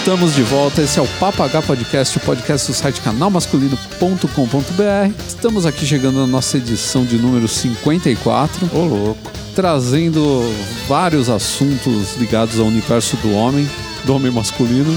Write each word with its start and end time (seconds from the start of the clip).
Estamos 0.00 0.34
de 0.34 0.42
volta, 0.42 0.80
esse 0.80 0.98
é 0.98 1.02
o 1.02 1.06
Papo 1.20 1.42
H 1.42 1.60
Podcast, 1.60 2.16
o 2.16 2.20
podcast 2.22 2.66
do 2.66 2.74
site 2.74 3.02
canalmasculino.com.br. 3.02 5.12
Estamos 5.28 5.66
aqui 5.66 5.84
chegando 5.84 6.20
na 6.20 6.26
nossa 6.26 6.56
edição 6.56 7.04
de 7.04 7.18
número 7.18 7.46
54. 7.46 8.70
Ô, 8.74 8.86
louco. 8.86 9.30
Trazendo 9.54 10.42
vários 10.88 11.28
assuntos 11.28 12.16
ligados 12.16 12.58
ao 12.58 12.64
universo 12.64 13.14
do 13.18 13.34
homem, 13.34 13.68
do 14.04 14.14
homem 14.14 14.30
masculino. 14.30 14.92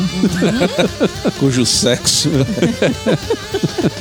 Cujo 1.39 1.66
sexo. 1.66 2.30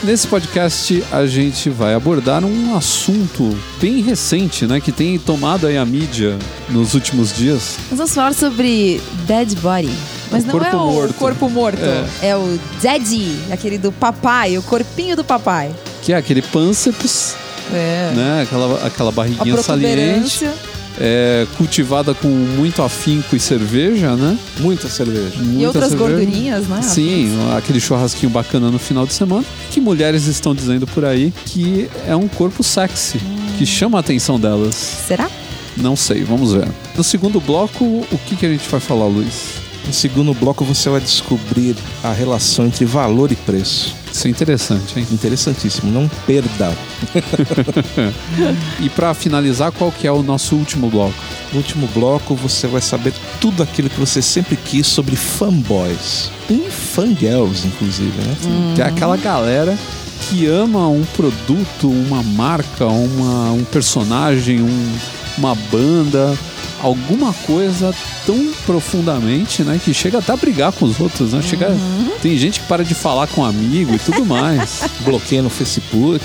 Nesse 0.04 0.26
podcast 0.26 1.02
a 1.10 1.26
gente 1.26 1.70
vai 1.70 1.94
abordar 1.94 2.44
um 2.44 2.76
assunto 2.76 3.56
bem 3.80 4.00
recente, 4.02 4.66
né, 4.66 4.80
que 4.80 4.92
tem 4.92 5.18
tomado 5.18 5.66
aí 5.66 5.76
a 5.76 5.84
mídia 5.84 6.36
nos 6.68 6.94
últimos 6.94 7.34
dias. 7.34 7.76
Nós 7.90 7.98
vamos 7.98 8.14
falar 8.14 8.34
sobre 8.34 9.00
Dead 9.26 9.54
Body. 9.60 9.90
Mas 10.30 10.44
O 10.44 10.46
não 10.46 10.64
é 10.64 10.74
o 10.74 10.78
morto. 10.78 11.14
corpo 11.14 11.48
morto. 11.50 11.78
É. 12.22 12.28
É. 12.28 12.36
o 12.36 12.58
Daddy, 12.82 13.36
aquele 13.50 13.76
do 13.76 13.92
papai, 13.92 14.56
o 14.56 14.62
corpinho 14.62 15.14
do 15.14 15.22
papai. 15.22 15.70
Que 16.00 16.12
é 16.14 16.16
aquele 16.16 16.40
pânceps, 16.40 17.34
É. 17.70 18.12
né, 18.16 18.42
aquela, 18.42 18.86
aquela 18.86 19.10
A 19.10 19.12
barriguinha 19.12 19.62
saliente. 19.62 20.48
É, 21.00 21.46
cultivada 21.56 22.14
com 22.14 22.28
muito 22.28 22.82
afinco 22.82 23.34
e 23.36 23.40
cerveja, 23.40 24.14
né? 24.16 24.38
Muita 24.60 24.88
cerveja. 24.88 25.34
E 25.36 25.42
Muita 25.42 25.66
outras 25.68 25.90
cerveja. 25.90 26.10
gordurinhas, 26.10 26.66
né? 26.68 26.82
Sim, 26.82 27.30
aquele 27.56 27.80
churrasquinho 27.80 28.30
bacana 28.30 28.70
no 28.70 28.78
final 28.78 29.06
de 29.06 29.14
semana. 29.14 29.44
Que 29.70 29.80
mulheres 29.80 30.26
estão 30.26 30.54
dizendo 30.54 30.86
por 30.86 31.04
aí 31.04 31.32
que 31.46 31.88
é 32.06 32.14
um 32.14 32.28
corpo 32.28 32.62
sexy, 32.62 33.18
que 33.58 33.64
chama 33.66 33.98
a 33.98 34.00
atenção 34.00 34.38
delas. 34.38 34.74
Será? 34.74 35.30
Não 35.76 35.96
sei, 35.96 36.22
vamos 36.22 36.52
ver. 36.52 36.68
No 36.94 37.02
segundo 37.02 37.40
bloco, 37.40 37.84
o 37.84 38.18
que, 38.26 38.36
que 38.36 38.44
a 38.44 38.48
gente 38.50 38.68
vai 38.68 38.80
falar, 38.80 39.06
Luiz? 39.06 39.61
No 39.86 39.92
segundo 39.92 40.32
bloco 40.34 40.64
você 40.64 40.88
vai 40.88 41.00
descobrir 41.00 41.76
a 42.04 42.12
relação 42.12 42.66
entre 42.66 42.84
valor 42.84 43.30
e 43.32 43.36
preço. 43.36 43.94
Isso 44.12 44.26
é 44.26 44.30
interessante, 44.30 44.98
hein? 44.98 45.06
Interessantíssimo. 45.10 45.90
Não 45.90 46.08
perda. 46.26 46.72
E 48.80 48.88
pra 48.90 49.14
finalizar, 49.14 49.72
qual 49.72 49.90
que 49.92 50.06
é 50.06 50.12
o 50.12 50.22
nosso 50.22 50.54
último 50.56 50.88
bloco? 50.90 51.14
No 51.52 51.58
último 51.58 51.86
bloco 51.94 52.34
você 52.34 52.66
vai 52.66 52.80
saber 52.80 53.12
tudo 53.40 53.62
aquilo 53.62 53.88
que 53.90 53.98
você 54.00 54.20
sempre 54.22 54.56
quis 54.56 54.86
sobre 54.86 55.16
fanboys. 55.16 56.30
E 56.50 56.68
fangirls, 56.70 57.64
inclusive, 57.64 58.16
né? 58.22 58.36
Que 58.74 58.82
é 58.82 58.86
aquela 58.86 59.16
galera 59.16 59.76
que 60.28 60.46
ama 60.46 60.88
um 60.88 61.04
produto, 61.16 61.88
uma 61.90 62.22
marca, 62.22 62.86
uma, 62.86 63.50
um 63.52 63.64
personagem, 63.64 64.60
um- 64.62 64.96
uma 65.38 65.54
banda, 65.54 66.36
alguma 66.82 67.32
coisa 67.32 67.94
tão 68.26 68.52
profundamente, 68.66 69.62
né? 69.62 69.80
Que 69.82 69.94
chega 69.94 70.18
até 70.18 70.32
a 70.32 70.36
brigar 70.36 70.72
com 70.72 70.84
os 70.84 71.00
outros, 71.00 71.32
né? 71.32 71.40
Chega, 71.40 71.74
Tem 72.20 72.36
gente 72.36 72.60
que 72.60 72.66
para 72.66 72.84
de 72.84 72.94
falar 72.94 73.28
com 73.28 73.40
um 73.40 73.44
amigo 73.44 73.94
e 73.94 73.98
tudo 73.98 74.26
mais. 74.26 74.82
Bloqueio 75.00 75.44
no 75.44 75.50
Facebook. 75.50 76.24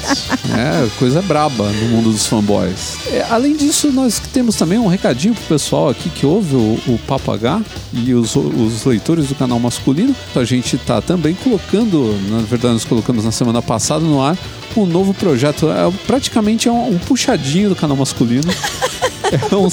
É, 0.55 0.87
coisa 0.97 1.21
braba 1.21 1.69
no 1.71 1.89
mundo 1.89 2.11
dos 2.11 2.25
fanboys. 2.25 2.97
É, 3.07 3.25
além 3.29 3.55
disso, 3.55 3.91
nós 3.91 4.19
temos 4.33 4.55
também 4.55 4.77
um 4.77 4.87
recadinho 4.87 5.33
pro 5.35 5.43
pessoal 5.43 5.89
aqui 5.89 6.09
que 6.09 6.25
ouve 6.25 6.55
o, 6.55 6.79
o 6.87 6.99
Papo 7.07 7.31
H 7.31 7.61
e 7.93 8.13
os, 8.13 8.35
os 8.35 8.83
leitores 8.83 9.27
do 9.27 9.35
canal 9.35 9.59
masculino. 9.59 10.15
A 10.35 10.43
gente 10.43 10.77
tá 10.77 11.01
também 11.01 11.35
colocando, 11.35 12.17
na 12.29 12.39
verdade, 12.39 12.73
nós 12.73 12.85
colocamos 12.85 13.23
na 13.23 13.31
semana 13.31 13.61
passada 13.61 14.03
no 14.03 14.21
ar, 14.21 14.37
um 14.75 14.85
novo 14.85 15.13
projeto. 15.13 15.69
É, 15.69 15.91
praticamente 16.05 16.67
é 16.67 16.71
um, 16.71 16.95
um 16.95 16.97
puxadinho 16.97 17.69
do 17.69 17.75
canal 17.75 17.97
masculino. 17.97 18.47
É 19.51 19.55
um, 19.55 19.67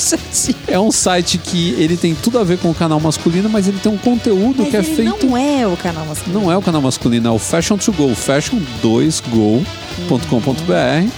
é 0.68 0.80
um 0.80 0.92
site 0.92 1.38
que 1.38 1.70
ele 1.78 1.96
tem 1.96 2.14
tudo 2.14 2.38
a 2.38 2.44
ver 2.44 2.58
com 2.58 2.70
o 2.70 2.74
canal 2.74 3.00
masculino, 3.00 3.48
mas 3.48 3.66
ele 3.68 3.78
tem 3.78 3.92
um 3.92 3.98
conteúdo 3.98 4.62
Mas 4.62 4.70
que 4.70 4.76
é 4.76 4.82
feito. 4.82 5.26
não 5.26 5.36
é 5.36 5.66
o 5.66 5.76
canal 5.76 6.06
masculino. 6.06 6.40
Não 6.40 6.52
é 6.52 6.56
o 6.56 6.62
canal 6.62 6.82
masculino, 6.82 7.28
é 7.28 7.30
o 7.30 7.38
Fashion 7.38 7.76
to 7.76 7.92
Go, 7.92 8.08
fashion2go.com.br. 8.10 11.08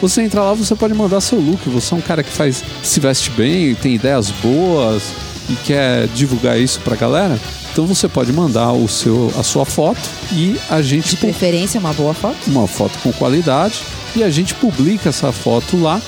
Você 0.00 0.22
entra 0.22 0.42
lá, 0.42 0.52
você 0.52 0.74
pode 0.74 0.92
mandar 0.94 1.20
seu 1.22 1.40
look. 1.40 1.66
Você 1.70 1.94
é 1.94 1.96
um 1.96 2.02
cara 2.02 2.22
que 2.22 2.30
faz 2.30 2.62
se 2.82 3.00
veste 3.00 3.30
bem, 3.30 3.74
tem 3.74 3.94
ideias 3.94 4.30
boas 4.30 5.04
e 5.48 5.54
quer 5.54 6.06
divulgar 6.08 6.58
isso 6.58 6.80
pra 6.80 6.96
galera. 6.96 7.38
Então 7.72 7.86
você 7.86 8.08
pode 8.08 8.32
mandar 8.32 8.72
o 8.72 8.88
seu, 8.88 9.32
a 9.38 9.42
sua 9.42 9.64
foto 9.64 10.00
e 10.32 10.56
a 10.70 10.80
gente 10.80 11.10
De 11.10 11.16
preferência, 11.16 11.78
uma 11.78 11.92
boa 11.92 12.14
foto. 12.14 12.36
uma 12.46 12.66
foto 12.66 12.98
com 13.02 13.12
qualidade 13.12 13.82
e 14.14 14.22
a 14.22 14.30
gente 14.30 14.54
publica 14.54 15.10
essa 15.10 15.30
foto 15.30 15.76
lá 15.76 16.00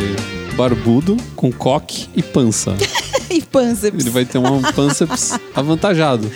barbudo, 0.56 1.16
com 1.36 1.52
coque 1.52 2.08
e 2.12 2.20
pança. 2.20 2.74
e 3.30 3.40
pânceps. 3.40 4.00
Ele 4.00 4.10
vai 4.10 4.24
ter 4.24 4.38
um 4.38 4.60
pânceps 4.72 5.38
avantajado. 5.54 6.28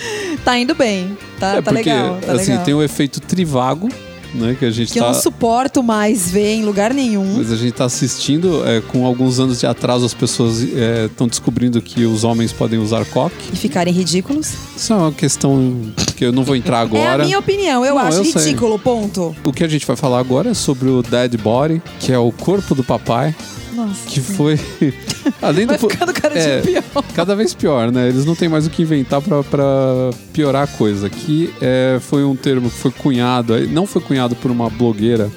Tá 0.45 0.57
indo 0.57 0.73
bem. 0.73 1.19
Tá, 1.41 1.55
é 1.55 1.63
tá 1.63 1.73
porque, 1.73 1.91
legal. 1.91 2.19
Tá 2.25 2.33
assim, 2.35 2.53
legal. 2.53 2.65
tem 2.65 2.75
o 2.75 2.81
efeito 2.81 3.21
trivago, 3.21 3.89
né? 4.35 4.57
Que 4.59 4.65
a 4.65 4.71
gente 4.71 4.93
Que 4.93 4.99
eu 4.99 5.05
tá... 5.05 5.13
não 5.13 5.21
suporto 5.21 5.83
mais 5.83 6.31
ver 6.31 6.55
em 6.55 6.65
lugar 6.65 6.93
nenhum. 6.95 7.35
Mas 7.37 7.51
a 7.53 7.57
gente 7.57 7.73
tá 7.73 7.85
assistindo, 7.85 8.67
é, 8.67 8.81
com 8.81 9.05
alguns 9.07 9.39
anos 9.41 9.61
de 9.61 9.67
atraso, 9.67 10.05
as 10.05 10.15
pessoas 10.15 10.61
estão 10.61 11.27
descobrindo 11.29 11.81
que 11.81 12.05
os 12.05 12.25
homens 12.25 12.53
podem 12.53 12.79
usar 12.79 13.05
coque. 13.07 13.35
E 13.53 13.57
ficarem 13.57 13.93
ridículos. 13.93 14.53
Isso 14.77 14.93
é 14.93 14.97
uma 14.97 15.13
questão 15.13 15.75
que 16.17 16.25
eu 16.25 16.33
não 16.33 16.45
vou 16.45 16.57
entrar 16.57 16.79
É 16.83 16.83
agora. 16.83 17.23
a 17.23 17.27
minha 17.27 17.39
opinião. 17.39 17.85
Eu 17.85 17.95
Não, 17.95 18.03
acho 18.03 18.19
eu 18.19 18.25
sei. 18.25 18.43
ridículo, 18.43 18.79
ponto. 18.79 19.35
O 19.45 19.53
que 19.53 19.63
a 19.65 19.69
gente 19.69 19.87
vai 19.87 19.97
falar 19.97 20.19
agora 20.19 20.51
é 20.51 20.55
sobre 20.55 20.89
o 20.89 21.03
Dead 21.03 21.37
Body, 21.41 21.83
que 22.01 22.13
é 22.13 22.19
o 22.19 22.33
corpo 22.33 22.75
do 22.75 22.83
papai, 22.83 23.35
Nossa. 23.73 24.07
que 24.07 24.21
foi. 24.21 24.59
Além 25.41 25.67
do. 25.67 25.77
Vai 25.77 25.79
ficando 25.79 26.13
é, 26.35 26.61
pior. 26.61 27.05
Cada 27.15 27.35
vez 27.35 27.55
pior, 27.55 27.91
né? 27.91 28.09
Eles 28.09 28.25
não 28.25 28.35
têm 28.35 28.49
mais 28.49 28.67
o 28.67 28.71
que 28.71 28.83
inventar 28.83 29.21
pra, 29.21 29.43
pra 29.43 29.65
piorar 30.33 30.65
a 30.65 30.67
coisa. 30.67 31.09
Que 31.09 31.53
é, 31.61 31.99
foi 32.01 32.25
um 32.25 32.37
termo 32.37 32.71
que 32.71 32.77
foi 32.77 32.91
cunhado, 32.91 33.59
não 33.69 33.87
foi 33.87 34.03
cunhado 34.03 34.37
por 34.37 34.51
uma 34.51 34.69
blogueira, 34.69 35.31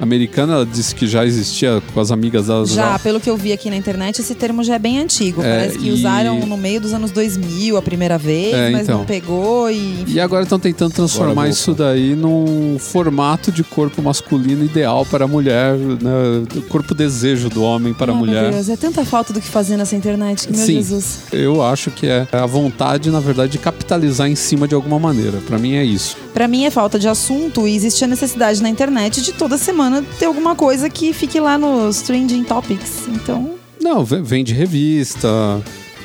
americana, 0.00 0.54
ela 0.54 0.66
disse 0.66 0.94
que 0.94 1.06
já 1.06 1.24
existia 1.24 1.82
com 1.92 2.00
as 2.00 2.10
amigas 2.10 2.46
delas. 2.46 2.70
Já, 2.70 2.98
pelo 2.98 3.20
que 3.20 3.28
eu 3.30 3.36
vi 3.36 3.52
aqui 3.52 3.70
na 3.70 3.76
internet, 3.76 4.20
esse 4.20 4.34
termo 4.34 4.62
já 4.64 4.74
é 4.74 4.78
bem 4.78 4.98
antigo. 4.98 5.42
É, 5.42 5.58
Parece 5.58 5.78
que 5.78 5.88
e- 5.88 5.92
usaram 5.92 6.40
no 6.46 6.56
meio 6.56 6.80
dos 6.80 6.92
anos 6.92 7.10
2000 7.10 7.76
a 7.76 7.82
primeira 7.82 8.18
vez, 8.18 8.52
É, 8.54 8.70
mas 8.70 8.82
então. 8.82 8.98
não 8.98 9.04
pegou 9.04 9.70
e... 9.70 10.04
E 10.08 10.20
agora 10.20 10.42
estão 10.42 10.58
tentando 10.58 10.92
transformar 10.92 11.48
isso 11.48 11.74
daí 11.74 12.14
num 12.14 12.76
formato 12.78 13.50
de 13.52 13.62
corpo 13.64 14.02
masculino 14.02 14.64
ideal 14.64 15.04
para 15.06 15.24
a 15.24 15.28
mulher, 15.28 15.76
né? 15.76 16.10
O 16.56 16.62
corpo 16.62 16.94
desejo 16.94 17.48
do 17.48 17.62
homem 17.62 17.92
para 17.94 18.12
a 18.12 18.14
Ah, 18.14 18.18
Meu 18.18 18.26
mulher. 18.26 18.50
Deus, 18.52 18.68
é 18.68 18.76
tanta 18.76 19.04
falta 19.04 19.32
do 19.32 19.40
que 19.40 19.48
fazer 19.48 19.76
nessa 19.76 19.96
internet 19.96 20.46
que, 20.46 20.56
meu 20.56 20.66
Sim. 20.66 20.74
Jesus. 20.74 21.18
Eu 21.32 21.62
acho 21.62 21.90
que 21.90 22.06
é 22.06 22.26
a 22.32 22.46
vontade, 22.46 23.10
na 23.10 23.20
verdade, 23.20 23.52
de 23.52 23.58
capitalizar 23.58 24.28
em 24.28 24.34
cima 24.34 24.66
de 24.68 24.74
alguma 24.74 24.98
maneira. 24.98 25.38
Pra 25.46 25.58
mim 25.58 25.74
é 25.74 25.84
isso. 25.84 26.16
Pra 26.32 26.48
mim 26.48 26.64
é 26.64 26.70
falta 26.70 26.98
de 26.98 27.06
assunto 27.08 27.68
e 27.68 27.74
existe 27.76 28.02
a 28.04 28.06
necessidade 28.06 28.62
na 28.62 28.68
internet 28.68 29.20
de 29.20 29.32
toda 29.32 29.58
semana 29.58 30.02
ter 30.18 30.24
alguma 30.26 30.54
coisa 30.54 30.88
que 30.88 31.12
fique 31.12 31.38
lá 31.38 31.58
nos 31.58 32.00
trending 32.02 32.42
topics. 32.44 33.06
Então, 33.08 33.54
Não, 33.80 34.04
ve- 34.04 34.22
vende 34.22 34.54
revista. 34.54 35.28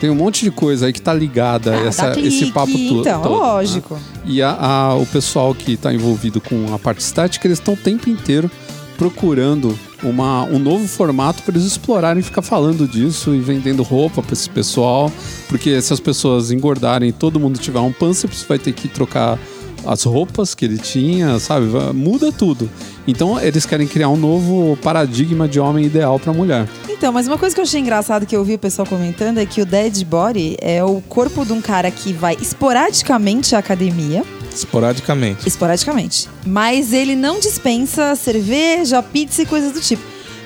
Tem 0.01 0.09
um 0.09 0.15
monte 0.15 0.44
de 0.44 0.51
coisa 0.51 0.85
aí 0.88 0.94
que 0.94 1.01
tá 1.01 1.13
ligada 1.13 1.74
a 1.75 1.79
ah, 1.79 1.88
essa, 1.88 2.12
clique, 2.12 2.27
esse 2.27 2.51
papo 2.51 2.71
to 2.71 2.77
então, 2.77 3.21
todo. 3.21 3.31
né? 3.31 3.38
lógico. 3.39 3.97
E 4.25 4.41
a- 4.44 4.51
a- 4.59 4.95
o 4.95 5.06
pessoal 5.06 5.56
que 5.56 5.71
está 5.74 5.94
envolvido 5.94 6.39
com 6.41 6.74
a 6.74 6.77
parte 6.77 7.00
estética, 7.00 7.47
eles 7.47 7.57
estão 7.59 7.74
o 7.74 7.77
tempo 7.77 8.09
inteiro 8.09 8.51
procurando 8.97 9.77
uma, 10.03 10.44
um 10.44 10.59
novo 10.59 10.88
formato 10.88 11.41
para 11.44 11.56
eles 11.56 11.65
explorarem 11.65 12.19
e 12.19 12.24
ficar 12.24 12.41
falando 12.41 12.88
disso 12.88 13.33
e 13.33 13.39
vendendo 13.39 13.81
roupa 13.83 14.21
para 14.21 14.33
esse 14.33 14.50
pessoal. 14.50 15.12
Porque 15.47 15.79
se 15.81 15.94
as 15.94 16.00
pessoas 16.00 16.51
engordarem 16.51 17.09
e 17.09 17.12
todo 17.13 17.39
mundo 17.39 17.57
tiver 17.59 17.79
um 17.79 17.91
pânceps, 17.91 18.44
vai 18.47 18.59
ter 18.59 18.74
que 18.74 18.88
trocar 18.88 19.39
as 19.85 20.03
roupas 20.03 20.53
que 20.56 20.65
ele 20.65 20.77
tinha, 20.77 21.39
sabe? 21.39 21.65
Muda 21.94 22.31
tudo. 22.31 22.69
Então 23.07 23.39
eles 23.39 23.65
querem 23.65 23.88
criar 23.88 24.09
um 24.09 24.18
novo 24.18 24.77
paradigma 24.81 25.47
de 25.47 25.59
homem 25.59 25.85
ideal 25.85 26.19
para 26.19 26.33
mulher. 26.33 26.68
Então, 26.89 27.12
mas 27.13 27.27
uma 27.27 27.38
coisa 27.38 27.53
que 27.56 27.62
eu 27.62 27.63
achei 27.63 27.79
engraçado 27.79 28.25
que 28.25 28.35
eu 28.35 28.44
vi 28.44 28.56
o 28.56 28.59
pessoal 28.59 28.88
comentando 28.88 29.38
é 29.38 29.45
que 29.45 29.62
o 29.62 29.65
dead 29.65 30.03
body 30.03 30.57
é 30.59 30.83
o 30.83 31.00
corpo 31.01 31.45
de 31.45 31.53
um 31.53 31.62
cara 31.62 31.89
que 31.91 32.12
vai 32.12 32.35
esporadicamente 32.41 33.56
à 33.56 33.59
academia, 33.59 34.24
Esporadicamente. 34.53 35.47
esporadicamente, 35.47 36.27
mas 36.45 36.91
ele 36.91 37.15
não 37.15 37.39
dispensa 37.39 38.15
cerveja, 38.15 39.01
pizza 39.03 39.44
e 39.44 39.45
coisas 39.45 39.71
do 39.71 39.79
tipo. 39.79 40.01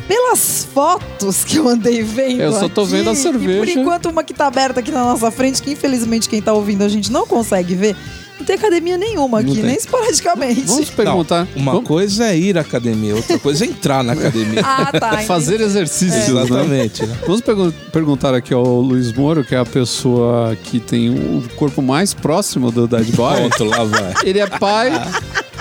Pelas 0.08 0.68
fotos 0.74 1.44
que 1.46 1.56
eu 1.56 1.70
andei 1.70 2.04
vendo. 2.04 2.42
Eu 2.42 2.52
só 2.52 2.68
tô 2.68 2.82
aqui, 2.82 2.92
vendo 2.92 3.10
a 3.10 3.14
e 3.14 3.16
por 3.16 3.22
cerveja. 3.22 3.80
enquanto, 3.80 4.10
uma 4.10 4.24
que 4.24 4.34
tá 4.34 4.48
aberta 4.48 4.82
aqui 4.82 4.92
na 4.92 5.04
nossa 5.06 5.32
frente, 5.32 5.62
que 5.62 5.72
infelizmente 5.72 6.28
quem 6.28 6.42
tá 6.42 6.52
ouvindo 6.52 6.84
a 6.84 6.90
gente 6.90 7.10
não 7.12 7.26
consegue 7.26 7.76
ver, 7.76 7.96
não 8.42 8.46
tem 8.46 8.56
academia 8.56 8.98
nenhuma 8.98 9.42
Não 9.42 9.50
aqui, 9.52 9.56
tem. 9.60 9.64
nem 9.70 9.76
esporadicamente. 9.78 10.62
Vamos 10.62 10.90
perguntar. 10.90 11.48
Não, 11.56 11.62
uma 11.62 11.72
vamos 11.74 11.88
coisa 11.88 12.26
é 12.28 12.38
ir 12.38 12.58
à 12.58 12.62
academia, 12.62 13.16
outra 13.16 13.40
coisa 13.40 13.64
é 13.66 13.68
entrar 13.68 14.04
na 14.04 14.14
academia. 14.14 14.62
Ah, 14.66 14.92
tá. 14.92 15.18
fazer 15.24 15.62
exercícios, 15.62 16.28
né? 16.30 16.42
Exatamente. 16.44 17.06
né? 17.06 17.16
Vamos 17.26 17.42
pergun- 17.42 17.72
perguntar 17.92 18.34
aqui 18.34 18.54
ao 18.54 18.82
Luiz 18.82 19.12
Moro, 19.14 19.44
que 19.44 19.56
é 19.56 19.58
a 19.60 19.66
pessoa 19.66 20.56
que 20.64 20.80
tem 20.80 21.10
o 21.10 21.44
corpo 21.56 21.82
mais 21.82 22.14
próximo 22.14 22.72
do 22.72 22.88
Dead 22.88 23.08
Boy. 23.16 23.36
Pronto, 23.50 23.64
lá 23.66 23.84
vai. 23.84 24.14
ele 24.24 24.40
é 24.40 24.48
pai, 24.48 24.92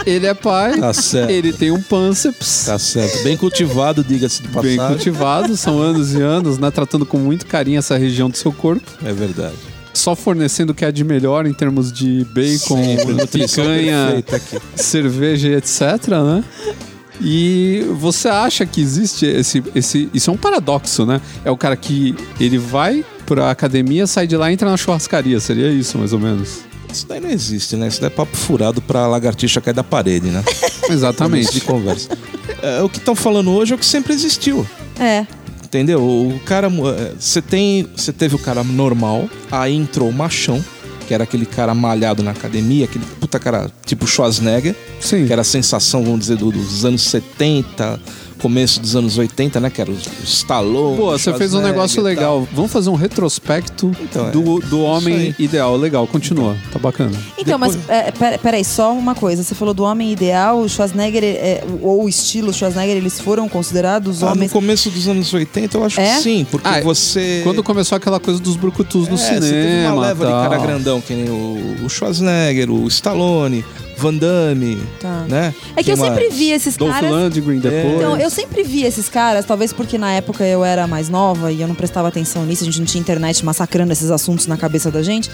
ele 0.06 0.27
é 0.27 0.35
pai, 0.35 0.79
Tá 0.79 0.93
certo. 0.93 1.31
ele 1.31 1.53
tem 1.53 1.71
um 1.71 1.81
pânceps. 1.82 2.65
Tá 2.67 2.79
certo. 2.79 3.23
Bem 3.23 3.37
cultivado, 3.37 4.03
diga-se 4.05 4.43
de 4.43 4.49
Bem 4.49 4.77
passagem. 4.77 4.97
cultivado, 4.97 5.56
são 5.56 5.81
anos 5.81 6.15
e 6.15 6.21
anos, 6.21 6.59
né? 6.59 6.71
Tratando 6.71 7.05
com 7.06 7.19
muito 7.19 7.47
carinho 7.47 7.79
essa 7.79 7.97
região 7.97 8.29
do 8.31 8.37
seu 8.37 8.53
corpo. 8.53 8.91
É 9.05 9.12
verdade. 9.12 9.55
Só 9.93 10.15
fornecendo 10.15 10.71
o 10.71 10.75
que 10.75 10.85
é 10.85 10.93
de 10.93 11.03
melhor 11.03 11.47
em 11.47 11.53
termos 11.53 11.93
de 11.93 12.25
bacon, 12.33 12.77
Sempre, 12.83 13.27
picanha, 13.27 14.25
cerveja 14.77 15.49
e 15.49 15.55
etc, 15.55 16.09
né? 16.09 16.45
E 17.21 17.85
você 17.99 18.29
acha 18.29 18.65
que 18.65 18.81
existe 18.81 19.27
esse, 19.27 19.63
esse. 19.75 20.09
Isso 20.15 20.31
é 20.31 20.33
um 20.33 20.37
paradoxo, 20.37 21.05
né? 21.05 21.21
É 21.45 21.51
o 21.51 21.57
cara 21.57 21.77
que 21.77 22.15
ele 22.39 22.57
vai 22.57 23.05
pra 23.27 23.51
academia, 23.51 24.07
sai 24.07 24.27
de 24.27 24.37
lá 24.37 24.51
e 24.51 24.55
entra 24.55 24.71
na 24.71 24.77
churrascaria. 24.77 25.39
Seria 25.39 25.71
isso, 25.71 25.99
mais 25.99 26.13
ou 26.13 26.19
menos. 26.19 26.61
Isso 26.91 27.07
daí 27.07 27.21
não 27.21 27.31
existe, 27.31 27.77
né? 27.77 27.89
Isso 27.89 28.01
daí 28.01 28.09
é 28.09 28.11
papo 28.11 28.35
furado 28.37 28.81
pra 28.81 29.07
lagartixa 29.07 29.61
cair 29.61 29.75
da 29.75 29.85
parede, 29.85 30.29
né? 30.29 30.43
Começo 30.81 30.87
de 30.89 30.93
Exatamente. 30.93 31.61
conversa. 31.61 32.09
É, 32.63 32.83
o 32.83 32.89
que 32.89 32.99
estão 32.99 33.15
falando 33.15 33.51
hoje 33.51 33.73
é 33.73 33.77
o 33.77 33.79
que 33.79 33.87
sempre 33.87 34.13
existiu. 34.13 34.67
É. 34.99 35.27
Entendeu? 35.70 36.02
O 36.02 36.40
cara. 36.44 36.67
é, 36.67 37.12
Você 37.19 37.40
tem. 37.40 37.87
Você 37.96 38.12
teve 38.12 38.34
o 38.34 38.38
cara 38.38 38.64
normal, 38.64 39.31
aí 39.52 39.72
entrou 39.76 40.08
o 40.08 40.12
machão, 40.12 40.62
que 41.06 41.14
era 41.14 41.22
aquele 41.22 41.46
cara 41.46 41.72
malhado 41.75 42.25
na 42.25 42.32
academia, 42.32 42.87
aquele 42.87 43.05
puta 43.20 43.38
cara 43.38 43.70
tipo 43.87 44.05
Schwarzenegger, 44.05 44.75
Sim. 45.00 45.26
que 45.26 45.32
era 45.32 45.43
a 45.43 45.44
sensação, 45.44 46.02
vamos 46.02 46.20
dizer, 46.20 46.37
do- 46.38 46.50
dos 46.50 46.84
anos 46.84 47.02
70, 47.02 48.00
começo 48.41 48.81
dos 48.81 48.97
anos 48.97 49.19
80, 49.19 49.61
né? 49.61 49.71
Que 49.71 49.81
era 49.81 49.91
o, 49.91 49.97
Stallone. 50.25 50.97
Pô, 50.97 51.11
você 51.13 51.33
fez 51.35 51.55
um 51.55 51.61
negócio 51.61 52.03
legal. 52.03 52.47
Vamos 52.53 52.73
fazer 52.73 52.91
um 52.91 52.95
retrospecto 52.95 53.93
Então, 54.01 54.29
é. 54.29 54.31
do, 54.31 54.61
do 54.61 54.81
homem 54.83 55.35
ideal. 55.39 55.77
Legal, 55.77 56.07
continua. 56.07 56.57
Tá 56.73 56.79
bacana. 56.79 57.17
Então, 57.39 57.59
mas 57.59 57.79
é, 57.89 58.11
pera- 58.11 58.39
peraí, 58.39 58.65
só 58.65 58.93
uma 58.93 59.15
coisa. 59.15 59.43
Você 59.43 59.55
falou 59.55 59.73
do 59.75 59.83
homem 59.85 60.13
ideal, 60.13 60.61
o 60.61 60.69
Schwarzenegger, 60.69 61.23
é, 61.25 61.65
ou 61.83 62.05
o 62.05 62.09
estilo 62.09 62.53
Schwarzenegger, 62.53 62.97
eles 62.97 63.21
foram 63.21 63.49
considerados 63.49 64.23
Ah, 64.23 64.27
no 64.27 64.33
homens. 64.33 64.53
começo 64.53 64.91
dos 64.91 65.07
anos 65.09 65.33
80, 65.33 65.77
eu 65.77 65.85
acho 65.85 66.01
É? 66.01 66.17
que 66.17 66.23
sim, 66.23 66.47
porque 66.51 66.69
Ah, 66.69 66.81
você. 66.81 67.41
Quando 67.45 67.63
começou 67.63 67.97
aquela 67.97 68.19
coisa 68.21 68.41
dos 68.41 68.57
brucutus 68.57 69.09
no 69.09 69.15
É, 69.15 69.19
Você 69.19 69.35
teve 69.35 69.47
cinema. 69.47 69.93
uma 69.95 70.03
leva 70.03 70.25
de 70.27 70.31
tal. 70.33 70.43
cara 70.51 70.59
grandão, 70.59 71.01
que 71.01 71.15
nem 71.15 71.29
o, 71.29 71.77
o 71.85 71.89
Schwarzenegger, 71.89 72.71
o 72.71 72.87
Stallone, 72.89 73.65
Van 74.00 74.14
Damme, 74.14 74.82
Tá. 74.99 75.25
né? 75.29 75.55
É 75.76 75.82
que 75.82 75.91
eu 75.91 75.97
Quem 75.97 76.05
sempre 76.06 76.25
mais? 76.29 76.35
vi 76.35 76.50
esses 76.50 76.76
Dolph 76.76 76.93
caras. 76.93 77.11
Lundgren 77.11 77.58
depois. 77.58 77.94
Então, 77.97 78.17
eu 78.17 78.31
sempre 78.31 78.62
vi 78.62 78.82
esses 78.85 79.08
caras, 79.08 79.44
talvez 79.44 79.73
porque 79.73 79.99
na 79.99 80.12
época 80.12 80.44
eu 80.44 80.64
era 80.64 80.87
mais 80.87 81.08
nova 81.08 81.52
e 81.52 81.61
eu 81.61 81.69
não 81.69 81.75
prestava 81.75 82.08
atenção 82.08 82.44
nisso, 82.47 82.62
a 82.62 82.67
gente 82.67 82.79
não 82.79 82.87
tinha 82.87 83.00
internet 83.00 83.44
massacrando 83.44 83.93
esses 83.93 84.11
assuntos 84.11 84.47
na 84.47 84.56
cabeça 84.56 84.91
da 84.91 85.02
gente. 85.02 85.31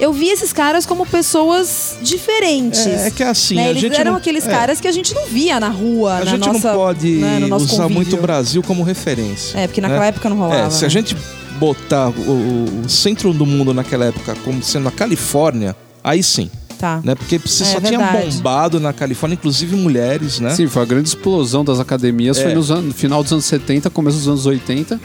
Eu 0.00 0.12
vi 0.12 0.28
esses 0.28 0.52
caras 0.52 0.84
como 0.86 1.04
pessoas 1.06 1.96
diferentes. 2.02 2.86
É, 2.86 3.06
é 3.06 3.10
que 3.10 3.22
é 3.22 3.28
assim, 3.28 3.56
né? 3.56 3.66
a 3.66 3.70
Eles 3.70 3.82
gente 3.82 3.96
eram 4.00 4.12
não- 4.12 4.18
aqueles 4.18 4.46
é. 4.46 4.50
caras 4.50 4.80
que 4.80 4.86
a 4.88 4.92
gente 4.92 5.14
não 5.14 5.26
via 5.26 5.58
na 5.60 5.68
rua, 5.68 6.16
A 6.16 6.24
na 6.24 6.30
gente 6.32 6.46
nossa, 6.46 6.68
não 6.70 6.76
pode 6.78 7.10
né, 7.16 7.38
no 7.40 7.48
nosso 7.48 7.64
usar 7.66 7.76
convívio. 7.84 7.94
muito 7.96 8.16
o 8.16 8.20
Brasil 8.20 8.62
como 8.62 8.82
referência. 8.82 9.58
É, 9.58 9.66
porque 9.66 9.80
naquela 9.80 10.00
né? 10.02 10.08
época 10.08 10.28
não 10.28 10.36
rolava. 10.38 10.66
É, 10.66 10.70
se 10.70 10.84
a 10.84 10.88
né? 10.88 10.90
gente 10.90 11.16
botar 11.58 12.08
o, 12.10 12.12
o- 12.12 12.82
o 12.84 12.88
centro 12.88 13.32
do 13.32 13.44
mundo 13.44 13.74
naquela 13.74 14.04
época 14.04 14.36
como 14.44 14.62
sendo 14.62 14.88
a 14.88 14.92
Califórnia, 14.92 15.74
aí 16.02 16.22
sim. 16.22 16.48
Tá. 16.78 17.00
Né? 17.02 17.14
Porque 17.14 17.38
você 17.38 17.64
É, 17.64 17.66
só 17.66 17.80
verdade. 17.80 17.96
tinha 18.22 18.30
bombado 18.30 18.78
na 18.78 18.92
Califórnia, 18.92 19.34
inclusive 19.34 19.74
mulheres, 19.76 20.38
né? 20.40 20.50
Sim, 20.54 20.66
foi 20.68 20.82
a 20.82 20.84
grande 20.84 21.08
explosão 21.08 21.64
das 21.64 21.80
academias. 21.80 22.38
É. 22.38 22.42
Foi 22.44 22.54
no, 22.54 22.82
no 22.82 22.94
final 22.94 23.22
dos 23.22 23.32
anos 23.32 23.44
70, 23.46 23.90
começo 23.90 24.18
dos 24.18 24.28
anos 24.28 24.46
80. 24.46 24.98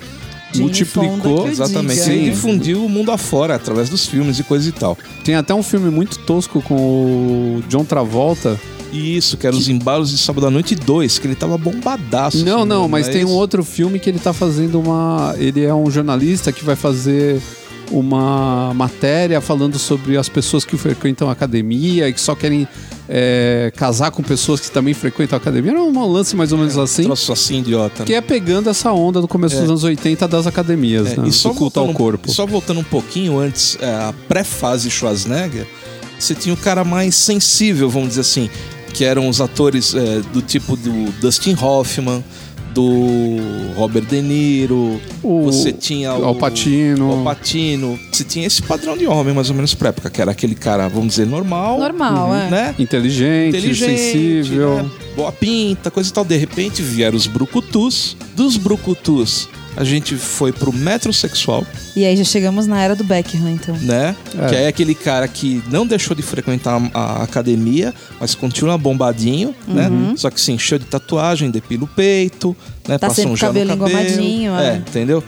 Jane 0.54 0.64
multiplicou. 0.66 1.46
Que 1.46 1.50
Exatamente. 1.50 2.00
diga, 2.00 2.14
E 2.14 2.18
hein? 2.20 2.30
difundiu 2.32 2.86
o 2.86 2.90
mundo 2.90 3.12
afora 3.12 3.56
através 3.56 3.90
dos 3.90 4.06
filmes 4.06 4.38
e 4.38 4.44
coisa 4.44 4.70
e 4.70 4.72
tal. 4.72 4.96
Tem 5.24 5.34
até 5.36 5.54
um 5.54 5.64
filme 5.64 5.90
muito 5.90 6.20
tosco 6.20 6.62
com 6.62 6.76
o 6.76 7.64
John 7.68 7.84
Travolta. 7.84 8.60
E 8.92 9.18
isso, 9.18 9.36
que 9.38 9.48
era 9.48 9.56
os 9.56 9.68
embalos 9.68 10.12
de 10.12 10.20
Sábado 10.20 10.46
à 10.46 10.52
Noite 10.52 10.76
2, 10.76 11.18
que 11.18 11.26
ele 11.26 11.34
tava 11.34 11.58
bombadaço. 11.58 12.46
Não, 12.46 12.60
assim, 12.60 12.68
não, 12.70 12.84
né? 12.84 12.88
mas 12.92 13.08
tem 13.08 13.26
um 13.26 13.32
outro 13.32 13.64
filme 13.64 13.98
que 13.98 14.08
ele 14.08 14.20
tá 14.20 14.32
fazendo 14.34 14.80
uma. 14.80 15.34
Ele 15.40 15.64
é 15.66 15.74
um 15.74 15.90
jornalista 15.90 16.52
que 16.52 16.64
vai 16.64 16.76
fazer 16.76 17.42
uma 17.94 18.74
matéria 18.74 19.40
falando 19.40 19.78
sobre 19.78 20.18
as 20.18 20.28
pessoas 20.28 20.66
que 20.66 20.76
frequentam 20.78 21.30
a 21.30 21.32
academia 21.32 22.10
e 22.10 22.14
que 22.14 22.20
só 22.20 22.34
querem 22.36 22.68
é, 23.08 23.72
casar 23.76 24.12
com 24.12 24.24
pessoas 24.24 24.60
que 24.60 24.72
também 24.72 24.94
frequentam 24.94 25.38
a 25.38 25.42
academia. 25.42 25.72
Era 25.72 25.82
um 25.84 26.12
lance 26.12 26.36
mais 26.36 26.52
ou 26.52 26.58
menos 26.58 26.78
assim. 26.78 27.04
Troço 27.04 27.32
assim, 27.32 27.60
idiota. 27.60 28.04
Que 28.04 28.14
é 28.16 28.22
pegando 28.22 28.70
essa 28.70 28.92
onda 28.92 29.22
do 29.22 29.28
começo 29.28 29.56
dos 29.60 29.70
anos 29.70 29.84
80 29.84 30.28
das 30.28 30.48
academias, 30.48 31.14
É, 31.14 31.18
né? 31.22 31.28
e 31.28 31.32
só 31.32 31.50
ao 31.50 31.56
voltando- 31.56 31.94
corpo. 31.94 32.32
Só 32.32 32.46
voltando 32.46 32.80
um 32.80 32.84
pouquinho 32.84 33.38
antes, 33.38 33.78
é, 33.80 33.86
a 33.86 34.14
pré-fase 34.28 34.90
Schwarzenegger, 34.90 35.68
você 36.18 36.34
tinha 36.34 36.54
o 36.54 36.58
cara 36.58 36.84
mais 36.84 37.16
sensível, 37.16 37.90
vamos 37.90 38.10
dizer 38.10 38.22
assim, 38.22 38.50
que 38.94 39.04
eram 39.04 39.28
os 39.28 39.42
atores 39.42 39.94
é, 39.94 40.22
do 40.32 40.42
tipo 40.42 40.76
do 40.78 41.12
Dustin 41.20 41.56
Hoffman, 41.62 42.24
do 42.74 43.38
Robert 43.76 44.06
De 44.06 44.22
Niro, 44.22 45.00
O- 45.22 45.44
você 45.44 45.72
tinha 45.72 46.14
o 46.14 46.26
Al 46.26 46.36
Pacino. 46.36 47.10
o 47.10 47.12
Al 47.20 47.24
Pacino. 47.24 48.00
Você 48.12 48.24
tinha 48.24 48.48
esse 48.48 48.62
padrão 48.62 48.98
de 48.98 49.08
homem, 49.08 49.34
mais 49.34 49.50
ou 49.50 49.56
menos 49.56 49.74
pra 49.74 49.90
época, 49.90 50.10
que 50.10 50.22
era 50.22 50.32
aquele 50.32 50.56
cara, 50.56 50.88
vamos 50.88 51.10
dizer, 51.10 51.26
normal. 51.28 51.80
Normal, 51.80 52.34
é. 52.36 52.50
Né? 52.50 52.76
Inteligente, 52.80 53.58
inteligente, 53.58 53.98
sensível. 54.00 54.76
né? 54.84 54.90
boa 55.16 55.32
pinta, 55.32 55.92
coisa 55.92 56.10
e 56.10 56.14
tal. 56.14 56.26
De 56.26 56.36
repente 56.36 56.82
vieram 56.82 57.16
os 57.16 57.28
brucutus. 57.28 58.18
Dos 58.36 58.58
brucutus, 58.58 59.48
a 59.76 59.84
gente 59.84 60.16
foi 60.16 60.52
pro 60.52 60.72
metrosexual, 60.72 61.66
E 61.96 62.06
aí 62.06 62.16
já 62.16 62.24
chegamos 62.24 62.68
na 62.68 62.82
era 62.82 62.96
do 62.96 63.04
Beckham, 63.04 63.50
então. 63.50 63.76
né? 63.78 64.16
É. 64.38 64.48
Que 64.50 64.56
é 64.56 64.68
aquele 64.68 64.96
cara 64.96 65.28
que 65.28 65.64
não 65.70 65.86
deixou 65.86 66.16
de 66.16 66.22
frequentar 66.22 66.80
a 66.94 67.24
academia, 67.24 67.94
mas 68.20 68.36
continua 68.36 68.78
bombadinho, 68.78 69.54
né? 69.68 69.90
Só 70.16 70.30
que 70.30 70.40
sim, 70.42 70.58
cheio 70.58 70.80
de 70.80 70.86
tatuagem, 70.86 71.50
depila 71.52 71.84
o 71.84 71.88
peito, 71.88 72.56
né? 72.88 72.96
Uhum. 72.96 73.00
Tá 73.00 73.08
Passa 73.08 73.16
sempre 73.16 73.32
um 73.32 73.36
gel 73.38 73.54
no 73.54 73.60
cabelo 73.60 73.78
cabelo. 73.80 73.92
engomadinho, 74.00 74.56
É, 74.58 74.74
é. 74.74 74.76
entendeu? 74.78 75.24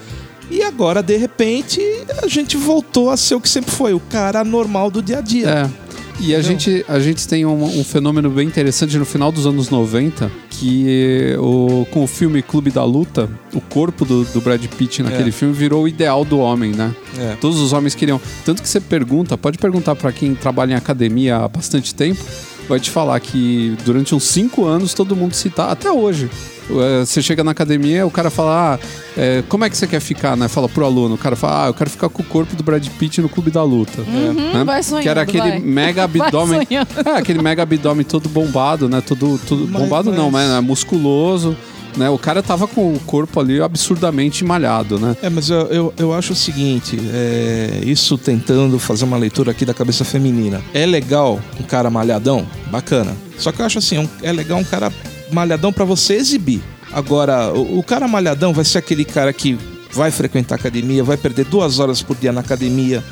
E 0.49 0.61
agora, 0.61 1.01
de 1.01 1.17
repente, 1.17 1.81
a 2.21 2.27
gente 2.27 2.55
voltou 2.55 3.09
a 3.09 3.17
ser 3.17 3.33
o 3.33 3.41
que 3.41 3.49
sempre 3.49 3.71
foi, 3.71 3.93
o 3.95 3.99
cara 3.99 4.43
normal 4.43 4.91
do 4.91 5.01
dia 5.01 5.17
a 5.17 5.21
dia. 5.21 5.49
É. 5.49 5.84
E 6.19 6.33
a 6.33 6.41
gente, 6.41 6.83
a 6.87 6.97
gente 6.99 7.27
tem 7.27 7.45
um, 7.45 7.63
um 7.63 7.83
fenômeno 7.83 8.29
bem 8.29 8.47
interessante 8.47 8.97
no 8.97 9.05
final 9.05 9.31
dos 9.31 9.45
anos 9.45 9.69
90, 9.69 10.31
que 10.49 11.35
o, 11.37 11.85
com 11.91 12.03
o 12.03 12.07
filme 12.07 12.41
Clube 12.41 12.71
da 12.71 12.83
Luta, 12.85 13.29
o 13.53 13.59
corpo 13.59 14.05
do, 14.05 14.23
do 14.23 14.39
Brad 14.41 14.63
Pitt 14.65 15.03
naquele 15.03 15.29
É. 15.29 15.31
filme 15.31 15.53
virou 15.53 15.83
o 15.83 15.87
ideal 15.87 16.23
do 16.23 16.39
homem, 16.39 16.71
né? 16.71 16.95
É. 17.19 17.35
Todos 17.39 17.59
os 17.59 17.73
homens 17.73 17.93
queriam. 17.95 18.19
Tanto 18.45 18.61
que 18.61 18.67
você 18.69 18.79
pergunta, 18.79 19.37
pode 19.37 19.57
perguntar 19.57 19.95
pra 19.95 20.11
quem 20.11 20.33
trabalha 20.33 20.71
em 20.71 20.75
academia 20.75 21.37
há 21.37 21.47
bastante 21.49 21.93
tempo, 21.93 22.23
vai 22.67 22.79
te 22.79 22.89
falar 22.89 23.19
que 23.19 23.75
durante 23.85 24.15
uns 24.15 24.23
cinco 24.23 24.65
anos 24.65 24.93
todo 24.93 25.15
mundo 25.15 25.33
cita, 25.33 25.65
até 25.65 25.91
hoje. 25.91 26.29
É, 26.69 27.05
Você 27.05 27.21
chega 27.21 27.43
na 27.43 27.51
academia, 27.51 28.05
o 28.07 28.11
cara 28.11 28.29
fala, 28.29 28.73
ah, 28.75 28.79
é, 29.17 29.43
como 29.47 29.63
é 29.65 29.69
que 29.69 29.77
você 29.77 29.85
quer 29.87 29.99
ficar, 29.99 30.35
né? 30.35 30.47
Fala 30.47 30.67
pro 30.67 30.83
aluno, 30.85 31.15
o 31.15 31.17
cara 31.17 31.35
fala, 31.35 31.65
ah, 31.65 31.67
eu 31.67 31.73
quero 31.73 31.89
ficar 31.89 32.09
com 32.09 32.21
o 32.23 32.25
corpo 32.25 32.55
do 32.55 32.63
Brad 32.63 32.85
Pitt 32.99 33.21
no 33.21 33.29
Clube 33.29 33.51
da 33.51 33.63
Luta. 33.63 34.01
né? 34.01 34.63
vai 34.65 34.81
sonhando, 34.81 35.03
Que 35.03 35.09
era 35.09 35.21
aquele 35.21 35.49
vai. 35.49 35.59
mega 35.59 36.03
abdômen. 36.05 36.67
É, 36.71 37.09
aquele 37.11 37.41
mega 37.41 37.63
abdômen 37.63 38.03
todo 38.05 38.27
bombado, 38.29 38.89
né? 38.89 39.01
Todo, 39.01 39.39
todo 39.47 39.67
Mas- 39.69 39.81
bombado 39.81 40.11
não, 40.11 40.31
mas- 40.31 40.49
né? 40.49 40.59
musculoso. 40.59 41.55
Né? 41.97 42.09
O 42.09 42.17
cara 42.17 42.43
tava 42.43 42.67
com 42.67 42.93
o 42.93 42.99
corpo 42.99 43.39
ali 43.39 43.61
absurdamente 43.61 44.43
malhado, 44.43 44.99
né? 44.99 45.15
É, 45.23 45.29
mas 45.29 45.49
eu, 45.49 45.61
eu, 45.67 45.93
eu 45.97 46.13
acho 46.13 46.33
o 46.33 46.35
seguinte, 46.35 46.99
é, 47.13 47.79
isso 47.85 48.17
tentando 48.17 48.77
fazer 48.77 49.05
uma 49.05 49.15
leitura 49.15 49.51
aqui 49.51 49.63
da 49.63 49.73
cabeça 49.73 50.03
feminina. 50.03 50.61
É 50.73 50.85
legal 50.85 51.39
um 51.57 51.63
cara 51.63 51.89
malhadão? 51.89 52.45
Bacana. 52.69 53.15
Só 53.37 53.49
que 53.53 53.61
eu 53.61 53.65
acho 53.65 53.77
assim, 53.77 53.95
é 53.95 53.99
um- 54.01 54.09
é 54.21 54.33
legal 54.33 54.57
um 54.59 54.63
cara 54.65 54.91
malhadão 55.31 55.71
pra 55.73 55.85
você 55.85 56.15
exibir. 56.15 56.61
Agora, 56.91 57.51
o, 57.53 57.79
o 57.79 57.83
cara 57.83 58.07
malhadão 58.07 58.53
vai 58.53 58.63
ser 58.65 58.77
aquele 58.77 59.03
cara 59.05 59.31
que 59.33 59.57
vai 59.91 60.11
frequentar 60.11 60.55
academia, 60.55 61.03
vai 61.03 61.17
perder 61.17 61.45
duas 61.45 61.79
horas 61.79 62.01
por 62.01 62.15
dia 62.17 62.31
na 62.31 62.41
academia, 62.41 63.03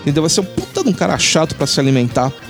entendeu? 0.00 0.22
Vai 0.22 0.30
ser 0.30 0.40
um 0.40 0.44
puta 0.44 0.82
de 0.82 0.90
um 0.90 0.92
cara 0.92 1.16
chato 1.18 1.54
pra 1.54 1.66
se 1.66 1.78
alimentar. 1.80 2.32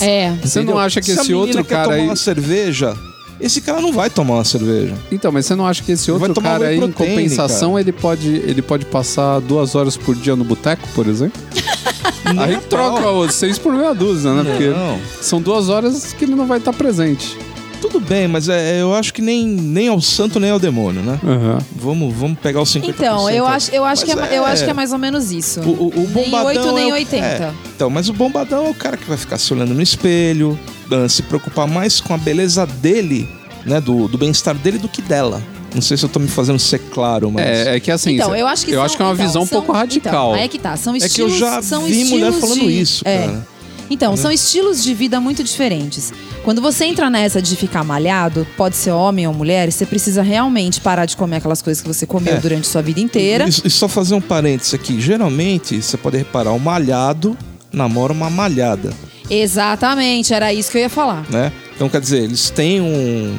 É. 0.00 0.30
Você 0.42 0.58
entendeu? 0.58 0.74
não 0.74 0.78
acha 0.80 1.00
que 1.00 1.12
Se 1.14 1.20
esse 1.20 1.32
outro 1.32 1.64
quer 1.64 1.70
cara 1.70 1.84
tomar 1.84 1.96
aí. 1.96 2.04
uma 2.04 2.16
cerveja, 2.16 2.96
esse 3.40 3.60
cara 3.60 3.80
não 3.80 3.92
vai 3.92 4.10
tomar 4.10 4.34
uma 4.34 4.44
cerveja. 4.44 4.94
Então, 5.10 5.30
mas 5.32 5.46
você 5.46 5.54
não 5.54 5.66
acha 5.66 5.82
que 5.82 5.92
esse 5.92 6.10
Vai 6.10 6.20
outro 6.20 6.34
tomar 6.34 6.58
cara 6.58 6.66
aí, 6.68 6.78
em 6.78 6.90
compensação, 6.92 7.70
cara. 7.70 7.80
ele 7.80 7.92
pode, 7.92 8.28
ele 8.28 8.60
pode 8.60 8.84
passar 8.86 9.40
duas 9.40 9.74
horas 9.74 9.96
por 9.96 10.14
dia 10.16 10.34
no 10.36 10.44
boteco, 10.44 10.86
por 10.94 11.06
exemplo? 11.06 11.40
aí 12.38 12.58
troca 12.68 13.08
os 13.10 13.34
seis 13.34 13.56
por 13.58 13.72
meia 13.72 13.94
dúzia, 13.94 14.32
né? 14.34 14.50
Porque 14.50 14.68
Não. 14.68 15.00
são 15.20 15.40
duas 15.40 15.68
horas 15.68 16.12
que 16.12 16.24
ele 16.24 16.34
não 16.34 16.46
vai 16.46 16.58
estar 16.58 16.72
presente. 16.72 17.38
Tudo 17.82 18.00
bem, 18.00 18.26
mas 18.28 18.48
é, 18.48 18.80
eu 18.80 18.94
acho 18.94 19.12
que 19.12 19.20
nem, 19.20 19.44
nem 19.46 19.88
ao 19.88 20.00
santo 20.00 20.38
nem 20.40 20.50
ao 20.50 20.58
demônio, 20.58 21.02
né? 21.02 21.18
Aham. 21.22 21.58
Vamos, 21.74 22.14
vamos 22.14 22.38
pegar 22.38 22.62
os 22.62 22.72
50%. 22.74 22.88
Então, 22.88 23.28
eu 23.28 23.44
acho, 23.46 23.70
eu, 23.74 23.84
acho 23.84 24.04
que 24.04 24.12
é, 24.12 24.38
eu 24.38 24.44
acho 24.46 24.64
que 24.64 24.70
é 24.70 24.72
mais 24.72 24.92
ou 24.92 24.98
menos 24.98 25.30
isso. 25.32 25.60
O, 25.60 25.68
o, 25.68 25.88
o 25.88 26.10
nem 26.14 26.30
bombadão 26.30 26.46
8 26.46 26.72
nem 26.74 26.88
é 26.90 26.92
o- 26.92 26.96
80. 26.96 27.26
é. 27.26 27.52
Então, 27.74 27.90
mas 27.90 28.08
o 28.08 28.12
bombadão 28.12 28.66
é 28.66 28.70
o 28.70 28.74
cara 28.74 28.96
que 28.96 29.04
vai 29.06 29.16
ficar 29.18 29.36
se 29.36 29.52
olhando 29.52 29.74
no 29.74 29.82
espelho, 29.82 30.58
ah, 30.90 31.08
se 31.08 31.22
preocupar 31.24 31.66
mais 31.66 32.00
com 32.00 32.14
a 32.14 32.16
beleza 32.18 32.64
dele, 32.64 33.28
né? 33.66 33.80
Do, 33.80 34.06
do 34.08 34.16
bem-estar 34.16 34.54
dele 34.54 34.78
do 34.78 34.88
que 34.88 35.02
dela. 35.02 35.42
Não 35.74 35.80
sei 35.82 35.96
se 35.96 36.04
eu 36.04 36.08
tô 36.08 36.20
me 36.20 36.28
fazendo 36.28 36.58
ser 36.58 36.78
claro, 36.78 37.30
mas. 37.32 37.44
É, 37.46 37.76
é 37.76 37.80
que 37.80 37.90
assim, 37.90 38.14
Então, 38.14 38.36
eu 38.36 38.46
acho 38.46 38.64
que 38.64 38.70
eu 38.72 38.76
são- 38.76 38.84
acho 38.84 38.96
que 38.96 39.02
é 39.02 39.06
uma 39.06 39.14
então, 39.14 39.26
visão 39.26 39.42
um 39.42 39.46
são- 39.46 39.58
pouco 39.62 39.72
radical. 39.72 40.12
Então, 40.30 40.34
aí 40.34 40.42
é 40.44 40.48
que 40.48 40.58
tá, 40.58 40.76
são 40.76 40.94
É 40.94 40.98
que 41.00 41.06
estilos, 41.06 41.32
eu 41.32 41.38
já 41.38 41.62
são 41.62 41.84
vi 41.84 42.04
mulher 42.04 42.28
estilos 42.30 42.40
falando 42.40 42.60
de- 42.68 42.80
isso, 42.80 43.02
é. 43.06 43.18
cara. 43.26 43.46
Então, 43.92 44.16
são 44.16 44.30
estilos 44.32 44.82
de 44.82 44.94
vida 44.94 45.20
muito 45.20 45.44
diferentes. 45.44 46.12
Quando 46.44 46.60
você 46.62 46.84
entra 46.86 47.10
nessa 47.10 47.40
de 47.42 47.54
ficar 47.56 47.84
malhado, 47.84 48.46
pode 48.56 48.74
ser 48.76 48.90
homem 48.90 49.26
ou 49.26 49.34
mulher, 49.34 49.70
você 49.70 49.84
precisa 49.86 50.22
realmente 50.22 50.80
parar 50.80 51.04
de 51.06 51.16
comer 51.16 51.36
aquelas 51.36 51.60
coisas 51.62 51.82
que 51.82 51.88
você 51.88 52.06
comeu 52.06 52.34
É. 52.34 52.38
durante 52.38 52.66
sua 52.66 52.82
vida 52.82 53.00
inteira. 53.00 53.44
E, 53.46 53.66
e 53.66 53.70
só 53.70 53.86
fazer 53.88 54.14
um 54.14 54.20
parênteses 54.20 54.74
aqui. 54.74 55.00
Geralmente, 55.00 55.80
você 55.82 55.96
pode 55.96 56.16
reparar, 56.16 56.52
o 56.52 56.58
malhado 56.58 57.36
namora 57.72 58.12
uma 58.12 58.28
malhada, 58.30 58.92
Exatamente, 59.30 60.34
era 60.34 60.52
isso 60.52 60.70
que 60.70 60.78
eu 60.78 60.82
ia 60.82 60.90
falar. 60.90 61.24
né? 61.30 61.50
Então, 61.74 61.88
quer 61.88 62.00
dizer, 62.00 62.22
eles 62.22 62.50
têm 62.50 62.80
um, 62.80 63.34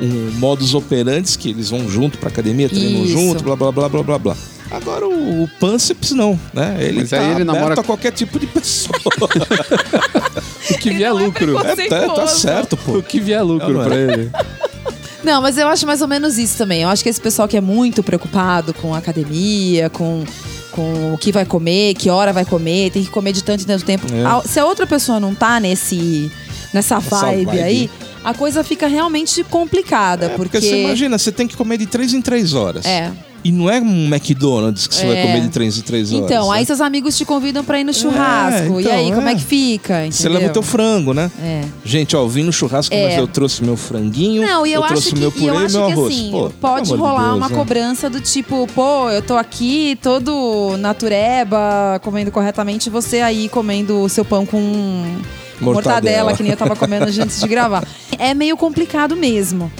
um 0.00 0.30
modus 0.38 0.74
operandi 0.74 1.38
que 1.38 1.50
eles 1.50 1.70
vão 1.70 1.88
junto 1.88 2.18
pra 2.18 2.28
academia, 2.28 2.68
treinam 2.68 3.04
Isso. 3.04 3.12
junto, 3.12 3.44
blá, 3.44 3.54
blá, 3.56 3.70
blá, 3.70 3.88
blá, 3.88 4.02
blá, 4.02 4.18
blá. 4.18 4.36
Agora, 4.76 5.06
o, 5.06 5.44
o 5.44 5.50
não, 6.14 6.38
né? 6.52 6.76
Ele 6.80 7.00
Mas 7.00 7.10
tá 7.10 7.20
aí 7.20 7.30
ele 7.32 7.44
namora- 7.44 7.80
a 7.80 7.82
qualquer 7.84 8.12
tipo 8.12 8.38
de 8.38 8.46
pessoa. 8.46 8.98
O 10.70 10.78
que 10.78 10.90
vier 10.90 11.10
não 11.12 11.20
é 11.20 11.24
lucro. 11.24 11.58
é, 11.58 11.88
tá, 11.88 12.08
tá 12.08 12.26
certo, 12.26 12.76
pô. 12.76 12.98
O 12.98 13.02
que 13.02 13.20
vier 13.20 13.42
lucro 13.44 13.68
Não, 13.68 13.74
não 13.74 13.82
é. 13.82 13.84
pra 13.84 13.96
ele. 13.96 14.30
Não, 15.22 15.40
mas 15.42 15.56
eu 15.58 15.68
acho 15.68 15.86
mais 15.86 16.00
ou 16.02 16.08
menos 16.08 16.38
isso 16.38 16.56
também. 16.56 16.82
Eu 16.82 16.88
acho 16.88 17.02
que 17.02 17.08
esse 17.08 17.20
pessoal 17.20 17.46
que 17.46 17.56
é 17.56 17.60
muito 17.60 18.02
preocupado 18.02 18.72
com 18.74 18.94
a 18.94 18.98
academia, 18.98 19.88
com, 19.90 20.24
com 20.70 21.12
o 21.14 21.18
que 21.18 21.30
vai 21.32 21.44
comer, 21.44 21.94
que 21.94 22.08
hora 22.10 22.32
vai 22.32 22.44
comer, 22.44 22.90
tem 22.90 23.04
que 23.04 23.10
comer 23.10 23.32
de 23.32 23.42
tanto 23.44 23.62
em 23.62 23.66
tanto 23.66 23.84
tempo. 23.84 24.06
É. 24.12 24.24
A- 24.24 24.42
Se 24.42 24.58
a 24.58 24.64
outra 24.64 24.86
pessoa 24.86 25.20
não 25.20 25.34
tá 25.34 25.60
nesse, 25.60 26.30
nessa 26.72 26.98
vibe, 26.98 27.44
vibe. 27.46 27.62
aí, 27.62 27.90
a 28.22 28.32
coisa 28.34 28.64
fica 28.64 28.86
realmente 28.86 29.44
complicada. 29.44 30.26
É, 30.26 30.28
porque. 30.30 30.58
porque 30.58 30.66
você 30.68 30.82
imagina, 30.84 31.18
você 31.18 31.30
tem 31.32 31.46
que 31.46 31.56
comer 31.56 31.76
de 31.78 31.86
3 31.86 32.14
em 32.14 32.22
3 32.22 32.54
horas. 32.54 32.84
É. 32.86 33.10
E 33.44 33.52
não 33.52 33.68
é 33.68 33.78
um 33.78 34.06
McDonald's 34.06 34.86
que 34.86 34.94
você 34.94 35.06
vai 35.06 35.18
É. 35.18 35.22
comer 35.26 35.40
de 35.42 35.48
3 35.50 35.76
em 35.78 35.82
3 35.82 36.12
horas. 36.12 36.24
Então, 36.24 36.50
aí 36.50 36.60
né? 36.60 36.64
seus 36.64 36.80
amigos 36.80 37.14
te 37.16 37.26
convidam 37.26 37.62
pra 37.62 37.78
ir 37.78 37.84
no 37.84 37.92
churrasco. 37.92 38.80
e 38.80 38.84
então, 38.84 38.96
aí, 38.96 39.12
como 39.12 39.28
é. 39.28 39.32
é 39.32 39.34
que 39.34 39.42
fica? 39.44 39.94
Você 40.10 40.22
entendeu? 40.22 40.32
leva 40.32 40.50
o 40.50 40.52
teu 40.54 40.62
frango, 40.62 41.12
né? 41.12 41.30
É. 41.42 41.60
Gente, 41.84 42.16
ó, 42.16 42.20
eu 42.22 42.28
vim 42.28 42.42
no 42.42 42.52
churrasco, 42.52 42.94
É. 42.94 43.04
mas 43.08 43.18
eu 43.18 43.26
trouxe 43.28 43.62
meu 43.62 43.76
franguinho, 43.76 44.40
Não, 44.46 44.66
e 44.66 44.72
eu, 44.72 44.80
trouxe 44.82 45.08
acho 45.08 45.14
que, 45.14 45.20
meu 45.20 45.28
e 45.28 45.32
purê 45.32 45.46
eu 45.50 45.60
e 45.60 45.64
acho 45.66 45.76
meu 45.76 45.86
que 45.86 45.92
arroz. 45.92 46.14
assim, 46.14 46.30
Pô, 46.30 46.50
pode 46.58 46.90
rolar 46.94 47.24
Deus, 47.24 47.36
uma 47.36 47.48
né? 47.50 47.54
cobrança 47.54 48.08
do 48.08 48.20
tipo, 48.20 48.66
pô, 48.74 49.10
eu 49.10 49.20
tô 49.20 49.36
aqui 49.36 49.98
todo 50.02 50.76
natureba, 50.78 52.00
comendo 52.02 52.30
corretamente, 52.30 52.86
e 52.88 52.90
você 52.90 53.20
aí 53.20 53.48
comendo 53.50 54.00
o 54.00 54.08
seu 54.08 54.24
pão 54.24 54.46
com 54.46 54.58
mortadela, 55.60 55.74
Mortadela. 55.74 56.34
que 56.34 56.42
nem 56.42 56.52
eu 56.52 56.58
tava 56.58 56.74
comendo 56.74 57.04
antes 57.04 57.40
de 57.40 57.46
gravar. 57.48 57.84
É 58.16 58.32
meio 58.32 58.56
complicado 58.56 59.16
mesmo. 59.16 59.70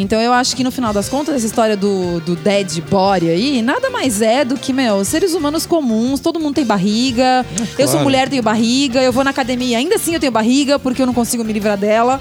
Então 0.00 0.20
eu 0.20 0.32
acho 0.32 0.54
que 0.54 0.62
no 0.62 0.70
final 0.70 0.92
das 0.92 1.08
contas, 1.08 1.34
essa 1.34 1.46
história 1.46 1.76
do, 1.76 2.20
do 2.20 2.36
dead 2.36 2.80
body 2.88 3.28
aí, 3.28 3.60
nada 3.60 3.90
mais 3.90 4.22
é 4.22 4.44
do 4.44 4.56
que, 4.56 4.72
meu, 4.72 5.04
seres 5.04 5.34
humanos 5.34 5.66
comuns, 5.66 6.20
todo 6.20 6.38
mundo 6.38 6.54
tem 6.54 6.64
barriga. 6.64 7.44
Eu 7.76 7.88
sou 7.88 7.94
claro. 7.94 8.04
mulher, 8.04 8.28
tenho 8.28 8.42
barriga, 8.42 9.02
eu 9.02 9.12
vou 9.12 9.24
na 9.24 9.30
academia, 9.30 9.76
ainda 9.76 9.96
assim 9.96 10.14
eu 10.14 10.20
tenho 10.20 10.30
barriga, 10.30 10.78
porque 10.78 11.02
eu 11.02 11.06
não 11.06 11.12
consigo 11.12 11.42
me 11.42 11.52
livrar 11.52 11.76
dela. 11.76 12.20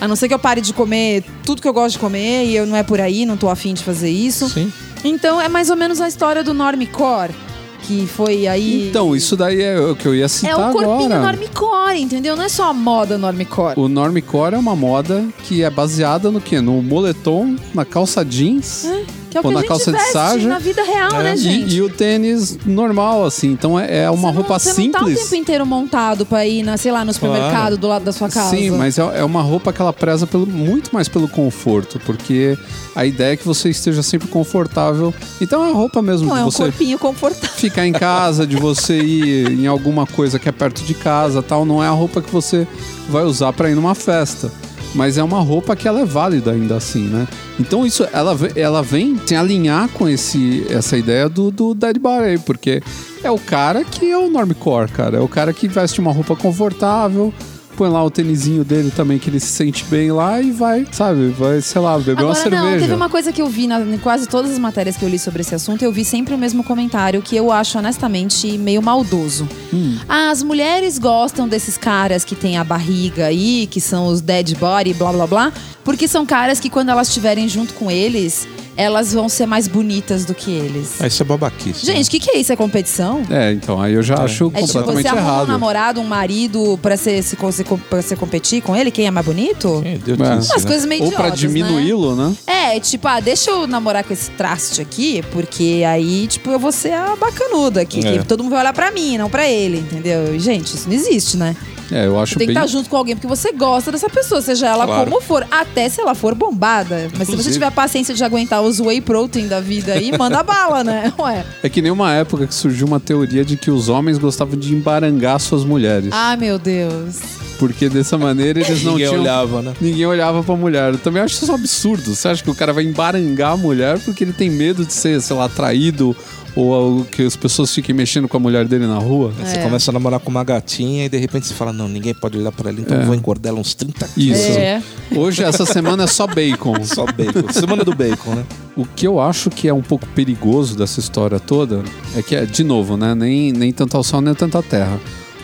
A 0.00 0.08
não 0.08 0.16
ser 0.16 0.28
que 0.28 0.32
eu 0.32 0.38
pare 0.38 0.62
de 0.62 0.72
comer 0.72 1.22
tudo 1.44 1.60
que 1.60 1.68
eu 1.68 1.72
gosto 1.72 1.94
de 1.94 1.98
comer 1.98 2.46
e 2.46 2.56
eu 2.56 2.66
não 2.66 2.76
é 2.76 2.82
por 2.82 2.98
aí, 2.98 3.26
não 3.26 3.36
tô 3.36 3.50
afim 3.50 3.74
de 3.74 3.84
fazer 3.84 4.08
isso. 4.08 4.48
Sim. 4.48 4.72
Então 5.04 5.38
é 5.38 5.50
mais 5.50 5.68
ou 5.68 5.76
menos 5.76 6.00
a 6.00 6.08
história 6.08 6.42
do 6.42 6.54
Normcore, 6.54 7.34
que 7.82 8.06
foi 8.06 8.46
aí. 8.46 8.88
Então, 8.88 9.14
isso 9.14 9.36
daí 9.36 9.62
é 9.62 9.80
o 9.80 9.94
que 9.94 10.06
eu 10.06 10.14
ia 10.14 10.24
é 10.24 10.28
citar 10.28 10.70
o 10.70 10.72
corpinho 10.72 11.12
agora. 11.12 11.32
Normcore, 11.32 12.00
entendeu? 12.00 12.36
Não 12.36 12.44
é 12.44 12.48
só 12.48 12.70
a 12.70 12.72
moda 12.72 13.16
Normcore. 13.16 13.74
O 13.76 13.88
normcore 13.88 14.54
é 14.54 14.58
uma 14.58 14.76
moda 14.76 15.26
que 15.44 15.62
é 15.62 15.70
baseada 15.70 16.30
no 16.30 16.40
quê? 16.40 16.60
No 16.60 16.82
moletom, 16.82 17.56
na 17.74 17.84
calça 17.84 18.24
jeans 18.24 18.86
Que 19.30 19.36
é 19.38 19.42
que 19.42 19.50
na 19.50 19.62
calça 19.62 19.92
de 19.92 20.00
sarja. 20.10 20.48
na 20.48 20.58
vida 20.58 20.82
real, 20.82 21.20
É. 21.20 21.22
né, 21.24 21.34
e, 21.34 21.36
gente? 21.36 21.74
e 21.76 21.82
o 21.82 21.90
tênis 21.90 22.58
normal, 22.64 23.24
assim. 23.26 23.50
Então 23.52 23.78
é, 23.78 24.04
é 24.04 24.10
uma 24.10 24.16
Você 24.16 24.26
não- 24.26 24.32
roupa 24.32 24.58
você 24.58 24.70
simples. 24.72 24.92
não 24.92 25.00
tá 25.00 25.06
o 25.06 25.14
tempo 25.24 25.34
inteiro 25.34 25.66
montado 25.66 26.24
pra 26.26 26.46
ir, 26.46 26.62
na, 26.62 26.76
sei 26.76 26.90
lá, 26.92 27.04
no 27.04 27.12
supermercado 27.12 27.76
do 27.76 27.86
lado 27.86 28.04
da 28.04 28.12
sua 28.12 28.28
casa. 28.28 28.56
Sim, 28.56 28.70
mas 28.70 28.98
é, 28.98 29.02
é 29.20 29.24
uma 29.24 29.42
roupa 29.42 29.72
que 29.72 29.80
ela 29.82 29.92
preza 29.92 30.26
pelo, 30.26 30.46
muito 30.46 30.90
mais 30.94 31.08
pelo 31.08 31.28
conforto, 31.28 32.00
porque 32.06 32.56
a 32.96 33.04
ideia 33.04 33.34
é 33.34 33.36
que 33.36 33.44
você 33.44 33.68
esteja 33.68 34.02
sempre 34.02 34.28
confortável. 34.28 35.12
Então 35.40 35.64
é 35.64 35.70
a 35.70 35.72
roupa 35.74 36.00
mesmo 36.00 36.26
Não, 36.28 36.34
de 36.34 36.40
é 36.40 36.44
um 36.44 36.50
você 36.50 36.62
corpinho 36.64 36.98
confortável. 36.98 37.50
ficar 37.56 37.86
em 37.86 37.92
casa, 37.92 38.46
de 38.46 38.56
você 38.56 38.98
ir 38.98 39.50
em 39.52 39.66
alguma 39.66 40.06
coisa 40.06 40.38
que 40.38 40.48
é 40.48 40.52
perto 40.52 40.82
de 40.82 40.94
casa, 40.94 41.42
tal. 41.42 41.64
Não 41.66 41.84
é 41.84 41.86
a 41.86 41.90
roupa 41.92 42.22
que 42.22 42.30
você 42.30 42.66
vai 43.08 43.24
usar 43.24 43.52
para 43.52 43.70
ir 43.70 43.74
numa 43.74 43.94
festa. 43.94 44.50
Mas 44.94 45.18
é 45.18 45.22
uma 45.22 45.40
roupa 45.40 45.76
que 45.76 45.86
ela 45.86 46.00
é 46.00 46.04
válida 46.04 46.52
ainda 46.52 46.76
assim, 46.76 47.04
né? 47.04 47.28
Então 47.60 47.84
isso, 47.84 48.06
ela, 48.12 48.36
ela 48.56 48.82
vem 48.82 49.18
se 49.24 49.34
alinhar 49.34 49.88
com 49.90 50.08
esse, 50.08 50.66
essa 50.70 50.96
ideia 50.96 51.28
do, 51.28 51.50
do 51.50 51.74
Dead 51.74 51.96
aí, 52.22 52.38
porque 52.38 52.82
é 53.22 53.30
o 53.30 53.38
cara 53.38 53.84
que 53.84 54.10
é 54.10 54.16
o 54.16 54.30
normcore, 54.30 54.90
cara. 54.90 55.18
É 55.18 55.20
o 55.20 55.28
cara 55.28 55.52
que 55.52 55.68
veste 55.68 56.00
uma 56.00 56.12
roupa 56.12 56.34
confortável, 56.34 57.32
põe 57.78 57.88
lá 57.88 58.04
o 58.04 58.10
tênisinho 58.10 58.64
dele 58.64 58.90
também, 58.90 59.20
que 59.20 59.30
ele 59.30 59.38
se 59.38 59.52
sente 59.52 59.84
bem 59.84 60.10
lá 60.10 60.42
e 60.42 60.50
vai, 60.50 60.84
sabe? 60.90 61.28
Vai, 61.28 61.60
sei 61.60 61.80
lá, 61.80 61.96
beber 61.96 62.14
uma 62.14 62.32
Agora, 62.32 62.34
cerveja. 62.34 62.62
não, 62.64 62.78
teve 62.80 62.92
uma 62.92 63.08
coisa 63.08 63.32
que 63.32 63.40
eu 63.40 63.46
vi 63.48 63.68
na, 63.68 63.80
em 63.80 63.98
quase 63.98 64.26
todas 64.26 64.50
as 64.50 64.58
matérias 64.58 64.96
que 64.96 65.04
eu 65.04 65.08
li 65.08 65.16
sobre 65.16 65.42
esse 65.42 65.54
assunto, 65.54 65.82
eu 65.82 65.92
vi 65.92 66.04
sempre 66.04 66.34
o 66.34 66.38
mesmo 66.38 66.64
comentário, 66.64 67.22
que 67.22 67.36
eu 67.36 67.52
acho, 67.52 67.78
honestamente, 67.78 68.58
meio 68.58 68.82
maldoso. 68.82 69.48
Hum. 69.72 69.96
Ah, 70.08 70.30
as 70.30 70.42
mulheres 70.42 70.98
gostam 70.98 71.46
desses 71.46 71.78
caras 71.78 72.24
que 72.24 72.34
têm 72.34 72.58
a 72.58 72.64
barriga 72.64 73.26
aí, 73.26 73.68
que 73.70 73.80
são 73.80 74.08
os 74.08 74.20
dead 74.20 74.56
body, 74.58 74.94
blá 74.94 75.12
blá 75.12 75.26
blá, 75.28 75.52
porque 75.84 76.08
são 76.08 76.26
caras 76.26 76.58
que 76.58 76.68
quando 76.68 76.88
elas 76.88 77.06
estiverem 77.06 77.48
junto 77.48 77.74
com 77.74 77.88
eles, 77.88 78.48
elas 78.78 79.12
vão 79.12 79.28
ser 79.28 79.44
mais 79.44 79.66
bonitas 79.66 80.24
do 80.24 80.32
que 80.32 80.52
eles. 80.52 81.00
Ah, 81.02 81.06
isso 81.08 81.20
é 81.20 81.26
babaquice. 81.26 81.84
Gente, 81.84 82.06
o 82.06 82.10
que, 82.12 82.20
que 82.20 82.30
é 82.30 82.38
isso? 82.38 82.52
É 82.52 82.56
competição? 82.56 83.22
É, 83.28 83.50
então, 83.52 83.80
aí 83.82 83.92
eu 83.92 84.02
já 84.04 84.14
acho 84.22 84.52
É 84.54 84.62
tipo, 84.62 84.66
completamente 84.68 85.02
você 85.02 85.08
arruma 85.08 85.20
um 85.22 85.26
errado. 85.34 85.48
namorado, 85.48 86.00
um 86.00 86.04
marido 86.04 86.78
pra 86.80 86.96
você, 86.96 87.20
se, 87.20 87.36
se, 87.52 87.64
pra 87.90 88.00
você 88.00 88.14
competir 88.14 88.62
com 88.62 88.76
ele? 88.76 88.92
Quem 88.92 89.06
é 89.06 89.10
mais 89.10 89.26
bonito? 89.26 89.82
Deus 90.04 90.20
É. 90.20 90.22
Umas 90.34 90.48
né? 90.48 90.70
coisas 90.70 90.84
meio 90.86 91.02
Ou 91.04 91.10
pra 91.10 91.28
idiotas, 91.28 91.42
né? 91.42 91.48
diminuí-lo, 91.48 92.14
né? 92.14 92.34
É, 92.46 92.78
tipo, 92.78 93.08
ah, 93.08 93.18
deixa 93.18 93.50
eu 93.50 93.66
namorar 93.66 94.04
com 94.04 94.12
esse 94.12 94.30
traste 94.30 94.80
aqui, 94.80 95.22
porque 95.32 95.82
aí, 95.84 96.28
tipo, 96.28 96.48
eu 96.50 96.58
vou 96.60 96.70
ser 96.70 96.92
a 96.92 97.16
bacanuda 97.16 97.80
aqui. 97.80 98.06
É. 98.06 98.18
Que 98.18 98.24
todo 98.24 98.44
mundo 98.44 98.52
vai 98.52 98.60
olhar 98.60 98.72
pra 98.72 98.92
mim, 98.92 99.18
não 99.18 99.28
pra 99.28 99.48
ele, 99.48 99.78
entendeu? 99.78 100.38
Gente, 100.38 100.76
isso 100.76 100.88
não 100.88 100.94
existe, 100.94 101.36
né? 101.36 101.56
É, 101.90 102.06
eu 102.06 102.18
acho 102.20 102.34
Você 102.34 102.38
tem 102.40 102.48
que 102.48 102.54
bem. 102.54 102.62
estar 102.62 102.66
junto 102.76 102.88
com 102.90 102.96
alguém 102.96 103.14
porque 103.16 103.26
você 103.26 103.52
gosta 103.52 103.90
dessa 103.90 104.08
pessoa, 104.10 104.42
seja 104.42 104.66
ela 104.66 104.84
Claro. 104.86 105.10
como 105.10 105.22
for, 105.22 105.46
até 105.50 105.88
se 105.88 106.00
ela 106.00 106.14
for 106.14 106.34
bombada. 106.34 106.96
Mas 106.96 107.26
se 107.26 107.32
Inclusive. 107.32 107.42
você 107.44 107.52
tiver 107.52 107.66
a 107.66 107.70
paciência 107.70 108.14
de 108.14 108.22
aguentar 108.22 108.60
os 108.62 108.78
whey 108.80 109.00
protein 109.00 109.48
da 109.48 109.60
vida 109.60 109.92
aí, 109.94 110.16
manda 110.16 110.42
bala, 110.42 110.84
né? 110.84 111.12
Ué. 111.18 111.44
É 111.62 111.68
que 111.68 111.80
nem 111.80 111.90
uma 111.90 112.12
época 112.12 112.46
que 112.46 112.54
surgiu 112.54 112.86
uma 112.86 113.00
teoria 113.00 113.44
de 113.44 113.56
que 113.56 113.70
os 113.70 113.88
homens 113.88 114.18
gostavam 114.18 114.56
de 114.58 114.74
embarangar 114.74 115.38
suas 115.40 115.64
mulheres. 115.64 116.10
Ai, 116.12 116.36
meu 116.36 116.58
Deus. 116.58 117.16
Porque 117.58 117.88
dessa 117.88 118.16
maneira 118.16 118.60
eles 118.60 118.82
não 118.84 118.92
Ninguém 118.92 119.08
tinham. 119.08 119.20
olhava, 119.22 119.62
né? 119.62 119.74
Ninguém 119.80 120.06
olhava 120.06 120.42
pra 120.42 120.54
mulher. 120.56 120.92
Eu 120.92 120.98
também 120.98 121.22
acho 121.22 121.34
isso 121.42 121.50
um 121.50 121.54
absurdo. 121.54 122.14
Você 122.14 122.28
acha 122.28 122.42
que 122.42 122.50
o 122.50 122.54
cara 122.54 122.72
vai 122.72 122.84
embarangar 122.84 123.52
a 123.52 123.56
mulher 123.56 123.98
porque 123.98 124.22
ele 124.24 124.32
tem 124.32 124.48
medo 124.48 124.84
de 124.84 124.92
ser, 124.92 125.20
sei 125.20 125.34
lá, 125.36 125.48
traído 125.48 126.16
ou 126.56 126.74
algo 126.74 127.04
que 127.04 127.22
as 127.22 127.36
pessoas 127.36 127.72
fiquem 127.74 127.94
mexendo 127.94 128.26
com 128.28 128.36
a 128.36 128.40
mulher 128.40 128.66
dele 128.66 128.86
na 128.86 128.98
rua? 128.98 129.32
Você 129.38 129.58
É. 129.58 129.62
começa 129.62 129.90
a 129.90 129.92
namorar 129.92 130.18
com 130.20 130.30
uma 130.30 130.42
gatinha 130.44 131.04
e 131.04 131.08
de 131.08 131.16
repente 131.18 131.46
você 131.46 131.54
fala, 131.54 131.72
não, 131.72 131.88
ninguém 131.88 132.14
pode 132.14 132.38
olhar 132.38 132.50
pra 132.52 132.70
ela, 132.70 132.80
então 132.80 132.96
eu 132.96 133.06
vou 133.06 133.14
engordar 133.14 133.50
ela 133.52 133.60
uns 133.60 133.74
30 133.74 134.06
quilos. 134.08 134.38
Isso. 134.38 134.58
É. 134.58 134.82
Hoje, 135.14 135.42
essa 135.42 135.64
semana 135.66 136.04
é 136.04 136.06
só 136.06 136.26
bacon. 136.26 136.74
Só 136.84 137.04
bacon. 137.06 137.52
Semana 137.52 137.84
do 137.84 137.94
bacon, 137.94 138.34
né? 138.34 138.44
O 138.76 138.84
que 138.84 139.06
eu 139.06 139.20
acho 139.20 139.50
que 139.50 139.66
é 139.68 139.74
um 139.74 139.82
pouco 139.82 140.06
perigoso 140.14 140.76
dessa 140.76 141.00
história 141.00 141.38
toda 141.40 141.82
é 142.16 142.22
que, 142.22 142.34
é, 142.36 142.44
de 142.46 142.62
novo, 142.64 142.96
né? 142.96 143.14
Nem, 143.14 143.52
nem 143.52 143.72
tanto 143.72 143.96
ao 143.96 144.02
céu, 144.04 144.20
nem 144.20 144.34
tanto 144.34 144.56
à 144.58 144.62
terra. 144.62 144.98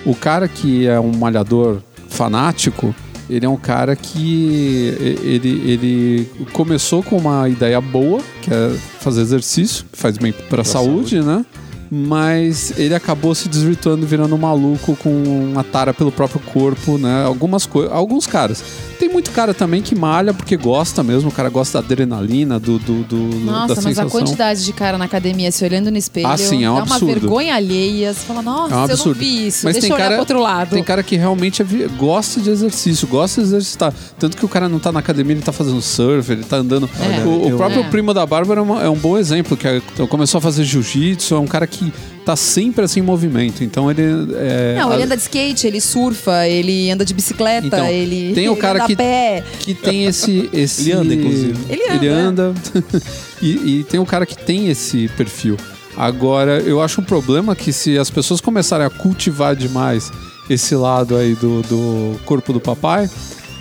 O 0.07 0.15
cara 0.15 0.47
que 0.49 0.87
é 0.87 0.99
um 1.01 1.13
malhador 1.17 1.79
fanático, 2.15 2.95
ele 3.29 3.47
é 3.47 3.49
um 3.49 3.57
cara 3.57 3.97
que 3.97 4.95
ele, 5.23 5.63
ele 5.71 6.31
começou 6.53 7.03
com 7.03 7.17
uma 7.17 7.49
ideia 7.49 7.81
boa, 7.81 8.21
que 8.43 8.53
é 8.53 8.77
fazer 9.01 9.23
exercício, 9.23 9.85
que 9.91 9.99
faz 9.99 10.19
bem 10.19 10.33
para 10.33 10.63
a 10.63 10.65
saúde, 10.65 11.21
né? 11.21 11.45
Mas 11.91 12.79
ele 12.79 12.95
acabou 12.95 13.35
se 13.35 13.49
desvirtuando, 13.49 14.07
virando 14.07 14.35
um 14.35 14.39
maluco 14.39 14.97
com 14.97 15.11
uma 15.11 15.63
tara 15.63 15.95
pelo 15.95 16.11
próprio 16.11 16.41
corpo, 16.41 16.99
né? 16.99 17.25
Algumas 17.25 17.67
coisas, 17.67 17.93
alguns 17.93 18.27
caras. 18.27 18.63
Tem 19.05 19.13
muito 19.13 19.33
cara 19.33 19.53
também 19.53 19.83
que 19.83 19.95
malha 19.95 20.33
porque 20.33 20.57
gosta 20.57 21.03
mesmo, 21.03 21.29
o 21.29 21.33
cara 21.33 21.51
gosta 21.51 21.79
da 21.79 21.85
adrenalina, 21.85 22.59
do, 22.59 22.79
do, 22.79 23.03
do 23.05 23.17
Nossa, 23.41 23.75
da 23.75 23.75
mas 23.75 23.85
sensação. 23.85 24.07
a 24.07 24.11
quantidade 24.11 24.65
de 24.65 24.73
cara 24.73 24.97
na 24.97 25.05
academia 25.05 25.53
se 25.53 25.63
olhando 25.63 25.91
no 25.91 25.99
espelho 25.99 26.27
Ah, 26.27 26.39
sim, 26.39 26.65
é 26.65 26.71
um 26.71 26.77
dá 26.77 26.85
uma 26.85 26.97
absurdo. 26.97 27.21
vergonha 27.21 27.55
alheia. 27.55 28.15
Você 28.15 28.21
fala, 28.21 28.41
nossa, 28.41 28.73
É 28.73 28.77
um 28.79 28.81
eu 28.81 28.87
não 28.89 28.95
absurdo. 28.95 29.19
vi 29.19 29.47
isso. 29.49 29.61
Mas 29.67 29.75
Deixa 29.75 29.81
tem 29.87 29.91
eu 29.91 29.95
olhar 29.97 30.05
cara, 30.05 30.15
pro 30.15 30.21
outro 30.23 30.41
lado. 30.41 30.71
Tem 30.71 30.83
cara 30.83 31.03
que 31.03 31.17
realmente 31.17 31.61
é 31.61 31.67
gosta 31.99 32.41
de 32.41 32.49
exercício, 32.49 33.07
gosta 33.07 33.43
de 33.43 33.47
exercitar. 33.49 33.93
Tanto 34.19 34.39
que 34.39 34.45
o 34.47 34.49
cara 34.49 34.71
não 34.71 34.79
tá 34.79 34.91
na 34.91 35.01
academia, 35.01 35.35
ele 35.35 35.43
tá 35.43 35.53
fazendo 35.53 35.83
surf, 35.83 36.33
ele 36.33 36.45
tá 36.45 36.57
andando. 36.57 36.89
É. 36.99 37.27
O, 37.27 37.45
o 37.45 37.49
Eu- 37.51 37.57
próprio 37.59 37.83
É. 37.83 37.89
primo 37.91 38.15
da 38.15 38.25
Bárbara 38.25 38.61
é, 38.61 38.63
uma- 38.63 38.83
é 38.85 38.89
um 38.89 38.97
bom 38.97 39.19
exemplo, 39.19 39.55
que 39.55 39.69
é- 39.69 39.83
começou 40.09 40.39
a 40.39 40.41
fazer 40.41 40.65
jiu-jitsu, 40.65 41.35
é 41.35 41.39
um 41.39 41.47
cara 41.47 41.67
que 41.67 41.93
tá 42.25 42.37
sempre 42.37 42.85
assim 42.85 43.01
em 43.01 43.03
movimento. 43.03 43.63
Então 43.63 43.91
ele. 43.91 44.03
É, 44.37 44.77
Não, 44.79 44.93
ele 44.93 45.03
a- 45.03 45.07
anda 45.07 45.17
de 45.17 45.23
skate, 45.23 45.67
ele 45.67 45.81
surfa, 45.81 46.47
ele 46.49 46.91
anda 46.91 47.05
de 47.05 47.13
bicicleta, 47.13 47.67
Então, 47.67 47.87
ele, 47.87 48.33
tem 48.35 48.49
o 48.49 48.53
ele 48.53 48.61
cara 48.63 48.79
anda 48.79 48.87
que- 48.87 48.93
a 48.95 48.97
pé. 48.97 49.45
que 49.61 49.75
tem 49.75 50.05
esse. 50.07 50.49
esse 50.53 50.83
Ele 50.83 50.93
anda, 50.93 51.15
inclusive. 51.15 51.59
Ele 51.69 51.83
anda, 51.91 52.07
é. 52.07 52.11
anda. 52.11 52.55
e, 53.43 53.79
e 53.81 53.85
tem 53.85 54.01
o 54.01 54.07
cara 54.07 54.25
que 54.25 54.37
tem 54.37 54.69
esse 54.69 55.09
perfil. 55.17 55.57
Agora, 55.97 56.59
eu 56.61 56.81
acho 56.83 57.01
um 57.01 57.05
problema 57.05 57.55
que 57.55 57.73
se 57.73 57.97
as 57.99 58.11
pessoas 58.11 58.41
começarem 58.41 58.85
a 58.85 58.91
cultivar 58.91 59.55
demais 59.55 60.11
esse 60.51 60.75
lado 60.75 61.17
aí 61.17 61.35
do, 61.37 61.63
do 61.63 62.19
corpo 62.25 62.53
do 62.53 62.59
papai, 62.61 63.09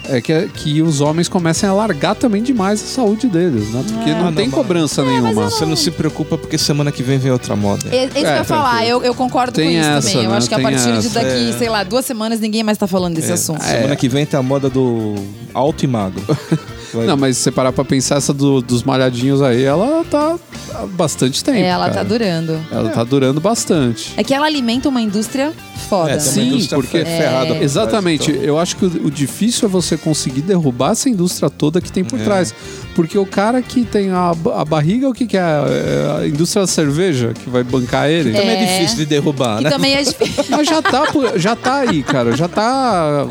é 0.09 0.19
que, 0.21 0.47
que 0.49 0.81
os 0.81 1.01
homens 1.01 1.27
comecem 1.29 1.67
a 1.67 1.73
largar 1.73 2.15
também 2.15 2.41
demais 2.43 2.81
a 2.81 2.85
saúde 2.85 3.27
deles, 3.27 3.69
né? 3.71 3.83
Porque 3.87 4.09
É. 4.09 4.13
não 4.21 4.33
tem 4.33 4.47
não, 4.47 4.53
cobrança 4.53 5.03
nenhuma. 5.03 5.49
Você 5.49 5.65
não 5.65 5.75
se 5.75 5.91
preocupa 5.91 6.37
porque 6.37 6.57
semana 6.57 6.91
que 6.91 7.01
vem 7.01 7.17
vem 7.17 7.31
outra 7.31 7.55
moda. 7.55 7.87
É, 7.91 7.95
é 7.97 8.03
isso 8.05 8.11
que 8.13 8.19
eu 8.19 8.27
É, 8.27 8.37
ia 8.37 8.43
falar, 8.43 8.85
eu, 8.85 9.03
eu 9.03 9.15
concordo 9.15 9.53
Tem 9.53 9.65
com 9.73 9.79
isso 9.79 9.89
essa, 9.89 10.07
também. 10.09 10.23
Eu 10.25 10.31
né? 10.31 10.37
acho 10.37 10.47
que 10.47 10.53
a 10.53 10.57
Tem 10.57 10.65
partir 10.65 10.91
de 10.91 11.07
essa. 11.07 11.09
daqui, 11.21 11.49
É. 11.49 11.57
sei 11.57 11.69
lá, 11.69 11.83
duas 11.83 12.05
semanas 12.05 12.39
ninguém 12.39 12.63
mais 12.63 12.77
tá 12.77 12.87
falando 12.87 13.15
desse 13.15 13.31
assunto. 13.31 13.63
Semana 13.63 13.95
que 13.95 14.07
vem 14.09 14.25
tem 14.25 14.39
a 14.39 14.43
moda 14.43 14.69
do 14.69 15.15
alto 15.53 15.83
e 15.83 15.87
magro. 15.87 16.21
Vai- 16.93 17.05
Não, 17.07 17.17
mas 17.17 17.37
se 17.37 17.43
você 17.43 17.51
parar 17.51 17.71
pra 17.71 17.83
pensar, 17.83 18.17
essa 18.17 18.33
do- 18.33 18.61
dos 18.61 18.83
malhadinhos 18.83 19.41
aí, 19.41 19.63
ela 19.63 20.03
tá 20.09 20.37
há 20.75 20.85
bastante 20.85 21.43
tempo. 21.43 21.57
É, 21.57 21.63
ela 21.67 21.87
tá 21.87 21.95
cara. 21.95 22.05
durando. 22.07 22.59
Ela 22.71 22.89
tá 22.89 23.03
durando 23.03 23.41
bastante. 23.41 24.13
É 24.17 24.23
que 24.23 24.33
ela 24.33 24.45
alimenta 24.45 24.87
uma 24.89 25.01
indústria 25.01 25.51
foda. 25.89 26.11
É, 26.11 26.19
Sim, 26.19 26.47
indústria 26.49 26.77
porque- 26.79 26.99
fe- 26.99 27.05
ferrada 27.05 27.45
por 27.47 27.53
trás, 27.55 27.63
Exatamente. 27.63 28.31
então. 28.31 28.43
Eu 28.43 28.59
acho 28.59 28.75
que 28.77 28.85
o, 28.85 29.07
o 29.07 29.11
difícil 29.11 29.67
é 29.67 29.71
você 29.71 29.97
conseguir 29.97 30.41
derrubar 30.41 30.91
essa 30.91 31.09
indústria 31.09 31.49
toda 31.49 31.81
que 31.81 31.91
tem 31.91 32.03
por 32.03 32.19
É. 32.19 32.23
trás. 32.23 32.53
Porque 32.95 33.17
o 33.17 33.25
cara 33.25 33.61
que 33.61 33.83
tem 33.83 34.11
a, 34.11 34.31
a 34.55 34.63
barriga, 34.65 35.09
o 35.09 35.13
que, 35.13 35.25
que 35.25 35.35
é? 35.35 35.41
É 35.41 36.21
A 36.23 36.27
indústria 36.27 36.61
da 36.61 36.67
cerveja 36.67 37.33
que 37.33 37.49
vai 37.49 37.63
bancar 37.63 38.07
ele? 38.09 38.31
Também 38.31 38.49
é 38.49 38.63
É. 38.63 38.65
difícil 38.77 38.97
de 38.97 39.05
derrubar, 39.07 39.59
E 39.61 39.63
né? 39.63 39.69
também 39.71 39.93
é 39.95 40.03
difícil. 40.03 40.45
Mas 40.49 40.67
já 40.67 40.81
tá, 40.81 41.03
já 41.35 41.55
tá 41.55 41.75
aí, 41.77 42.03
cara. 42.03 42.35
Já 42.37 42.47
tá, 42.47 43.27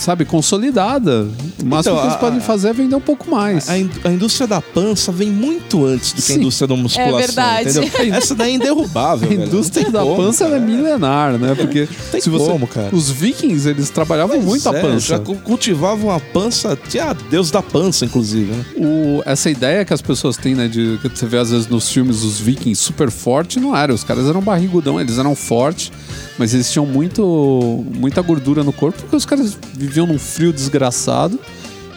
sabe, 0.00 0.24
consolidada. 0.24 1.28
O 1.62 1.66
máximo 1.66 1.94
Então, 1.94 1.96
que 1.96 2.02
eles 2.06 2.14
a- 2.14 2.18
podem 2.18 2.40
fazer 2.40 2.68
é 2.68 2.72
vender 2.72 2.94
um 2.96 3.00
pouco 3.00 3.30
mais. 3.30 3.68
A, 3.68 3.74
a 3.74 4.10
indústria 4.12 4.46
da 4.46 4.60
pança 4.60 5.12
vem 5.12 5.30
muito 5.30 5.84
antes 5.84 6.12
do 6.12 6.22
que 6.22 6.32
a 6.32 6.36
indústria 6.36 6.66
da 6.68 6.76
musculação. 6.76 7.18
É 7.18 7.22
verdade. 7.26 7.68
Entendeu? 7.78 8.14
Essa 8.16 8.34
daí 8.34 8.52
é 8.52 8.54
indderrubável. 8.54 9.28
A 9.30 9.30
velho. 9.34 9.46
indústria 9.46 9.90
da 9.90 10.00
como, 10.00 10.16
pança 10.16 10.44
é 10.46 10.58
milenar, 10.58 11.38
né? 11.38 11.54
Porque 11.54 11.88
tem 12.10 12.20
se 12.20 12.28
você, 12.30 12.50
como, 12.50 12.66
cara. 12.66 12.94
os 12.94 13.10
vikings 13.10 13.68
eles 13.68 13.90
trabalhavam 13.90 14.36
Pois 14.36 14.46
muito 14.48 14.68
a 14.68 14.76
é, 14.76 14.80
pança. 14.80 15.00
Já 15.06 15.18
cu- 15.18 15.36
cultivavam 15.36 16.10
a 16.10 16.18
pança, 16.20 16.78
tinha 16.88 17.12
Deus 17.30 17.50
da 17.50 17.62
pança, 17.62 18.04
inclusive. 18.04 18.50
Né? 18.52 18.64
O- 18.76 19.22
essa 19.24 19.50
ideia 19.50 19.84
que 19.84 19.92
as 19.92 20.00
pessoas 20.02 20.36
têm, 20.36 20.54
né, 20.54 20.68
de 20.68 20.98
que 21.02 21.08
você 21.08 21.26
vê 21.26 21.38
às 21.38 21.50
vezes 21.50 21.66
nos 21.68 21.88
filmes 21.90 22.22
os 22.22 22.38
vikings 22.40 22.80
super 22.82 23.10
forte, 23.10 23.60
não 23.60 23.76
era. 23.76 23.92
Os 23.92 24.02
caras 24.04 24.26
eram 24.28 24.40
barrigudão, 24.40 25.00
eles 25.00 25.18
eram 25.18 25.34
fortes, 25.34 25.92
mas 26.40 26.54
eles 26.54 26.68
tinham 26.72 26.84
muito, 26.86 27.84
muita 27.94 28.20
gordura 28.22 28.64
no 28.64 28.72
corpo 28.72 28.98
porque 29.02 29.14
os 29.14 29.24
caras 29.26 29.56
viviam 29.74 30.06
num 30.06 30.18
frio 30.18 30.52
desgraçado 30.52 31.38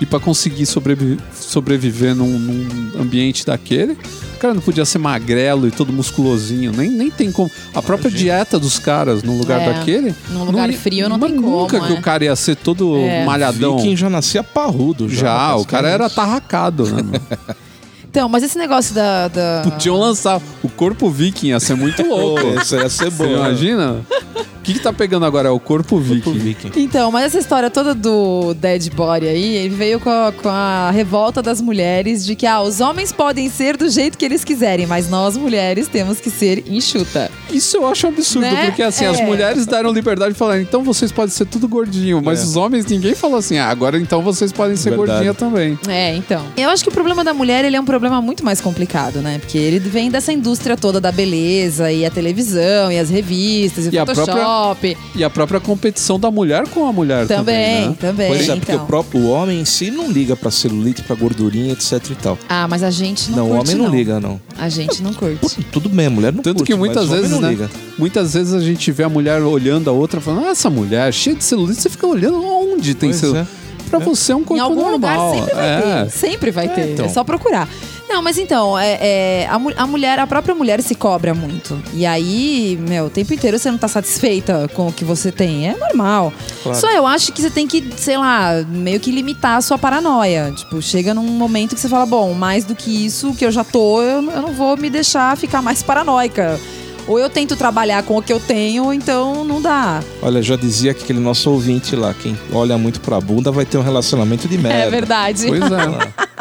e 0.02 0.06
para 0.06 0.20
conseguir 0.20 0.66
sobrevi- 0.66 1.18
sobreviver 1.34 2.14
num, 2.14 2.38
num 2.38 3.02
ambiente 3.02 3.46
daquele, 3.46 3.94
o 3.94 4.38
cara 4.40 4.54
não 4.54 4.62
podia 4.62 4.84
ser 4.84 4.98
magrelo 4.98 5.66
e 5.68 5.72
todo 5.72 5.94
musculosinho, 5.94 6.74
nem, 6.74 6.90
nem 6.92 7.10
tem 7.10 7.32
como. 7.32 7.50
A 7.74 7.82
própria 7.82 8.12
dieta 8.12 8.60
dos 8.60 8.78
caras 8.78 9.24
no 9.24 9.38
lugar 9.38 9.62
É, 9.62 9.72
daquele. 9.74 10.14
num 10.32 10.44
lugar 10.44 10.70
ia- 10.70 10.78
frio 10.78 11.08
não 11.08 11.18
mas 11.18 11.32
tem 11.32 11.40
nunca 11.40 11.78
como, 11.78 11.88
que 11.88 11.94
é. 11.96 12.00
o 12.00 12.02
cara 12.02 12.26
ia 12.26 12.36
ser 12.36 12.58
todo 12.58 12.98
É. 12.98 13.24
malhadão. 13.24 13.78
Viking 13.78 13.96
já 13.96 14.10
nascia 14.10 14.44
parrudo. 14.44 15.08
Já, 15.08 15.26
Já, 15.52 15.56
o 15.56 15.64
cara 15.66 15.88
era 15.88 16.10
tarracado, 16.10 16.84
né? 16.86 17.02
Então, 18.14 18.30
mas 18.30 18.44
esse 18.44 18.60
negócio 18.60 18.94
da. 18.94 19.28
da... 19.28 19.62
Podiam 19.64 19.98
lançar. 19.98 20.40
O 20.62 20.70
corpo 20.70 21.10
viking 21.10 21.48
ia 21.48 21.60
ser 21.60 21.74
muito 21.74 22.04
louco. 22.08 22.46
Isso 22.62 22.76
ia 22.76 22.88
ser 22.88 23.10
bom. 23.10 23.24
Você 23.26 23.34
imagina? 23.34 24.02
O 24.36 24.64
que, 24.64 24.76
que 24.76 24.80
tá 24.80 24.94
pegando 24.94 25.26
agora? 25.26 25.50
É 25.50 25.52
o 25.52 25.60
corpo 25.60 25.98
viking. 25.98 26.22
Pro 26.22 26.32
Viking. 26.34 26.72
Então, 26.78 27.12
mas 27.12 27.26
essa 27.26 27.40
história 27.40 27.70
toda 27.72 27.94
do 27.94 28.54
dead 28.54 28.90
body 28.94 29.28
aí, 29.28 29.56
ele 29.58 29.76
veio 29.76 30.00
com 30.00 30.10
a, 30.10 30.32
com 30.32 30.48
a 30.48 30.90
revolta 30.92 31.42
das 31.42 31.60
mulheres 31.60 32.24
de 32.26 32.34
que 32.36 32.46
ah, 32.46 32.62
os 32.62 32.80
homens 32.80 33.12
podem 33.12 33.50
ser 33.50 33.76
do 33.76 33.90
jeito 33.90 34.18
que 34.18 34.24
eles 34.24 34.44
quiserem, 34.46 34.86
mas 34.88 35.10
nós 35.10 35.36
mulheres 35.36 35.90
temos 35.90 36.22
que 36.22 36.30
ser 36.30 36.64
enxuta. 36.72 37.30
Isso 37.52 37.76
eu 37.76 37.88
acho 37.88 38.08
absurdo, 38.08 38.46
Né? 38.48 38.68
porque 38.68 38.84
assim, 38.84 39.06
as 39.06 39.20
É. 39.20 39.26
mulheres 39.26 39.66
deram 39.66 39.92
liberdade 39.92 40.32
de 40.32 40.40
falar, 40.40 40.62
então 40.62 40.82
vocês 40.82 41.12
podem 41.12 41.32
ser 41.32 41.46
tudo 41.46 41.68
gordinho, 41.68 42.22
mas 42.24 42.40
É. 42.40 42.44
os 42.44 42.56
homens, 42.56 42.86
ninguém 42.86 43.16
falou 43.16 43.40
assim, 43.40 43.58
ah, 43.58 43.68
agora 43.68 44.00
então 44.00 44.22
vocês 44.22 44.54
podem 44.54 44.78
ser 44.78 44.92
Verdade. 44.92 45.10
gordinha 45.12 45.34
também. 45.34 45.78
É, 45.90 46.16
então. 46.16 46.46
Eu 46.56 46.70
acho 46.70 46.84
que 46.84 46.90
o 46.90 46.94
problema 46.94 47.22
da 47.22 47.34
mulher, 47.34 47.66
ele 47.66 47.76
é 47.76 47.82
um 47.82 47.86
problema 47.86 48.03
muito 48.10 48.44
mais 48.46 48.60
complicado, 48.62 49.22
né? 49.22 49.40
Porque 49.40 49.58
ele 49.58 49.80
vem 49.80 50.10
dessa 50.10 50.32
indústria 50.32 50.76
toda 50.78 51.00
da 51.02 51.12
beleza 51.12 51.92
e 51.92 52.06
a 52.06 52.10
televisão 52.12 52.92
e 52.92 52.98
as 53.00 53.10
revistas 53.10 53.86
e 53.86 53.90
o 53.90 53.94
E 53.94 53.98
a 54.00 54.06
Photoshop. 54.06 54.98
E 55.16 55.24
a 55.24 55.30
própria 55.30 55.60
competição 55.60 56.20
da 56.20 56.30
mulher 56.32 56.68
com 56.68 56.88
a 56.88 56.94
mulher 56.94 57.28
também, 57.28 57.94
Também, 57.94 57.94
também. 57.96 58.30
né? 58.30 58.36
Pois 58.38 58.50
é, 58.50 58.56
porque 58.56 58.72
então. 58.72 58.84
o 58.84 58.88
próprio 58.88 59.22
o 59.22 59.30
homem 59.30 59.62
em 59.62 59.66
si 59.66 59.92
não 59.92 60.10
liga 60.12 60.36
pra 60.36 60.50
celulite, 60.52 61.02
pra 61.04 61.16
gordurinha, 61.16 61.74
etc 61.74 61.94
e 62.10 62.16
tal. 62.16 62.38
Ah, 62.50 62.68
mas 62.68 62.84
a 62.84 62.90
gente 62.92 63.30
não, 63.32 63.38
Não, 63.38 63.46
o 63.46 63.56
curte, 63.58 63.72
homem 63.76 63.84
não, 63.88 63.96
liga, 63.96 64.20
não. 64.20 64.40
A 64.58 64.70
gente 64.70 65.02
não 65.04 65.14
curte. 65.14 65.64
Tudo 65.72 65.90
bem, 65.90 66.08
a 66.08 66.10
mulher 66.10 66.34
não 66.34 66.42
Tanto 66.42 66.58
curte, 66.58 66.72
que 66.72 66.78
muitas 66.78 67.06
o 67.06 67.12
vezes, 67.12 67.30
não 67.32 67.42
né? 67.42 67.50
liga. 67.50 67.70
Muitas 67.98 68.34
vezes 68.34 68.54
a 68.54 68.60
gente 68.60 68.92
vê 68.92 69.04
a 69.04 69.10
mulher 69.10 69.42
olhando 69.42 69.90
a 69.90 69.94
outra 69.94 70.20
falando, 70.20 70.48
ah, 70.48 70.50
essa 70.52 70.70
mulher 70.70 71.12
cheia 71.14 71.36
de 71.36 71.44
celulite, 71.44 71.82
você 71.82 71.90
fica 71.90 72.08
olhando 72.08 72.44
onde 72.44 72.94
tem 72.94 73.14
celulite. 73.14 73.48
Pra 73.90 74.00
você 74.00 74.32
é 74.32 74.36
um 74.36 74.40
Em 74.40 74.44
corpo 74.44 74.64
algum 74.64 74.90
normal. 74.90 75.30
lugar 75.32 75.40
sempre 75.40 75.54
vai 75.56 75.68
é. 75.70 75.82
ter. 76.06 76.10
Sempre 76.10 76.52
vai 76.52 76.68
ter. 76.70 76.90
então. 76.94 77.06
É 77.06 77.10
só 77.10 77.24
procurar. 77.24 77.70
Não, 78.14 78.22
mas 78.22 78.38
então, 78.38 78.78
é, 78.78 79.00
é, 79.02 79.48
a, 79.50 79.56
a 79.82 79.88
mulher, 79.88 80.20
a 80.20 80.28
própria 80.28 80.54
mulher 80.54 80.80
se 80.84 80.94
cobra 80.94 81.34
muito. 81.34 81.82
E 81.96 82.06
aí, 82.06 82.78
meu, 82.88 83.06
o 83.06 83.10
tempo 83.10 83.34
inteiro 83.34 83.58
você 83.58 83.72
não 83.72 83.78
tá 83.80 83.88
satisfeita 83.88 84.70
com 84.76 84.90
o 84.90 84.94
que 84.94 85.04
você 85.04 85.32
tem. 85.32 85.70
É 85.70 85.76
normal. 85.76 86.32
Claro. 86.62 86.80
Só 86.80 86.92
eu 86.92 87.08
acho 87.08 87.34
que 87.34 87.42
você 87.42 87.50
tem 87.50 87.66
que, 87.66 87.84
sei 87.98 88.16
lá, 88.16 88.64
meio 88.68 89.00
que 89.00 89.10
limitar 89.10 89.58
a 89.58 89.62
sua 89.62 89.80
paranoia. 89.80 90.54
Tipo, 90.56 90.80
chega 90.80 91.12
num 91.12 91.24
momento 91.24 91.74
que 91.74 91.82
você 91.82 91.90
fala, 91.90 92.06
bom, 92.06 92.36
mais 92.36 92.66
do 92.66 92.76
que 92.76 93.04
isso 93.04 93.34
que 93.34 93.44
eu 93.44 93.52
já 93.52 93.64
tô, 93.64 94.00
eu, 94.04 94.22
eu 94.30 94.42
não 94.44 94.54
vou 94.54 94.78
me 94.78 94.92
deixar 94.92 95.36
ficar 95.36 95.64
mais 95.64 95.82
paranoica. 95.82 96.60
Ou 97.08 97.18
eu 97.18 97.32
tento 97.32 97.56
trabalhar 97.56 98.04
com 98.04 98.16
o 98.16 98.22
que 98.22 98.32
eu 98.32 98.40
tenho, 98.40 98.86
ou 98.86 98.94
então 98.94 99.44
não 99.44 99.60
dá. 99.60 100.04
Olha, 100.22 100.40
já 100.40 100.56
dizia 100.56 100.94
que 100.94 101.04
aquele 101.04 101.20
nosso 101.20 101.50
ouvinte 101.50 101.96
lá, 101.96 102.14
quem 102.14 102.38
olha 102.52 102.78
muito 102.78 103.02
pra 103.02 103.20
bunda 103.20 103.52
vai 103.52 103.66
ter 103.66 103.80
um 103.80 103.84
relacionamento 103.84 104.48
de 104.48 104.58
merda. 104.60 104.84
É 104.84 104.90
verdade. 104.92 105.48
Pois 105.48 105.64
é. 105.64 106.24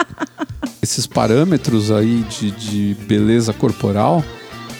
Esses 0.82 1.06
parâmetros 1.06 1.90
aí 1.92 2.24
de, 2.28 2.50
de 2.50 2.96
beleza 3.06 3.52
corporal, 3.52 4.22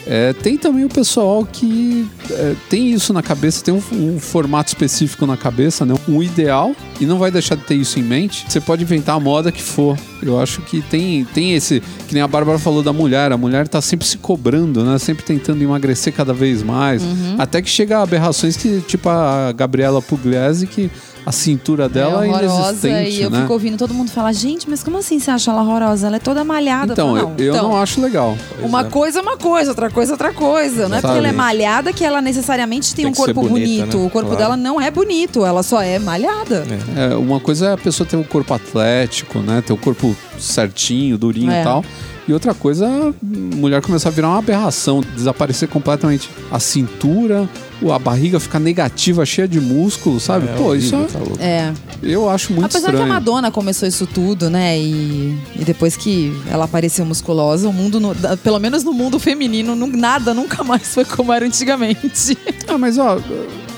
É, 0.04 0.32
tem 0.32 0.58
também 0.58 0.84
o 0.84 0.88
pessoal 0.88 1.46
que 1.46 2.08
é, 2.28 2.56
tem 2.68 2.90
isso 2.90 3.12
na 3.12 3.22
cabeça, 3.22 3.62
tem 3.62 3.72
um, 3.72 3.82
um 3.92 4.18
formato 4.18 4.70
específico 4.70 5.24
na 5.26 5.36
cabeça, 5.36 5.86
né? 5.86 5.94
um 6.08 6.20
ideal, 6.20 6.74
e 7.00 7.06
não 7.06 7.18
vai 7.18 7.30
deixar 7.30 7.54
de 7.54 7.62
ter 7.62 7.76
isso 7.76 8.00
em 8.00 8.02
mente. 8.02 8.44
Você 8.48 8.60
pode 8.60 8.82
inventar 8.82 9.14
a 9.14 9.20
moda 9.20 9.52
que 9.52 9.62
for. 9.62 9.96
Eu 10.20 10.40
acho 10.40 10.60
que 10.62 10.82
tem, 10.82 11.24
tem 11.26 11.54
esse. 11.54 11.80
Que 12.08 12.14
nem 12.14 12.22
a 12.22 12.26
Bárbara 12.26 12.58
falou 12.58 12.82
da 12.82 12.92
mulher. 12.92 13.30
A 13.30 13.36
mulher 13.36 13.68
tá 13.68 13.80
sempre 13.80 14.04
se 14.04 14.18
cobrando, 14.18 14.84
né? 14.84 14.98
Sempre 14.98 15.24
tentando 15.24 15.62
emagrecer 15.62 16.12
cada 16.12 16.34
vez 16.34 16.64
mais. 16.64 17.00
Até 17.38 17.62
que 17.62 17.70
chega 17.70 17.98
a 17.98 18.02
aberrações 18.02 18.56
que, 18.56 18.80
tipo 18.80 19.08
a 19.08 19.52
Gabriela 19.52 20.02
Pugliese, 20.02 20.66
que 20.66 20.90
a 21.24 21.30
cintura 21.30 21.88
dela 21.88 22.24
é, 22.26 22.28
horrorosa 22.28 22.88
inexistente. 22.88 23.20
e 23.20 23.22
eu 23.22 23.30
né? 23.30 23.40
fico 23.42 23.52
ouvindo 23.52 23.76
todo 23.76 23.94
mundo 23.94 24.10
falar, 24.10 24.32
gente, 24.32 24.68
mas 24.68 24.82
como 24.82 24.98
assim 24.98 25.18
você 25.20 25.30
acha 25.30 25.50
ela 25.50 25.62
horrorosa? 25.62 26.08
Ela 26.08 26.16
é 26.16 26.18
toda 26.18 26.42
malhada. 26.42 26.92
Então, 26.92 27.16
Eu 27.16 27.22
falo, 27.28 27.34
eu, 27.38 27.44
eu 27.46 27.54
então, 27.54 27.68
não 27.68 27.76
acho 27.80 28.00
legal. 28.00 28.36
Uma 28.60 28.80
é. 28.80 28.84
coisa 28.84 29.20
é 29.20 29.22
uma 29.22 29.36
coisa, 29.36 29.70
outra 29.70 29.88
coisa 29.90 30.12
é 30.12 30.14
outra 30.14 30.32
coisa. 30.32 30.88
Não 30.88 30.96
é 30.96 31.00
porque 31.00 31.16
ela 31.18 31.28
é 31.28 31.32
malhada 31.32 31.92
que 31.92 32.04
ela 32.04 32.20
necessariamente 32.20 32.94
tem, 32.94 33.04
Tem 33.04 33.12
um 33.12 33.14
corpo 33.14 33.40
bonita, 33.42 33.82
bonito. 33.82 33.98
né? 33.98 34.06
O 34.06 34.10
corpo 34.10 34.28
Claro. 34.30 34.36
dela 34.42 34.56
não 34.56 34.80
é 34.80 34.90
bonito, 34.90 35.44
ela 35.44 35.62
só 35.62 35.80
é 35.80 35.98
malhada. 35.98 36.64
É, 36.96 37.14
uma 37.14 37.38
coisa 37.38 37.68
é 37.68 37.72
a 37.74 37.78
pessoa 37.78 38.06
ter 38.06 38.16
um 38.16 38.24
corpo 38.24 38.52
atlético, 38.54 39.38
né? 39.38 39.62
Ter 39.64 39.72
o 39.72 39.76
corpo 39.76 40.16
certinho, 40.38 41.16
durinho 41.16 41.50
É. 41.52 41.60
e 41.60 41.64
tal. 41.64 41.84
E 42.26 42.32
outra 42.32 42.54
coisa, 42.54 42.86
a 42.86 43.12
mulher 43.56 43.82
começar 43.82 44.08
a 44.08 44.12
virar 44.12 44.28
uma 44.28 44.38
aberração, 44.38 45.00
desaparecer 45.14 45.68
completamente 45.68 46.30
a 46.50 46.58
cintura, 46.60 47.48
a 47.90 47.98
barriga 47.98 48.38
ficar 48.38 48.60
negativa, 48.60 49.24
cheia 49.24 49.48
de 49.48 49.60
músculo, 49.60 50.20
sabe? 50.20 50.46
É 50.48 50.52
Pô, 50.54 50.74
isso 50.74 50.94
horrível, 50.94 51.20
é- 51.34 51.36
tá. 51.36 51.44
É. 51.44 51.72
eu 52.02 52.28
acho 52.28 52.52
muito 52.52 52.66
Apesar 52.66 52.88
que 52.88 52.94
estranho. 52.94 53.10
a 53.10 53.14
Madonna 53.14 53.50
começou 53.50 53.88
isso 53.88 54.06
tudo, 54.06 54.50
né? 54.50 54.78
E, 54.78 55.36
e 55.58 55.64
depois 55.64 55.96
que 55.96 56.32
ela 56.50 56.66
apareceu 56.66 57.04
musculosa, 57.04 57.68
o 57.68 57.72
mundo, 57.72 57.98
no- 57.98 58.14
pelo 58.42 58.58
menos 58.58 58.84
no 58.84 58.92
mundo 58.92 59.18
feminino, 59.18 59.74
nu- 59.74 59.86
nada 59.86 60.34
nunca 60.34 60.62
mais 60.62 60.82
foi 60.94 61.04
como 61.04 61.32
era 61.32 61.46
antigamente. 61.46 62.36
Ah, 62.68 62.78
mas 62.78 62.96
ó, 62.98 63.18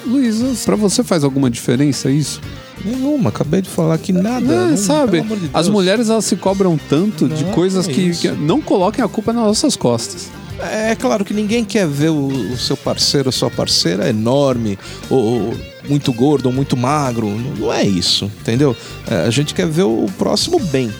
Luiz, 0.07 0.65
pra 0.65 0.77
você 0.77 1.03
faz 1.03 1.25
alguma 1.25 1.51
diferença 1.51 2.11
isso? 2.11 2.41
Nenhuma, 2.85 3.31
acabei 3.31 3.63
de 3.63 3.69
falar 3.71 3.97
que 3.99 4.13
nada. 4.13 4.53
É, 4.53 4.67
não- 4.71 4.77
sabe? 4.77 5.23
de 5.23 5.51
As 5.55 5.69
mulheres 5.69 6.11
elas 6.11 6.25
se 6.27 6.37
cobram 6.37 6.79
tanto 6.89 7.29
de 7.29 7.45
Não, 7.45 7.53
coisas 7.53 7.89
é 7.89 7.93
que, 7.93 8.01
isso. 8.03 8.21
que 8.21 8.29
não 8.31 8.61
coloquem 8.61 9.03
a 9.03 9.09
culpa 9.09 9.33
nas 9.33 9.45
nossas 9.45 9.75
costas. 9.77 10.29
É 10.71 10.95
claro 10.95 11.25
que 11.25 11.35
ninguém 11.35 11.65
quer 11.65 11.87
ver 11.87 12.11
o, 12.11 12.27
o 12.27 12.57
seu 12.57 12.77
parceiro 12.77 13.29
ou 13.29 13.33
sua 13.33 13.51
parceira 13.51 14.09
enorme, 14.09 14.79
ou, 15.11 15.19
ou 15.19 15.55
muito 15.89 16.13
gordo, 16.13 16.47
ou 16.47 16.53
muito 16.53 16.77
magro. 16.77 17.27
Não, 17.27 17.55
não 17.57 17.73
é 17.73 17.83
isso, 17.83 18.31
entendeu? 18.41 18.77
É, 19.11 19.27
a 19.27 19.31
gente 19.31 19.55
quer 19.55 19.67
ver 19.67 19.83
o 19.83 20.07
próximo 20.19 20.59
bem, 20.59 20.93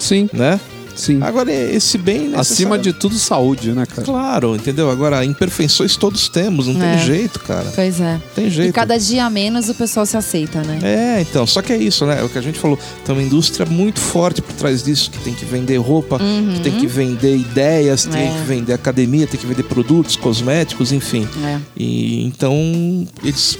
Sim, 0.00 0.30
né? 0.32 0.58
Sim. 1.00 1.18
Agora, 1.22 1.50
esse 1.52 1.96
bem. 1.98 2.32
Acima 2.34 2.78
de 2.78 2.92
tudo, 2.92 3.16
saúde, 3.18 3.72
né, 3.72 3.86
cara? 3.86 4.02
Claro, 4.02 4.54
entendeu? 4.54 4.90
Agora, 4.90 5.24
imperfeições 5.24 5.96
todos 5.96 6.28
temos, 6.28 6.66
não 6.66 6.80
É. 6.82 6.96
tem 6.96 7.06
jeito, 7.06 7.40
cara. 7.40 7.66
Pois 7.74 8.00
é. 8.00 8.20
Tem 8.34 8.46
E 8.46 8.50
jeito. 8.50 8.72
cada 8.74 8.98
dia 8.98 9.24
a 9.24 9.30
menos 9.30 9.68
o 9.68 9.74
pessoal 9.74 10.04
se 10.06 10.16
aceita, 10.16 10.62
né? 10.62 10.78
É, 10.82 11.20
então, 11.22 11.46
só 11.46 11.62
que 11.62 11.72
é 11.72 11.76
isso, 11.76 12.04
né? 12.06 12.20
É 12.20 12.24
o 12.24 12.28
que 12.28 12.38
a 12.38 12.42
gente 12.42 12.58
falou. 12.58 12.78
Tem 13.04 13.14
uma 13.14 13.22
indústria 13.22 13.66
muito 13.66 14.00
forte 14.00 14.42
por 14.42 14.52
trás 14.54 14.82
disso, 14.82 15.10
que 15.10 15.18
tem 15.18 15.34
que 15.34 15.44
vender 15.44 15.76
roupa, 15.78 16.18
que 16.18 16.60
tem 16.60 16.72
que 16.78 16.86
vender 16.86 17.36
ideias, 17.36 18.04
tem 18.04 18.28
É. 18.28 18.32
que 18.32 18.40
vender 18.46 18.72
academia, 18.72 19.26
tem 19.26 19.38
que 19.40 19.46
vender 19.46 19.62
produtos, 19.64 20.16
cosméticos, 20.16 20.92
enfim. 20.92 21.26
É. 21.44 21.58
E 21.76 22.24
então 22.24 22.54
eles 23.24 23.58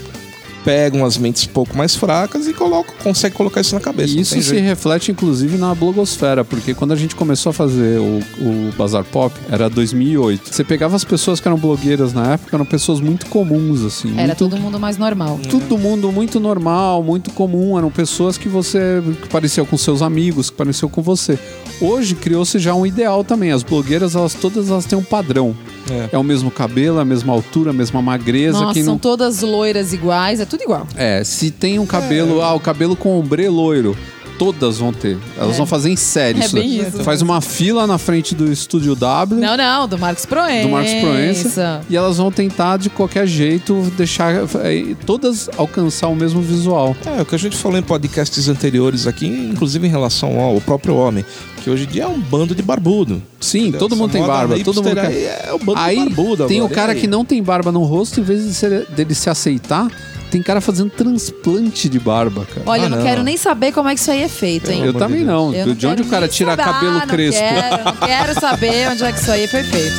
pegam 0.64 1.04
as 1.04 1.16
mentes 1.16 1.46
um 1.46 1.52
pouco 1.52 1.76
mais 1.76 1.94
fracas 1.94 2.46
e 2.46 2.52
colocam, 2.52 2.94
conseguem 3.02 3.36
colocar 3.36 3.60
isso 3.60 3.74
na 3.74 3.80
cabeça. 3.80 4.14
E 4.14 4.20
isso 4.20 4.34
se 4.34 4.40
jeito. 4.42 4.64
reflete, 4.64 5.10
inclusive, 5.10 5.56
na 5.56 5.74
blogosfera, 5.74 6.44
porque 6.44 6.74
quando 6.74 6.92
a 6.92 6.96
gente 6.96 7.14
começou 7.14 7.50
a 7.50 7.52
fazer 7.52 7.98
o, 7.98 8.20
o 8.40 8.72
Bazar 8.76 9.04
Pop, 9.04 9.34
era 9.50 9.68
2008. 9.68 10.52
Você 10.52 10.64
pegava 10.64 10.96
as 10.96 11.04
pessoas 11.04 11.40
que 11.40 11.48
eram 11.48 11.58
blogueiras 11.58 12.12
na 12.12 12.34
época, 12.34 12.56
eram 12.56 12.64
pessoas 12.64 13.00
muito 13.00 13.26
comuns, 13.26 13.84
assim. 13.84 14.12
Era 14.12 14.28
muito, 14.28 14.38
todo 14.38 14.56
mundo 14.56 14.78
mais 14.78 14.96
normal. 14.96 15.40
Todo 15.50 15.78
mundo 15.78 16.12
muito 16.12 16.40
normal, 16.40 17.02
muito 17.02 17.30
comum. 17.30 17.76
Eram 17.78 17.90
pessoas 17.90 18.36
que 18.36 18.48
você 18.48 19.02
que 19.22 19.28
pareciam 19.28 19.66
com 19.66 19.76
seus 19.76 20.02
amigos, 20.02 20.50
que 20.50 20.56
pareciam 20.56 20.88
com 20.88 21.02
você. 21.02 21.38
Hoje 21.80 22.14
criou-se 22.14 22.58
já 22.58 22.74
um 22.74 22.84
ideal 22.84 23.24
também. 23.24 23.52
As 23.52 23.62
blogueiras, 23.62 24.14
elas 24.14 24.34
todas 24.34 24.70
elas 24.70 24.84
têm 24.84 24.98
um 24.98 25.02
padrão. 25.02 25.56
É. 25.90 26.10
É 26.12 26.18
o 26.18 26.22
mesmo 26.22 26.50
cabelo, 26.50 26.98
a 26.98 27.04
mesma 27.04 27.32
altura, 27.32 27.70
a 27.70 27.72
mesma 27.72 28.02
magreza. 28.02 28.60
Nossa, 28.60 28.74
quem 28.74 28.84
são 28.84 28.94
não... 28.94 28.98
todas 28.98 29.40
loiras 29.40 29.92
iguais, 29.92 30.40
é 30.40 30.44
tudo 30.44 30.62
igual. 30.62 30.86
É, 30.94 31.24
se 31.24 31.50
tem 31.50 31.78
um 31.78 31.86
cabelo, 31.86 32.42
ah, 32.42 32.54
o 32.54 32.60
cabelo 32.60 32.94
com 32.94 33.18
ombre 33.18 33.48
loiro, 33.48 33.96
todas 34.40 34.78
vão 34.78 34.90
ter. 34.90 35.18
Elas 35.36 35.54
É. 35.54 35.58
vão 35.58 35.66
fazer 35.66 35.90
em 35.90 35.96
série 35.96 36.40
É 36.40 36.46
isso. 36.46 36.54
bem 36.54 36.76
isso. 36.80 37.04
Faz 37.04 37.20
uma 37.20 37.42
fila 37.42 37.86
na 37.86 37.98
frente 37.98 38.34
do 38.34 38.50
estúdio 38.50 38.94
W. 38.94 39.38
Não, 39.38 39.54
não, 39.54 39.86
do 39.86 39.98
Marcos 39.98 40.24
Proença. 40.24 40.62
Do 40.66 40.70
Marcos 40.70 40.94
Proença. 40.94 41.80
E 41.90 41.94
elas 41.94 42.16
vão 42.16 42.32
tentar, 42.32 42.78
de 42.78 42.88
qualquer 42.88 43.26
jeito, 43.26 43.92
deixar 43.98 44.32
é, 44.64 44.94
todas 45.04 45.50
alcançar 45.58 46.08
o 46.08 46.16
mesmo 46.16 46.40
visual. 46.40 46.96
É, 47.04 47.20
o 47.20 47.26
que 47.26 47.34
a 47.34 47.38
gente 47.38 47.54
falou 47.54 47.76
em 47.76 47.82
podcasts 47.82 48.48
anteriores 48.48 49.06
aqui, 49.06 49.26
inclusive 49.26 49.86
em 49.86 49.90
relação 49.90 50.40
ao 50.40 50.58
próprio 50.62 50.96
homem, 50.96 51.22
que 51.62 51.68
hoje 51.68 51.84
em 51.84 51.88
dia 51.88 52.04
é 52.04 52.08
um 52.08 52.18
bando 52.18 52.54
de 52.54 52.62
barbudo. 52.62 53.22
Sim, 53.38 53.58
Entendeu? 53.68 53.80
todo 53.80 53.92
Essa 53.92 54.02
mundo 54.02 54.12
tem 54.12 54.22
barba. 54.26 54.58
Todo 54.60 54.82
mundo 54.82 54.94
quer... 54.94 55.12
é 55.12 55.50
o 55.52 55.58
bando 55.58 55.78
Aí 55.80 55.98
de 55.98 56.04
barbudo 56.14 56.46
tem 56.46 56.60
o 56.62 56.64
agora, 56.64 56.74
cara 56.80 56.92
e 56.92 56.94
aí? 56.94 57.00
que 57.02 57.06
não 57.06 57.24
tem 57.26 57.42
barba 57.42 57.70
no 57.70 57.82
rosto, 57.84 58.20
em 58.20 58.22
vez 58.22 58.44
de 58.46 58.54
ser- 58.54 58.86
dele 58.86 59.14
se 59.14 59.28
aceitar, 59.28 59.88
tem 60.30 60.42
cara 60.42 60.60
fazendo 60.60 60.90
transplante 60.90 61.88
de 61.88 61.98
barba, 61.98 62.46
cara. 62.46 62.62
Olha, 62.66 62.82
Ah, 62.82 62.86
eu 62.86 62.90
não, 62.90 62.98
não. 62.98 63.04
quero 63.04 63.22
nem 63.22 63.36
saber 63.36 63.72
como 63.72 63.88
é 63.88 63.94
que 63.94 64.00
isso 64.00 64.10
aí 64.10 64.22
é 64.22 64.28
feito, 64.28 64.70
hein? 64.70 64.82
Eu 64.84 64.92
de 64.92 64.98
também 64.98 65.24
não. 65.24 65.52
Eu 65.54 65.74
de 65.74 65.86
onde 65.86 66.02
o 66.02 66.06
cara 66.06 66.28
tira 66.28 66.52
saber. 66.52 66.62
cabelo 66.64 66.96
Ah, 66.96 67.00
não 67.00 67.06
crespo? 67.06 67.40
Quero, 67.40 67.84
não 67.84 67.92
quero 67.94 68.40
saber 68.40 68.88
onde 68.88 69.04
é 69.04 69.12
que 69.12 69.18
isso 69.20 69.30
aí 69.32 69.46
foi 69.48 69.62
feito. 69.64 69.96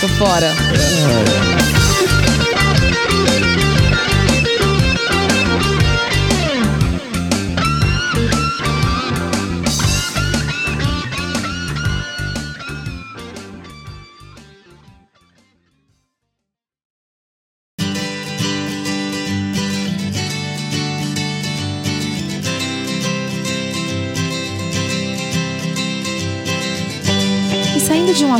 Tô 0.00 0.08
fora. 0.08 0.48
E 1.58 1.61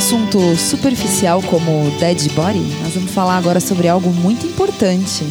assunto 0.02 0.56
superficial 0.56 1.40
como 1.42 1.88
dead 2.00 2.28
body, 2.32 2.58
nós 2.82 2.92
vamos 2.94 3.12
falar 3.12 3.36
agora 3.36 3.60
sobre 3.60 3.86
algo 3.86 4.10
muito 4.10 4.44
importante, 4.44 5.24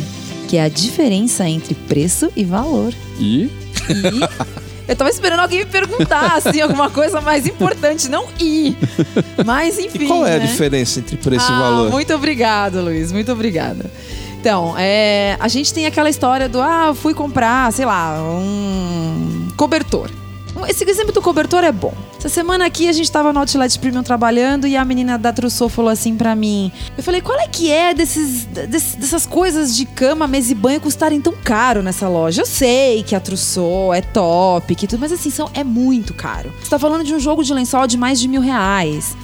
que 0.47 0.55
é 0.55 0.63
a 0.63 0.69
diferença 0.69 1.45
entre 1.47 1.75
preço 1.75 2.31
e 2.37 2.45
valor. 2.45 2.93
E 3.19 3.51
E 3.89 4.21
eu 4.87 4.95
tava 4.95 5.09
esperando 5.09 5.41
alguém 5.41 5.59
me 5.59 5.65
perguntar 5.65 6.37
assim 6.37 6.61
alguma 6.61 6.89
coisa 6.89 7.19
mais 7.19 7.45
importante, 7.45 8.07
não 8.07 8.29
i. 8.39 8.77
Mas 9.45 9.77
enfim. 9.77 10.05
E 10.05 10.07
qual 10.07 10.25
é 10.25 10.35
a 10.35 10.39
né? 10.39 10.45
diferença 10.45 10.99
entre 10.99 11.17
preço 11.17 11.47
Ah, 11.49 11.53
e 11.53 11.59
valor? 11.59 11.91
Muito 11.91 12.13
obrigado, 12.13 12.79
Luiz. 12.81 13.11
Muito 13.11 13.29
obrigada. 13.29 13.91
Então, 14.39 14.73
é, 14.77 15.35
a 15.37 15.49
gente 15.49 15.73
tem 15.73 15.85
aquela 15.85 16.09
história 16.09 16.47
do 16.47 16.61
ah, 16.61 16.93
fui 16.95 17.13
comprar, 17.13 17.73
sei 17.73 17.85
lá, 17.85 18.17
um 18.23 19.49
cobertor. 19.57 20.09
Esse 20.67 20.87
exemplo 20.89 21.11
do 21.13 21.21
cobertor 21.21 21.63
é 21.63 21.71
bom. 21.71 21.93
Essa 22.17 22.29
semana 22.29 22.65
aqui 22.65 22.87
a 22.87 22.91
gente 22.93 23.11
tava 23.11 23.33
no 23.33 23.39
Outlet 23.39 23.79
Premium 23.79 24.03
trabalhando 24.03 24.67
e 24.67 24.75
a 24.77 24.85
menina 24.85 25.17
da 25.17 25.33
Trussou 25.33 25.67
falou 25.69 25.89
assim 25.89 26.15
pra 26.15 26.35
mim. 26.35 26.71
Eu 26.97 27.03
falei, 27.03 27.19
qual 27.21 27.39
é 27.39 27.47
que 27.47 27.71
é 27.71 27.93
desses, 27.93 28.45
des- 28.45 28.95
dessas 28.95 29.25
coisas 29.25 29.75
de 29.75 29.85
cama, 29.85 30.27
mesa 30.27 30.51
e 30.51 30.55
banho 30.55 30.79
custarem 30.79 31.19
tão 31.19 31.33
caro 31.33 31.81
nessa 31.81 32.07
loja? 32.07 32.41
Eu 32.41 32.45
sei 32.45 33.01
que 33.01 33.15
a 33.15 33.19
Trussou 33.19 33.93
é 33.93 34.01
top, 34.01 34.75
que 34.75 34.87
tudo, 34.87 34.99
mas 34.99 35.11
assim, 35.11 35.29
são, 35.31 35.49
é 35.53 35.63
muito 35.63 36.13
caro. 36.13 36.51
Você 36.61 36.69
tá 36.69 36.77
falando 36.77 37.03
de 37.03 37.13
um 37.13 37.19
jogo 37.19 37.43
de 37.43 37.53
lençol 37.53 37.87
de 37.87 37.97
mais 37.97 38.19
de 38.19 38.27
mil 38.27 38.41
reais. 38.41 39.15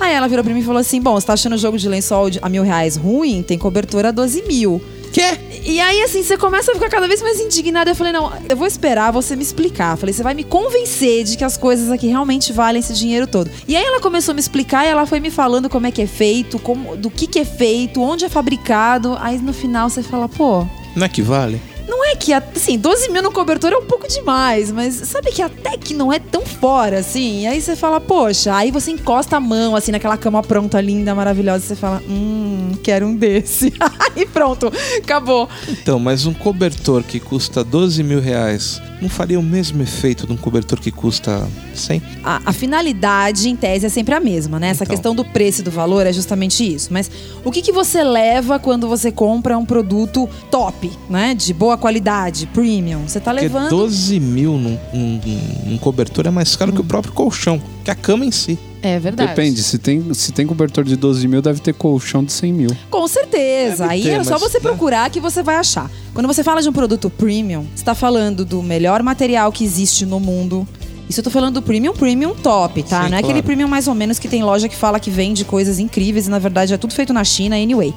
Aí 0.00 0.12
ela 0.14 0.28
virou 0.28 0.44
pra 0.44 0.52
mim 0.52 0.60
e 0.60 0.64
falou 0.64 0.80
assim: 0.80 1.00
Bom, 1.00 1.14
você 1.18 1.26
tá 1.26 1.32
achando 1.32 1.54
o 1.54 1.58
jogo 1.58 1.78
de 1.78 1.88
lençol 1.88 2.28
a 2.42 2.48
mil 2.50 2.62
reais 2.62 2.96
ruim? 2.96 3.42
Tem 3.42 3.56
cobertura 3.58 4.08
a 4.08 4.12
12 4.12 4.42
mil. 4.42 4.80
Quê? 5.12 5.38
E 5.64 5.80
aí, 5.80 6.02
assim, 6.02 6.22
você 6.22 6.36
começa 6.36 6.70
a 6.70 6.74
ficar 6.74 6.88
cada 6.88 7.08
vez 7.08 7.20
mais 7.20 7.40
indignada. 7.40 7.90
Eu 7.90 7.94
falei, 7.94 8.12
não, 8.12 8.32
eu 8.48 8.56
vou 8.56 8.66
esperar 8.66 9.10
você 9.10 9.34
me 9.34 9.42
explicar. 9.42 9.94
Eu 9.94 9.96
falei, 9.96 10.12
você 10.12 10.22
vai 10.22 10.34
me 10.34 10.44
convencer 10.44 11.24
de 11.24 11.36
que 11.36 11.44
as 11.44 11.56
coisas 11.56 11.90
aqui 11.90 12.06
realmente 12.06 12.52
valem 12.52 12.80
esse 12.80 12.92
dinheiro 12.92 13.26
todo. 13.26 13.50
E 13.66 13.76
aí 13.76 13.84
ela 13.84 14.00
começou 14.00 14.32
a 14.32 14.34
me 14.34 14.40
explicar 14.40 14.84
e 14.84 14.88
ela 14.88 15.06
foi 15.06 15.18
me 15.18 15.30
falando 15.30 15.68
como 15.68 15.86
é 15.86 15.90
que 15.90 16.02
é 16.02 16.06
feito, 16.06 16.58
como, 16.58 16.96
do 16.96 17.10
que 17.10 17.26
que 17.26 17.38
é 17.40 17.44
feito, 17.44 18.00
onde 18.00 18.24
é 18.24 18.28
fabricado. 18.28 19.16
Aí 19.20 19.38
no 19.38 19.52
final 19.52 19.88
você 19.90 20.02
fala, 20.02 20.28
pô, 20.28 20.66
Não 20.94 21.04
é 21.06 21.08
que 21.08 21.22
vale? 21.22 21.60
É 22.06 22.16
que, 22.16 22.32
assim, 22.32 22.78
12 22.78 23.10
mil 23.10 23.22
no 23.22 23.32
cobertor 23.32 23.72
é 23.72 23.76
um 23.76 23.84
pouco 23.84 24.08
demais, 24.08 24.70
mas 24.70 24.94
sabe 24.94 25.30
que 25.30 25.42
até 25.42 25.76
que 25.76 25.94
não 25.94 26.12
é 26.12 26.18
tão 26.18 26.44
fora, 26.44 26.98
assim. 26.98 27.42
E 27.42 27.46
aí 27.46 27.60
você 27.60 27.76
fala, 27.76 28.00
poxa, 28.00 28.54
aí 28.54 28.70
você 28.70 28.90
encosta 28.90 29.36
a 29.36 29.40
mão, 29.40 29.74
assim, 29.76 29.92
naquela 29.92 30.16
cama 30.16 30.42
pronta, 30.42 30.80
linda, 30.80 31.14
maravilhosa, 31.14 31.64
e 31.64 31.68
você 31.68 31.76
fala, 31.76 32.02
hum, 32.08 32.72
quero 32.82 33.06
um 33.06 33.16
desse. 33.16 33.72
aí 34.14 34.26
pronto, 34.26 34.72
acabou. 34.98 35.48
Então, 35.68 35.98
mas 35.98 36.26
um 36.26 36.34
cobertor 36.34 37.02
que 37.02 37.20
custa 37.20 37.62
12 37.62 38.02
mil 38.02 38.20
reais 38.20 38.80
não 39.00 39.08
faria 39.08 39.38
o 39.38 39.42
mesmo 39.42 39.82
efeito 39.82 40.26
de 40.26 40.32
um 40.32 40.36
cobertor 40.36 40.80
que 40.80 40.90
custa 40.90 41.46
100? 41.74 42.02
A, 42.24 42.40
a 42.46 42.52
finalidade, 42.52 43.48
em 43.48 43.56
tese, 43.56 43.86
é 43.86 43.88
sempre 43.88 44.14
a 44.14 44.20
mesma, 44.20 44.58
né? 44.58 44.68
Essa 44.68 44.84
Então. 44.84 44.94
questão 44.94 45.14
do 45.14 45.24
preço 45.24 45.60
e 45.60 45.64
do 45.64 45.70
valor 45.70 46.06
é 46.06 46.12
justamente 46.12 46.62
isso. 46.66 46.92
Mas 46.92 47.10
o 47.44 47.50
que, 47.50 47.60
que 47.62 47.72
você 47.72 48.02
leva 48.02 48.58
quando 48.58 48.88
você 48.88 49.12
compra 49.12 49.56
um 49.58 49.64
produto 49.66 50.28
top, 50.50 50.90
né? 51.10 51.34
De 51.34 51.52
boa 51.52 51.76
qualidade, 51.76 52.46
premium? 52.46 53.06
Você 53.06 53.20
tá 53.20 53.32
Porque 53.32 53.44
levando. 53.44 53.68
12 53.70 54.20
mil 54.20 54.52
num, 54.58 54.78
num- 54.92 55.20
num 55.66 55.78
cobertor 55.78 56.26
é 56.26 56.30
mais 56.30 56.54
caro 56.56 56.72
que 56.72 56.80
o 56.80 56.84
próprio 56.84 57.12
colchão, 57.12 57.60
que 57.86 57.90
a 57.90 57.94
cama 57.94 58.24
em 58.24 58.32
si. 58.32 58.58
É 58.82 58.98
verdade. 58.98 59.30
Depende, 59.30 59.62
se 59.62 59.78
tem, 59.78 60.12
se 60.12 60.32
tem 60.32 60.46
cobertor 60.46 60.84
de 60.84 60.96
12 60.96 61.26
mil, 61.28 61.40
deve 61.40 61.60
ter 61.60 61.72
colchão 61.72 62.22
de 62.24 62.32
100 62.32 62.52
mil. 62.52 62.70
Com 62.90 63.06
certeza. 63.08 63.84
Deve 63.84 63.92
Aí 63.94 64.02
ter, 64.02 64.10
é 64.10 64.24
só 64.24 64.32
mas, 64.32 64.42
você 64.42 64.58
né? 64.58 64.62
procurar 64.62 65.08
que 65.10 65.20
você 65.20 65.42
vai 65.42 65.56
achar. 65.56 65.90
Quando 66.12 66.26
você 66.26 66.42
fala 66.42 66.60
de 66.60 66.68
um 66.68 66.72
produto 66.72 67.08
premium, 67.08 67.64
você 67.74 67.84
tá 67.84 67.94
falando 67.94 68.44
do 68.44 68.62
melhor 68.62 69.02
material 69.02 69.50
que 69.52 69.64
existe 69.64 70.04
no 70.04 70.18
mundo. 70.20 70.66
Isso 71.08 71.20
eu 71.20 71.24
tô 71.24 71.30
falando 71.30 71.54
do 71.54 71.62
premium, 71.62 71.92
premium 71.92 72.34
top, 72.34 72.82
tá? 72.82 73.04
Sim, 73.04 73.10
Não 73.10 73.16
é 73.16 73.20
aquele 73.20 73.34
claro. 73.34 73.46
premium 73.46 73.68
mais 73.68 73.86
ou 73.86 73.94
menos 73.94 74.18
que 74.18 74.26
tem 74.26 74.42
loja 74.42 74.68
que 74.68 74.74
fala 74.76 74.98
que 74.98 75.10
vende 75.10 75.44
coisas 75.44 75.78
incríveis 75.78 76.26
e 76.26 76.30
na 76.30 76.38
verdade 76.40 76.74
é 76.74 76.76
tudo 76.76 76.92
feito 76.92 77.12
na 77.12 77.22
China 77.22 77.54
anyway. 77.54 77.94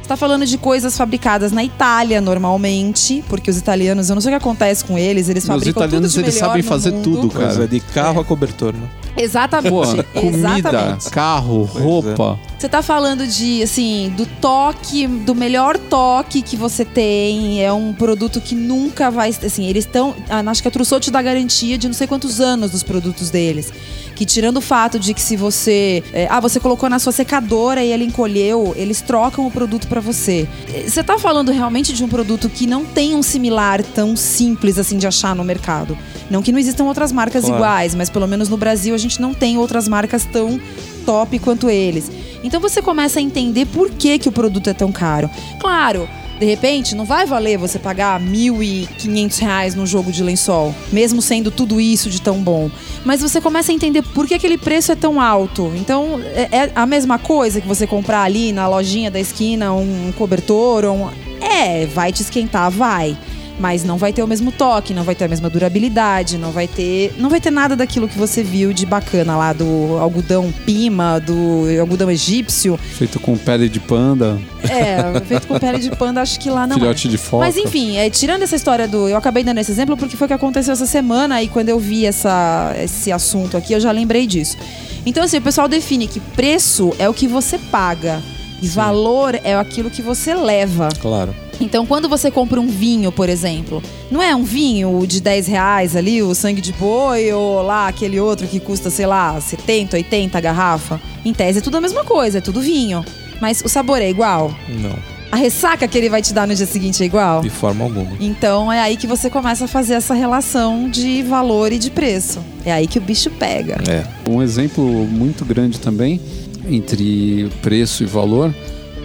Você 0.00 0.08
tá 0.08 0.16
falando 0.16 0.46
de 0.46 0.56
coisas 0.56 0.96
fabricadas 0.96 1.52
na 1.52 1.62
Itália 1.64 2.20
normalmente, 2.20 3.22
porque 3.28 3.50
os 3.50 3.58
italianos, 3.58 4.08
eu 4.08 4.14
não 4.14 4.22
sei 4.22 4.30
o 4.30 4.32
que 4.32 4.36
acontece 4.38 4.84
com 4.84 4.96
eles, 4.96 5.28
eles 5.28 5.44
Os 5.44 5.48
fabricam 5.48 5.82
italianos, 5.82 6.12
tudo 6.12 6.22
de 6.22 6.30
eles 6.30 6.38
sabem 6.38 6.62
fazer 6.62 6.92
mundo. 6.92 7.02
tudo, 7.02 7.30
cara. 7.30 7.66
De 7.68 7.80
carro 7.80 8.20
a 8.20 8.24
cobertor, 8.24 8.72
né? 8.72 8.88
Exatamente. 9.16 9.70
Pô, 9.70 10.20
comida, 10.20 10.36
exatamente. 10.36 11.10
carro, 11.10 11.70
é. 11.74 11.80
roupa. 11.80 12.38
Você 12.58 12.68
tá 12.68 12.82
falando 12.82 13.26
de, 13.26 13.62
assim, 13.62 14.12
do 14.16 14.26
toque, 14.26 15.06
do 15.06 15.34
melhor 15.34 15.76
toque 15.76 16.42
que 16.42 16.56
você 16.56 16.84
tem. 16.84 17.62
É 17.62 17.72
um 17.72 17.92
produto 17.92 18.40
que 18.40 18.54
nunca 18.54 19.10
vai. 19.10 19.30
Assim, 19.30 19.66
eles 19.66 19.84
estão. 19.84 20.14
Acho 20.46 20.62
que 20.62 20.68
a 20.68 20.70
Trousseau 20.70 20.98
te 20.98 21.10
dá 21.10 21.20
garantia 21.20 21.76
de 21.76 21.86
não 21.86 21.94
sei 21.94 22.06
quantos 22.06 22.40
anos 22.40 22.70
dos 22.70 22.82
produtos 22.82 23.30
deles. 23.30 23.72
Que 24.16 24.24
tirando 24.26 24.56
o 24.56 24.60
fato 24.60 24.98
de 24.98 25.14
que 25.14 25.20
se 25.20 25.36
você. 25.36 26.02
é, 26.12 26.26
ah, 26.28 26.40
você 26.40 26.58
colocou 26.58 26.88
na 26.88 26.98
sua 26.98 27.12
secadora 27.12 27.84
e 27.84 27.90
ela 27.92 28.02
encolheu, 28.02 28.72
eles 28.76 29.00
trocam 29.00 29.46
o 29.46 29.50
produto 29.50 29.86
pra 29.86 30.00
você. 30.00 30.48
É, 30.74 30.88
Você 30.88 31.04
tá 31.04 31.18
falando 31.18 31.52
realmente 31.52 31.92
de 31.92 32.02
um 32.02 32.08
produto 32.08 32.48
que 32.48 32.66
não 32.66 32.84
tem 32.84 33.14
um 33.14 33.22
similar 33.22 33.82
tão 33.82 34.16
simples 34.16 34.78
assim 34.78 34.96
de 34.98 35.06
achar 35.06 35.36
no 35.36 35.44
mercado. 35.44 35.96
Não 36.30 36.42
que 36.42 36.50
não 36.50 36.58
existam 36.58 36.84
outras 36.84 37.12
marcas 37.12 37.44
Claro. 37.44 37.56
iguais, 37.58 37.94
mas 37.94 38.10
pelo 38.10 38.26
menos 38.26 38.48
no 38.48 38.56
Brasil 38.56 38.94
a 38.94 38.98
gente 38.98 39.20
não 39.20 39.32
tem 39.34 39.58
outras 39.58 39.86
marcas 39.86 40.24
tão 40.24 40.58
top 41.04 41.38
quanto 41.38 41.68
eles. 41.70 42.10
Então 42.42 42.60
você 42.60 42.80
começa 42.82 43.18
a 43.18 43.22
entender 43.22 43.66
por 43.66 43.90
que, 43.90 44.18
que 44.18 44.28
o 44.28 44.32
produto 44.32 44.68
é 44.70 44.72
tão 44.74 44.90
caro. 44.90 45.28
Claro, 45.60 46.08
de 46.38 46.44
repente, 46.44 46.94
não 46.94 47.04
vai 47.04 47.24
valer 47.24 47.58
você 47.58 47.78
pagar 47.78 48.20
1.500 48.20 49.38
reais 49.40 49.74
num 49.74 49.86
jogo 49.86 50.12
de 50.12 50.22
lençol, 50.22 50.74
mesmo 50.92 51.22
sendo 51.22 51.50
tudo 51.50 51.80
isso 51.80 52.10
de 52.10 52.20
tão 52.20 52.42
bom. 52.42 52.70
Mas 53.04 53.22
você 53.22 53.40
começa 53.40 53.72
a 53.72 53.74
entender 53.74 54.02
por 54.02 54.26
que 54.26 54.34
aquele 54.34 54.58
preço 54.58 54.92
é 54.92 54.96
tão 54.96 55.20
alto. 55.20 55.72
Então, 55.76 56.20
é, 56.34 56.48
é 56.52 56.72
a 56.74 56.86
mesma 56.86 57.18
coisa 57.18 57.60
que 57.60 57.66
você 57.66 57.86
comprar 57.86 58.22
ali 58.22 58.52
na 58.52 58.68
lojinha 58.68 59.10
da 59.10 59.20
esquina 59.20 59.72
um 59.72 60.12
cobertor 60.16 60.84
ou 60.84 60.96
um... 60.96 61.10
É, 61.40 61.86
vai 61.86 62.12
te 62.12 62.22
esquentar, 62.22 62.70
vai. 62.70 63.16
Mas 63.58 63.82
não 63.84 63.96
vai 63.96 64.12
ter 64.12 64.22
o 64.22 64.26
mesmo 64.26 64.52
toque, 64.52 64.92
não 64.92 65.02
vai 65.02 65.14
ter 65.14 65.24
a 65.24 65.28
mesma 65.28 65.48
durabilidade, 65.48 66.36
não 66.36 66.52
vai 66.52 66.68
ter, 66.68 67.14
não 67.18 67.30
vai 67.30 67.40
ter 67.40 67.50
nada 67.50 67.74
daquilo 67.74 68.06
que 68.06 68.18
você 68.18 68.42
viu 68.42 68.72
de 68.72 68.84
bacana 68.84 69.36
lá 69.36 69.52
do 69.52 69.96
algodão 69.98 70.52
pima, 70.64 71.18
do 71.18 71.64
algodão 71.80 72.10
egípcio. 72.10 72.78
Feito 72.78 73.18
com 73.18 73.36
pele 73.36 73.68
de 73.68 73.80
panda, 73.80 74.38
É, 74.68 75.20
feito 75.20 75.46
com 75.46 75.58
pele 75.58 75.78
de 75.78 75.90
panda, 75.90 76.20
acho 76.20 76.38
que 76.38 76.50
lá 76.50 76.66
não 76.66 76.76
é. 76.76 76.78
filhote 76.80 77.08
de 77.08 77.16
foca. 77.16 77.44
Mas 77.44 77.56
enfim, 77.56 77.96
é, 77.96 78.10
tirando 78.10 78.42
essa 78.42 78.56
história 78.56 78.86
do. 78.86 79.08
Eu 79.08 79.16
acabei 79.16 79.42
dando 79.42 79.58
esse 79.58 79.70
exemplo 79.70 79.96
porque 79.96 80.16
foi 80.16 80.26
o 80.26 80.28
que 80.28 80.34
aconteceu 80.34 80.72
essa 80.72 80.86
semana 80.86 81.42
e 81.42 81.48
quando 81.48 81.68
eu 81.68 81.78
vi 81.78 82.04
essa, 82.04 82.74
esse 82.78 83.10
assunto 83.10 83.56
aqui, 83.56 83.72
eu 83.72 83.80
já 83.80 83.90
lembrei 83.90 84.26
disso. 84.26 84.56
Então, 85.04 85.22
assim, 85.22 85.38
o 85.38 85.42
pessoal 85.42 85.68
define 85.68 86.06
que 86.08 86.20
preço 86.20 86.92
é 86.98 87.08
o 87.08 87.14
que 87.14 87.28
você 87.28 87.58
paga 87.58 88.20
e 88.60 88.66
valor 88.68 89.38
é 89.44 89.54
aquilo 89.54 89.90
que 89.90 90.02
você 90.02 90.34
leva. 90.34 90.88
Claro. 91.00 91.34
Então, 91.60 91.86
quando 91.86 92.08
você 92.08 92.30
compra 92.30 92.60
um 92.60 92.66
vinho, 92.66 93.10
por 93.10 93.28
exemplo, 93.28 93.82
não 94.10 94.22
é 94.22 94.34
um 94.36 94.44
vinho 94.44 95.06
de 95.06 95.20
10 95.20 95.46
reais 95.46 95.96
ali, 95.96 96.22
o 96.22 96.34
sangue 96.34 96.60
de 96.60 96.72
boi, 96.72 97.32
ou 97.32 97.62
lá 97.62 97.88
aquele 97.88 98.20
outro 98.20 98.46
que 98.46 98.60
custa, 98.60 98.90
sei 98.90 99.06
lá, 99.06 99.40
70, 99.40 99.96
80 99.96 100.36
a 100.36 100.40
garrafa? 100.40 101.00
Em 101.24 101.32
tese 101.32 101.58
é 101.58 101.62
tudo 101.62 101.76
a 101.76 101.80
mesma 101.80 102.04
coisa, 102.04 102.38
é 102.38 102.40
tudo 102.40 102.60
vinho. 102.60 103.04
Mas 103.40 103.62
o 103.64 103.68
sabor 103.68 104.00
é 104.02 104.08
igual? 104.08 104.54
Não, 104.68 104.94
A 105.32 105.36
ressaca 105.36 105.88
que 105.88 105.98
ele 105.98 106.08
vai 106.08 106.22
te 106.22 106.32
dar 106.32 106.46
no 106.46 106.54
dia 106.54 106.66
seguinte 106.66 107.02
é 107.02 107.06
igual? 107.06 107.40
de 107.40 107.50
forma 107.50 107.84
alguma. 107.84 108.12
Então 108.20 108.72
é 108.72 108.80
aí 108.80 108.96
que 108.96 109.06
você 109.06 109.28
começa 109.28 109.64
a 109.64 109.68
fazer 109.68 109.94
essa 109.94 110.14
relação 110.14 110.88
de 110.88 111.22
valor 111.22 111.72
e 111.72 111.78
de 111.78 111.90
preço. 111.90 112.38
É 112.64 112.72
aí 112.72 112.86
que 112.86 112.98
o 112.98 113.02
bicho 113.02 113.28
pega. 113.30 113.78
É. 113.88 114.04
Um 114.30 114.42
exemplo 114.42 114.84
muito 115.06 115.44
grande 115.44 115.80
também 115.80 116.20
entre 116.68 117.50
preço 117.62 118.02
e 118.02 118.06
valor 118.06 118.54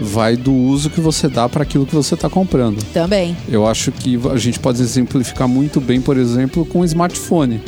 vai 0.02 0.36
do 0.36 0.52
uso 0.52 0.90
que 0.90 1.00
você 1.00 1.28
dá 1.28 1.48
para 1.48 1.62
aquilo 1.62 1.86
que 1.86 1.94
você 1.94 2.14
está 2.14 2.28
comprando. 2.28 2.82
Também. 2.92 3.36
Eu 3.48 3.66
acho 3.66 3.90
que 3.92 4.18
a 4.32 4.36
gente 4.36 4.58
pode 4.58 4.82
exemplificar 4.82 5.48
muito 5.48 5.80
bem, 5.80 6.00
por 6.00 6.16
exemplo, 6.16 6.64
com 6.66 6.80
um 6.80 6.84
smartphone. 6.84 7.60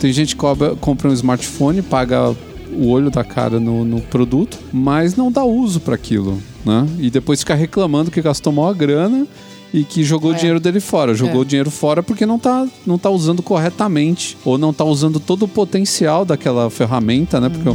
Tem 0.00 0.12
gente 0.12 0.34
que 0.34 0.40
cobra- 0.40 0.74
compra 0.76 1.08
um 1.08 1.12
smartphone, 1.12 1.82
paga 1.82 2.34
o 2.74 2.88
olho 2.88 3.10
da 3.10 3.22
cara 3.24 3.58
no, 3.60 3.84
no 3.84 4.00
produto, 4.00 4.58
mas 4.72 5.14
não 5.16 5.30
dá 5.30 5.44
uso 5.44 5.80
para 5.80 5.94
aquilo, 5.94 6.38
né? 6.64 6.86
E 6.98 7.10
depois 7.10 7.40
fica 7.40 7.54
reclamando 7.54 8.10
que 8.10 8.22
gastou 8.22 8.52
maior 8.52 8.74
grana 8.74 9.26
e 9.72 9.84
que 9.84 10.04
jogou 10.04 10.32
É. 10.32 10.34
o 10.34 10.38
dinheiro 10.38 10.60
dele 10.60 10.80
fora. 10.80 11.14
Jogou 11.14 11.36
É. 11.36 11.42
o 11.42 11.44
dinheiro 11.44 11.70
fora 11.70 12.02
porque 12.02 12.26
não 12.26 12.38
tá, 12.38 12.66
não 12.86 12.98
tá 12.98 13.08
usando 13.10 13.42
corretamente 13.42 14.36
ou 14.44 14.58
não 14.58 14.72
tá 14.72 14.84
usando 14.84 15.18
todo 15.18 15.44
o 15.44 15.48
potencial 15.48 16.24
daquela 16.24 16.68
ferramenta, 16.70 17.40
né? 17.40 17.48
Porque 17.48 17.68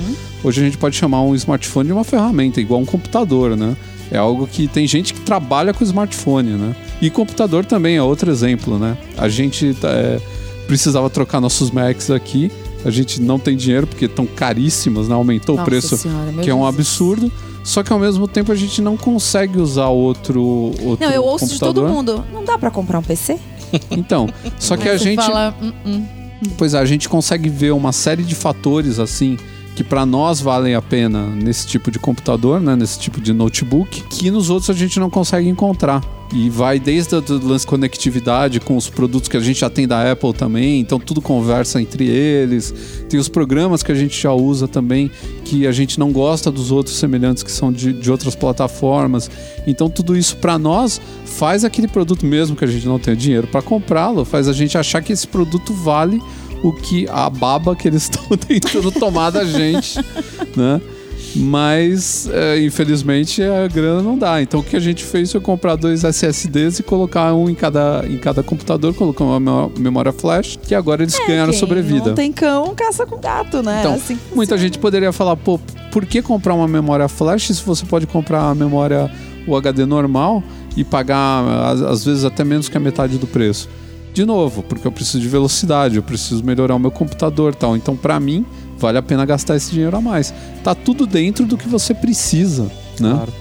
hoje 0.44 0.62
a 0.62 0.64
gente 0.66 0.78
pode 0.78 0.96
chamar 0.96 1.22
um 1.24 1.34
smartphone 1.36 1.88
de 1.88 1.94
uma 1.94 2.04
ferramenta, 2.04 2.62
igual 2.62 2.80
um 2.80 2.86
computador, 2.86 3.56
né? 3.58 3.76
É 4.12 4.18
algo 4.18 4.48
que 4.48 4.68
tem 4.68 4.88
gente 4.88 5.14
que 5.14 5.20
trabalha 5.22 5.74
com 5.74 5.84
smartphone, 5.84 6.52
né? 6.52 6.76
E 7.02 7.10
computador 7.10 7.66
também 7.66 7.98
é 7.98 8.02
outro 8.02 8.32
exemplo, 8.32 8.78
né? 8.80 8.98
A 9.18 9.28
gente 9.28 9.74
tá, 9.74 9.90
é, 9.90 10.20
precisava 10.68 11.10
trocar 11.10 11.42
nossos 11.42 11.72
Macs 11.72 12.10
aqui. 12.12 12.50
A 12.86 12.90
gente 12.92 13.20
não 13.22 13.38
tem 13.38 13.58
dinheiro 13.58 13.86
porque 13.88 14.06
estão 14.06 14.26
caríssimos, 14.26 15.10
né? 15.10 15.16
Aumentou 15.16 15.56
o 15.56 15.58
Nossa 15.58 15.70
preço, 15.70 15.98
Senhora, 15.98 16.32
que 16.42 16.50
é 16.50 16.56
um 16.56 16.66
absurdo. 16.66 17.30
Só 17.68 17.84
que 17.84 17.92
ao 17.92 18.00
mesmo 18.00 18.30
tempo 18.30 18.50
a 18.50 18.56
gente 18.56 18.82
não 18.82 18.96
consegue 18.96 19.60
usar 19.60 19.88
outro, 19.90 20.42
outro 20.86 21.06
Não, 21.06 21.12
eu 21.12 21.22
ouço 21.22 21.48
de 21.48 21.60
todo 21.60 21.82
computador. 21.82 22.24
mundo. 22.24 22.26
Não 22.34 22.46
dá 22.46 22.58
pra 22.58 22.72
comprar 22.72 22.98
um 23.00 23.04
PC? 23.04 23.38
Então, 23.92 24.30
só 24.58 24.78
que 24.78 24.88
a 24.88 24.96
gente, 24.96 25.18
Fala, 25.22 25.54
"Hum, 25.62 25.74
hum." 25.86 26.06
pois 26.58 26.74
é, 26.74 26.80
a 26.80 26.86
gente 26.86 27.10
consegue 27.10 27.50
ver 27.50 27.72
uma 27.74 27.92
série 27.92 28.24
de 28.24 28.36
fatores 28.36 29.00
assim 29.00 29.38
que 29.78 29.84
para 29.84 30.08
nós 30.08 30.42
valem 30.42 30.74
a 30.74 30.82
pena 30.82 31.28
nesse 31.28 31.68
tipo 31.68 31.92
de 31.92 32.00
computador, 32.00 32.60
né, 32.60 32.76
nesse 32.76 32.98
tipo 33.00 33.22
de 33.22 33.32
notebook, 33.32 34.02
que 34.10 34.32
nos 34.32 34.50
outros 34.50 34.72
a 34.72 34.74
gente 34.74 35.00
não 35.00 35.08
consegue 35.08 35.48
encontrar. 35.48 36.04
E 36.34 36.50
vai 36.50 36.80
desde 36.80 37.16
o 37.16 37.24
lance 37.48 37.64
de 37.64 37.70
conectividade 37.70 38.60
com 38.60 38.76
os 38.76 38.90
produtos 38.90 39.30
que 39.30 39.38
a 39.38 39.40
gente 39.40 39.60
já 39.60 39.70
tem 39.70 39.88
da 39.88 40.12
Apple 40.12 40.34
também, 40.34 40.80
então 40.80 41.00
tudo 41.00 41.22
conversa 41.22 41.80
entre 41.80 42.08
eles. 42.08 42.74
Tem 43.08 43.20
os 43.20 43.30
programas 43.30 43.84
que 43.84 43.92
a 43.92 43.96
gente 43.96 44.20
já 44.20 44.34
usa 44.34 44.68
também, 44.68 45.12
que 45.46 45.68
a 45.68 45.72
gente 45.72 46.00
não 46.00 46.12
gosta 46.12 46.52
dos 46.52 46.72
outros 46.72 46.98
semelhantes 46.98 47.44
que 47.44 47.52
são 47.52 47.72
de, 47.72 47.94
de 47.94 48.10
outras 48.10 48.34
plataformas. 48.34 49.30
Então 49.68 49.92
tudo 49.92 50.18
isso 50.18 50.38
para 50.38 50.58
nós 50.58 51.00
faz 51.24 51.64
aquele 51.64 51.88
produto 51.88 52.26
mesmo 52.26 52.56
que 52.56 52.66
a 52.66 52.68
gente 52.68 52.88
não 52.88 52.98
tenha 52.98 53.16
dinheiro 53.16 53.46
para 53.46 53.62
comprá-lo, 53.62 54.26
faz 54.26 54.48
a 54.48 54.54
gente 54.54 54.76
achar 54.76 55.04
que 55.04 55.14
esse 55.14 55.28
produto 55.28 55.72
vale 55.72 56.20
o 56.64 56.72
que 56.74 57.08
a 57.10 57.30
baba 57.30 57.76
que 57.76 57.88
eles 57.88 58.04
estão 58.10 58.36
tentando 58.38 58.92
tomar 58.92 59.30
da 59.30 59.44
gente, 59.46 60.00
né? 60.56 60.82
Mas, 61.36 62.28
é, 62.32 62.60
infelizmente, 62.64 63.44
a 63.44 63.68
grana 63.68 64.02
não 64.02 64.18
dá. 64.18 64.42
Então, 64.42 64.60
o 64.60 64.64
que 64.64 64.76
a 64.76 64.80
gente 64.80 65.04
fez 65.04 65.32
foi 65.32 65.40
comprar 65.40 65.76
dois 65.76 66.04
SSDs 66.04 66.80
e 66.80 66.84
colocar 66.84 67.34
um 67.34 67.50
em 67.50 67.54
cada, 67.54 68.04
em 68.08 68.18
cada 68.18 68.42
computador, 68.42 68.94
colocar 68.96 69.24
uma 69.24 69.40
memó- 69.40 69.70
memória 69.78 70.12
flash, 70.12 70.58
que 70.62 70.74
agora 70.74 71.04
eles 71.04 71.16
ganharam 71.28 71.50
É, 71.50 71.52
Quem 71.52 71.60
sobrevida. 71.60 72.08
Não 72.08 72.16
tem 72.16 72.32
cão, 72.32 72.74
caça 72.76 73.06
com 73.06 73.20
gato, 73.20 73.62
né? 73.62 73.82
Então, 73.82 73.94
Assim 73.94 74.16
que 74.16 74.36
muita 74.36 74.58
gente 74.58 74.80
poderia 74.80 75.12
falar, 75.12 75.36
pô, 75.36 75.60
por 75.92 76.06
que 76.06 76.22
comprar 76.22 76.54
uma 76.56 76.68
memória 76.68 77.08
flash 77.08 77.48
se 77.48 77.64
você 77.64 77.86
pode 77.86 78.08
comprar 78.08 78.50
a 78.50 78.56
memória 78.56 79.12
o 79.48 79.56
HD 79.56 79.86
normal 79.86 80.44
e 80.76 80.84
pagar 80.84 81.44
às 81.88 82.04
vezes 82.04 82.24
até 82.26 82.44
menos 82.44 82.68
que 82.68 82.78
a 82.78 82.80
metade 82.80 83.18
do 83.18 83.28
preço? 83.28 83.70
De 84.18 84.26
novo, 84.26 84.64
porque 84.64 84.88
eu 84.88 84.92
preciso 84.92 85.20
de 85.20 85.28
velocidade, 85.28 85.96
eu 85.96 86.02
preciso 86.02 86.44
melhorar 86.44 86.74
o 86.74 86.80
meu 86.80 86.90
computador, 86.90 87.54
e 87.54 87.56
tal. 87.56 87.78
Então, 87.78 87.96
para 87.96 88.20
mim, 88.20 88.44
vale 88.80 88.98
a 88.98 89.02
pena 89.04 89.24
gastar 89.28 89.56
esse 89.56 89.70
dinheiro 89.70 89.96
a 89.96 90.02
mais. 90.02 90.34
Tá 90.64 90.74
tudo 90.74 91.06
dentro 91.06 91.46
do 91.46 91.56
que 91.56 91.68
você 91.68 91.94
precisa, 91.94 92.64
né? 93.00 93.12
Claro. 93.12 93.32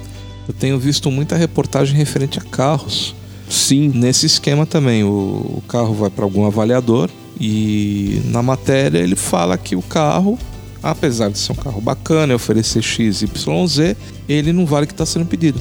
Eu 0.46 0.52
tenho 0.52 0.78
visto 0.78 1.10
muita 1.10 1.34
reportagem 1.34 1.96
referente 1.96 2.38
a 2.38 2.42
carros. 2.42 3.14
Sim. 3.48 3.90
Nesse 3.94 4.26
esquema 4.26 4.66
também, 4.66 5.02
o, 5.02 5.08
o 5.08 5.62
carro 5.66 5.94
vai 5.94 6.10
para 6.10 6.26
algum 6.26 6.44
avaliador 6.44 7.08
e 7.40 8.20
na 8.26 8.42
matéria 8.42 8.98
ele 8.98 9.16
fala 9.16 9.56
que 9.56 9.74
o 9.76 9.80
carro, 9.80 10.38
apesar 10.82 11.30
de 11.30 11.38
ser 11.38 11.52
um 11.52 11.56
carro 11.56 11.80
bacana 11.80 12.34
e 12.34 12.36
oferecer 12.36 12.82
X, 12.82 13.22
Y, 13.22 13.66
Z, 13.66 13.96
ele 14.28 14.52
não 14.52 14.66
vale 14.66 14.84
o 14.84 14.86
que 14.86 14.92
está 14.92 15.06
sendo 15.06 15.24
pedido. 15.24 15.58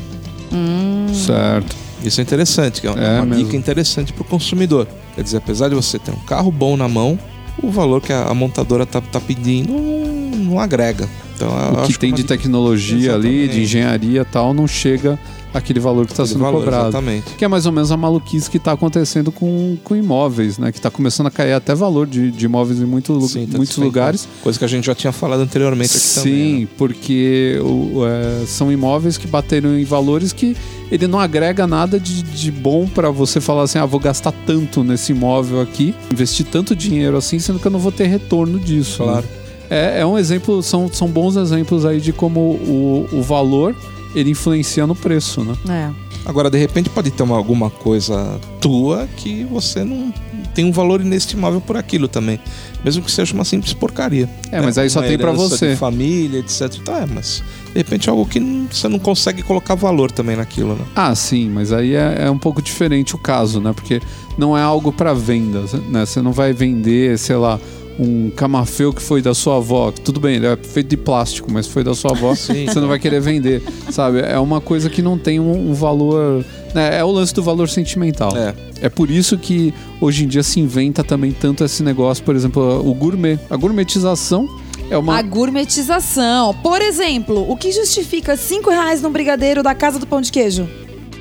Hum. 0.52 1.08
Certo. 1.14 1.74
Isso 2.04 2.20
é 2.20 2.24
interessante, 2.24 2.82
que 2.82 2.88
é 2.88 2.92
uma, 2.92 3.00
É 3.02 3.16
uma 3.20 3.26
mesmo. 3.28 3.46
dica 3.46 3.56
interessante 3.56 4.12
para 4.12 4.22
o 4.22 4.26
consumidor. 4.26 4.86
Quer 5.16 5.24
dizer, 5.24 5.38
apesar 5.38 5.70
de 5.70 5.76
você 5.76 5.98
ter 5.98 6.12
um 6.12 6.20
carro 6.20 6.52
bom 6.52 6.76
na 6.76 6.88
mão, 6.88 7.18
o 7.64 7.72
valor 7.72 8.02
que 8.02 8.12
a, 8.12 8.34
montadora 8.34 8.86
tá, 8.86 9.00
tá 9.00 9.20
pedindo 9.20 9.74
não, 9.74 10.38
não 10.38 10.60
agrega. 10.60 11.10
Então, 11.36 11.50
O 11.84 11.88
que 11.88 11.98
tem 12.00 12.14
de 12.14 12.24
tecnologia 12.24 13.14
ali, 13.16 13.28
Exatamente. 13.28 13.54
de 13.54 13.62
engenharia 13.64 14.22
e 14.22 14.26
tal, 14.26 14.54
não 14.54 14.68
chega 14.68 15.20
aquele 15.54 15.80
valor 15.80 16.06
que 16.06 16.12
está 16.12 16.26
sendo 16.26 16.40
valor, 16.40 16.60
cobrado. 16.66 16.90
Exatamente. 16.90 17.36
Que 17.38 17.46
é 17.46 17.48
mais 17.48 17.66
ou 17.66 17.72
menos 17.72 17.90
a 17.90 17.96
maluquice 17.96 18.50
que 18.50 18.58
está 18.58 18.74
acontecendo 18.74 19.32
com, 19.32 19.78
com 19.86 19.96
imóveis, 19.96 20.58
né? 20.58 20.70
Que 20.72 20.80
está 20.80 20.92
começando 20.92 21.28
a 21.28 21.32
cair 21.32 21.54
até 21.54 21.74
valor 21.74 22.06
de, 22.08 22.30
de 22.30 22.46
imóveis 22.46 22.82
em 22.82 22.86
muito, 22.86 23.20
Sim, 23.22 23.48
tá 23.48 23.56
muitos 23.58 23.78
lugares. 23.78 24.28
Coisa 24.44 24.60
que 24.60 24.66
a 24.66 24.68
gente 24.68 24.86
já 24.86 24.94
tinha 24.96 25.14
falado 25.14 25.40
anteriormente 25.42 25.92
aqui 25.92 26.00
Sim, 26.00 26.20
também. 26.22 26.60
né? 26.62 26.68
porque 26.78 27.58
o- 27.64 28.02
é, 28.06 28.46
são 28.46 28.70
imóveis 28.70 29.18
que 29.18 29.28
bateram 29.28 29.78
em 29.80 29.86
valores 29.86 30.34
que 30.34 30.58
ele 30.92 31.08
não 31.08 31.20
agrega 31.22 31.66
nada 31.66 31.98
de, 32.00 32.22
de 32.22 32.52
bom 32.52 32.86
para 32.86 33.10
você 33.10 33.40
falar 33.40 33.64
assim, 33.64 33.80
ah, 33.80 33.86
vou 33.86 34.00
gastar 34.00 34.34
tanto 34.46 34.84
nesse 34.84 35.14
imóvel 35.14 35.62
aqui, 35.62 35.96
investir 36.12 36.46
tanto 36.46 36.76
dinheiro 36.76 37.16
assim, 37.16 37.40
sendo 37.40 37.60
que 37.60 37.66
eu 37.66 37.72
não 37.72 37.80
vou 37.80 37.94
ter 37.94 38.08
retorno 38.08 38.60
disso. 38.60 39.04
Claro. 39.04 39.22
né? 39.26 39.45
É, 39.70 40.00
é 40.02 40.06
um 40.06 40.18
exemplo, 40.18 40.62
são, 40.64 40.88
são 40.92 41.08
bons 41.08 41.36
exemplos 41.36 41.86
aí 41.86 42.00
de 42.00 42.12
como 42.14 42.40
o, 42.40 43.08
o 43.12 43.22
valor 43.22 43.76
ele 44.14 44.30
influencia 44.32 44.86
no 44.88 44.96
preço, 44.96 45.42
né? 45.44 45.56
É. 45.70 46.06
Agora, 46.26 46.50
de 46.50 46.58
repente, 46.58 46.90
pode 46.90 47.12
ter 47.12 47.22
uma, 47.22 47.36
alguma 47.38 47.70
coisa 47.70 48.40
tua 48.60 49.08
que 49.18 49.44
você 49.44 49.84
não 49.84 50.12
tem 50.56 50.66
um 50.66 50.72
valor 50.72 51.02
inestimável 51.02 51.62
por 51.62 51.78
aquilo 51.78 52.08
também. 52.08 52.40
Mesmo 52.84 53.04
que 53.04 53.12
seja 53.12 53.34
uma 53.34 53.44
simples 53.44 53.74
porcaria. 53.74 54.28
É, 54.52 54.60
mas 54.62 54.78
aí 54.78 54.90
só 54.90 55.02
Uma 55.02 55.08
tem 55.08 55.18
pra 55.18 55.30
herança 55.32 55.50
você. 55.50 55.70
De 55.72 55.76
família, 55.76 56.40
etc. 56.40 56.74
Então, 56.82 56.96
é, 56.96 57.06
mas 57.06 57.44
de 57.68 57.78
repente 57.78 58.08
é 58.08 58.12
algo 58.12 58.26
que 58.26 58.40
não- 58.40 58.68
você 58.72 58.88
não 58.88 58.98
consegue 58.98 59.44
colocar 59.44 59.76
valor 59.76 60.10
também 60.10 60.36
naquilo, 60.36 60.74
né? 60.76 60.86
Ah, 60.96 61.14
sim, 61.14 61.48
mas 61.50 61.72
aí 61.72 61.94
é, 61.94 62.16
é 62.22 62.32
um 62.32 62.40
pouco 62.40 62.60
diferente 62.62 63.14
o 63.14 63.20
caso, 63.20 63.60
né? 63.60 63.72
Porque 63.74 64.02
não 64.38 64.58
é 64.58 64.62
algo 64.64 64.92
para 64.92 65.14
venda, 65.14 65.62
né? 65.90 66.06
Você 66.06 66.22
não 66.24 66.32
vai 66.32 66.54
vender, 66.54 67.20
sei 67.20 67.36
lá, 67.36 67.60
um 68.00 68.30
camafeu 68.30 68.94
que 68.94 69.02
foi 69.02 69.22
da 69.22 69.34
sua 69.34 69.58
avó. 69.58 69.92
Tudo 69.92 70.20
bem, 70.20 70.36
ele 70.36 70.48
é 70.48 70.56
feito 70.58 70.90
de 70.90 70.98
plástico, 70.98 71.52
mas 71.52 71.68
foi 71.68 71.84
da 71.84 71.94
sua 71.94 72.12
avó. 72.12 72.34
Sim. 72.36 72.66
Você 72.66 72.80
não 72.80 72.88
vai 72.88 73.00
querer 73.00 73.22
vender, 73.22 73.62
sabe? 73.92 74.20
É 74.20 74.38
uma 74.40 74.60
coisa 74.62 74.90
que 74.90 75.02
não 75.02 75.18
tem 75.18 75.40
um, 75.40 75.70
um 75.72 75.74
valor. 75.74 76.46
né? 76.74 76.98
É 76.98 77.04
o 77.04 77.12
lance 77.12 77.34
do 77.34 77.42
valor 77.44 77.70
sentimental. 77.70 78.36
É. 78.36 78.54
É 78.82 78.90
por 78.90 79.10
isso 79.10 79.38
que 79.38 79.74
hoje 80.02 80.26
em 80.26 80.28
dia 80.28 80.44
se 80.44 80.60
inventa 80.60 81.04
também 81.04 81.32
tanto 81.32 81.64
esse 81.64 81.82
negócio, 81.82 82.24
por 82.24 82.36
exemplo, 82.36 82.88
o 82.88 82.94
gourmet. 82.94 83.40
A 83.50 83.56
gourmetização 83.56 84.48
é 84.90 84.98
uma. 84.98 85.18
A 85.18 85.22
gourmetização. 85.22 86.54
Por 86.62 86.82
exemplo, 86.82 87.50
o 87.50 87.56
que 87.56 87.72
justifica 87.72 88.36
5 88.36 88.70
reais 88.70 89.02
num 89.02 89.12
brigadeiro 89.12 89.64
da 89.64 89.74
Casa 89.74 89.98
do 89.98 90.06
Pão 90.06 90.22
de 90.22 90.32
Queijo? 90.32 90.68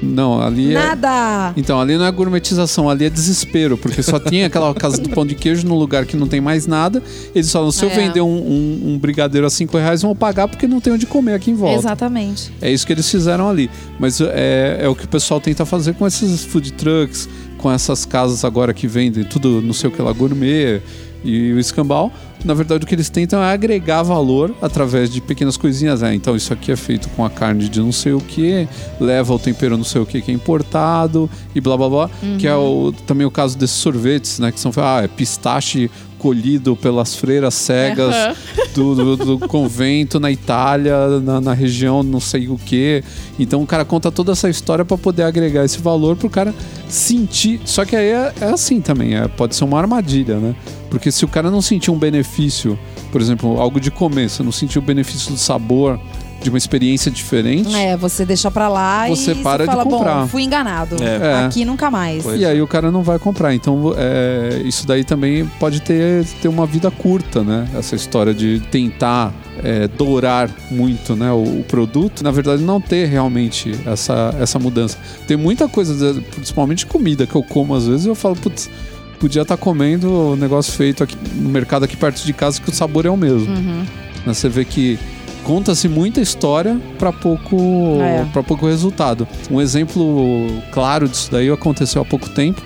Não, 0.03 0.41
ali 0.41 0.73
é. 0.75 0.75
Nada! 0.75 1.53
Então, 1.57 1.81
ali 1.81 1.97
não 1.97 2.05
é 2.05 2.11
gourmetização, 2.11 2.89
ali 2.91 3.05
é 3.07 3.11
desespero, 3.11 3.77
porque 3.79 4.03
só 4.03 4.19
tinha 4.19 4.47
aquela 4.47 4.73
casa 4.77 4.99
do 5.01 5.09
pão 5.11 5.25
de 5.25 5.35
queijo 5.35 5.67
num 5.67 5.75
lugar 5.77 6.05
que 6.07 6.17
não 6.17 6.27
tem 6.27 6.41
mais 6.41 6.67
nada. 6.67 7.03
Eles 7.35 7.51
falam: 7.51 7.71
se 7.73 7.85
eu 7.85 7.91
É. 7.91 7.95
vender 7.95 8.21
um, 8.21 8.27
um- 8.29 8.81
um 8.95 8.99
brigadeiro 8.99 9.47
a 9.47 9.51
5 9.51 9.77
reais, 9.79 10.03
vão 10.03 10.15
pagar 10.15 10.49
porque 10.49 10.67
não 10.67 10.81
tem 10.81 10.93
onde 10.93 11.07
comer 11.07 11.35
aqui 11.35 11.51
em 11.51 11.55
volta. 11.55 11.79
Exatamente. 11.79 12.53
É 12.61 12.71
isso 12.71 12.87
que 12.87 12.93
eles 12.93 13.11
fizeram 13.11 13.49
ali. 13.49 13.71
Mas 13.99 14.21
é, 14.21 14.79
é 14.83 14.89
o 14.89 14.95
que 14.95 15.05
o 15.05 15.09
pessoal 15.09 15.41
tenta 15.41 15.65
fazer 15.65 15.95
com 15.95 16.07
esses 16.07 16.45
food 16.45 16.73
trucks, 16.73 17.29
com 17.59 17.71
essas 17.73 18.05
casas 18.05 18.45
agora 18.45 18.75
que 18.75 18.87
vendem 18.87 19.25
tudo, 19.25 19.63
não 19.63 19.73
sei 19.73 19.89
o 19.89 19.93
que 19.93 20.03
lá, 20.03 20.13
gourmet 20.13 20.81
e 21.25 21.53
o 21.53 21.59
escambau. 21.59 22.13
Na 22.45 22.53
verdade, 22.53 22.85
o 22.85 22.87
que 22.87 22.95
eles 22.95 23.09
tentam 23.09 23.43
é 23.43 23.53
agregar 23.53 24.03
valor 24.03 24.55
através 24.61 25.09
de 25.09 25.21
pequenas 25.21 25.57
coisinhas. 25.57 26.03
É, 26.03 26.15
então, 26.15 26.37
isso 26.37 26.53
aqui 26.53 26.71
é 26.71 26.77
feito 26.77 27.09
com 27.11 27.25
a 27.25 27.31
carne 27.31 27.69
de 27.69 27.81
não 27.81 27.91
sei 27.91 28.13
o 28.13 28.21
que, 28.21 28.69
leva 29.01 29.33
o 29.33 29.39
tempero 29.39 29.77
não 29.79 29.85
sei 29.85 30.03
o 30.03 30.07
que 30.07 30.21
que 30.21 30.31
é 30.31 30.35
importado 30.35 31.29
e 31.55 31.61
blá 31.61 31.77
blá 31.77 31.89
blá. 31.89 32.11
Que 32.39 32.47
é 32.47 32.55
o, 32.55 32.93
também 33.07 33.27
o 33.27 33.31
caso 33.31 33.57
desses 33.57 33.77
sorvetes, 33.77 34.39
né? 34.39 34.53
Que 34.53 34.61
são, 34.61 34.71
ah, 34.77 35.03
é 35.03 35.09
pistache 35.09 35.91
colhido 36.25 36.75
pelas 36.75 37.15
freiras 37.15 37.53
cegas 37.53 38.15
do, 38.75 38.95
do- 38.95 39.37
do 39.37 39.39
convento 39.47 40.19
na 40.19 40.31
Itália, 40.33 41.21
na, 41.21 41.39
na 41.39 41.53
região 41.53 42.03
não 42.03 42.19
sei 42.19 42.49
o 42.49 42.57
que. 42.57 43.05
Então 43.39 43.63
o 43.63 43.67
cara 43.67 43.85
conta 43.85 44.11
toda 44.11 44.33
essa 44.33 44.49
história 44.49 44.87
para 44.87 44.97
poder 44.97 45.25
agregar 45.25 45.67
esse 45.67 45.79
valor 45.79 46.17
pro 46.17 46.31
cara 46.31 46.55
sentir. 46.89 47.61
Só 47.67 47.85
que 47.85 47.95
aí 47.95 48.07
é, 48.09 48.33
é 48.41 48.45
assim 48.47 48.81
também, 48.81 49.15
é, 49.15 49.29
pode 49.29 49.55
ser 49.55 49.65
uma 49.65 49.79
armadilha, 49.79 50.39
né? 50.39 50.57
Porque 50.89 51.13
se 51.13 51.27
o 51.27 51.29
cara 51.29 51.51
não 51.51 51.61
sentir 51.61 51.91
um 51.91 51.99
benefício, 51.99 52.79
por 53.13 53.21
exemplo, 53.21 53.61
algo 53.61 53.79
de 53.79 53.91
comer, 53.91 54.31
você 54.31 54.43
não 54.43 54.53
sentir 54.53 54.79
o 54.79 54.83
benefício 54.83 55.31
do 55.31 55.39
sabor, 55.39 56.01
de 56.45 56.51
uma 56.51 56.59
experiência 56.59 57.11
diferente. 57.11 57.75
É, 57.75 57.97
você 57.97 58.25
deixa 58.27 58.51
pra 58.51 58.69
lá 58.69 59.09
Você 59.09 59.33
e 59.33 59.35
para 59.37 59.65
você 59.65 59.71
de 59.71 59.75
fala, 59.75 59.85
comprar. 59.85 60.21
bom, 60.21 60.29
fui 60.29 60.43
enganado. 60.43 60.97
É. 61.03 61.47
Aqui 61.47 61.65
nunca 61.65 61.91
mais. 61.91 62.23
Pois 62.23 62.39
E 62.39 62.45
aí 62.45 62.61
o 62.61 62.67
cara 62.67 62.93
não 62.93 63.03
vai 63.03 63.19
comprar. 63.19 63.55
Então, 63.55 63.95
é, 63.97 64.61
isso 64.65 64.87
daí 64.87 65.03
também 65.05 65.47
pode 65.59 65.81
ter, 65.81 66.25
ter 66.43 66.49
uma 66.49 66.67
vida 66.67 66.91
curta, 66.91 67.43
né? 67.43 67.67
Essa 67.75 67.97
história 67.97 68.35
de 68.35 68.61
tentar 68.71 69.33
é, 69.63 69.89
dourar 69.89 70.51
muito 70.71 71.17
né, 71.17 71.33
o, 71.33 71.61
o 71.61 71.65
produto. 71.67 72.23
Na 72.23 72.31
verdade, 72.31 72.63
não 72.63 72.79
ter 72.79 73.07
realmente 73.07 73.73
essa, 73.87 74.35
essa 74.39 74.59
mudança. 74.59 74.99
Tem 75.27 75.39
muita 75.39 75.67
coisa, 75.67 76.13
de- 76.13 76.21
principalmente 76.21 76.85
comida, 76.85 77.27
que 77.27 77.35
eu 77.35 77.43
como 77.43 77.75
às 77.75 77.87
vezes 77.87 78.05
e 78.05 78.09
eu 78.11 78.15
falo, 78.15 78.37
putz, 78.37 78.69
podia 79.19 79.41
estar 79.43 79.57
comendo 79.57 80.13
o 80.33 80.37
negócio 80.37 80.75
feito 80.75 81.03
aqui 81.03 81.17
no 81.37 81.49
mercado 81.49 81.85
aqui 81.87 81.97
perto 81.97 82.23
de 82.23 82.33
casa 82.35 82.61
que 82.61 82.69
o 82.69 82.75
sabor 82.75 83.07
é 83.07 83.11
o 83.11 83.17
mesmo. 83.17 83.49
Uhum. 83.51 83.87
Né, 84.27 84.35
Você 84.35 84.49
vê 84.51 84.63
que 84.67 84.99
conta-se 85.45 85.89
muita 85.89 86.21
história 86.21 86.81
para 86.99 87.13
pouco 87.13 87.57
É. 88.01 88.25
para 88.33 88.43
pouco 88.43 88.67
resultado. 88.67 89.27
Um 89.51 89.61
exemplo 89.61 90.47
claro 90.73 91.09
disso 91.09 91.31
daí 91.31 91.51
aconteceu 91.51 92.03
há 92.03 92.05
pouco 92.05 92.29
tempo, 92.31 92.63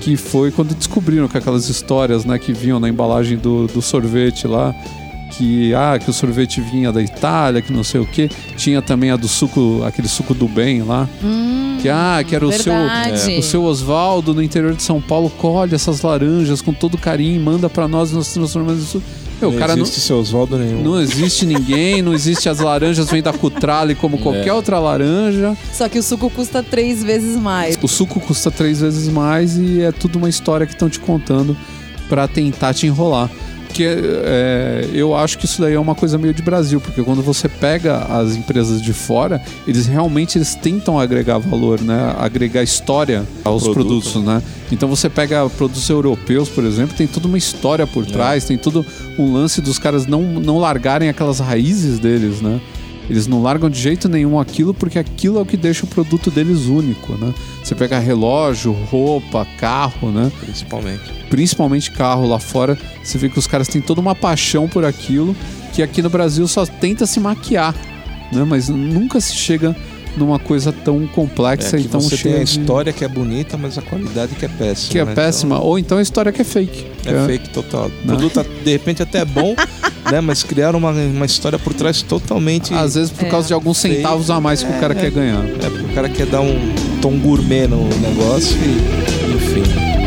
que 0.00 0.16
foi 0.16 0.50
quando 0.50 0.74
descobriram 0.74 1.28
que 1.28 1.38
aquelas 1.38 1.68
histórias, 1.68 2.24
né, 2.24 2.38
que 2.38 2.52
vinham 2.52 2.80
na 2.80 2.88
embalagem 2.88 3.38
do, 3.38 3.66
do 3.68 3.80
sorvete 3.80 4.46
lá, 4.48 4.74
que 5.36 5.72
ah, 5.74 5.98
que 5.98 6.10
o 6.10 6.12
sorvete 6.12 6.60
vinha 6.60 6.90
da 6.92 7.00
Itália, 7.02 7.62
que 7.62 7.72
não 7.72 7.84
sei 7.84 8.00
o 8.00 8.06
que, 8.06 8.28
tinha 8.56 8.82
também 8.82 9.10
a 9.10 9.16
do 9.16 9.28
suco, 9.28 9.82
aquele 9.86 10.08
suco 10.08 10.34
do 10.34 10.46
bem 10.48 10.82
lá, 10.82 11.08
Hum, 11.22 11.78
que 11.80 11.88
ah, 11.88 12.22
que 12.26 12.34
era 12.34 12.46
o 12.46 12.52
seu 12.52 12.72
verdade. 12.72 13.38
o 13.38 13.42
seu 13.42 13.62
Oswaldo 13.64 14.34
no 14.34 14.42
interior 14.42 14.74
de 14.74 14.82
São 14.82 15.00
Paulo 15.00 15.30
colhe 15.30 15.74
essas 15.74 16.02
laranjas 16.02 16.60
com 16.60 16.72
todo 16.72 16.98
carinho, 16.98 17.36
e 17.36 17.38
manda 17.38 17.70
para 17.70 17.86
nós, 17.88 18.12
nós 18.12 18.32
transformamos 18.32 18.82
isso. 18.82 19.02
Meu, 19.42 19.52
não 19.52 19.58
cara 19.58 19.76
não, 19.76 19.82
existe 19.82 20.00
seu 20.00 20.18
Oswaldo 20.18 20.58
nenhum. 20.58 20.82
não 20.82 21.00
existe 21.00 21.44
ninguém, 21.44 22.02
não 22.02 22.14
existe 22.14 22.48
as 22.48 22.60
laranjas 22.60 23.10
vêm 23.10 23.22
da 23.22 23.32
Cutrale 23.32 23.94
como 23.94 24.18
qualquer 24.22 24.52
outra 24.52 24.78
laranja. 24.78 25.56
Só 25.72 25.88
que 25.88 25.98
o 25.98 26.02
suco 26.02 26.30
custa 26.30 26.62
três 26.62 27.02
vezes 27.02 27.36
mais. 27.36 27.78
O 27.82 27.88
suco 27.88 28.20
custa 28.20 28.50
três 28.50 28.80
vezes 28.80 29.08
mais 29.08 29.56
e 29.56 29.82
é 29.82 29.92
tudo 29.92 30.16
uma 30.16 30.28
história 30.28 30.66
que 30.66 30.72
estão 30.72 30.88
te 30.88 31.00
contando 31.00 31.56
pra 32.08 32.28
tentar 32.28 32.74
te 32.74 32.86
enrolar. 32.86 33.30
Que 33.72 33.84
é, 33.86 34.90
eu 34.92 35.14
acho 35.14 35.38
que 35.38 35.46
isso 35.46 35.60
daí 35.60 35.74
é 35.74 35.80
uma 35.80 35.94
coisa 35.94 36.18
meio 36.18 36.34
de 36.34 36.42
Brasil, 36.42 36.80
porque 36.80 37.02
quando 37.02 37.22
você 37.22 37.48
pega 37.48 37.98
as 37.98 38.36
empresas 38.36 38.82
de 38.82 38.92
fora, 38.92 39.42
eles 39.66 39.86
realmente 39.86 40.36
eles 40.38 40.54
tentam 40.54 40.98
agregar 40.98 41.38
valor, 41.38 41.80
né? 41.80 42.14
Agregar 42.18 42.62
história 42.62 43.24
aos 43.44 43.62
Produto, 43.62 43.86
produtos, 43.86 44.14
né? 44.22 44.42
Então 44.70 44.88
você 44.88 45.08
pega 45.08 45.48
produtos 45.50 45.88
europeus, 45.88 46.48
por 46.48 46.64
exemplo, 46.64 46.96
tem 46.96 47.06
toda 47.06 47.26
uma 47.26 47.38
história 47.38 47.86
por 47.86 48.04
trás, 48.06 48.44
tem 48.44 48.58
todo 48.58 48.84
um 49.18 49.32
lance 49.32 49.60
dos 49.60 49.78
caras 49.78 50.06
não, 50.06 50.22
não 50.22 50.58
largarem 50.58 51.08
aquelas 51.08 51.38
raízes 51.38 51.98
deles, 51.98 52.40
né? 52.40 52.60
Eles 53.10 53.26
não 53.26 53.42
largam 53.42 53.68
de 53.68 53.78
jeito 53.78 54.08
nenhum 54.08 54.38
aquilo 54.38 54.72
porque 54.72 54.98
aquilo 54.98 55.38
é 55.38 55.42
o 55.42 55.46
que 55.46 55.56
deixa 55.56 55.84
o 55.84 55.88
produto 55.88 56.30
deles 56.30 56.66
único, 56.66 57.12
né? 57.14 57.34
Você 57.62 57.74
pega 57.74 57.98
relógio, 57.98 58.72
roupa, 58.72 59.46
carro, 59.58 60.10
né? 60.10 60.30
Principalmente. 60.40 61.12
Principalmente 61.28 61.90
carro 61.90 62.26
lá 62.26 62.38
fora, 62.38 62.78
você 63.02 63.18
vê 63.18 63.28
que 63.28 63.38
os 63.38 63.46
caras 63.46 63.68
têm 63.68 63.80
toda 63.82 64.00
uma 64.00 64.14
paixão 64.14 64.68
por 64.68 64.84
aquilo 64.84 65.34
que 65.72 65.82
aqui 65.82 66.02
no 66.02 66.10
Brasil 66.10 66.46
só 66.46 66.66
tenta 66.66 67.06
se 67.06 67.18
maquiar, 67.18 67.74
né? 68.32 68.44
Mas 68.44 68.68
nunca 68.68 69.20
se 69.20 69.34
chega 69.34 69.76
numa 70.16 70.38
coisa 70.38 70.72
tão 70.72 71.06
complexa 71.06 71.76
É, 71.76 71.80
e 71.80 71.82
que 71.84 71.88
tão 71.88 72.00
você 72.00 72.10
tem 72.10 72.18
cheia 72.18 72.36
a 72.40 72.44
de- 72.44 72.50
história 72.60 72.92
que 72.92 73.04
é 73.04 73.08
bonita, 73.08 73.56
mas 73.56 73.78
a 73.78 73.82
qualidade 73.82 74.34
que 74.34 74.44
é 74.44 74.48
péssima. 74.48 74.90
que 74.92 74.98
é 74.98 75.04
né? 75.04 75.14
péssima, 75.14 75.58
ou 75.60 75.78
então 75.78 75.98
a 75.98 76.02
história 76.02 76.30
que 76.32 76.40
é 76.42 76.44
fake. 76.44 76.86
Então, 77.00 77.24
é 77.24 77.26
fake 77.26 77.48
total. 77.50 77.86
O 77.86 78.06
Não. 78.06 78.16
produto 78.16 78.46
de 78.64 78.70
repente 78.70 79.02
até 79.02 79.20
é 79.20 79.24
bom, 79.24 79.54
né? 80.10 80.20
Mas 80.20 80.42
criaram 80.42 80.78
uma, 80.78 80.90
uma 80.90 81.26
história 81.26 81.58
por 81.58 81.72
trás 81.74 82.02
totalmente. 82.02 82.72
Às 82.74 82.94
vezes 82.94 83.10
por 83.10 83.24
É. 83.26 83.28
causa 83.30 83.48
de 83.48 83.54
alguns 83.54 83.78
centavos 83.78 84.30
a 84.30 84.40
mais 84.40 84.62
que 84.62 84.70
o 84.70 84.78
cara 84.80 84.92
É, 84.94 84.96
quer 85.00 85.10
ganhar. 85.10 85.44
É, 85.44 85.70
porque 85.70 85.86
o 85.92 85.94
cara 85.94 86.08
quer 86.08 86.26
dar 86.26 86.40
um 86.40 86.58
tom 87.00 87.18
gourmet 87.18 87.66
no 87.66 87.88
negócio 88.00 88.56
e. 88.58 89.34
Enfim. 89.34 90.01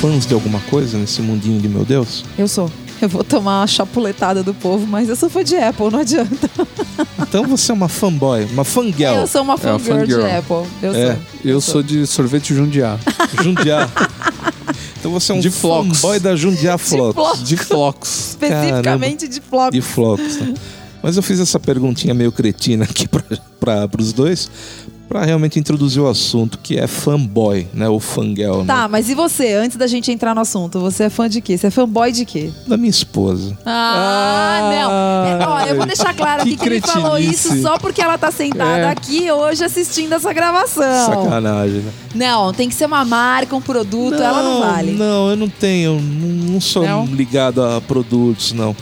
Fãs 0.00 0.26
de 0.26 0.34
alguma 0.34 0.60
coisa 0.70 0.98
nesse 0.98 1.20
mundinho 1.22 1.60
de 1.60 1.68
meu 1.68 1.84
Deus? 1.84 2.24
Eu 2.36 2.46
sou. 2.48 2.70
Eu 3.00 3.08
vou 3.08 3.22
tomar 3.22 3.60
uma 3.60 3.66
chapuletada 3.66 4.42
do 4.42 4.52
povo, 4.52 4.84
mas 4.86 5.08
eu 5.08 5.14
sou 5.14 5.30
fã 5.30 5.44
de 5.44 5.56
Apple, 5.56 5.90
não 5.90 6.00
adianta. 6.00 6.50
Então 7.20 7.44
você 7.46 7.70
é 7.72 7.74
uma 7.74 7.88
fanboy, 7.88 8.44
uma 8.52 8.64
fangirl. 8.64 9.14
Eu 9.16 9.26
sou 9.26 9.42
uma 9.42 9.58
fangirl 9.58 10.04
de 10.06 10.14
fangirl. 10.14 10.38
Apple. 10.38 10.70
Eu 10.82 10.94
É. 10.94 11.12
sou. 11.12 11.22
Eu 11.44 11.60
sou 11.60 11.82
de 11.82 12.06
sorvete 12.06 12.54
Jundiá. 12.54 12.98
Jundiá. 13.42 13.88
Então 14.98 15.10
você 15.12 15.32
é 15.32 15.34
um 15.34 15.40
De 15.40 15.50
flocos. 15.50 16.00
fanboy 16.00 16.18
da 16.20 16.34
Jundiá 16.34 16.78
Flocos. 16.78 17.14
flocos. 17.14 17.42
De 17.48 17.56
flocos. 17.56 18.28
Especificamente 18.30 19.28
de 19.28 19.40
flop. 19.42 19.72
De 19.72 19.80
flocos. 19.82 20.36
né? 20.38 20.54
Mas 21.02 21.16
eu 21.18 21.22
fiz 21.22 21.38
essa 21.38 21.60
perguntinha 21.60 22.14
meio 22.14 22.32
cretina 22.32 22.84
aqui 22.84 23.06
para 23.06 23.88
os 24.00 24.12
dois, 24.12 24.50
para 25.08 25.24
realmente 25.24 25.58
introduzir 25.58 26.02
o 26.02 26.06
assunto, 26.08 26.58
que 26.58 26.76
é 26.78 26.86
fanboy, 26.86 27.66
né? 27.72 27.88
Ou 27.88 27.98
fangirl, 27.98 28.58
né? 28.58 28.64
Tá, 28.66 28.86
mas 28.88 29.08
e 29.08 29.14
você? 29.14 29.54
Antes 29.54 29.76
da 29.76 29.86
gente 29.86 30.12
entrar 30.12 30.34
no 30.34 30.40
assunto, 30.42 30.78
você 30.78 31.04
é 31.04 31.10
fã 31.10 31.28
de 31.28 31.40
quê? 31.40 31.56
Você 31.56 31.68
é 31.68 31.70
fanboy 31.70 32.12
de 32.12 32.24
quê? 32.24 32.50
Da 32.66 32.76
minha 32.76 32.90
esposa. 32.90 33.56
Ah, 33.64 34.60
não. 34.70 34.90
É, 35.42 35.46
ó, 35.46 35.60
eu 35.68 35.76
vou 35.76 35.86
deixar 35.86 36.12
claro 36.14 36.42
Que 36.42 36.50
aqui 36.50 36.56
que 36.58 36.68
ele 36.68 36.80
falou 36.80 37.18
isso 37.18 37.60
só 37.62 37.78
porque 37.78 38.02
ela 38.02 38.18
tá 38.18 38.30
sentada 38.30 38.80
É. 38.80 38.90
aqui 38.90 39.30
hoje 39.32 39.64
assistindo 39.64 40.12
essa 40.12 40.32
gravação. 40.32 41.06
Sacanagem, 41.06 41.80
né? 41.80 41.92
Não, 42.14 42.52
tem 42.52 42.68
que 42.68 42.74
ser 42.74 42.86
uma 42.86 43.04
marca, 43.04 43.56
um 43.56 43.60
produto, 43.62 44.14
ela 44.22 44.42
não 44.42 44.60
vale. 44.60 44.92
Não, 44.92 45.30
eu 45.30 45.36
não 45.36 45.48
tenho, 45.48 46.00
não, 46.00 46.52
não 46.52 46.60
sou 46.60 46.82
Não? 46.84 47.06
ligado 47.06 47.62
a 47.62 47.80
produtos, 47.80 48.52
não. 48.52 48.76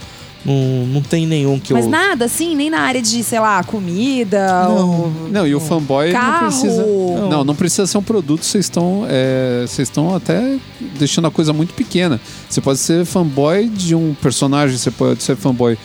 Não, 0.47 0.87
não 0.87 1.03
tem 1.03 1.27
nenhum 1.27 1.59
que 1.59 1.73
Mas 1.73 1.85
eu. 1.85 1.91
nada 1.91 2.25
assim, 2.27 2.55
nem 2.55 2.71
na 2.71 2.81
área 2.81 3.03
de, 3.03 3.23
sei 3.25 3.41
lá, 3.41 3.63
comida 3.65 4.69
ou... 4.69 5.11
Não, 5.31 5.47
e 5.47 5.55
o 5.55 5.61
fanboy 5.61 6.13
Carro. 6.13 6.33
não 6.43 6.49
precisa. 6.49 6.87
Não, 7.29 7.45
não 7.45 7.55
precisa 7.55 7.87
ser 7.87 7.99
um 7.99 8.03
produto, 8.03 8.45
vocês 8.45 8.67
estão. 8.67 9.05
é, 9.09 9.65
Vocês 9.67 9.89
estão 9.89 10.15
até 10.15 10.57
deixando 10.99 11.27
a 11.27 11.31
coisa 11.31 11.53
muito 11.53 11.75
pequena. 11.75 12.21
Você 12.49 12.61
pode 12.61 12.79
ser 12.79 13.05
fanboy 13.05 13.69
de 13.69 13.95
um 13.95 14.15
personagem, 14.23 14.79
você 14.79 14.91
pode 14.91 15.23
ser 15.23 15.37
fanboy 15.37 15.77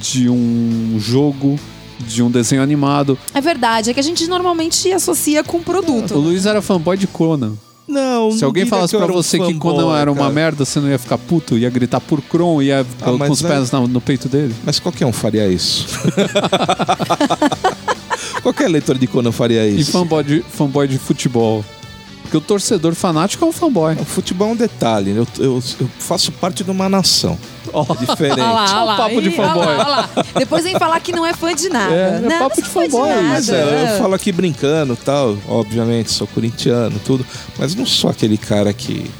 de 0.00 0.28
um 0.28 0.96
jogo, 0.98 1.58
de 2.00 2.22
um 2.22 2.30
desenho 2.30 2.62
animado. 2.62 3.16
É 3.32 3.40
verdade, 3.40 3.90
é 3.90 3.94
que 3.94 4.00
a 4.00 4.02
gente 4.02 4.26
normalmente 4.26 4.92
associa 4.92 5.44
com 5.44 5.62
produto. 5.62 6.14
O 6.14 6.18
Luiz 6.20 6.44
era 6.44 6.60
fanboy 6.60 6.96
de 6.96 7.06
Conan. 7.06 7.54
Não, 7.88 8.30
Se 8.32 8.44
alguém 8.44 8.66
falasse 8.66 8.94
eu 8.94 9.00
pra 9.00 9.10
você 9.10 9.38
que 9.38 9.44
fanboy, 9.46 9.58
Conan 9.58 9.96
era 9.98 10.12
uma 10.12 10.28
merda, 10.30 10.62
você 10.64 10.78
não 10.78 10.90
ia 10.90 10.98
ficar 10.98 11.16
puto, 11.16 11.56
ia 11.56 11.70
gritar 11.70 12.00
por 12.00 12.20
Kron, 12.20 12.60
ia 12.60 12.84
Ah, 13.00 13.12
mas 13.12 13.28
com 13.28 13.32
os 13.32 13.42
é- 13.44 13.48
pés 13.48 13.70
na- 13.70 13.80
no 13.80 14.00
peito 14.00 14.28
dele. 14.28 14.54
Mas 14.62 14.78
qualquer 14.78 15.06
um 15.06 15.12
faria 15.12 15.48
isso. 15.48 15.86
qualquer 18.42 18.68
leitor 18.68 18.98
de 18.98 19.06
Conan 19.06 19.32
faria 19.32 19.66
E 19.66 19.80
isso. 19.80 19.92
fanboy 19.92 20.22
de, 20.22 20.42
fanboy 20.42 20.86
de 20.86 20.98
futebol. 20.98 21.64
Porque 22.28 22.36
o 22.36 22.40
torcedor 22.42 22.94
fanático 22.94 23.42
é 23.42 23.48
um 23.48 23.52
fanboy. 23.52 23.94
O 23.94 24.04
futebol 24.04 24.50
é 24.50 24.52
um 24.52 24.56
detalhe. 24.56 25.12
Eu, 25.16 25.26
eu- 25.38 25.62
eu 25.80 25.90
faço 25.98 26.30
parte 26.30 26.62
de 26.62 26.70
uma 26.70 26.86
nação. 26.86 27.38
É 27.72 28.06
diferente. 28.06 28.40
Olha 28.40 28.50
lá, 28.50 28.64
Olha 28.64 28.72
o 28.72 28.76
olha 28.76 28.84
lá. 28.84 28.96
papo 28.96 29.22
de 29.22 29.28
Ih, 29.30 29.34
olha 29.38 29.48
fanboy. 29.48 29.66
lá, 29.66 29.72
olha 29.76 29.86
lá. 29.88 30.10
Depois 30.38 30.64
vem 30.64 30.78
falar 30.78 31.00
que 31.00 31.10
não 31.12 31.24
é 31.24 31.32
fã 31.32 31.54
de 31.54 31.68
nada. 31.70 31.94
É, 31.94 32.16
é 32.16 32.20
não, 32.20 32.38
papo 32.40 32.56
não 32.60 32.66
de 32.66 32.70
fanboy, 32.70 33.08
nada. 33.08 33.22
Mas 33.22 33.48
é, 33.48 33.94
eu 33.94 33.98
falo 33.98 34.14
aqui 34.14 34.30
brincando 34.30 34.94
tal, 34.96 35.38
obviamente, 35.48 36.10
sou 36.10 36.26
corintiano, 36.26 37.00
tudo, 37.04 37.24
mas 37.58 37.74
não 37.74 37.86
sou 37.86 38.10
aquele 38.10 38.36
cara 38.36 38.72
que 38.74 39.10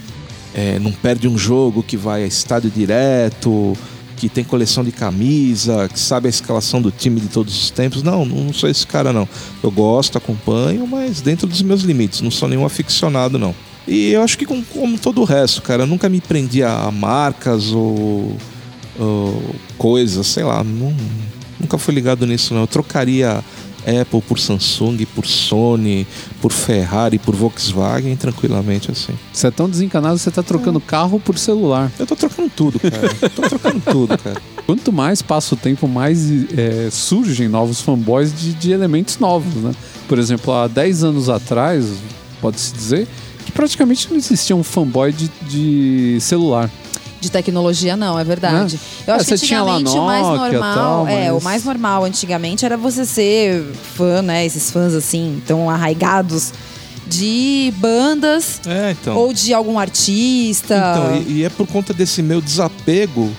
é, 0.54 0.78
não 0.78 0.92
perde 0.92 1.26
um 1.28 1.36
jogo, 1.38 1.82
que 1.82 1.96
vai 1.96 2.24
a 2.24 2.26
estádio 2.26 2.70
direto, 2.70 3.74
que 4.18 4.28
tem 4.28 4.42
coleção 4.44 4.82
de 4.84 4.90
camisa, 4.92 5.88
que 5.88 5.98
sabe 5.98 6.26
a 6.26 6.30
escalação 6.30 6.82
do 6.82 6.90
time 6.90 7.20
de 7.20 7.28
todos 7.28 7.56
os 7.56 7.70
tempos. 7.70 8.02
Não, 8.02 8.24
não 8.24 8.52
sou 8.52 8.68
esse 8.68 8.86
cara, 8.86 9.12
não. 9.12 9.28
Eu 9.62 9.70
gosto, 9.70 10.18
acompanho, 10.18 10.86
mas 10.86 11.20
dentro 11.20 11.46
dos 11.46 11.62
meus 11.62 11.82
limites, 11.82 12.20
não 12.20 12.30
sou 12.30 12.48
nenhum 12.48 12.64
aficionado, 12.66 13.38
não. 13.38 13.54
E 13.86 14.10
eu 14.10 14.22
acho 14.22 14.36
que 14.36 14.44
com- 14.44 14.62
como 14.62 14.98
todo 14.98 15.20
o 15.20 15.24
resto, 15.24 15.62
cara, 15.62 15.84
eu 15.84 15.86
nunca 15.86 16.08
me 16.08 16.20
prendi 16.20 16.62
a, 16.62 16.82
a 16.84 16.90
marcas 16.90 17.70
ou, 17.72 18.36
ou 18.98 19.54
coisas, 19.78 20.26
sei 20.26 20.42
lá, 20.44 20.62
não- 20.64 20.94
nunca 21.58 21.78
fui 21.78 21.94
ligado 21.94 22.26
nisso, 22.26 22.52
não. 22.52 22.62
Eu 22.62 22.66
trocaria 22.66 23.42
Apple 23.86 24.20
por 24.22 24.38
Samsung, 24.38 25.06
por 25.14 25.26
Sony, 25.26 26.06
por 26.40 26.52
Ferrari, 26.52 27.18
por 27.18 27.34
Volkswagen, 27.34 28.16
tranquilamente 28.16 28.90
assim. 28.90 29.14
Você 29.32 29.46
é 29.46 29.50
tão 29.50 29.68
desencanado, 29.68 30.18
você 30.18 30.30
tá 30.30 30.42
trocando 30.42 30.80
carro 30.80 31.18
por 31.20 31.38
celular. 31.38 31.90
Eu 31.98 32.06
tô 32.06 32.16
trocando 32.16 32.50
tudo, 32.54 32.78
cara. 32.80 33.08
tô 33.34 33.42
trocando 33.42 33.80
tudo, 33.80 34.18
cara. 34.18 34.40
Quanto 34.66 34.92
mais 34.92 35.22
passa 35.22 35.54
o 35.54 35.56
tempo, 35.56 35.88
mais 35.88 36.28
é, 36.52 36.90
surgem 36.90 37.48
novos 37.48 37.80
fanboys 37.80 38.38
de, 38.38 38.52
de 38.52 38.70
elementos 38.70 39.18
novos, 39.18 39.54
né? 39.54 39.72
Por 40.06 40.18
exemplo, 40.18 40.52
há 40.52 40.68
10 40.68 41.04
anos 41.04 41.28
atrás, 41.28 41.86
pode-se 42.40 42.74
dizer, 42.74 43.08
que 43.46 43.52
praticamente 43.52 44.10
não 44.10 44.16
existia 44.18 44.54
um 44.54 44.62
fanboy 44.62 45.10
de, 45.12 45.30
de 45.48 46.20
celular. 46.20 46.70
De 47.20 47.30
tecnologia, 47.30 47.96
não, 47.96 48.16
é 48.18 48.22
verdade. 48.22 48.78
Eu 49.06 49.14
É, 49.14 49.16
acho 49.16 49.26
que 49.26 49.38
tinha 49.38 49.62
lá 49.62 49.74
antigamente 49.74 49.98
o 49.98 50.06
mais 50.06 50.26
normal. 50.52 50.74
tal, 50.74 51.08
É, 51.08 51.30
mas- 51.32 51.42
o 51.42 51.44
mais 51.44 51.64
normal 51.64 52.04
antigamente 52.04 52.64
era 52.64 52.76
você 52.76 53.04
ser 53.04 53.64
fã, 53.96 54.22
né? 54.22 54.46
Esses 54.46 54.70
fãs 54.70 54.94
assim, 54.94 55.42
tão 55.46 55.68
arraigados 55.68 56.52
de 57.08 57.72
bandas 57.78 58.60
É, 58.66 58.92
então. 58.92 59.16
ou 59.16 59.32
de 59.32 59.52
algum 59.52 59.78
artista. 59.78 60.76
Então, 60.76 61.16
e, 61.22 61.38
e 61.38 61.44
é 61.44 61.48
por 61.48 61.66
conta 61.66 61.92
desse 61.92 62.22
meu 62.22 62.40
desapego 62.40 63.30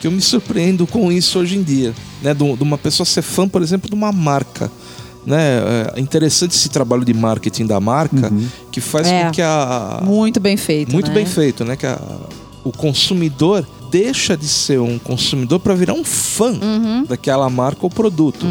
que 0.00 0.06
eu 0.06 0.10
me 0.12 0.20
surpreendo 0.20 0.86
com 0.86 1.10
isso 1.10 1.38
hoje 1.38 1.56
em 1.56 1.62
dia. 1.62 1.92
Né? 2.22 2.32
De, 2.34 2.56
de 2.56 2.62
uma 2.62 2.78
pessoa 2.78 3.04
ser 3.06 3.22
fã, 3.22 3.48
por 3.48 3.62
exemplo, 3.62 3.88
de 3.88 3.96
uma 3.96 4.12
marca. 4.12 4.70
Né? 5.26 5.60
É 5.96 6.00
interessante 6.00 6.54
esse 6.54 6.68
trabalho 6.68 7.02
de 7.04 7.14
marketing 7.14 7.66
da 7.66 7.80
marca 7.80 8.30
que 8.70 8.80
faz 8.80 9.08
É. 9.08 9.24
com 9.24 9.30
que 9.32 9.40
a. 9.42 10.00
Muito 10.04 10.38
bem 10.38 10.56
feito. 10.56 10.92
Muito 10.92 11.08
né? 11.08 11.14
bem 11.14 11.24
feito, 11.26 11.64
né? 11.64 11.76
Que 11.76 11.86
a- 11.86 11.98
o 12.64 12.72
consumidor 12.72 13.66
deixa 13.90 14.36
de 14.36 14.48
ser 14.48 14.80
um 14.80 14.98
consumidor 14.98 15.60
para 15.60 15.74
virar 15.74 15.92
um 15.94 16.02
fã 16.04 16.50
Uhum. 16.52 17.04
daquela 17.04 17.48
marca 17.50 17.80
ou 17.82 17.90
produto. 17.90 18.44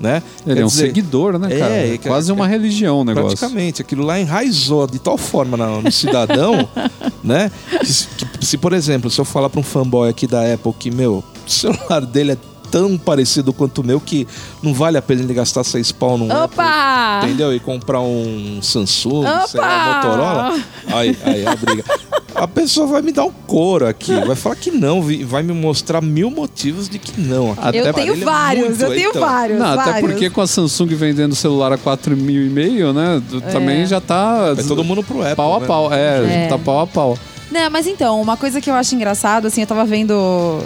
Né? 0.00 0.22
Ele 0.46 0.54
Quer 0.54 0.60
é 0.60 0.64
um 0.64 0.68
dizer, 0.68 0.86
seguidor, 0.86 1.38
né, 1.40 1.48
é, 1.52 1.58
cara? 1.58 1.72
é 1.74 1.94
É 1.94 1.98
quase 1.98 2.30
uma 2.30 2.46
religião 2.46 3.00
o 3.00 3.04
negócio. 3.04 3.36
Praticamente, 3.36 3.82
aquilo 3.82 4.04
lá 4.04 4.18
enraizou 4.20 4.86
de 4.86 5.00
tal 5.00 5.18
forma 5.18 5.56
na- 5.56 5.80
no 5.80 5.90
cidadão, 5.90 6.68
né? 7.22 7.50
Que, 7.80 7.86
se- 7.92 8.06
que 8.38 8.46
se, 8.46 8.56
por 8.56 8.72
exemplo, 8.72 9.10
se 9.10 9.20
eu 9.20 9.24
falar 9.24 9.50
para 9.50 9.58
um 9.58 9.64
fanboy 9.64 10.08
aqui 10.08 10.28
da 10.28 10.54
Apple 10.54 10.72
que, 10.78 10.88
meu, 10.92 11.24
o 11.44 11.50
celular 11.50 12.06
dele 12.06 12.32
é 12.32 12.36
tão 12.70 12.96
parecido 12.98 13.50
quanto 13.52 13.78
o 13.80 13.84
meu 13.84 13.98
que 13.98 14.28
não 14.62 14.72
vale 14.74 14.98
a 14.98 15.02
pena 15.02 15.22
ele 15.22 15.32
gastar 15.34 15.64
seis 15.64 15.90
pau 15.90 16.16
num 16.18 16.30
Apple, 16.30 16.44
Opa! 16.60 17.20
entendeu? 17.24 17.52
E 17.54 17.58
comprar 17.58 18.00
um 18.00 18.60
Samsung, 18.62 19.24
sei 19.48 19.58
lá, 19.58 19.98
Opa! 19.98 20.08
Motorola. 20.08 20.60
Aí, 20.88 21.16
aí 21.24 21.46
a 21.46 21.56
briga. 21.56 21.82
A 22.40 22.48
pessoa 22.48 22.86
vai 22.86 23.02
me 23.02 23.12
dar 23.12 23.24
um 23.24 23.32
couro 23.46 23.86
aqui, 23.86 24.12
vai 24.24 24.36
falar 24.36 24.56
que 24.56 24.70
não, 24.70 25.02
vai 25.26 25.42
me 25.42 25.52
mostrar 25.52 26.00
mil 26.00 26.30
motivos 26.30 26.88
de 26.88 26.98
que 26.98 27.20
não. 27.20 27.52
Até 27.56 27.78
Eu 27.80 27.82
Até 27.90 27.92
tenho 27.92 28.12
é 28.14 28.16
vários, 28.24 28.68
muito, 28.68 28.82
eu 28.82 28.90
tenho 28.90 29.10
então. 29.10 29.20
vários. 29.22 29.58
Não, 29.58 29.66
até 29.66 29.84
vários. 29.92 30.00
porque 30.10 30.30
com 30.30 30.40
a 30.40 30.46
Samsung 30.46 30.86
vendendo 30.94 31.34
celular 31.34 31.72
a 31.72 31.78
4 31.78 32.16
mil 32.16 32.46
e 32.46 32.48
meio, 32.48 32.92
né? 32.92 33.20
do- 33.28 33.40
Também 33.40 33.86
já 33.86 34.00
tá. 34.00 34.54
Vai 34.54 34.64
todo 34.64 34.84
mundo 34.84 35.02
pro 35.02 35.20
Apple. 35.22 35.36
pau 35.36 35.56
a 35.56 35.60
né? 35.60 35.66
pau. 35.66 35.92
É, 35.92 36.44
É. 36.44 36.48
tá 36.48 36.58
pau 36.58 36.80
a 36.80 36.86
pau. 36.86 37.18
Não, 37.60 37.68
mas 37.70 37.88
então, 37.88 38.20
uma 38.20 38.36
coisa 38.36 38.60
que 38.60 38.70
eu 38.70 38.74
acho 38.74 38.94
engraçado, 38.94 39.46
assim, 39.46 39.62
eu 39.62 39.66
tava 39.66 39.84
vendo, 39.84 40.14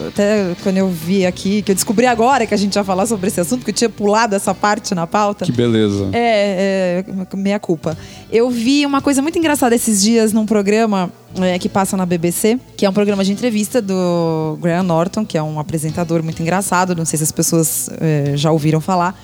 até 0.08 0.54
quando 0.62 0.76
eu 0.76 0.88
vi 0.90 1.24
aqui, 1.24 1.62
que 1.62 1.70
eu 1.70 1.74
descobri 1.74 2.04
agora 2.04 2.46
que 2.46 2.52
a 2.52 2.56
gente 2.56 2.76
ia 2.76 2.84
falar 2.84 3.06
sobre 3.06 3.28
esse 3.28 3.40
assunto, 3.40 3.64
que 3.64 3.70
eu 3.70 3.74
tinha 3.74 3.88
pulado 3.88 4.34
essa 4.34 4.54
parte 4.54 4.94
na 4.94 5.06
pauta. 5.06 5.46
Que 5.46 5.52
beleza. 5.52 6.10
É, 6.12 7.02
é, 7.32 7.36
meia 7.36 7.58
culpa. 7.58 7.96
Eu 8.30 8.50
vi 8.50 8.84
uma 8.84 9.00
coisa 9.00 9.22
muito 9.22 9.38
engraçada 9.38 9.74
esses 9.74 10.02
dias 10.02 10.34
num 10.34 10.44
programa 10.44 11.10
é, 11.40 11.58
que 11.58 11.66
passa 11.66 11.96
na 11.96 12.04
BBC, 12.04 12.58
que 12.76 12.84
é 12.84 12.90
um 12.90 12.92
programa 12.92 13.24
de 13.24 13.32
entrevista 13.32 13.80
do 13.80 14.58
Graham 14.60 14.82
Norton, 14.82 15.24
que 15.24 15.38
é 15.38 15.42
um 15.42 15.58
apresentador 15.58 16.22
muito 16.22 16.42
engraçado, 16.42 16.94
não 16.94 17.06
sei 17.06 17.16
se 17.16 17.22
as 17.22 17.32
pessoas 17.32 17.88
é, 18.02 18.32
já 18.36 18.52
ouviram 18.52 18.82
falar. 18.82 19.18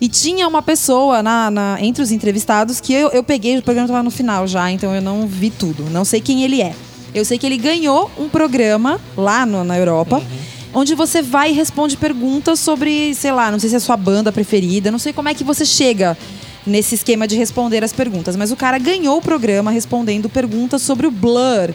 E 0.00 0.08
tinha 0.08 0.48
uma 0.48 0.62
pessoa 0.62 1.22
na, 1.22 1.50
na- 1.50 1.76
entre 1.82 2.02
os 2.02 2.10
entrevistados 2.10 2.80
que 2.80 2.94
eu, 2.94 3.10
eu 3.10 3.22
peguei, 3.22 3.58
o 3.58 3.62
programa 3.62 3.84
estava 3.86 4.02
no 4.02 4.10
final 4.10 4.46
já, 4.46 4.70
então 4.70 4.94
eu 4.94 5.02
não 5.02 5.26
vi 5.26 5.50
tudo. 5.50 5.84
Não 5.90 6.02
sei 6.06 6.22
quem 6.22 6.42
ele 6.44 6.62
é. 6.62 6.72
Eu 7.14 7.24
sei 7.24 7.38
que 7.38 7.46
ele 7.46 7.56
ganhou 7.56 8.10
um 8.18 8.28
programa 8.28 9.00
lá 9.16 9.44
no- 9.44 9.64
na 9.64 9.76
Europa. 9.78 10.22
Onde 10.72 10.94
você 10.94 11.20
vai 11.20 11.50
e 11.50 11.52
responde 11.52 11.96
perguntas 11.96 12.60
sobre, 12.60 13.12
sei 13.14 13.32
lá, 13.32 13.50
não 13.50 13.58
sei 13.58 13.68
se 13.68 13.74
é 13.74 13.78
a 13.78 13.80
sua 13.80 13.96
banda 13.96 14.30
preferida, 14.30 14.90
não 14.90 15.00
sei 15.00 15.12
como 15.12 15.28
é 15.28 15.34
que 15.34 15.42
você 15.42 15.64
chega 15.64 16.16
nesse 16.64 16.94
esquema 16.94 17.26
de 17.26 17.36
responder 17.36 17.82
as 17.82 17.92
perguntas. 17.92 18.36
Mas 18.36 18.52
o 18.52 18.56
cara 18.56 18.78
ganhou 18.78 19.18
o 19.18 19.22
programa 19.22 19.72
respondendo 19.72 20.28
perguntas 20.28 20.82
sobre 20.82 21.06
o 21.08 21.10
Blur. 21.10 21.70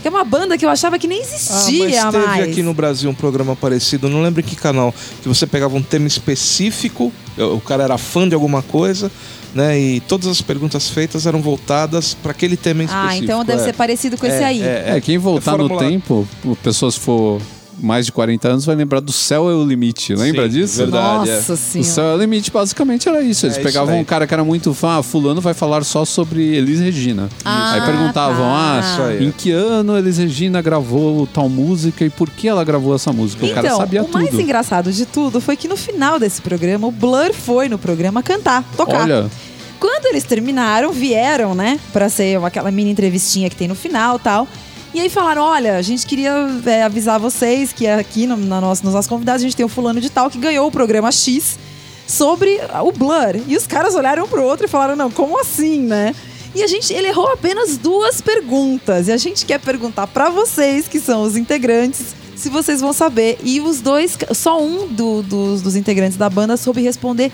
Que 0.00 0.08
é 0.08 0.10
uma 0.10 0.24
banda 0.24 0.56
que 0.56 0.64
eu 0.64 0.70
achava 0.70 0.98
que 0.98 1.06
nem 1.06 1.20
Ah, 1.20 1.22
existia 1.22 2.04
mas 2.04 2.12
teve 2.14 2.26
mais. 2.26 2.48
aqui 2.48 2.62
no 2.62 2.72
Brasil 2.72 3.10
um 3.10 3.14
programa 3.14 3.54
parecido, 3.54 4.08
não 4.08 4.22
lembro 4.22 4.40
em 4.40 4.44
que 4.44 4.56
canal, 4.56 4.94
que 5.22 5.28
você 5.28 5.46
pegava 5.46 5.76
um 5.76 5.82
tema 5.82 6.06
específico, 6.06 7.12
o 7.36 7.60
cara 7.60 7.82
era 7.84 7.98
fã 7.98 8.26
de 8.26 8.34
alguma 8.34 8.62
coisa, 8.62 9.12
né? 9.54 9.78
E 9.78 10.00
todas 10.00 10.26
as 10.26 10.40
perguntas 10.40 10.88
feitas 10.90 11.26
eram 11.26 11.40
voltadas 11.40 12.14
para 12.14 12.32
aquele 12.32 12.56
tema 12.56 12.84
específico. 12.84 13.10
Ah, 13.10 13.16
então 13.16 13.44
deve 13.44 13.62
é. 13.62 13.64
ser 13.66 13.72
parecido 13.74 14.16
com 14.16 14.26
esse 14.26 14.36
É, 14.42 14.44
aí. 14.44 14.62
é, 14.62 14.96
É, 14.96 15.00
quem 15.00 15.18
voltar 15.18 15.54
É 15.54 15.58
no 15.58 15.78
tempo, 15.78 16.26
o 16.44 16.56
pessoas 16.56 16.96
for 16.96 17.40
mais 17.80 18.06
de 18.06 18.12
40 18.12 18.48
anos 18.48 18.64
vai 18.64 18.74
lembrar 18.76 19.00
do 19.00 19.12
Céu 19.12 19.48
é 19.50 19.54
o 19.54 19.64
Limite. 19.64 20.14
Lembra 20.14 20.44
Sim, 20.44 20.48
disso? 20.60 20.76
verdade. 20.78 21.30
é. 21.30 21.34
Nossa 21.36 21.52
O 21.54 21.56
senhora. 21.56 21.90
Céu 21.90 22.04
é 22.04 22.14
o 22.14 22.18
Limite 22.18 22.50
basicamente 22.50 23.08
era 23.08 23.22
isso. 23.22 23.46
Eles 23.46 23.56
É 23.56 23.60
isso 23.60 23.66
pegavam 23.68 23.94
aí. 23.94 24.00
um 24.00 24.04
cara 24.04 24.26
que 24.26 24.34
era 24.34 24.44
muito 24.44 24.72
fã, 24.74 24.98
ah, 24.98 25.02
fulano 25.02 25.40
vai 25.40 25.54
falar 25.54 25.82
só 25.84 26.04
sobre 26.04 26.42
Elis 26.54 26.80
Regina. 26.80 27.28
Ah, 27.44 27.72
aí 27.74 27.80
perguntavam, 27.82 28.36
tá. 28.44 28.80
Isso 28.80 29.02
ah, 29.02 29.06
aí. 29.06 29.26
em 29.26 29.30
que 29.30 29.50
ano 29.50 29.96
Elis 29.96 30.18
Regina 30.18 30.60
gravou 30.62 31.26
tal 31.26 31.48
música 31.48 32.04
e 32.04 32.10
por 32.10 32.28
que 32.30 32.48
ela 32.48 32.62
gravou 32.64 32.94
essa 32.94 33.12
música? 33.12 33.44
o 33.46 33.48
cara 33.54 33.66
Então, 33.66 33.78
sabia 33.78 34.02
o 34.02 34.12
mais 34.12 34.30
tudo. 34.30 34.40
engraçado 34.42 34.92
de 34.92 35.06
tudo 35.06 35.40
foi 35.40 35.56
que 35.56 35.66
no 35.68 35.76
final 35.76 36.18
desse 36.18 36.40
programa, 36.42 36.86
o 36.86 36.90
Blur 36.92 37.32
foi 37.32 37.68
no 37.68 37.78
programa 37.78 38.22
cantar, 38.22 38.62
tocar. 38.76 39.02
Olha, 39.02 39.30
Quando 39.78 40.06
eles 40.06 40.24
terminaram, 40.24 40.92
vieram, 40.92 41.54
né, 41.54 41.80
Pra 41.92 42.08
ser 42.10 42.36
aquela 42.44 42.70
mini 42.70 42.90
entrevistinha 42.90 43.48
que 43.48 43.56
tem 43.56 43.66
no 43.66 43.74
final 43.74 44.18
tal. 44.18 44.46
E 44.92 45.00
aí 45.00 45.08
falaram: 45.08 45.42
olha, 45.42 45.76
a 45.76 45.82
gente 45.82 46.04
queria 46.06 46.32
é, 46.66 46.82
avisar 46.82 47.18
vocês 47.20 47.72
que 47.72 47.86
aqui 47.86 48.26
no, 48.26 48.36
na 48.36 48.60
nossa, 48.60 48.82
nos 48.84 48.94
nossos 48.94 49.08
convidados 49.08 49.42
a 49.42 49.44
gente 49.44 49.56
tem 49.56 49.64
o 49.64 49.68
fulano 49.68 50.00
de 50.00 50.10
tal 50.10 50.28
que 50.30 50.38
ganhou 50.38 50.66
o 50.66 50.70
programa 50.70 51.10
X 51.12 51.58
sobre 52.06 52.60
o 52.84 52.90
Blur. 52.92 53.40
E 53.46 53.56
os 53.56 53.66
caras 53.66 53.94
olharam 53.94 54.26
pro 54.26 54.42
outro 54.42 54.66
e 54.66 54.68
falaram: 54.68 54.96
não, 54.96 55.10
como 55.10 55.40
assim, 55.40 55.80
né? 55.80 56.14
E 56.54 56.64
a 56.64 56.66
gente, 56.66 56.92
ele 56.92 57.06
errou 57.06 57.28
apenas 57.28 57.78
duas 57.78 58.20
perguntas. 58.20 59.06
E 59.06 59.12
a 59.12 59.16
gente 59.16 59.46
quer 59.46 59.60
perguntar 59.60 60.08
pra 60.08 60.28
vocês, 60.30 60.88
que 60.88 60.98
são 60.98 61.22
os 61.22 61.36
integrantes, 61.36 62.06
se 62.34 62.48
vocês 62.48 62.80
vão 62.80 62.92
saber. 62.92 63.38
E 63.44 63.60
os 63.60 63.80
dois, 63.80 64.18
só 64.34 64.60
um 64.60 64.88
do- 64.88 65.22
dos, 65.22 65.62
dos 65.62 65.76
integrantes 65.76 66.16
da 66.18 66.28
banda 66.28 66.56
soube 66.56 66.82
responder 66.82 67.30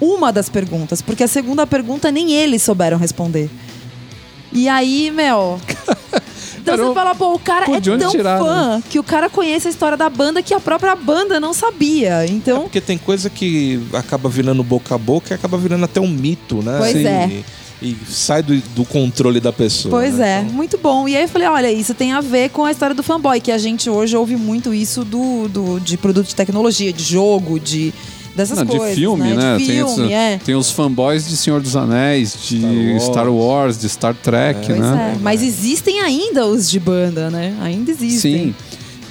uma 0.00 0.32
das 0.32 0.48
perguntas, 0.48 1.02
porque 1.02 1.24
a 1.24 1.28
segunda 1.28 1.66
pergunta 1.66 2.12
nem 2.12 2.30
eles 2.32 2.62
souberam 2.62 2.96
responder. 2.96 3.50
E 4.52 4.68
aí, 4.68 5.10
meu. 5.10 5.60
Então 6.60 6.74
Era 6.74 6.82
você 6.84 6.90
um- 6.90 6.94
fala, 6.94 7.14
pô, 7.14 7.32
o 7.34 7.38
cara 7.38 7.66
Pô, 7.66 7.74
é 7.74 7.80
tão 7.80 8.10
tiraram? 8.10 8.44
fã 8.44 8.82
que 8.88 8.98
o 8.98 9.02
cara 9.02 9.28
conhece 9.30 9.66
a 9.68 9.70
história 9.70 9.96
da 9.96 10.08
banda 10.10 10.42
que 10.42 10.52
a 10.54 10.60
própria 10.60 10.94
banda 10.94 11.40
não 11.40 11.52
sabia. 11.54 12.24
É 12.24 12.26
Então, 12.26 12.62
porque 12.62 12.80
tem 12.80 12.98
coisa 12.98 13.28
que 13.30 13.80
acaba 13.92 14.28
virando 14.28 14.62
boca 14.62 14.94
a 14.94 14.98
boca 14.98 15.32
e 15.32 15.34
acaba 15.34 15.56
virando 15.56 15.84
até 15.84 16.00
um 16.00 16.08
mito, 16.08 16.62
né? 16.62 16.76
Pois 16.78 16.92
Sim. 16.92 17.06
é. 17.06 17.42
E, 17.82 17.96
sai 18.06 18.42
do, 18.42 18.54
do 18.74 18.84
controle 18.84 19.40
da 19.40 19.52
pessoa. 19.54 19.90
Pois 19.90 20.16
né? 20.16 20.46
é, 20.46 20.52
muito 20.52 20.76
bom. 20.76 21.08
E 21.08 21.16
aí 21.16 21.22
eu 21.22 21.28
falei, 21.28 21.48
olha, 21.48 21.72
isso 21.72 21.94
tem 21.94 22.12
a 22.12 22.20
ver 22.20 22.50
com 22.50 22.66
a 22.66 22.70
história 22.70 22.94
do 22.94 23.02
fanboy, 23.02 23.40
que 23.40 23.50
a 23.50 23.56
gente 23.56 23.88
hoje 23.88 24.14
ouve 24.14 24.36
muito 24.36 24.74
isso 24.74 25.02
do, 25.02 25.48
do 25.48 25.80
de 25.80 25.96
produto 25.96 26.26
de 26.28 26.34
tecnologia, 26.34 26.92
de 26.92 27.02
jogo, 27.02 27.58
de 27.58 27.94
dessas 28.34 28.58
não, 28.58 28.66
coisas. 28.66 28.88
de 28.90 28.94
filme, 28.94 29.34
né? 29.34 29.56
De 29.58 29.66
tem, 29.66 29.76
filme, 29.76 29.92
os, 30.06 30.10
é. 30.10 30.38
tem 30.44 30.54
os 30.54 30.70
fanboys 30.70 31.28
de 31.28 31.36
Senhor 31.36 31.60
dos 31.60 31.76
Anéis, 31.76 32.36
de 32.48 32.60
Star 32.98 33.00
Star 33.12 33.28
Wars. 33.32 33.44
Wars, 33.44 33.78
de 33.80 33.88
Star 33.88 34.14
Trek, 34.14 34.60
Pois 34.66 34.78
né? 34.78 35.14
é. 35.16 35.18
Mas 35.22 35.42
existem 35.42 36.00
ainda 36.00 36.46
os 36.46 36.70
de 36.70 36.78
banda, 36.80 37.30
né? 37.30 37.56
Ainda 37.60 37.90
existem. 37.90 38.46
Sim. 38.48 38.54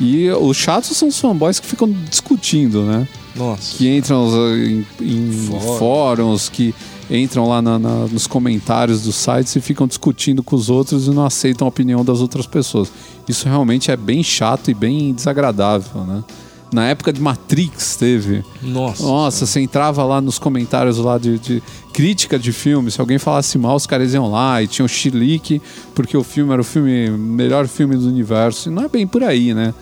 E 0.01 0.29
os 0.31 0.55
chatos 0.55 0.95
são 0.95 1.09
os 1.09 1.19
fanboys 1.19 1.59
que 1.59 1.67
ficam 1.67 1.89
discutindo, 2.09 2.83
né? 2.83 3.07
Nossa. 3.35 3.77
que 3.77 3.87
entram 3.95 4.27
uh, 4.27 4.55
em, 4.57 4.85
em 5.01 5.31
Fórum. 5.47 5.77
fóruns, 5.77 6.49
que 6.49 6.73
entram 7.09 7.47
lá 7.47 7.61
na- 7.61 7.79
na- 7.79 8.05
nos 8.07 8.27
comentários 8.27 9.03
dos 9.03 9.15
sites 9.15 9.55
e 9.55 9.61
ficam 9.61 9.87
discutindo 9.87 10.41
com 10.43 10.55
os 10.55 10.69
outros 10.69 11.07
e 11.07 11.11
não 11.11 11.25
aceitam 11.25 11.65
a 11.65 11.69
opinião 11.69 12.03
das 12.03 12.19
outras 12.21 12.45
pessoas. 12.45 12.91
Isso 13.27 13.47
realmente 13.47 13.91
é 13.91 13.95
bem 13.97 14.23
chato 14.23 14.69
e 14.71 14.73
bem 14.73 15.13
desagradável, 15.13 16.01
né? 16.05 16.23
Na 16.71 16.87
época 16.87 17.11
de 17.11 17.19
Matrix 17.21 17.95
teve. 17.95 18.43
Nossa. 18.61 19.03
Nossa, 19.03 19.45
você 19.45 19.59
entrava 19.59 20.03
lá 20.03 20.21
nos 20.21 20.37
comentários 20.37 20.97
lá 20.99 21.17
de, 21.17 21.39
de 21.39 21.63
crítica 21.91 22.37
de 22.37 22.51
filme, 22.51 22.91
se 22.91 23.01
alguém 23.01 23.17
falasse 23.17 23.57
mal, 23.57 23.75
os 23.75 23.87
caras 23.87 24.13
iam 24.13 24.29
lá 24.29 24.61
e 24.61 24.67
tinham 24.67 24.87
chilique, 24.87 25.61
porque 25.95 26.15
o 26.15 26.23
filme 26.23 26.51
era 26.53 26.61
o 26.61 26.65
filme 26.65 27.09
melhor 27.09 27.67
filme 27.67 27.95
do 27.95 28.07
universo. 28.07 28.69
E 28.69 28.71
não 28.71 28.83
é 28.83 28.87
bem 28.87 29.07
por 29.07 29.23
aí, 29.23 29.53
né? 29.53 29.73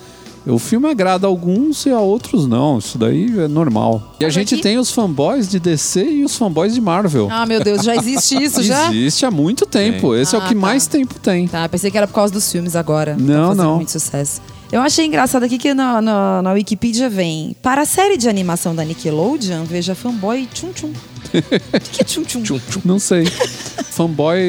O 0.46 0.58
filme 0.58 0.88
agrada 0.88 1.28
a 1.28 1.30
alguns 1.30 1.86
e 1.86 1.90
a 1.90 2.00
outros 2.00 2.48
não. 2.48 2.78
Isso 2.78 2.98
daí 2.98 3.38
é 3.38 3.50
normal. 3.50 4.16
E 4.18 4.24
a 4.24 4.30
gente 4.30 4.54
aqui- 4.54 4.64
tem 4.64 4.78
os 4.78 4.90
fanboys 4.90 5.46
de 5.50 5.60
DC 5.60 6.02
e 6.10 6.24
os 6.24 6.38
fanboys 6.38 6.74
de 6.74 6.80
Marvel. 6.80 7.28
Ah, 7.30 7.46
meu 7.46 7.62
Deus, 7.62 7.84
já 7.84 7.94
existe 7.98 8.42
isso 8.42 8.64
já? 8.64 8.88
Existe 8.90 9.26
há 9.26 9.32
muito 9.32 9.66
tempo. 9.66 10.16
Esse 10.16 10.36
é 10.36 10.40
o 10.40 10.42
Ah, 10.42 10.48
que 10.48 10.54
tá. 10.56 10.60
mais 10.62 10.88
tempo 10.88 11.16
tem. 11.20 11.50
Tá, 11.50 11.68
pensei 11.68 11.92
que 11.92 11.98
era 11.98 12.08
por 12.08 12.14
causa 12.14 12.32
dos 12.32 12.50
filmes 12.50 12.78
agora. 12.78 13.18
Não, 13.20 13.50
Tá 13.50 13.56
não. 13.62 13.76
muito 13.76 13.92
sucesso. 13.92 14.40
Eu 14.72 14.82
achei 14.82 15.06
engraçado 15.06 15.44
aqui 15.44 15.58
que 15.58 15.74
na, 15.74 16.02
na, 16.02 16.42
na 16.42 16.52
Wikipedia 16.52 17.10
vem 17.10 17.56
Para 17.62 17.84
a 17.84 17.86
série 17.86 18.18
de 18.18 18.28
animação 18.28 18.76
da 18.76 18.84
Nickelodeon, 18.84 19.64
veja 19.64 19.96
fanboy 19.96 20.48
Tchum 20.54 20.72
Tchum. 20.74 20.92
O 21.34 21.80
que, 21.80 22.02
é 22.02 22.04
Tchum 22.06 22.24
Tchum? 22.24 22.42
Tchum, 22.44 22.60
tchum. 22.60 22.82
Não 22.86 23.00
sei. 23.00 23.26
Fanboy 23.92 24.40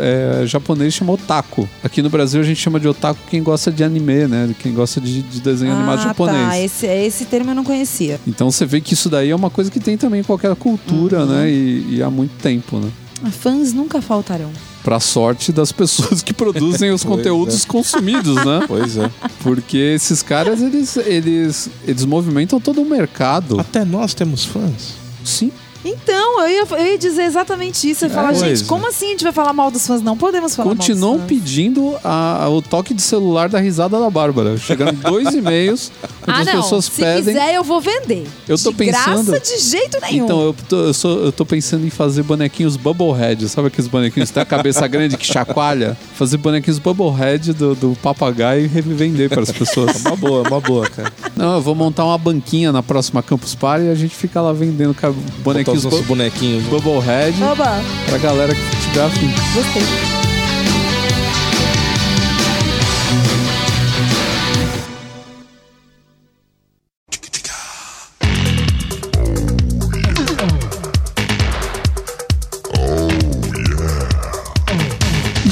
é, 0.00 0.46
japonês 0.46 0.94
chama 0.94 1.12
otaku. 1.12 1.68
Aqui 1.82 2.00
no 2.02 2.08
Brasil 2.10 2.40
a 2.40 2.44
gente 2.44 2.60
chama 2.60 2.80
de 2.80 2.88
otaku 2.88 3.20
quem 3.28 3.42
gosta 3.42 3.70
de 3.70 3.84
anime, 3.84 4.26
né? 4.26 4.54
Quem 4.60 4.72
gosta 4.72 5.00
de, 5.00 5.22
de 5.22 5.40
desenho 5.40 5.72
animado 5.72 6.00
ah, 6.00 6.04
japonês. 6.04 6.48
tá. 6.48 6.58
Esse, 6.58 6.86
esse 6.86 7.24
termo 7.26 7.50
eu 7.50 7.54
não 7.54 7.62
conhecia. 7.64 8.18
Então 8.26 8.50
você 8.50 8.64
vê 8.66 8.80
que 8.80 8.94
isso 8.94 9.08
daí 9.10 9.30
é 9.30 9.36
uma 9.36 9.50
coisa 9.50 9.70
que 9.70 9.78
tem 9.78 9.96
também 9.96 10.20
em 10.20 10.24
qualquer 10.24 10.54
cultura, 10.56 11.20
Uhum. 11.20 11.26
né? 11.26 11.50
E, 11.50 11.96
e 11.96 12.02
há 12.02 12.10
muito 12.10 12.32
tempo, 12.42 12.78
né? 12.78 12.88
Fãs 13.30 13.72
nunca 13.72 14.00
faltarão. 14.02 14.50
Pra 14.82 15.00
sorte 15.00 15.50
das 15.50 15.72
pessoas 15.72 16.22
que 16.22 16.32
produzem 16.34 16.90
os 16.90 17.02
Pois 17.04 17.16
conteúdos 17.16 17.64
é. 17.64 17.66
consumidos, 17.66 18.36
né? 18.36 18.64
Pois 18.68 18.96
é. 18.96 19.10
Porque 19.42 19.76
esses 19.78 20.22
caras, 20.22 20.60
eles, 20.60 20.96
eles, 20.96 21.70
eles 21.86 22.04
movimentam 22.04 22.60
todo 22.60 22.82
o 22.82 22.84
mercado. 22.84 23.58
Até 23.60 23.84
nós 23.84 24.12
temos 24.14 24.44
fãs. 24.44 24.94
Sim. 25.24 25.50
Então, 25.84 26.33
eu 26.42 26.48
ia, 26.48 26.66
eu 26.78 26.86
ia 26.92 26.98
dizer 26.98 27.22
exatamente 27.24 27.88
isso. 27.88 28.04
Eu 28.04 28.08
ia 28.08 28.14
falar, 28.14 28.28
pois 28.28 28.40
gente, 28.40 28.62
é. 28.62 28.66
como 28.66 28.86
assim 28.88 29.06
a 29.06 29.10
gente 29.10 29.24
vai 29.24 29.32
falar 29.32 29.52
mal 29.52 29.70
dos 29.70 29.86
fãs? 29.86 30.02
Não 30.02 30.16
podemos 30.16 30.54
falar 30.56 30.68
Continuam 30.70 31.18
mal 31.18 31.26
dos 31.26 31.28
fãs. 31.30 31.40
pedindo 31.40 31.94
a- 32.04 32.48
o 32.48 32.60
toque 32.62 32.92
de 32.94 33.02
celular 33.02 33.48
da 33.48 33.58
risada 33.58 33.98
da 33.98 34.10
Bárbara. 34.10 34.56
Chegando 34.58 34.92
dois 35.00 35.32
e-mails 35.34 35.90
onde 36.22 36.30
Ah, 36.38 36.40
as 36.40 36.46
não. 36.46 36.62
pessoas 36.62 36.84
Se 36.86 36.90
pedem. 37.00 37.24
quiser, 37.34 37.54
eu 37.54 37.64
vou 37.64 37.80
vender. 37.80 38.26
Eu 38.48 38.58
tô 38.58 38.70
de 38.70 38.76
pensando- 38.76 39.24
graça, 39.30 39.40
de 39.40 39.58
jeito 39.62 39.98
nenhum. 40.02 40.24
Então, 40.24 40.40
eu 40.42 40.56
tô, 40.68 40.76
eu, 40.86 40.94
sou- 40.94 41.24
eu 41.24 41.32
tô 41.32 41.44
pensando 41.46 41.86
em 41.86 41.90
fazer 41.90 42.22
bonequinhos 42.22 42.76
Bubblehead. 42.76 43.48
Sabe 43.48 43.68
aqueles 43.68 43.88
bonequinhos 43.88 44.30
que 44.30 44.34
tem 44.34 44.42
a 44.42 44.46
cabeça 44.46 44.86
grande 44.86 45.16
que 45.16 45.26
chacoalha? 45.26 45.96
Fazer 46.14 46.36
bonequinhos 46.38 46.78
Bubblehead 46.78 47.52
do, 47.52 47.74
do 47.74 47.96
papagaio 48.02 48.64
e 48.64 48.68
revender 48.68 49.28
para 49.28 49.42
as 49.42 49.52
pessoas. 49.52 50.04
É 50.04 50.08
uma 50.08 50.16
boa, 50.16 50.44
é 50.44 50.48
uma 50.48 50.60
boa, 50.60 50.86
cara. 50.88 51.12
Não, 51.36 51.54
eu 51.54 51.60
vou 51.60 51.74
montar 51.74 52.04
uma 52.04 52.16
banquinha 52.18 52.72
na 52.72 52.82
próxima 52.82 53.22
Campus 53.22 53.54
Party 53.54 53.86
e 53.86 53.90
a 53.90 53.94
gente 53.94 54.14
fica 54.14 54.40
lá 54.40 54.52
vendendo 54.52 54.94
bonequinhos 55.42 55.84
os 55.84 55.84
nossos 55.84 56.00
bu 56.06 56.14
bonequinhos. 56.24 56.64
Bubblehead 56.64 57.42
Oba, 57.42 57.82
pra 58.08 58.18
galera 58.18 58.54
que 58.54 58.76
tiver 58.76 59.04
afim. 59.04 59.30
gostei. 59.54 60.23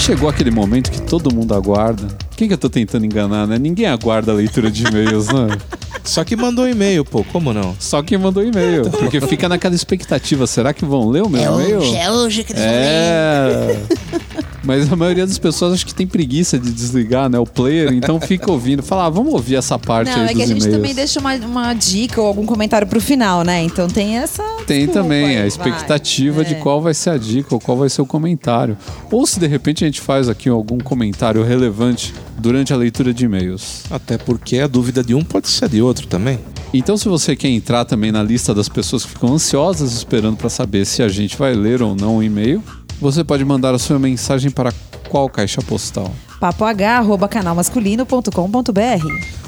Chegou 0.03 0.29
aquele 0.29 0.51
momento 0.51 0.91
que 0.91 1.01
todo 1.01 1.33
mundo 1.33 1.55
aguarda. 1.55 2.09
Quem 2.37 2.49
que 2.49 2.55
eu 2.55 2.59
tô 2.59 2.69
tentando 2.69 3.07
enganar, 3.07 3.47
né? 3.47 3.57
Ninguém 3.57 3.87
aguarda 3.87 4.33
a 4.33 4.35
leitura 4.35 4.69
de 4.69 4.85
e-mails, 4.85 5.29
né? 5.29 5.57
Só 6.03 6.25
que 6.25 6.35
mandou 6.35 6.69
e-mail, 6.69 7.05
pô. 7.05 7.23
Como 7.23 7.53
não? 7.53 7.77
Só 7.79 8.03
quem 8.03 8.19
mandou 8.19 8.45
e-mail. 8.45 8.91
Porque 8.91 9.21
fica 9.21 9.49
naquela 9.49 9.77
expectativa. 9.77 10.45
Será 10.49 10.75
que 10.75 10.85
vão 10.85 11.09
ler 11.09 11.23
o 11.23 11.29
meu 11.29 11.41
e-mail? 11.41 11.97
é 11.97 12.11
hoje 12.11 12.43
que 12.43 12.53
eles 12.53 12.63
vão 12.65 12.73
ler. 12.73 14.42
Mas 14.65 14.93
a 14.93 14.97
maioria 14.97 15.27
das 15.27 15.39
pessoas 15.39 15.73
acho 15.75 15.87
que 15.87 15.95
tem 15.95 16.07
preguiça 16.07 16.59
de 16.59 16.71
desligar, 16.71 17.29
né? 17.29 17.39
O 17.39 17.47
player, 17.47 17.93
então 17.93 18.21
fica 18.21 18.51
ouvindo. 18.51 18.83
Fala, 18.83 19.07
ah, 19.07 19.11
vamos 19.11 19.33
ouvir 19.33 19.57
essa 19.57 19.79
parte 19.79 20.11
Não, 20.11 20.19
aí 20.19 20.23
é 20.23 20.27
dos 20.29 20.37
que 20.37 20.43
a 20.43 20.47
gente 20.47 20.69
também 20.71 20.95
deixa 20.95 21.19
uma, 21.21 21.35
uma 21.35 21.75
dica 21.75 22.21
ou 22.21 22.27
algum 22.27 22.47
comentário 22.47 22.87
pro 22.87 23.01
final, 23.01 23.43
né? 23.43 23.63
Então 23.63 23.89
tem 23.89 24.17
essa. 24.19 24.43
Tem 24.67 24.87
desculpa 24.87 25.03
também 25.03 25.25
aí, 25.27 25.37
a 25.37 25.39
vai. 25.41 25.49
expectativa 25.49 26.45
de 26.45 26.55
É. 26.55 26.59
qual 26.59 26.81
vai 26.81 26.95
ser 26.95 27.11
a 27.11 27.19
dica 27.19 27.55
ou 27.55 27.61
qual 27.61 27.77
vai 27.77 27.89
ser 27.89 28.03
o 28.03 28.07
comentário. 28.07 28.77
Ou 29.11 29.27
se 29.27 29.41
de 29.41 29.47
repente 29.47 29.85
a 29.85 29.87
gente 29.87 30.01
faz 30.01 30.29
aqui 30.29 30.49
algum 30.49 30.79
comentário 30.79 31.43
relevante 31.43 32.15
durante 32.39 32.73
a 32.73 32.77
leitura 32.77 33.13
de 33.13 33.25
e-mails. 33.25 33.83
Até 33.91 34.17
porque 34.19 34.59
a 34.59 34.67
dúvida 34.67 35.03
de 35.03 35.15
um 35.15 35.23
pode 35.25 35.49
ser 35.49 35.69
de 35.69 35.83
outro 35.83 36.07
também. 36.07 36.39
Então, 36.75 36.97
se 36.97 37.07
você 37.07 37.37
quer 37.37 37.49
entrar 37.49 37.85
também 37.85 38.11
na 38.11 38.23
lista 38.23 38.55
das 38.55 38.67
pessoas 38.69 39.05
que 39.05 39.11
ficam 39.11 39.35
ansiosas 39.35 39.93
esperando 39.93 40.37
para 40.39 40.49
saber 40.49 40.87
se 40.87 41.03
a 41.03 41.09
gente 41.09 41.37
vai 41.37 41.53
ler 41.55 41.83
ou 41.83 41.95
não 41.95 42.17
o 42.17 42.23
e-mail, 42.23 42.63
você 43.03 43.25
pode 43.25 43.45
mandar 43.45 43.75
a 43.75 43.79
sua 43.79 43.99
mensagem 43.99 44.51
para 44.51 44.73
qual 45.09 45.29
caixa 45.29 45.61
postal? 45.61 46.11
papoh.canalmasculino.com.br 46.41 49.07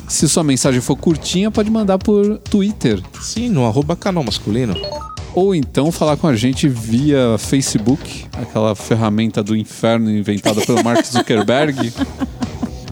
Se 0.09 0.29
sua 0.29 0.43
mensagem 0.43 0.81
for 0.81 0.97
curtinha, 0.97 1.53
pode 1.53 1.71
mandar 1.71 1.99
por 1.99 2.39
Twitter. 2.39 3.01
Sim, 3.21 3.49
no 3.49 3.65
arroba 3.65 3.95
canal 3.95 4.25
masculino. 4.25 4.75
Ou 5.33 5.55
então 5.55 5.93
falar 5.93 6.17
com 6.17 6.27
a 6.27 6.35
gente 6.37 6.69
via 6.69 7.37
Facebook, 7.39 8.27
aquela 8.37 8.75
ferramenta 8.75 9.41
do 9.43 9.57
inferno 9.57 10.11
inventada 10.11 10.61
pelo 10.61 10.83
Mark 10.83 11.03
Zuckerberg, 11.07 11.93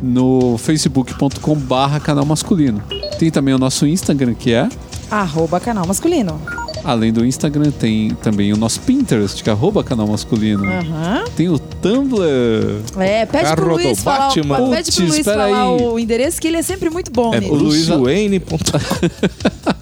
no 0.01 0.57
facebook.com 0.59 1.57
barra 1.57 1.99
canal 2.01 2.25
masculino. 2.25 2.83
Tem 3.19 3.31
também 3.31 3.53
o 3.55 3.59
nosso 3.59 3.87
Instagram, 3.87 4.35
que 4.35 4.53
é 4.53 4.69
Arroba 5.11 5.61
canal 5.61 5.87
masculino. 5.87 6.41
Além 6.85 7.13
do 7.13 7.25
Instagram, 7.25 7.71
tem 7.71 8.11
também 8.23 8.53
o 8.53 8.57
nosso 8.57 8.81
Pinterest, 8.81 9.43
que 9.43 9.49
é 9.49 9.53
arroba 9.53 9.85
canal 9.85 10.07
masculino. 10.09 10.65
Aham. 10.65 11.25
Tem 11.37 11.49
o 11.49 11.59
Tumblr. 11.59 12.81
É, 12.99 13.25
pede 13.27 13.45
Carro 13.45 13.57
pro 13.57 13.73
Luiz 13.75 14.01
falar, 14.01 14.19
Batman. 14.29 14.71
pede 14.71 14.93
pro 14.93 15.07
Luiz 15.07 15.25
falar 15.25 15.45
aí. 15.45 15.53
o 15.83 15.99
endereço, 15.99 16.41
que 16.41 16.49
ele 16.49 16.57
é 16.57 16.63
sempre 16.63 16.91
muito 16.91 17.11
bom 17.13 17.33
É 17.33 17.41
nisso. 17.41 17.55
Luiz- 17.55 17.87
brucewayne.com. 17.87 19.73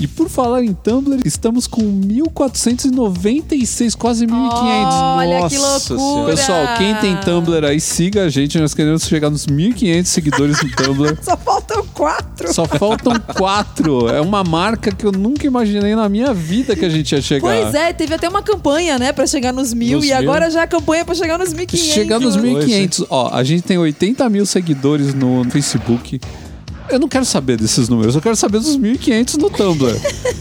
E 0.00 0.06
por 0.06 0.30
falar 0.30 0.64
em 0.64 0.72
Tumblr, 0.72 1.20
estamos 1.26 1.66
com 1.66 1.82
1496, 1.82 3.94
quase 3.94 4.26
1500. 4.26 4.58
Olha 4.58 5.46
que 5.46 5.58
Nossa 5.58 5.92
loucura! 5.92 6.34
Pessoal, 6.34 6.78
quem 6.78 6.94
tem 6.94 7.18
Tumblr 7.18 7.66
aí, 7.66 7.78
siga 7.78 8.24
a 8.24 8.30
gente. 8.30 8.58
Nós 8.58 8.72
queremos 8.72 9.04
chegar 9.04 9.28
nos 9.28 9.46
1.500 9.46 10.06
seguidores 10.06 10.56
no 10.62 10.70
Tumblr. 10.70 11.14
Só 11.22 11.36
faltam 11.36 11.84
quatro. 11.92 12.54
Só 12.54 12.66
faltam 12.66 13.12
quatro. 13.36 14.08
É 14.08 14.22
uma 14.22 14.42
marca 14.42 14.90
que 14.90 15.04
eu 15.04 15.12
nunca 15.12 15.46
imaginei 15.46 15.94
na 15.94 16.08
minha 16.08 16.32
vida 16.32 16.74
que 16.74 16.86
a 16.86 16.88
gente 16.88 17.12
ia 17.12 17.20
chegar. 17.20 17.42
Pois 17.42 17.74
é, 17.74 17.92
teve 17.92 18.14
até 18.14 18.26
uma 18.26 18.42
campanha, 18.42 18.98
né, 18.98 19.12
pra 19.12 19.26
chegar 19.26 19.52
nos 19.52 19.74
mil. 19.74 19.98
Nos 19.98 20.06
e 20.06 20.08
mil. 20.08 20.16
agora 20.16 20.50
já 20.50 20.62
a 20.62 20.66
campanha 20.66 21.04
pra 21.04 21.14
chegar 21.14 21.38
nos 21.38 21.52
1.500. 21.52 21.76
Chegar 21.76 22.18
nos 22.18 22.38
1.500. 22.38 23.06
Ó, 23.10 23.28
a 23.34 23.44
gente 23.44 23.64
tem 23.64 23.76
80 23.76 24.26
mil 24.30 24.46
seguidores 24.46 25.12
no 25.12 25.44
Facebook. 25.50 26.18
Eu 26.90 26.98
não 26.98 27.08
quero 27.08 27.24
saber 27.24 27.56
desses 27.56 27.88
números, 27.88 28.16
eu 28.16 28.20
quero 28.20 28.34
saber 28.34 28.58
dos 28.58 28.76
1.500 28.76 29.36
no 29.36 29.48
Tumblr. 29.48 29.96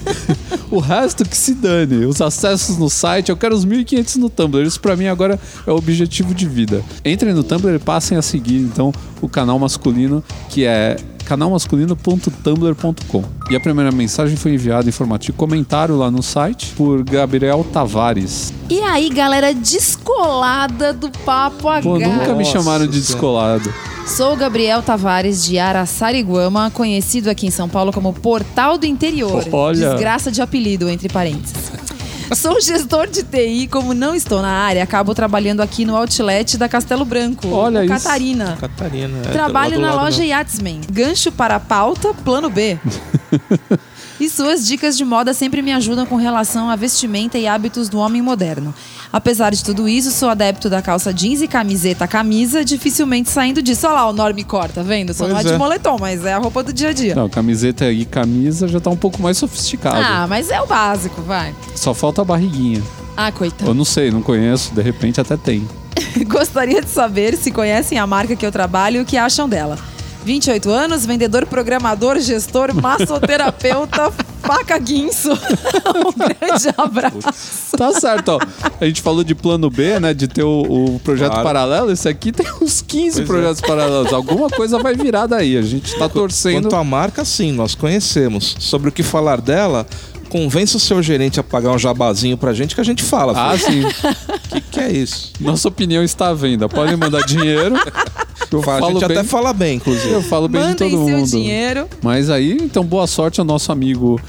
o 0.72 0.80
resto 0.80 1.24
que 1.24 1.38
se 1.38 1.54
dane. 1.54 2.06
Os 2.06 2.22
acessos 2.22 2.78
no 2.78 2.90
site, 2.90 3.30
eu 3.30 3.38
quero 3.38 3.56
os 3.56 3.66
1.500 3.66 4.16
no 4.16 4.30
Tumblr. 4.30 4.66
Isso 4.66 4.80
pra 4.80 4.96
mim 4.96 5.06
agora 5.08 5.40
é 5.68 5.72
o 5.72 5.76
objetivo 5.76 6.34
de 6.34 6.48
vida. 6.48 6.84
Entrem 7.06 7.34
no 7.34 7.44
Tumblr 7.44 7.76
e 7.76 7.80
passem 7.80 8.18
a 8.18 8.22
seguir, 8.22 8.58
então, 8.58 8.92
o 9.22 9.30
canal 9.30 9.60
masculino, 9.60 10.24
que 10.50 10.66
é 10.66 10.98
canalmasculino.tumblr.com. 11.30 13.24
E 13.52 13.56
a 13.56 13.60
primeira 13.60 13.92
mensagem 13.92 14.36
foi 14.36 14.56
enviada 14.56 14.90
em 14.90 14.92
formato 14.92 15.28
de 15.28 15.32
comentário 15.32 15.96
lá 15.96 16.10
no 16.10 16.24
site 16.24 16.74
por 16.76 17.04
Gabriel 17.04 17.64
Tavares. 17.72 18.52
E 18.68 18.82
aí, 18.82 19.10
galera 19.10 19.54
descolada 19.54 20.92
do 20.92 21.12
Papo 21.24 21.70
H. 21.70 21.84
Pô, 21.84 22.00
nunca 22.00 22.34
me 22.34 22.44
Nossa 22.44 22.52
chamaram 22.52 22.88
de 22.88 23.00
descolado. 23.00 23.72
Sou 24.16 24.36
Gabriel 24.36 24.82
Tavares 24.82 25.44
de 25.46 25.58
Araçariguama, 25.60 26.70
conhecido 26.72 27.30
aqui 27.30 27.48
em 27.48 27.52
São 27.52 27.70
Paulo 27.70 27.94
como 27.94 28.12
Portal 28.12 28.78
do 28.78 28.86
Interior. 28.86 29.46
Olha. 29.52 29.92
Desgraça 29.92 30.32
de 30.32 30.42
apelido, 30.42 30.90
entre 30.90 31.08
parênteses. 31.08 31.72
Sou 32.36 32.60
gestor 32.62 33.08
de 33.08 33.24
TI, 33.24 33.68
como 33.68 33.94
não 33.94 34.14
estou 34.14 34.42
na 34.42 34.52
área, 34.52 34.84
acabo 34.84 35.16
trabalhando 35.16 35.62
aqui 35.62 35.84
no 35.86 35.96
outlet 35.96 36.58
da 36.58 36.70
Castelo 36.70 37.04
Branco, 37.04 37.48
Olha 37.50 37.80
no 37.80 37.86
isso. 37.86 37.94
Catarina. 38.04 38.58
Catarina. 38.60 39.18
é, 39.26 39.32
Trabalho 39.32 39.80
na 39.80 39.94
lado 39.94 40.06
loja. 40.06 40.24
Yatsman. 40.24 40.82
Gancho 40.92 41.32
para 41.32 41.56
a 41.56 41.60
pauta, 41.60 42.14
plano 42.14 42.50
B. 42.50 42.78
e 44.20 44.30
suas 44.30 44.68
dicas 44.68 44.98
de 44.98 45.06
moda 45.06 45.34
sempre 45.34 45.62
me 45.62 45.72
ajudam 45.74 46.06
com 46.06 46.16
relação 46.16 46.70
à 46.70 46.76
vestimenta 46.76 47.38
e 47.38 47.48
hábitos 47.48 47.88
do 47.90 47.98
homem 48.00 48.22
moderno. 48.22 48.74
Apesar 49.12 49.52
de 49.52 49.64
tudo 49.64 49.88
isso, 49.88 50.12
sou 50.12 50.30
adepto 50.30 50.70
da 50.70 50.82
calça 50.82 51.14
jeans 51.14 51.42
e 51.42 51.48
camiseta 51.48 52.08
camisa, 52.08 52.64
dificilmente 52.64 53.30
saindo 53.30 53.62
disso. 53.62 53.88
Olha 53.88 53.96
lá 53.96 54.10
o 54.10 54.14
normcore, 54.14 54.72
tá 54.74 54.84
vendo? 54.84 55.14
Só 55.14 55.28
não 55.28 55.38
é 55.38 55.44
de 55.44 55.58
moletom, 55.58 55.98
mas 56.00 56.24
é 56.26 56.34
a 56.34 56.38
roupa 56.38 56.62
do 56.64 56.72
dia 56.74 56.90
a 56.90 56.94
dia. 56.94 57.16
Não, 57.16 57.30
camiseta 57.30 57.92
e 57.92 58.06
camisa 58.06 58.68
já 58.68 58.80
tá 58.80 58.90
um 58.90 58.98
pouco 58.98 59.22
mais 59.22 59.38
sofisticado. 59.38 59.98
Ah, 59.98 60.28
mas 60.28 60.50
é 60.52 60.62
o 60.62 60.68
básico, 60.68 61.22
vai. 61.22 61.56
Só 61.76 61.94
falta 61.94 62.22
a 62.22 62.26
barriguinha. 62.26 62.82
Ah, 63.18 63.30
Eu 63.30 63.34
coitado. 63.34 63.74
não 63.74 63.86
sei, 63.86 64.12
não 64.12 64.22
conheço, 64.22 64.74
de 64.74 64.82
repente 64.82 65.20
até 65.20 65.36
tem. 65.36 65.68
Gostaria 66.28 66.82
de 66.82 66.90
saber 66.90 67.36
se 67.36 67.52
conhecem 67.52 67.98
a 67.98 68.06
marca 68.08 68.36
que 68.36 68.46
eu 68.46 68.52
trabalho 68.52 68.98
e 68.98 69.02
o 69.02 69.06
que 69.06 69.18
acham 69.18 69.50
dela. 69.50 69.78
28 70.26 70.70
anos, 70.70 71.06
vendedor, 71.06 71.46
programador, 71.46 72.20
gestor, 72.20 72.74
massoterapeuta, 72.80 74.12
faca 74.42 74.78
guinso. 74.78 75.30
um 75.96 76.12
grande 76.18 76.70
abraço. 76.78 77.78
Tá 77.78 77.92
certo, 77.94 78.30
ó. 78.30 78.40
A 78.80 78.86
gente 78.86 79.02
falou 79.02 79.24
de 79.24 79.34
plano 79.34 79.70
B, 79.70 80.00
né? 80.00 80.14
De 80.14 80.28
ter 80.28 80.44
o, 80.44 80.62
o 80.96 81.00
projeto 81.00 81.30
Claro. 81.32 81.44
paralelo. 81.46 81.92
Esse 81.92 82.08
aqui 82.10 82.32
tem 82.32 82.46
uns 82.62 82.82
15 82.82 83.18
Pois 83.18 83.18
é. 83.18 83.24
projetos 83.26 83.62
paralelos. 83.62 84.14
Alguma 84.14 84.50
coisa 84.50 84.78
vai 84.80 84.94
virar 84.96 85.26
daí. 85.26 85.58
A 85.58 85.62
gente 85.62 85.96
tá 85.98 86.10
torcendo. 86.10 86.64
Quanto 86.64 86.76
à 86.76 86.84
marca, 86.84 87.24
sim, 87.24 87.52
nós 87.52 87.74
conhecemos. 87.74 88.56
Sobre 88.60 88.90
o 88.90 88.92
que 88.92 89.02
falar 89.04 89.40
dela, 89.42 89.88
convença 90.30 90.78
o 90.78 90.80
seu 90.80 91.02
gerente 91.02 91.40
a 91.40 91.44
pagar 91.44 91.72
um 91.72 91.80
jabazinho 91.80 92.38
pra 92.38 92.54
gente 92.54 92.76
que 92.76 92.82
a 92.82 92.84
gente 92.86 93.04
fala. 93.04 93.34
Ah, 93.36 93.58
sim. 93.58 93.84
O 93.86 94.50
que, 94.50 94.62
que 94.62 94.80
é 94.80 94.92
isso? 94.92 95.32
Nossa 95.40 95.68
opinião 95.70 96.04
está 96.04 96.28
à 96.30 96.34
venda. 96.34 96.68
Podem 96.68 96.96
mandar 96.98 97.24
dinheiro. 97.26 97.76
Eu 98.52 98.60
a 98.60 98.64
falo 98.64 98.88
gente 99.00 99.08
bem. 99.08 99.18
até 99.18 99.28
fala 99.28 99.54
bem, 99.54 99.76
inclusive. 99.78 100.12
Eu 100.12 100.22
falo 100.22 100.48
bem 100.48 100.62
Mandem 100.62 100.76
de 100.90 100.96
todo 100.96 101.06
seu 101.06 101.18
mundo. 101.18 101.30
dinheiro. 101.30 101.88
Mas 102.02 102.30
aí, 102.30 102.58
então, 102.62 102.84
boa 102.84 103.06
sorte 103.08 103.40
ao 103.40 103.46
nosso 103.46 103.72
amigo 103.72 104.20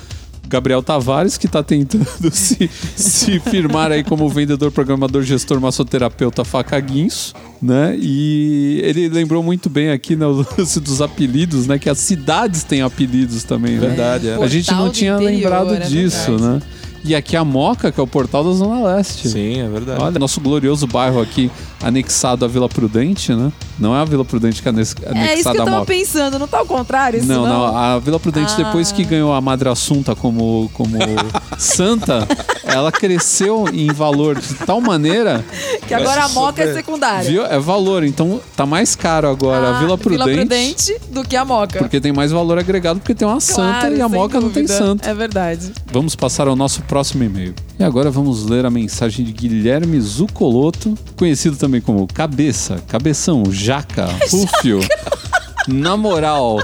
Gabriel 0.48 0.82
Tavares, 0.82 1.38
que 1.38 1.46
tá 1.46 1.62
tentando 1.62 2.04
se, 2.34 2.68
se 2.96 3.38
firmar 3.38 3.92
aí 3.92 4.02
como 4.02 4.28
vendedor, 4.28 4.72
programador, 4.72 5.22
gestor, 5.22 5.60
massoterapeuta, 5.60 6.44
faca 6.44 6.78
guinso, 6.80 7.34
né? 7.62 7.96
E 7.98 8.80
ele 8.84 9.08
lembrou 9.08 9.42
muito 9.44 9.70
bem 9.70 9.90
aqui 9.90 10.16
né, 10.16 10.26
o 10.26 10.44
lance 10.58 10.80
dos 10.80 11.00
apelidos, 11.00 11.66
né? 11.68 11.78
Que 11.78 11.88
as 11.88 11.98
cidades 11.98 12.64
têm 12.64 12.82
apelidos 12.82 13.44
também, 13.44 13.74
né? 13.74 13.86
Verdade, 13.88 14.28
é. 14.28 14.34
A 14.34 14.46
gente 14.48 14.70
não 14.72 14.90
tinha 14.90 15.14
interior, 15.14 15.32
lembrado 15.36 15.74
é 15.74 15.78
disso, 15.80 16.32
verdade. 16.36 16.54
né? 16.54 16.62
E 17.02 17.14
aqui 17.14 17.34
a 17.36 17.42
Moca, 17.44 17.90
que 17.90 17.98
é 17.98 18.02
o 18.02 18.06
portal 18.06 18.44
da 18.44 18.52
Zona 18.52 18.82
Leste. 18.86 19.28
Sim, 19.28 19.60
é 19.60 19.68
verdade. 19.68 20.02
Olha, 20.02 20.18
nosso 20.18 20.38
glorioso 20.40 20.86
bairro 20.86 21.20
aqui, 21.20 21.50
anexado 21.82 22.44
à 22.44 22.48
Vila 22.48 22.68
Prudente, 22.68 23.32
né? 23.34 23.50
Não 23.78 23.96
é 23.96 24.00
a 24.00 24.04
Vila 24.04 24.22
Prudente 24.24 24.60
que 24.60 24.68
é 24.68 24.70
anex- 24.70 24.94
É 24.94 25.00
isso 25.00 25.12
que 25.14 25.18
anexada 25.18 25.56
eu 25.58 25.62
à 25.62 25.64
tava 25.64 25.76
Moca. 25.78 25.86
pensando, 25.86 26.38
não 26.38 26.46
tá 26.46 26.58
ao 26.58 26.66
contrário 26.66 27.18
isso 27.18 27.26
Não, 27.26 27.42
não? 27.46 27.48
não, 27.72 27.76
a 27.76 27.98
Vila 27.98 28.20
Prudente, 28.20 28.52
Ah. 28.52 28.56
depois 28.64 28.92
que 28.92 29.02
ganhou 29.04 29.32
a 29.32 29.40
Madre 29.40 29.70
Assunta 29.70 30.14
como, 30.14 30.70
como 30.74 30.90
santa, 31.58 32.26
ela 32.64 32.92
cresceu 32.92 33.64
em 33.72 33.86
valor 33.92 34.38
de 34.38 34.54
tal 34.66 34.80
maneira, 34.80 35.42
Que 35.88 35.94
agora 35.94 36.24
a 36.24 36.28
moca 36.28 36.62
é 36.62 36.74
secundária. 36.74 37.28
viu? 37.28 37.44
É 37.46 37.58
valor. 37.58 38.04
Então 38.04 38.40
tá 38.54 38.64
mais 38.66 38.94
caro 38.94 39.28
agora 39.28 39.68
a 39.70 39.76
Ah, 39.76 39.80
Vila 39.80 39.96
Prudente, 39.98 40.96
do 41.10 41.22
que 41.24 41.34
a 41.36 41.44
moca. 41.44 41.78
porque 41.78 42.00
tem 42.00 42.12
mais 42.12 42.30
valor 42.30 42.58
agregado, 42.58 43.00
porque 43.00 43.14
tem 43.14 43.26
uma 43.26 43.40
santa 43.40 43.80
Claro, 43.80 43.96
e 43.96 44.00
a 44.02 44.08
Moca 44.08 44.38
não 44.40 44.50
tem 44.50 44.64
dúvida. 44.64 44.78
santo. 44.78 45.08
É 45.08 45.14
verdade. 45.14 45.72
Vamos 45.90 46.14
passar 46.14 46.46
ao 46.46 46.54
nosso 46.54 46.82
próximo 46.90 47.22
e-mail. 47.22 47.54
E 47.78 47.84
agora 47.84 48.10
vamos 48.10 48.46
ler 48.46 48.66
a 48.66 48.70
mensagem 48.70 49.24
de 49.24 49.30
Guilherme 49.30 50.00
Zucoloto, 50.00 50.98
conhecido 51.16 51.56
também 51.56 51.80
como 51.80 52.04
Cabeça, 52.08 52.82
Cabeção, 52.88 53.44
Jaca, 53.48 54.08
Rúfio, 54.28 54.80
Na 55.68 55.96
Moral, 55.96 56.58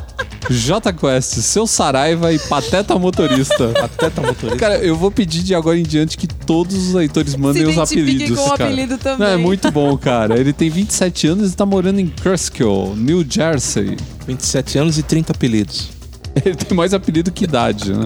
J 0.50 0.92
Quest, 0.92 1.34
Seu 1.34 1.64
Saraiva 1.64 2.32
e 2.32 2.40
Pateta 2.40 2.98
Motorista. 2.98 3.70
Até 3.80 4.10
tá 4.10 4.20
motorista. 4.20 4.58
Cara, 4.58 4.78
eu 4.78 4.96
vou 4.96 5.12
pedir 5.12 5.44
de 5.44 5.54
agora 5.54 5.78
em 5.78 5.84
diante 5.84 6.18
que 6.18 6.26
todos 6.26 6.74
os 6.74 6.92
leitores 6.92 7.36
mandem 7.36 7.64
os 7.64 7.78
apelidos. 7.78 8.36
com 8.36 8.46
o 8.46 8.50
cara. 8.50 8.64
apelido 8.64 8.98
também. 8.98 9.28
Não, 9.28 9.32
é 9.32 9.36
muito 9.36 9.70
bom, 9.70 9.96
cara. 9.96 10.40
Ele 10.40 10.52
tem 10.52 10.68
27 10.68 11.28
anos 11.28 11.52
e 11.52 11.56
tá 11.56 11.64
morando 11.64 12.00
em 12.00 12.08
Cruskill, 12.08 12.96
New 12.96 13.24
Jersey. 13.28 13.96
27 14.26 14.78
anos 14.78 14.98
e 14.98 15.04
30 15.04 15.32
apelidos. 15.32 15.90
Ele 16.44 16.56
tem 16.56 16.76
mais 16.76 16.92
apelido 16.92 17.30
que 17.30 17.44
idade, 17.44 17.92
né? 17.92 18.04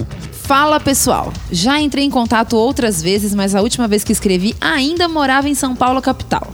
Fala 0.51 0.81
pessoal, 0.81 1.33
já 1.53 1.81
entrei 1.81 2.05
em 2.05 2.11
contato 2.11 2.57
outras 2.57 3.01
vezes, 3.01 3.33
mas 3.33 3.55
a 3.55 3.63
última 3.63 3.87
vez 3.87 4.03
que 4.03 4.11
escrevi 4.11 4.53
ainda 4.61 5.07
morava 5.07 5.49
em 5.49 5.55
São 5.55 5.77
Paulo 5.77 6.03
capital. 6.03 6.53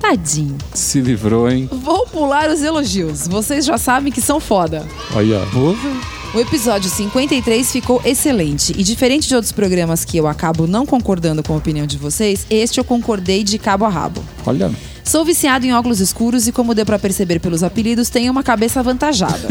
Tadinho. 0.00 0.56
Se 0.72 1.00
livrou, 1.00 1.50
hein? 1.50 1.68
Vou 1.72 2.06
pular 2.06 2.48
os 2.48 2.62
elogios. 2.62 3.26
Vocês 3.26 3.64
já 3.64 3.76
sabem 3.76 4.12
que 4.12 4.20
são 4.20 4.38
foda. 4.38 4.86
Olha. 5.12 5.40
O 6.32 6.38
episódio 6.38 6.88
53 6.88 7.72
ficou 7.72 8.00
excelente 8.04 8.74
e 8.78 8.84
diferente 8.84 9.26
de 9.26 9.34
outros 9.34 9.50
programas 9.50 10.04
que 10.04 10.16
eu 10.16 10.28
acabo 10.28 10.68
não 10.68 10.86
concordando 10.86 11.42
com 11.42 11.54
a 11.54 11.56
opinião 11.56 11.84
de 11.84 11.98
vocês, 11.98 12.46
este 12.48 12.78
eu 12.78 12.84
concordei 12.84 13.42
de 13.42 13.58
cabo 13.58 13.84
a 13.84 13.88
rabo. 13.88 14.22
Olha. 14.46 14.70
Sou 15.04 15.24
viciado 15.24 15.66
em 15.66 15.74
óculos 15.74 16.00
escuros 16.00 16.46
e, 16.46 16.52
como 16.52 16.74
deu 16.74 16.86
pra 16.86 16.98
perceber 16.98 17.40
pelos 17.40 17.62
apelidos, 17.62 18.08
tenho 18.08 18.30
uma 18.30 18.42
cabeça 18.42 18.80
avantajada. 18.80 19.48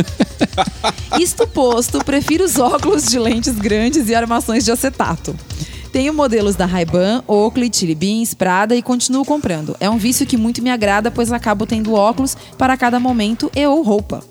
Isto 1.20 1.48
posto, 1.48 2.04
prefiro 2.04 2.44
os 2.44 2.58
óculos 2.58 3.06
de 3.06 3.20
lentes 3.20 3.56
grandes 3.56 4.08
e 4.10 4.16
armações 4.16 4.64
de 4.64 4.72
acetato. 4.72 5.36
Tenho 5.92 6.14
modelos 6.14 6.56
da 6.56 6.66
Ray-Ban, 6.66 7.22
Oakley, 7.28 7.70
Chili 7.72 7.94
Beans, 7.94 8.34
Prada 8.34 8.76
e 8.76 8.82
continuo 8.82 9.26
comprando. 9.26 9.76
É 9.78 9.90
um 9.90 9.98
vício 9.98 10.26
que 10.26 10.38
muito 10.38 10.62
me 10.62 10.72
agrada, 10.72 11.12
pois 11.12 11.34
acabo 11.34 11.66
tendo 11.66 11.94
óculos 11.94 12.38
para 12.58 12.78
cada 12.78 12.98
momento 12.98 13.52
e 13.54 13.68
ou 13.68 13.84
roupa. 13.84 14.24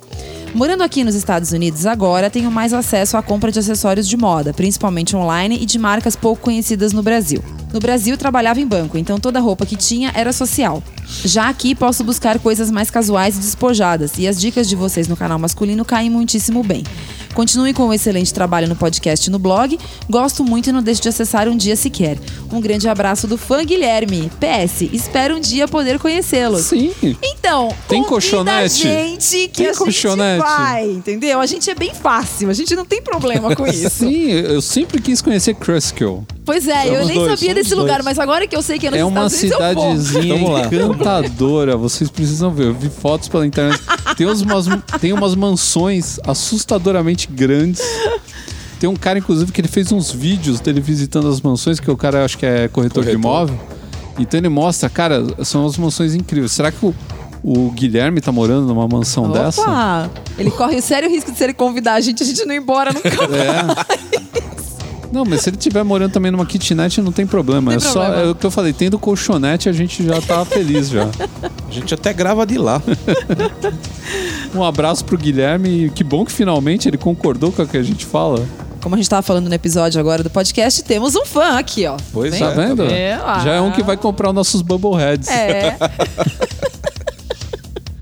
Morando 0.54 0.82
aqui 0.82 1.04
nos 1.04 1.14
Estados 1.14 1.52
Unidos 1.52 1.86
agora, 1.86 2.28
tenho 2.28 2.50
mais 2.50 2.72
acesso 2.72 3.16
à 3.16 3.22
compra 3.22 3.52
de 3.52 3.60
acessórios 3.60 4.08
de 4.08 4.16
moda, 4.16 4.52
principalmente 4.52 5.14
online 5.14 5.58
e 5.60 5.66
de 5.66 5.78
marcas 5.78 6.16
pouco 6.16 6.42
conhecidas 6.42 6.92
no 6.92 7.02
Brasil. 7.02 7.42
No 7.72 7.78
Brasil, 7.78 8.16
trabalhava 8.16 8.60
em 8.60 8.66
banco, 8.66 8.98
então 8.98 9.18
toda 9.20 9.38
roupa 9.40 9.64
que 9.64 9.76
tinha 9.76 10.10
era 10.14 10.32
social. 10.32 10.82
Já 11.24 11.48
aqui, 11.48 11.74
posso 11.74 12.02
buscar 12.02 12.38
coisas 12.38 12.70
mais 12.70 12.90
casuais 12.90 13.36
e 13.36 13.40
despojadas, 13.40 14.12
e 14.18 14.26
as 14.26 14.40
dicas 14.40 14.68
de 14.68 14.74
vocês 14.74 15.06
no 15.06 15.16
canal 15.16 15.38
masculino 15.38 15.84
caem 15.84 16.10
muitíssimo 16.10 16.62
bem. 16.64 16.82
Continue 17.32 17.72
com 17.72 17.86
o 17.86 17.94
excelente 17.94 18.34
trabalho 18.34 18.66
no 18.68 18.74
podcast 18.74 19.28
e 19.28 19.30
no 19.30 19.38
blog. 19.38 19.78
Gosto 20.08 20.42
muito 20.42 20.68
e 20.68 20.72
não 20.72 20.82
deixe 20.82 21.00
de 21.00 21.08
acessar 21.08 21.48
um 21.48 21.56
dia 21.56 21.76
sequer. 21.76 22.18
Um 22.52 22.60
grande 22.60 22.88
abraço 22.88 23.28
do 23.28 23.38
fã 23.38 23.64
Guilherme. 23.64 24.30
PS, 24.40 24.82
espero 24.92 25.36
um 25.36 25.40
dia 25.40 25.68
poder 25.68 26.00
conhecê-los. 26.00 26.62
Sim. 26.62 26.92
Então, 27.22 27.72
Tem 27.88 28.02
colchonete? 28.02 28.86
a 28.88 28.90
gente 28.92 29.48
que 29.48 29.62
Tem 29.62 29.68
a 29.68 29.74
colchonete? 29.76 30.40
gente 30.40 30.56
vai, 30.56 30.90
entendeu? 30.90 31.38
A 31.40 31.46
gente 31.46 31.70
é 31.70 31.74
bem 31.74 31.94
fácil, 31.94 32.50
a 32.50 32.52
gente 32.52 32.74
não 32.74 32.84
tem 32.84 33.00
problema 33.00 33.54
com 33.54 33.64
isso. 33.70 33.90
Sim, 33.90 34.28
eu 34.30 34.60
sempre 34.60 35.00
quis 35.00 35.22
conhecer 35.22 35.54
Kruskil. 35.54 36.26
Pois 36.50 36.66
é, 36.66 36.88
eu 36.88 37.06
nem 37.06 37.14
dois, 37.14 37.30
sabia 37.30 37.50
somos 37.50 37.54
desse 37.54 37.74
lugar, 37.76 38.02
dois. 38.02 38.04
mas 38.06 38.18
agora 38.18 38.44
que 38.44 38.56
eu 38.56 38.60
sei 38.60 38.76
que 38.76 38.88
é 38.88 38.90
nos 38.90 38.98
É 38.98 39.04
uma 39.04 39.26
Estados 39.26 39.40
Unidos, 39.84 40.08
cidadezinha 40.08 40.34
encantadora. 40.84 41.76
Vocês 41.76 42.10
precisam 42.10 42.50
ver. 42.50 42.66
Eu 42.66 42.74
vi 42.74 42.88
fotos 42.88 43.28
pela 43.28 43.46
internet. 43.46 43.80
Tem 44.16 44.26
umas, 44.26 44.66
tem 45.00 45.12
umas 45.12 45.36
mansões 45.36 46.18
assustadoramente 46.26 47.28
grandes. 47.30 47.80
Tem 48.80 48.90
um 48.90 48.96
cara, 48.96 49.20
inclusive, 49.20 49.52
que 49.52 49.60
ele 49.60 49.68
fez 49.68 49.92
uns 49.92 50.10
vídeos 50.10 50.58
dele 50.58 50.80
visitando 50.80 51.28
as 51.28 51.40
mansões, 51.40 51.78
que 51.78 51.88
o 51.88 51.96
cara 51.96 52.24
acho 52.24 52.36
que 52.36 52.44
é 52.44 52.66
corretor, 52.66 53.04
de 53.04 53.10
Corretor. 53.10 53.14
imóvel. 53.14 53.60
Então 54.18 54.40
ele 54.40 54.48
mostra, 54.48 54.90
cara, 54.90 55.24
são 55.44 55.62
umas 55.62 55.78
mansões 55.78 56.16
incríveis. 56.16 56.50
Será 56.50 56.72
que 56.72 56.84
o, 56.84 56.92
o 57.44 57.70
Guilherme 57.70 58.20
tá 58.20 58.32
morando 58.32 58.66
numa 58.66 58.88
mansão 58.88 59.30
dessa? 59.30 59.62
Opa! 59.62 60.10
Ele 60.36 60.50
corre 60.50 60.78
o 60.78 60.82
sério 60.82 61.08
risco 61.08 61.30
de 61.30 61.38
se 61.38 61.44
ele 61.44 61.54
convidar 61.54 61.94
a 61.94 62.00
gente, 62.00 62.24
a 62.24 62.26
gente 62.26 62.44
não 62.44 62.52
ir 62.54 62.58
embora 62.58 62.92
nunca 62.92 63.28
mais. 63.28 63.32
É. 63.34 64.49
Não, 65.12 65.24
mas 65.24 65.40
se 65.42 65.50
ele 65.50 65.56
estiver 65.56 65.82
morando 65.82 66.12
também 66.12 66.30
numa 66.30 66.46
kitnet, 66.46 67.00
não 67.00 67.12
tem 67.12 67.26
problema. 67.26 67.70
Tem 67.70 67.76
é 67.76 67.80
só 67.80 68.04
problema. 68.04 68.28
é 68.28 68.30
o 68.30 68.34
que 68.34 68.46
eu 68.46 68.50
falei, 68.50 68.72
tendo 68.72 68.98
colchonete, 68.98 69.68
a 69.68 69.72
gente 69.72 70.04
já 70.04 70.20
tá 70.20 70.44
feliz 70.44 70.88
já. 70.88 71.08
A 71.68 71.72
gente 71.72 71.92
até 71.94 72.12
grava 72.12 72.46
de 72.46 72.58
lá. 72.58 72.80
Um 74.54 74.64
abraço 74.64 75.04
pro 75.04 75.16
Guilherme. 75.16 75.86
e 75.86 75.90
Que 75.90 76.02
bom 76.02 76.24
que 76.24 76.32
finalmente 76.32 76.88
ele 76.88 76.98
concordou 76.98 77.52
com 77.52 77.62
o 77.62 77.68
que 77.68 77.76
a 77.76 77.82
gente 77.82 78.04
fala. 78.04 78.44
Como 78.82 78.94
a 78.94 78.98
gente 78.98 79.10
tava 79.10 79.22
falando 79.22 79.48
no 79.48 79.54
episódio 79.54 80.00
agora 80.00 80.22
do 80.22 80.30
podcast, 80.30 80.82
temos 80.82 81.14
um 81.14 81.24
fã 81.24 81.58
aqui, 81.58 81.86
ó. 81.86 81.96
Pois? 82.12 82.36
Tá 82.38 82.46
é. 82.46 82.54
vendo? 82.54 82.84
É. 82.84 83.18
Já 83.44 83.52
é 83.54 83.60
um 83.60 83.70
que 83.70 83.82
vai 83.82 83.96
comprar 83.96 84.30
os 84.30 84.34
nossos 84.34 84.62
Bubbleheads. 84.62 85.28
É. 85.28 85.76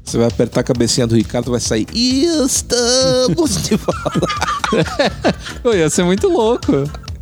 Você 0.09 0.16
vai 0.16 0.26
apertar 0.26 0.61
a 0.61 0.64
cabecinha 0.64 1.06
do 1.06 1.14
Ricardo, 1.14 1.50
vai 1.50 1.61
sair. 1.61 1.86
E 1.92 2.24
estamos 2.46 3.62
de 3.62 3.76
volta. 3.76 4.26
Ia 5.76 5.90
ser 5.90 6.02
muito 6.02 6.28
louco. 6.28 6.72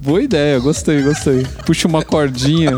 Boa 0.00 0.22
ideia, 0.22 0.56
gostei, 0.60 1.02
gostei. 1.02 1.44
Puxa 1.66 1.88
uma 1.88 2.04
cordinha. 2.04 2.70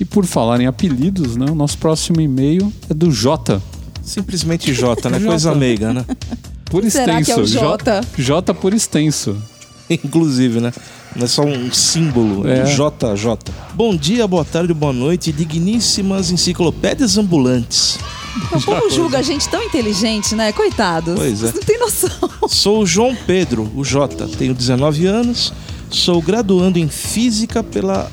E 0.00 0.04
por 0.04 0.26
falar 0.26 0.60
em 0.60 0.66
apelidos, 0.66 1.36
né? 1.36 1.46
O 1.48 1.54
nosso 1.54 1.78
próximo 1.78 2.20
e-mail 2.20 2.72
é 2.90 2.94
do 2.94 3.12
Jota. 3.12 3.62
Simplesmente 4.02 4.74
J, 4.74 5.08
né? 5.08 5.18
Jota. 5.20 5.28
Coisa 5.30 5.54
meiga, 5.54 5.92
né? 5.94 6.04
Por 6.64 6.82
Será 6.90 7.20
extenso. 7.20 7.24
que 7.24 7.30
é 7.30 7.36
o 7.36 7.46
J- 7.46 7.60
Jota? 7.60 8.00
J 8.18 8.52
por 8.54 8.74
extenso. 8.74 9.36
Inclusive, 9.88 10.60
né? 10.60 10.72
Não 11.14 11.24
é 11.24 11.28
só 11.28 11.42
um 11.44 11.70
símbolo. 11.70 12.48
É. 12.48 12.64
JJ. 12.64 13.52
Bom 13.74 13.94
dia, 13.94 14.26
boa 14.26 14.44
tarde, 14.44 14.74
boa 14.74 14.92
noite, 14.92 15.30
digníssimas 15.30 16.32
enciclopédias 16.32 17.16
ambulantes. 17.16 17.98
O 18.52 18.60
povo 18.60 18.90
julga 18.90 19.18
a 19.18 19.22
gente 19.22 19.48
tão 19.48 19.62
inteligente, 19.62 20.34
né? 20.34 20.52
Coitados. 20.52 21.14
Pois 21.14 21.42
é. 21.42 21.46
Vocês 21.46 21.54
não 21.54 21.62
tem 21.62 21.78
noção. 21.78 22.10
Sou 22.48 22.82
o 22.82 22.86
João 22.86 23.16
Pedro, 23.26 23.70
o 23.74 23.84
J. 23.84 24.26
Tenho 24.38 24.54
19 24.54 25.06
anos, 25.06 25.52
sou 25.90 26.20
graduando 26.22 26.78
em 26.78 26.88
Física 26.88 27.62
pela 27.62 28.10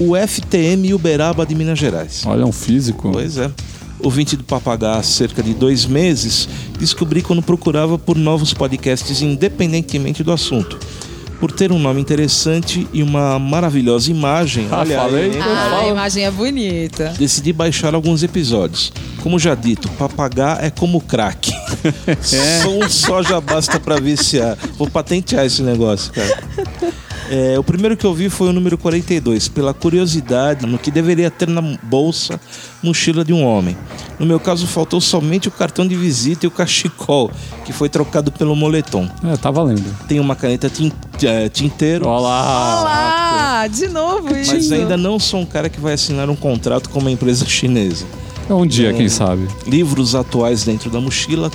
UFTM 0.00 0.92
Uberaba 0.94 1.46
de 1.46 1.54
Minas 1.54 1.78
Gerais. 1.78 2.22
Olha, 2.26 2.44
um 2.44 2.52
físico. 2.52 3.10
Pois 3.12 3.38
é. 3.38 3.50
Ouvinte 4.00 4.36
do 4.36 4.44
Papagá 4.44 4.96
há 4.96 5.02
cerca 5.02 5.42
de 5.42 5.54
dois 5.54 5.86
meses, 5.86 6.48
descobri 6.78 7.22
quando 7.22 7.40
procurava 7.40 7.98
por 7.98 8.16
novos 8.16 8.52
podcasts 8.52 9.22
independentemente 9.22 10.22
do 10.22 10.32
assunto. 10.32 10.78
Por 11.44 11.52
ter 11.52 11.70
um 11.70 11.78
nome 11.78 12.00
interessante 12.00 12.88
e 12.90 13.02
uma 13.02 13.38
maravilhosa 13.38 14.10
imagem, 14.10 14.66
Ah, 14.70 14.78
olha 14.80 14.98
aí, 14.98 15.06
falei. 15.10 15.26
hein? 15.26 15.38
Ah, 15.42 15.80
a 15.82 15.88
imagem 15.88 16.24
é 16.24 16.30
bonita. 16.30 17.12
decidi 17.18 17.52
baixar 17.52 17.94
alguns 17.94 18.22
episódios. 18.22 18.90
Como 19.22 19.38
já 19.38 19.54
dito, 19.54 19.86
papagá 19.90 20.56
é 20.62 20.70
como 20.70 21.02
crack. 21.02 21.52
Só 22.22 22.70
um 22.70 22.88
só 22.88 23.22
já 23.22 23.42
basta 23.42 23.78
pra 23.78 23.96
viciar. 24.00 24.56
Vou 24.78 24.88
patentear 24.88 25.44
esse 25.44 25.60
negócio, 25.60 26.10
cara. 26.14 26.38
É, 27.30 27.58
o 27.58 27.64
primeiro 27.64 27.96
que 27.96 28.04
eu 28.04 28.12
vi 28.12 28.28
foi 28.28 28.48
o 28.48 28.52
número 28.52 28.76
42, 28.76 29.48
pela 29.48 29.72
curiosidade 29.72 30.66
no 30.66 30.78
que 30.78 30.90
deveria 30.90 31.30
ter 31.30 31.48
na 31.48 31.62
bolsa 31.82 32.38
mochila 32.82 33.24
de 33.24 33.32
um 33.32 33.42
homem. 33.42 33.76
No 34.18 34.26
meu 34.26 34.38
caso, 34.38 34.66
faltou 34.66 35.00
somente 35.00 35.48
o 35.48 35.50
cartão 35.50 35.86
de 35.86 35.96
visita 35.96 36.44
e 36.44 36.48
o 36.48 36.50
cachecol, 36.50 37.30
que 37.64 37.72
foi 37.72 37.88
trocado 37.88 38.30
pelo 38.30 38.54
moletom. 38.54 39.08
É, 39.24 39.36
tá 39.36 39.50
valendo. 39.50 39.84
Tem 40.06 40.20
uma 40.20 40.36
caneta 40.36 40.70
é, 41.22 41.48
tinteiro. 41.48 42.06
Olá! 42.06 42.80
Olá! 42.80 43.66
De 43.68 43.88
novo 43.88 44.36
isso. 44.36 44.52
Mas 44.52 44.70
ainda 44.70 44.96
não 44.96 45.18
sou 45.18 45.40
um 45.40 45.46
cara 45.46 45.68
que 45.70 45.80
vai 45.80 45.94
assinar 45.94 46.28
um 46.28 46.36
contrato 46.36 46.90
com 46.90 46.98
uma 46.98 47.10
empresa 47.10 47.46
chinesa. 47.46 48.04
Um 48.48 48.66
dia, 48.66 48.92
quem 48.92 49.08
sabe. 49.08 49.48
livros 49.66 50.14
atuais 50.14 50.64
dentro 50.64 50.90
da 50.90 51.00
mochila, 51.00 51.50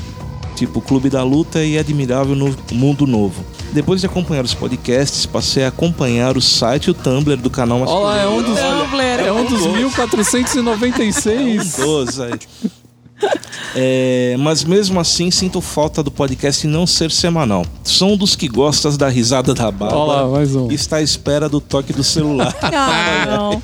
tipo 0.56 0.82
Clube 0.82 1.08
da 1.08 1.24
Luta 1.24 1.64
e 1.64 1.78
Admirável 1.78 2.36
no 2.36 2.56
Mundo 2.72 3.06
Novo. 3.06 3.46
Depois 3.72 4.02
de 4.02 4.08
acompanhar 4.08 4.44
os 4.44 4.54
podcasts, 4.54 5.26
passei 5.26 5.64
a 5.64 5.68
acompanhar 5.68 6.36
o 6.36 6.42
site 6.42 6.88
e 6.88 6.92
o 6.92 6.94
Tumblr 6.94 7.38
do 7.38 7.50
canal 7.50 7.82
Olha 7.82 8.06
lá, 8.06 8.18
é 8.18 8.28
um 8.28 8.42
dos, 8.42 8.60
Tumblr. 8.60 9.22
é 9.26 9.32
um 9.32 9.46
dos 9.46 9.66
1496. 9.68 11.76
12 11.78 12.24
aí. 12.24 12.32
É, 13.76 14.36
mas 14.40 14.64
mesmo 14.64 14.98
assim 15.00 15.30
sinto 15.30 15.60
falta 15.60 16.02
do 16.02 16.10
podcast 16.10 16.66
não 16.66 16.88
ser 16.88 17.12
semanal. 17.12 17.66
Sou 17.84 18.14
um 18.14 18.18
dos 18.18 18.36
que 18.36 18.48
gostas 18.48 18.96
da 18.98 19.10
risada 19.10 19.54
da 19.54 19.70
barba. 19.70 19.96
Olha 19.96 20.22
lá, 20.22 20.28
mais 20.30 20.56
um. 20.56 20.72
e 20.72 20.74
está 20.74 20.98
à 20.98 21.02
espera 21.02 21.50
do 21.50 21.60
toque 21.60 21.94
do 21.94 22.04
celular. 22.04 22.56
Ah, 22.62 23.26
não. 23.28 23.62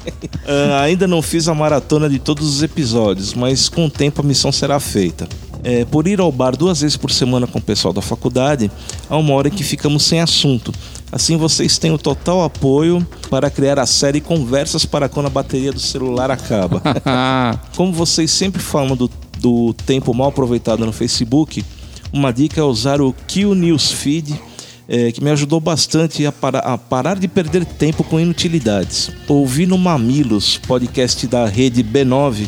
Ah, 0.48 0.82
ainda 0.82 1.08
não 1.08 1.22
fiz 1.22 1.48
a 1.48 1.56
maratona 1.56 2.10
de 2.10 2.20
todos 2.20 2.48
os 2.48 2.64
episódios, 2.64 3.34
mas 3.34 3.70
com 3.70 3.86
o 3.86 3.90
tempo 3.90 4.22
a 4.22 4.24
missão 4.24 4.52
será 4.52 4.80
feita. 4.80 5.28
É, 5.68 5.84
por 5.84 6.08
ir 6.08 6.20
ao 6.20 6.32
bar 6.32 6.56
duas 6.56 6.82
vezes 6.82 6.96
por 6.96 7.10
semana 7.10 7.48
com 7.48 7.58
o 7.58 7.62
pessoal 7.62 7.92
da 7.92 8.00
faculdade, 8.02 8.70
há 9.10 9.18
uma 9.18 9.34
hora 9.34 9.50
que 9.50 9.64
ficamos 9.64 10.04
sem 10.04 10.20
assunto. 10.22 10.72
Assim 11.12 11.38
vocês 11.38 11.80
têm 11.80 11.92
o 11.92 11.98
total 11.98 12.44
apoio 12.44 13.06
para 13.32 13.50
criar 13.50 13.80
a 13.80 13.86
série 13.88 14.22
Conversas 14.22 14.86
para 14.86 15.10
quando 15.10 15.26
a 15.26 15.30
bateria 15.32 15.72
do 15.72 15.80
celular 15.80 16.30
acaba. 16.30 16.84
Como 17.76 17.92
vocês 17.92 18.30
sempre 18.30 18.62
falam 18.62 18.96
do, 18.96 19.10
do 19.40 19.74
tempo 19.74 20.14
mal 20.14 20.28
aproveitado 20.28 20.86
no 20.86 20.92
Facebook, 20.94 21.66
uma 22.14 22.32
dica 22.32 22.62
é 22.62 22.64
usar 22.64 23.02
o 23.02 23.12
Q 23.28 23.56
Newsfeed, 23.56 24.40
eh, 24.88 25.12
que 25.12 25.24
me 25.24 25.32
ajudou 25.32 25.60
bastante 25.60 26.28
a, 26.28 26.32
para- 26.32 26.60
a 26.60 26.78
parar 26.78 27.18
de 27.18 27.28
perder 27.28 27.66
tempo 27.66 28.04
com 28.04 28.20
inutilidades. 28.20 29.10
Ouvi 29.28 29.66
no 29.66 29.80
Mamilos, 29.80 30.60
podcast 30.60 31.26
da 31.26 31.48
rede 31.48 31.84
B9, 31.84 32.46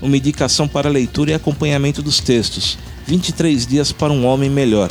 uma 0.00 0.16
indicação 0.16 0.68
para 0.68 0.88
leitura 0.88 1.30
e 1.30 1.34
acompanhamento 1.34 2.02
dos 2.02 2.20
textos. 2.20 2.78
23 3.06 3.66
dias 3.66 3.90
para 3.90 4.12
um 4.12 4.26
homem 4.26 4.50
melhor, 4.50 4.90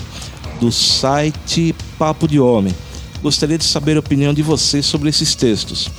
do 0.60 0.72
site 0.72 1.76
Papo 2.00 2.28
de 2.28 2.40
Homem. 2.40 2.74
Gostaria 3.22 3.58
de 3.58 3.64
saber 3.64 3.98
a 3.98 4.00
opinião 4.00 4.34
de 4.34 4.42
vocês 4.42 4.86
sobre 4.86 5.10
esses 5.10 5.36
textos. 5.36 5.90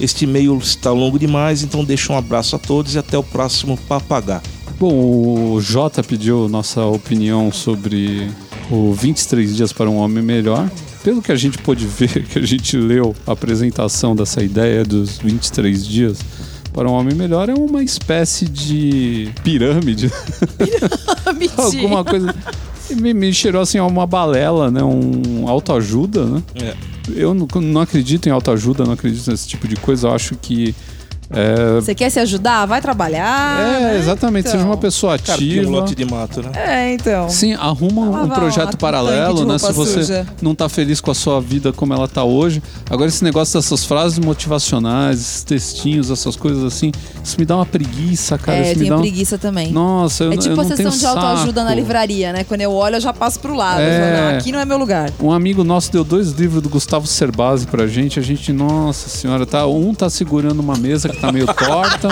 Este 0.00 0.24
e-mail 0.24 0.56
está 0.58 0.92
longo 0.92 1.18
demais, 1.18 1.62
então 1.62 1.84
deixo 1.84 2.12
um 2.12 2.16
abraço 2.16 2.54
a 2.54 2.58
todos 2.58 2.94
e 2.94 2.98
até 2.98 3.18
o 3.18 3.22
próximo 3.22 3.76
Papagá. 3.88 4.40
bom, 4.78 5.54
o 5.54 5.60
Jota 5.60 6.02
pediu 6.04 6.48
nossa 6.48 6.84
opinião 6.84 7.50
sobre 7.52 8.30
o 8.70 8.92
23 8.92 9.56
dias 9.56 9.72
para 9.72 9.90
um 9.90 9.96
homem 9.96 10.22
melhor. 10.22 10.70
Pelo 11.02 11.22
que 11.22 11.32
a 11.32 11.36
gente 11.36 11.58
pôde 11.58 11.86
ver, 11.86 12.26
que 12.30 12.38
a 12.38 12.46
gente 12.46 12.76
leu 12.76 13.14
a 13.26 13.32
apresentação 13.32 14.14
dessa 14.14 14.42
ideia 14.42 14.84
dos 14.84 15.18
23 15.18 15.86
dias 15.86 16.18
para 16.78 16.88
um 16.88 16.92
homem 16.92 17.12
melhor, 17.12 17.48
é 17.48 17.54
uma 17.54 17.82
espécie 17.82 18.44
de 18.44 19.32
pirâmide. 19.42 20.12
Mentira. 21.36 21.58
Alguma 21.60 22.04
coisa. 22.04 22.32
Me, 22.90 23.12
me 23.12 23.34
cheirou 23.34 23.60
assim 23.60 23.78
a 23.78 23.84
uma 23.84 24.06
balela, 24.06 24.70
né? 24.70 24.80
Um 24.84 25.48
autoajuda, 25.48 26.24
né? 26.24 26.42
É. 26.54 26.76
Eu 27.16 27.34
não, 27.34 27.48
não 27.60 27.80
acredito 27.80 28.28
em 28.28 28.30
autoajuda, 28.30 28.84
não 28.84 28.92
acredito 28.92 29.28
nesse 29.28 29.48
tipo 29.48 29.66
de 29.66 29.74
coisa. 29.74 30.06
Eu 30.06 30.14
acho 30.14 30.36
que. 30.36 30.72
É, 31.30 31.74
Você 31.74 31.94
quer 31.94 32.10
se 32.10 32.18
ajudar? 32.20 32.64
Vai 32.66 32.80
trabalhar. 32.80 33.60
é, 33.60 33.80
né? 33.80 33.98
exatamente. 33.98 34.48
Então. 34.48 34.52
Seja 34.52 34.64
uma 34.64 34.76
pessoa 34.76 35.18
Carpinha 35.18 35.56
um 35.56 35.64
ativa. 35.64 35.70
lote 35.70 35.94
de 35.94 36.04
mato, 36.04 36.42
né? 36.42 36.50
É, 36.54 36.94
então. 36.94 37.28
Sim, 37.28 37.54
arruma 37.54 38.10
Vai 38.10 38.24
um 38.24 38.28
projeto 38.30 38.74
um 38.74 38.78
paralelo, 38.78 39.44
né? 39.44 39.58
Se 39.58 39.72
você 39.72 40.04
suja. 40.04 40.26
não 40.40 40.54
tá 40.54 40.68
feliz 40.68 41.00
com 41.00 41.10
a 41.10 41.14
sua 41.14 41.40
vida 41.40 41.72
como 41.72 41.92
ela 41.92 42.08
tá 42.08 42.24
hoje. 42.24 42.62
Agora, 42.88 43.08
esse 43.08 43.22
negócio 43.22 43.58
dessas 43.58 43.84
frases 43.84 44.18
motivacionais, 44.18 45.20
esses 45.20 45.44
textinhos, 45.44 46.10
essas 46.10 46.34
coisas 46.34 46.64
assim, 46.64 46.92
isso 47.22 47.36
me 47.38 47.44
dá 47.44 47.56
uma 47.56 47.66
preguiça, 47.66 48.38
cara. 48.38 48.58
é, 48.58 48.62
isso 48.62 48.70
eu 48.70 48.74
me 48.74 48.80
tenho 48.80 48.90
dá 48.90 48.96
um... 48.96 49.00
preguiça 49.00 49.38
também. 49.38 49.70
Nossa, 49.70 50.24
eu, 50.24 50.32
é 50.32 50.34
eu 50.34 50.38
tipo 50.38 50.56
não 50.56 50.62
a 50.62 50.66
sessão 50.66 50.90
de 50.90 51.06
autoajuda 51.06 51.64
na 51.64 51.74
livraria, 51.74 52.32
né? 52.32 52.44
Quando 52.44 52.62
eu 52.62 52.72
olho, 52.72 52.96
eu 52.96 53.00
já 53.00 53.12
passo 53.12 53.38
pro 53.38 53.54
lado. 53.54 53.80
É. 53.80 53.98
Eu 54.18 54.22
não, 54.32 54.38
aqui 54.38 54.52
não 54.52 54.60
é 54.60 54.64
meu 54.64 54.78
lugar. 54.78 55.10
Um 55.20 55.30
amigo 55.30 55.62
nosso 55.62 55.92
deu 55.92 56.04
dois 56.04 56.30
livros 56.30 56.62
do 56.62 56.68
Gustavo 56.68 57.06
Cerbasi 57.06 57.66
pra 57.66 57.86
gente. 57.86 58.18
A 58.18 58.22
gente, 58.22 58.52
nossa 58.52 59.08
senhora, 59.08 59.44
tá, 59.44 59.66
um 59.66 59.92
tá 59.92 60.08
segurando 60.08 60.60
uma 60.60 60.76
mesa 60.76 61.08
tá 61.20 61.32
meio 61.32 61.46
torta. 61.46 62.08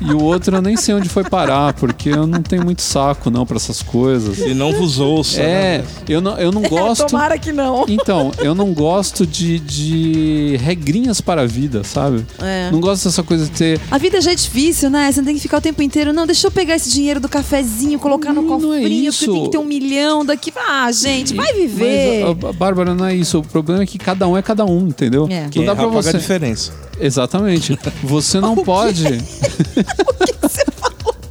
e 0.00 0.12
o 0.12 0.22
outro 0.22 0.56
eu 0.56 0.62
nem 0.62 0.76
sei 0.76 0.94
onde 0.94 1.08
foi 1.08 1.24
parar, 1.24 1.72
porque 1.74 2.08
eu 2.10 2.26
não 2.26 2.42
tenho 2.42 2.64
muito 2.64 2.82
saco 2.82 3.30
não 3.30 3.46
pra 3.46 3.56
essas 3.56 3.82
coisas. 3.82 4.38
E 4.38 4.54
não 4.54 4.72
vos 4.72 4.98
ouça. 4.98 5.40
É, 5.40 5.78
né? 5.78 5.84
eu 6.08 6.20
não, 6.20 6.38
eu 6.38 6.52
não 6.52 6.62
gosto. 6.68 7.06
Tomara 7.06 7.38
que 7.38 7.52
não. 7.52 7.84
Então, 7.88 8.30
eu 8.38 8.54
não 8.54 8.72
gosto 8.72 9.26
de, 9.26 9.58
de 9.58 10.56
regrinhas 10.62 11.20
para 11.20 11.42
a 11.42 11.46
vida, 11.46 11.84
sabe? 11.84 12.24
É. 12.40 12.70
Não 12.70 12.80
gosto 12.80 13.04
dessa 13.04 13.22
coisa 13.22 13.44
de 13.44 13.50
ter. 13.50 13.80
A 13.90 13.98
vida 13.98 14.20
já 14.20 14.32
é 14.32 14.34
difícil, 14.34 14.90
né? 14.90 15.10
Você 15.10 15.20
não 15.20 15.26
tem 15.26 15.34
que 15.34 15.40
ficar 15.40 15.58
o 15.58 15.60
tempo 15.60 15.82
inteiro. 15.82 16.12
Não, 16.12 16.26
deixa 16.26 16.46
eu 16.46 16.50
pegar 16.50 16.74
esse 16.76 16.90
dinheiro 16.90 17.20
do 17.20 17.28
cafezinho, 17.28 17.98
colocar 17.98 18.32
no 18.32 18.42
Não, 18.42 18.58
não 18.58 18.74
é 18.74 18.78
cofrinho, 18.80 19.08
isso. 19.08 19.24
porque 19.24 19.32
tem 19.38 19.44
que 19.44 19.50
ter 19.52 19.58
um 19.58 19.64
milhão 19.64 20.24
daqui. 20.24 20.52
Ah, 20.56 20.90
gente, 20.92 21.34
vai 21.34 21.52
viver. 21.52 22.24
Mas, 22.24 22.44
a, 22.44 22.48
a 22.48 22.52
Bárbara, 22.52 22.94
não 22.94 23.04
é 23.06 23.14
isso. 23.14 23.38
O 23.38 23.42
problema 23.42 23.82
é 23.82 23.86
que 23.86 23.98
cada 23.98 24.26
um 24.26 24.36
é 24.36 24.42
cada 24.42 24.64
um, 24.64 24.86
entendeu? 24.88 25.28
É. 25.30 25.48
Não 25.54 25.64
dá 25.64 25.74
pra 25.74 25.84
paga 25.86 25.98
a 25.98 26.02
você. 26.02 26.18
diferença. 26.18 26.72
Exatamente. 27.00 27.78
Você 28.02 28.40
não 28.40 28.56
pode. 28.64 29.04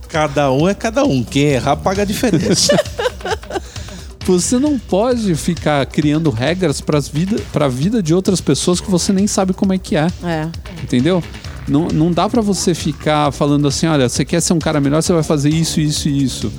Cada 0.09 0.51
um 0.51 0.69
é 0.69 0.73
cada 0.73 1.03
um. 1.03 1.23
Quem 1.23 1.43
errar 1.43 1.75
paga 1.75 2.03
a 2.03 2.05
diferença. 2.05 2.73
Você 4.25 4.57
não 4.57 4.79
pode 4.79 5.35
ficar 5.35 5.85
criando 5.85 6.31
regras 6.31 6.81
para 6.81 6.99
vida, 6.99 7.39
a 7.53 7.67
vida 7.67 8.01
de 8.01 8.11
outras 8.13 8.41
pessoas 8.41 8.81
que 8.81 8.89
você 8.89 9.13
nem 9.13 9.27
sabe 9.27 9.53
como 9.53 9.71
é 9.71 9.77
que 9.77 9.95
é. 9.95 10.07
É. 10.23 10.47
Entendeu? 10.81 11.23
Não, 11.67 11.89
não 11.89 12.11
dá 12.11 12.27
pra 12.27 12.41
você 12.41 12.73
ficar 12.73 13.31
falando 13.31 13.67
assim, 13.67 13.85
olha, 13.85 14.09
você 14.09 14.25
quer 14.25 14.41
ser 14.41 14.53
um 14.53 14.59
cara 14.59 14.81
melhor, 14.81 15.03
você 15.03 15.13
vai 15.13 15.21
fazer 15.21 15.49
isso, 15.49 15.79
isso 15.79 16.09
e 16.09 16.23
isso. 16.23 16.51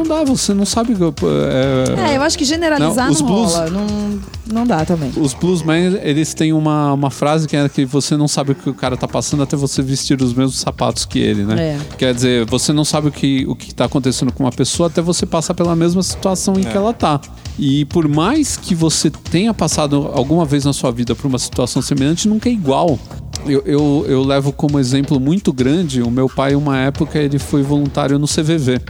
Não 0.00 0.08
dá, 0.08 0.24
você 0.24 0.54
não 0.54 0.64
sabe. 0.64 0.94
É, 0.94 2.12
É, 2.12 2.16
eu 2.16 2.22
acho 2.22 2.38
que 2.38 2.44
generalizar 2.44 2.94
Não, 2.96 3.04
não, 3.06 3.12
os 3.12 3.20
blues- 3.20 3.52
rola. 3.52 3.70
Não, 3.70 4.20
não 4.52 4.66
dá 4.66 4.84
também. 4.84 5.12
Os 5.16 5.34
bluesmen, 5.34 5.98
eles 6.02 6.32
têm 6.32 6.52
uma, 6.52 6.92
uma 6.94 7.10
frase 7.10 7.46
que 7.46 7.54
é 7.56 7.68
que 7.68 7.84
você 7.84 8.16
não 8.16 8.26
sabe 8.26 8.52
o 8.52 8.54
que 8.54 8.70
o 8.70 8.74
cara 8.74 8.96
tá 8.96 9.06
passando 9.06 9.42
até 9.42 9.56
você 9.56 9.82
vestir 9.82 10.20
os 10.22 10.32
mesmos 10.32 10.58
sapatos 10.58 11.04
que 11.04 11.18
ele, 11.18 11.44
né? 11.44 11.76
É. 11.76 11.78
Quer 11.98 12.14
dizer, 12.14 12.46
você 12.46 12.72
não 12.72 12.84
sabe 12.84 13.08
o 13.08 13.12
que, 13.12 13.44
o 13.46 13.54
que 13.54 13.74
tá 13.74 13.84
acontecendo 13.84 14.32
com 14.32 14.44
uma 14.44 14.52
pessoa 14.52 14.86
até 14.88 15.02
você 15.02 15.26
passar 15.26 15.52
pela 15.54 15.76
mesma 15.76 16.02
situação 16.02 16.54
em 16.58 16.62
que 16.62 16.76
ela 16.76 16.92
tá. 16.94 17.20
E 17.58 17.84
por 17.84 18.08
mais 18.08 18.56
que 18.56 18.74
você 18.74 19.10
tenha 19.10 19.52
passado 19.52 20.10
alguma 20.14 20.46
vez 20.46 20.64
na 20.64 20.72
sua 20.72 20.90
vida 20.90 21.14
por 21.14 21.26
uma 21.26 21.38
situação 21.38 21.82
semelhante, 21.82 22.26
nunca 22.26 22.48
é 22.48 22.52
igual. 22.52 22.98
Eu, 23.46 23.62
eu, 23.64 24.04
eu 24.08 24.22
levo 24.22 24.52
como 24.52 24.78
exemplo 24.78 25.18
muito 25.20 25.52
grande, 25.52 26.02
o 26.02 26.10
meu 26.10 26.28
pai, 26.28 26.54
uma 26.54 26.78
época, 26.78 27.18
ele 27.18 27.38
foi 27.38 27.62
voluntário 27.62 28.18
no 28.18 28.26
CVV. 28.26 28.80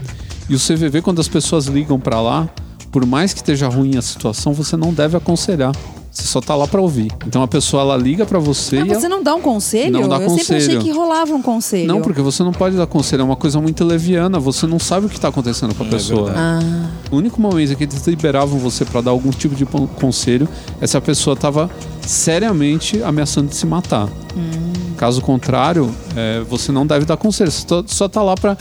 E 0.50 0.54
o 0.54 0.58
CVV, 0.58 1.00
quando 1.00 1.20
as 1.20 1.28
pessoas 1.28 1.66
ligam 1.66 1.98
pra 2.00 2.20
lá, 2.20 2.48
por 2.90 3.06
mais 3.06 3.32
que 3.32 3.38
esteja 3.38 3.68
ruim 3.68 3.96
a 3.96 4.02
situação, 4.02 4.52
você 4.52 4.76
não 4.76 4.92
deve 4.92 5.16
aconselhar. 5.16 5.72
Você 6.10 6.24
só 6.26 6.40
tá 6.40 6.56
lá 6.56 6.66
pra 6.66 6.80
ouvir. 6.80 7.08
Então 7.24 7.40
a 7.40 7.46
pessoa 7.46 7.82
ela 7.84 7.96
liga 7.96 8.26
pra 8.26 8.40
você 8.40 8.78
Ah, 8.78 8.80
e 8.84 8.88
você 8.88 9.06
ela... 9.06 9.10
não 9.10 9.22
dá 9.22 9.32
um 9.32 9.40
conselho? 9.40 9.92
Não 9.92 10.08
dá 10.08 10.16
eu 10.16 10.28
sempre 10.30 10.40
achei 10.56 10.58
conselho. 10.58 10.80
que 10.82 10.90
rolava 10.90 11.32
um 11.32 11.40
conselho. 11.40 11.86
Não, 11.86 12.00
porque 12.02 12.20
você 12.20 12.42
não 12.42 12.50
pode 12.50 12.76
dar 12.76 12.84
conselho, 12.88 13.20
é 13.20 13.24
uma 13.24 13.36
coisa 13.36 13.60
muito 13.60 13.84
leviana, 13.84 14.40
você 14.40 14.66
não 14.66 14.80
sabe 14.80 15.06
o 15.06 15.08
que 15.08 15.20
tá 15.20 15.28
acontecendo 15.28 15.72
com 15.72 15.84
a 15.84 15.86
É 15.86 15.90
pessoa. 15.90 16.32
Ah, 16.34 16.58
O 17.12 17.16
único 17.16 17.40
momento 17.40 17.70
em 17.72 17.76
que 17.76 17.84
eles 17.84 18.04
liberavam 18.08 18.58
você 18.58 18.84
pra 18.84 19.00
dar 19.00 19.12
algum 19.12 19.30
tipo 19.30 19.54
de 19.54 19.64
conselho 20.00 20.48
é 20.80 20.86
se 20.88 20.96
a 20.96 21.00
pessoa 21.00 21.36
tava 21.36 21.70
seriamente 22.04 23.00
ameaçando 23.04 23.48
de 23.48 23.54
se 23.54 23.64
matar. 23.64 24.08
Caso 24.96 25.22
contrário, 25.22 25.94
é, 26.16 26.40
você 26.40 26.72
não 26.72 26.84
deve 26.86 27.04
dar 27.06 27.16
conselho. 27.16 27.50
Você 27.52 27.64
só 27.86 28.08
tá 28.08 28.20
lá 28.20 28.34
pra 28.34 28.56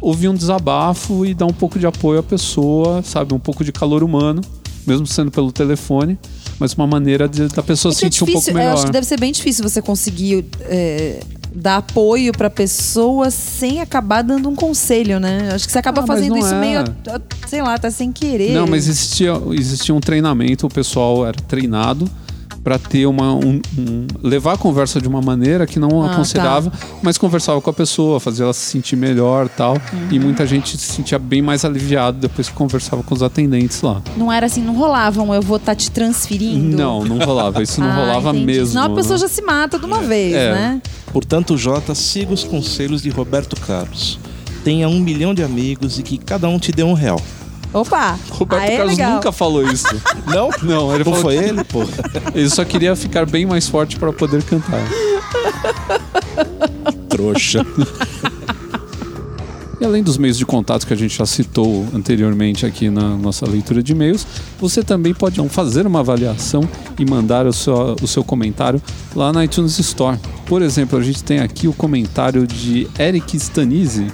ouvir 0.00 0.28
um 0.28 0.34
desabafo 0.34 1.24
e 1.26 1.34
dar 1.34 1.46
um 1.46 1.52
pouco 1.52 1.78
de 1.78 1.86
apoio 1.86 2.20
à 2.20 2.22
pessoa, 2.22 3.02
sabe? 3.02 3.34
Um 3.34 3.38
pouco 3.38 3.64
de 3.64 3.72
calor 3.72 4.02
humano, 4.02 4.40
mesmo 4.86 5.06
sendo 5.06 5.30
pelo 5.30 5.50
telefone, 5.50 6.18
mas 6.58 6.74
uma 6.74 6.86
maneira 6.86 7.28
de, 7.28 7.48
da 7.48 7.62
pessoa 7.62 7.92
é 7.92 7.94
se 7.94 8.04
é 8.04 8.06
sentir 8.06 8.22
um 8.24 8.26
difícil, 8.26 8.44
pouco 8.52 8.58
eu 8.58 8.62
melhor. 8.62 8.74
acho 8.74 8.86
que 8.86 8.92
deve 8.92 9.06
ser 9.06 9.18
bem 9.18 9.32
difícil 9.32 9.68
você 9.68 9.82
conseguir 9.82 10.44
é, 10.62 11.20
dar 11.54 11.78
apoio 11.78 12.32
pra 12.32 12.48
pessoa 12.48 13.30
sem 13.30 13.80
acabar 13.80 14.22
dando 14.22 14.48
um 14.48 14.54
conselho, 14.54 15.18
né? 15.18 15.50
Acho 15.52 15.66
que 15.66 15.72
você 15.72 15.78
acaba 15.78 16.02
Ah, 16.02 16.06
fazendo 16.06 16.36
isso 16.36 16.54
é. 16.54 16.60
meio, 16.60 16.84
sei 17.48 17.62
lá, 17.62 17.76
tá 17.78 17.90
sem 17.90 18.12
querer. 18.12 18.52
Não, 18.52 18.66
mas 18.66 18.86
existia, 18.88 19.32
existia 19.52 19.94
um 19.94 20.00
treinamento, 20.00 20.66
o 20.66 20.70
pessoal 20.70 21.26
era 21.26 21.36
treinado 21.48 22.08
para 22.66 22.80
ter 22.80 23.06
uma 23.06 23.32
um, 23.32 23.60
um- 23.78 24.06
levar 24.20 24.54
a 24.54 24.56
conversa 24.56 25.00
de 25.00 25.06
uma 25.06 25.22
maneira 25.22 25.68
que 25.68 25.78
não 25.78 26.02
Ah, 26.02 26.10
aconselhava, 26.10 26.72
mas 27.00 27.16
conversava 27.16 27.60
com 27.60 27.70
a 27.70 27.72
pessoa, 27.72 28.18
fazia 28.18 28.42
ela 28.42 28.52
se 28.52 28.68
sentir 28.72 28.96
melhor, 28.96 29.48
tal. 29.48 29.74
Uhum. 29.74 30.08
E 30.10 30.18
muita 30.18 30.44
gente 30.44 30.76
se 30.76 30.92
sentia 30.94 31.16
bem 31.16 31.40
mais 31.40 31.64
aliviado 31.64 32.18
depois 32.18 32.48
que 32.48 32.54
conversava 32.56 33.04
com 33.04 33.14
os 33.14 33.22
atendentes 33.22 33.80
lá. 33.82 34.02
Não 34.16 34.32
era 34.32 34.46
assim, 34.46 34.60
não 34.62 34.74
rolavam, 34.74 35.32
eu 35.32 35.40
vou 35.40 35.58
estar 35.58 35.76
te 35.76 35.88
transferindo. 35.92 36.76
Não, 36.76 37.04
não 37.04 37.18
rolava, 37.24 37.62
isso 37.62 37.80
não 37.80 37.88
Ah, 37.88 37.94
rolava 37.94 38.30
entendi. 38.30 38.44
mesmo. 38.46 38.66
Senão 38.66 38.82
a 38.86 38.90
pessoa 38.90 39.14
né? 39.14 39.18
já 39.20 39.28
se 39.28 39.42
mata 39.42 39.78
de 39.78 39.84
uma 39.86 40.00
vez, 40.00 40.34
É. 40.34 40.52
né? 40.52 40.82
Portanto, 41.12 41.56
Jota, 41.56 41.94
siga 41.94 42.34
os 42.34 42.42
conselhos 42.42 43.00
de 43.00 43.10
Roberto 43.10 43.54
Carlos. 43.60 44.18
Tenha 44.64 44.88
um 44.88 44.98
milhão 44.98 45.32
de 45.32 45.44
amigos 45.44 46.00
e 46.00 46.02
que 46.02 46.18
cada 46.18 46.48
um 46.48 46.58
te 46.58 46.72
dê 46.72 46.82
um 46.82 46.94
real. 46.94 47.20
Opa! 47.72 48.18
Roberto 48.30 48.62
aí 48.62 48.76
Carlos 48.76 48.96
legal. 48.96 49.14
nunca 49.16 49.32
falou 49.32 49.62
isso. 49.70 49.86
Não? 50.26 50.50
Não, 50.62 50.94
ele 50.94 51.04
Não 51.04 51.12
falou 51.12 51.20
foi 51.22 51.38
que- 51.38 51.44
ele, 51.44 51.64
pô? 51.64 51.84
ele 52.34 52.50
só 52.50 52.64
queria 52.64 52.96
ficar 52.96 53.26
bem 53.26 53.44
mais 53.46 53.68
forte 53.68 53.96
para 53.98 54.12
poder 54.12 54.42
cantar. 54.44 54.82
Trouxa. 57.08 57.64
E 59.78 59.84
além 59.84 60.02
dos 60.02 60.16
meios 60.16 60.38
de 60.38 60.46
contato 60.46 60.86
que 60.86 60.92
a 60.94 60.96
gente 60.96 61.18
já 61.18 61.26
citou 61.26 61.86
anteriormente 61.94 62.64
aqui 62.64 62.88
na 62.88 63.10
nossa 63.14 63.46
leitura 63.46 63.82
de 63.82 63.92
e-mails, 63.92 64.26
você 64.58 64.82
também 64.82 65.12
pode 65.12 65.46
fazer 65.50 65.86
uma 65.86 66.00
avaliação 66.00 66.66
e 66.98 67.04
mandar 67.04 67.46
o 67.46 67.52
seu, 67.52 67.94
o 68.02 68.06
seu 68.06 68.24
comentário 68.24 68.80
lá 69.14 69.34
na 69.34 69.44
iTunes 69.44 69.78
Store. 69.78 70.18
Por 70.46 70.62
exemplo, 70.62 70.98
a 70.98 71.02
gente 71.02 71.22
tem 71.22 71.40
aqui 71.40 71.68
o 71.68 71.74
comentário 71.74 72.46
de 72.46 72.88
Eric 72.98 73.36
Stanise, 73.36 74.06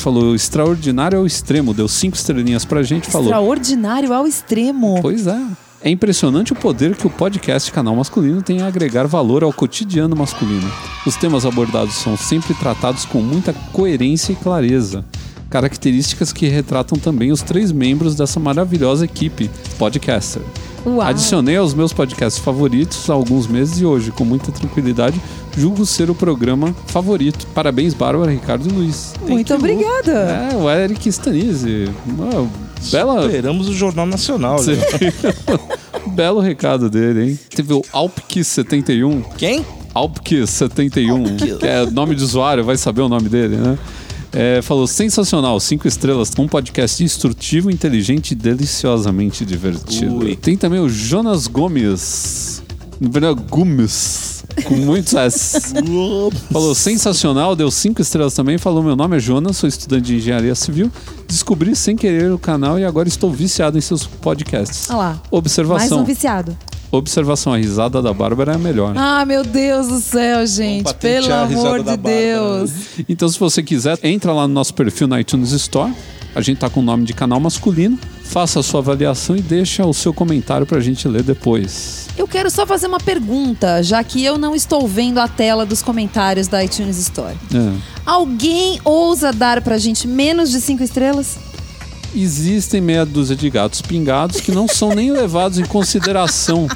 falou 0.00 0.34
extraordinário 0.34 1.18
ao 1.18 1.26
extremo, 1.26 1.74
deu 1.74 1.88
cinco 1.88 2.16
estrelinhas 2.16 2.64
pra 2.64 2.82
gente, 2.82 3.08
falou. 3.08 3.28
Extraordinário 3.28 4.12
ao 4.12 4.26
extremo. 4.26 4.98
Pois 5.00 5.26
é. 5.26 5.40
É 5.82 5.88
impressionante 5.88 6.52
o 6.52 6.56
poder 6.56 6.94
que 6.94 7.06
o 7.06 7.10
podcast 7.10 7.72
Canal 7.72 7.96
Masculino 7.96 8.42
tem 8.42 8.60
a 8.60 8.66
agregar 8.66 9.06
valor 9.06 9.42
ao 9.42 9.50
cotidiano 9.50 10.14
masculino. 10.14 10.70
Os 11.06 11.16
temas 11.16 11.46
abordados 11.46 11.94
são 11.94 12.18
sempre 12.18 12.52
tratados 12.52 13.06
com 13.06 13.22
muita 13.22 13.54
coerência 13.72 14.32
e 14.32 14.36
clareza. 14.36 15.02
Características 15.48 16.34
que 16.34 16.46
retratam 16.48 16.98
também 16.98 17.32
os 17.32 17.40
três 17.40 17.72
membros 17.72 18.14
dessa 18.14 18.38
maravilhosa 18.38 19.06
equipe 19.06 19.50
podcaster. 19.78 20.42
Uau. 20.84 21.00
Adicionei 21.00 21.56
aos 21.56 21.74
meus 21.74 21.92
podcasts 21.92 22.42
favoritos 22.42 23.08
há 23.10 23.12
alguns 23.12 23.46
meses 23.46 23.80
e 23.80 23.84
hoje, 23.84 24.10
com 24.10 24.24
muita 24.24 24.50
tranquilidade, 24.50 25.20
julgo 25.56 25.84
ser 25.84 26.10
o 26.10 26.14
programa 26.14 26.74
favorito. 26.86 27.46
Parabéns, 27.54 27.92
Bárbara, 27.92 28.30
Ricardo 28.30 28.68
e 28.68 28.72
Luiz. 28.72 29.14
Muito 29.26 29.54
obrigada. 29.54 30.12
É, 30.52 30.56
o 30.56 30.70
Eric 30.70 31.08
Stanise. 31.08 31.90
Uma 32.06 32.48
bela, 32.90 33.26
Esperamos 33.26 33.68
o 33.68 33.74
Jornal 33.74 34.06
Nacional. 34.06 34.58
Sim. 34.58 34.72
né? 34.76 34.80
Belo 36.14 36.40
recado 36.40 36.88
dele, 36.88 37.30
hein? 37.30 37.38
Teve 37.54 37.74
o 37.74 37.82
Alpkiss71. 37.92 39.22
Quem? 39.36 39.64
Alpkiss71, 39.94 41.10
Alpkiss. 41.10 41.58
que 41.58 41.66
é 41.66 41.86
nome 41.90 42.14
de 42.14 42.22
usuário, 42.22 42.64
vai 42.64 42.76
saber 42.76 43.02
o 43.02 43.08
nome 43.08 43.28
dele, 43.28 43.56
né? 43.56 43.78
É, 44.32 44.62
falou 44.62 44.86
sensacional, 44.86 45.58
cinco 45.58 45.88
estrelas, 45.88 46.30
um 46.38 46.46
podcast 46.46 47.02
instrutivo, 47.02 47.70
inteligente 47.70 48.32
e 48.32 48.34
deliciosamente 48.34 49.44
divertido. 49.44 50.18
Ui. 50.18 50.36
Tem 50.36 50.56
também 50.56 50.78
o 50.78 50.88
Jonas 50.88 51.48
Gomes, 51.48 52.62
Gomes, 53.48 54.44
com 54.64 54.76
muitos 54.76 55.14
S. 55.14 55.72
Falou 56.52 56.74
sensacional, 56.74 57.56
deu 57.56 57.70
cinco 57.70 58.02
estrelas 58.02 58.34
também. 58.34 58.58
Falou: 58.58 58.82
Meu 58.82 58.94
nome 58.94 59.16
é 59.16 59.20
Jonas, 59.20 59.56
sou 59.56 59.68
estudante 59.68 60.06
de 60.06 60.16
engenharia 60.16 60.54
civil. 60.54 60.90
Descobri 61.26 61.74
sem 61.74 61.96
querer 61.96 62.30
o 62.30 62.38
canal 62.38 62.78
e 62.78 62.84
agora 62.84 63.08
estou 63.08 63.32
viciado 63.32 63.78
em 63.78 63.80
seus 63.80 64.06
podcasts. 64.06 64.90
Olha 64.90 64.98
lá. 64.98 65.08
Mais 65.08 65.20
Observação: 65.30 66.00
um 66.00 66.04
viciado. 66.04 66.56
Observação, 66.92 67.52
a 67.52 67.56
risada 67.56 68.02
da 68.02 68.12
Bárbara 68.12 68.52
é 68.52 68.54
a 68.56 68.58
melhor. 68.58 68.94
Ah, 68.96 69.24
meu 69.24 69.44
Deus 69.44 69.86
do 69.86 70.00
céu, 70.00 70.44
gente. 70.46 70.84
patentear 70.84 71.48
Pelo 71.48 71.60
amor 71.60 71.78
de 71.78 71.84
Bárbara, 71.84 72.16
Deus. 72.16 72.70
Então, 73.08 73.28
se 73.28 73.38
você 73.38 73.62
quiser, 73.62 73.98
entra 74.02 74.32
lá 74.32 74.48
no 74.48 74.54
nosso 74.54 74.74
perfil 74.74 75.06
na 75.06 75.20
iTunes 75.20 75.52
Store. 75.52 75.92
A 76.34 76.40
gente 76.40 76.58
tá 76.58 76.70
com 76.70 76.80
o 76.80 76.82
nome 76.82 77.04
de 77.04 77.12
canal 77.12 77.38
masculino. 77.40 77.98
Faça 78.24 78.60
a 78.60 78.62
sua 78.62 78.78
avaliação 78.78 79.36
e 79.36 79.42
deixa 79.42 79.84
o 79.84 79.92
seu 79.92 80.14
comentário 80.14 80.64
pra 80.64 80.78
gente 80.78 81.08
ler 81.08 81.24
depois. 81.24 82.06
Eu 82.16 82.28
quero 82.28 82.48
só 82.48 82.64
fazer 82.64 82.86
uma 82.86 83.00
pergunta, 83.00 83.82
já 83.82 84.02
que 84.04 84.24
eu 84.24 84.38
não 84.38 84.54
estou 84.54 84.86
vendo 84.86 85.18
a 85.18 85.26
tela 85.26 85.66
dos 85.66 85.82
comentários 85.82 86.46
da 86.46 86.62
iTunes 86.62 86.96
Store. 86.98 87.34
É. 87.52 87.72
Alguém 88.06 88.80
ousa 88.84 89.32
dar 89.32 89.60
pra 89.62 89.78
gente 89.78 90.06
menos 90.06 90.50
de 90.50 90.60
cinco 90.60 90.84
estrelas? 90.84 91.38
Existem 92.14 92.80
meia 92.80 93.06
dúzia 93.06 93.36
de 93.36 93.48
gatos 93.48 93.80
pingados 93.80 94.40
que 94.40 94.50
não 94.50 94.66
são 94.66 94.94
nem 94.94 95.12
levados 95.12 95.58
em 95.58 95.64
consideração 95.64 96.66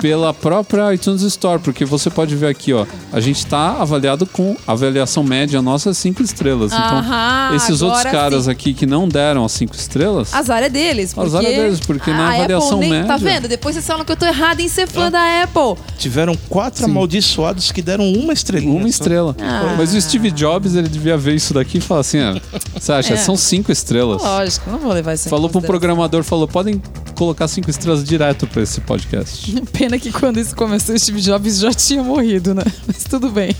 pela 0.00 0.32
própria 0.34 0.92
iTunes 0.94 1.22
Store, 1.22 1.60
porque 1.60 1.84
você 1.84 2.08
pode 2.10 2.34
ver 2.36 2.48
aqui, 2.48 2.72
ó, 2.72 2.86
a 3.12 3.20
gente 3.20 3.44
tá 3.46 3.76
avaliado 3.80 4.26
com 4.26 4.56
avaliação 4.66 5.22
média 5.22 5.60
nossa 5.62 5.92
5 5.94 6.22
estrelas. 6.22 6.72
Então, 6.72 6.98
Aham, 6.98 7.54
esses 7.56 7.82
outros 7.82 8.00
agora 8.00 8.10
caras 8.10 8.44
sim. 8.44 8.50
aqui 8.50 8.74
que 8.74 8.86
não 8.86 9.06
deram 9.08 9.44
as 9.44 9.52
5 9.52 9.74
estrelas, 9.74 10.32
Azar 10.34 10.62
é 10.62 10.68
deles. 10.68 11.12
Porque 11.14 11.28
Azar 11.28 11.44
é 11.44 11.52
deles, 11.54 11.80
porque 11.80 12.10
na 12.10 12.28
a 12.30 12.34
avaliação 12.34 12.78
Apple 12.78 12.88
nem, 12.90 13.04
Tá 13.04 13.18
média- 13.18 13.32
vendo? 13.32 13.48
Depois 13.48 13.74
vocês 13.74 13.86
falam 13.86 14.04
que 14.04 14.12
eu 14.12 14.16
tô 14.16 14.26
errado 14.26 14.60
em 14.60 14.68
ser 14.68 14.86
fã 14.86 15.10
da 15.10 15.42
Apple. 15.42 15.82
Tiveram 15.98 16.34
quatro 16.48 16.84
Sim. 16.84 16.90
amaldiçoados 16.90 17.70
que 17.72 17.82
deram 17.82 18.10
uma 18.12 18.32
estrelinha. 18.32 18.70
uma 18.72 18.82
só. 18.82 18.88
estrela. 18.88 19.36
Ah. 19.40 19.74
Mas 19.76 19.92
o 19.94 20.00
Steve 20.00 20.30
Jobs, 20.30 20.74
ele 20.74 20.88
devia 20.88 21.16
ver 21.16 21.34
isso 21.34 21.52
daqui 21.54 21.78
e 21.78 21.80
falar 21.80 22.00
assim, 22.00 22.18
ah, 22.20 22.40
você 22.78 22.92
acha, 22.92 23.14
É. 23.14 23.16
são 23.16 23.36
5 23.36 23.70
estrelas. 23.72 24.22
Lógico, 24.22 24.70
não 24.70 24.78
vou 24.78 24.92
levar 24.92 25.14
isso 25.14 25.28
em 25.28 25.30
Falou 25.30 25.48
pro 25.48 25.60
consideração. 25.60 25.78
programador, 25.80 26.22
falou, 26.24 26.46
podem 26.48 26.80
colocar 27.20 27.46
5 27.46 27.68
estrelas 27.68 28.02
direto 28.02 28.46
pra 28.46 28.62
esse 28.62 28.80
podcast. 28.80 29.52
Pena 29.76 29.98
que 29.98 30.10
quando 30.10 30.38
isso 30.40 30.56
começou, 30.56 30.94
o 30.94 30.98
Steve 30.98 31.20
Jobs 31.20 31.58
já 31.58 31.70
tinha 31.70 32.02
morrido, 32.02 32.54
né? 32.54 32.62
Mas 32.86 33.04
tudo 33.04 33.28
bem. 33.28 33.54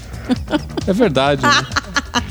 É 0.86 0.92
verdade. 0.94 1.42
né? 1.42 1.50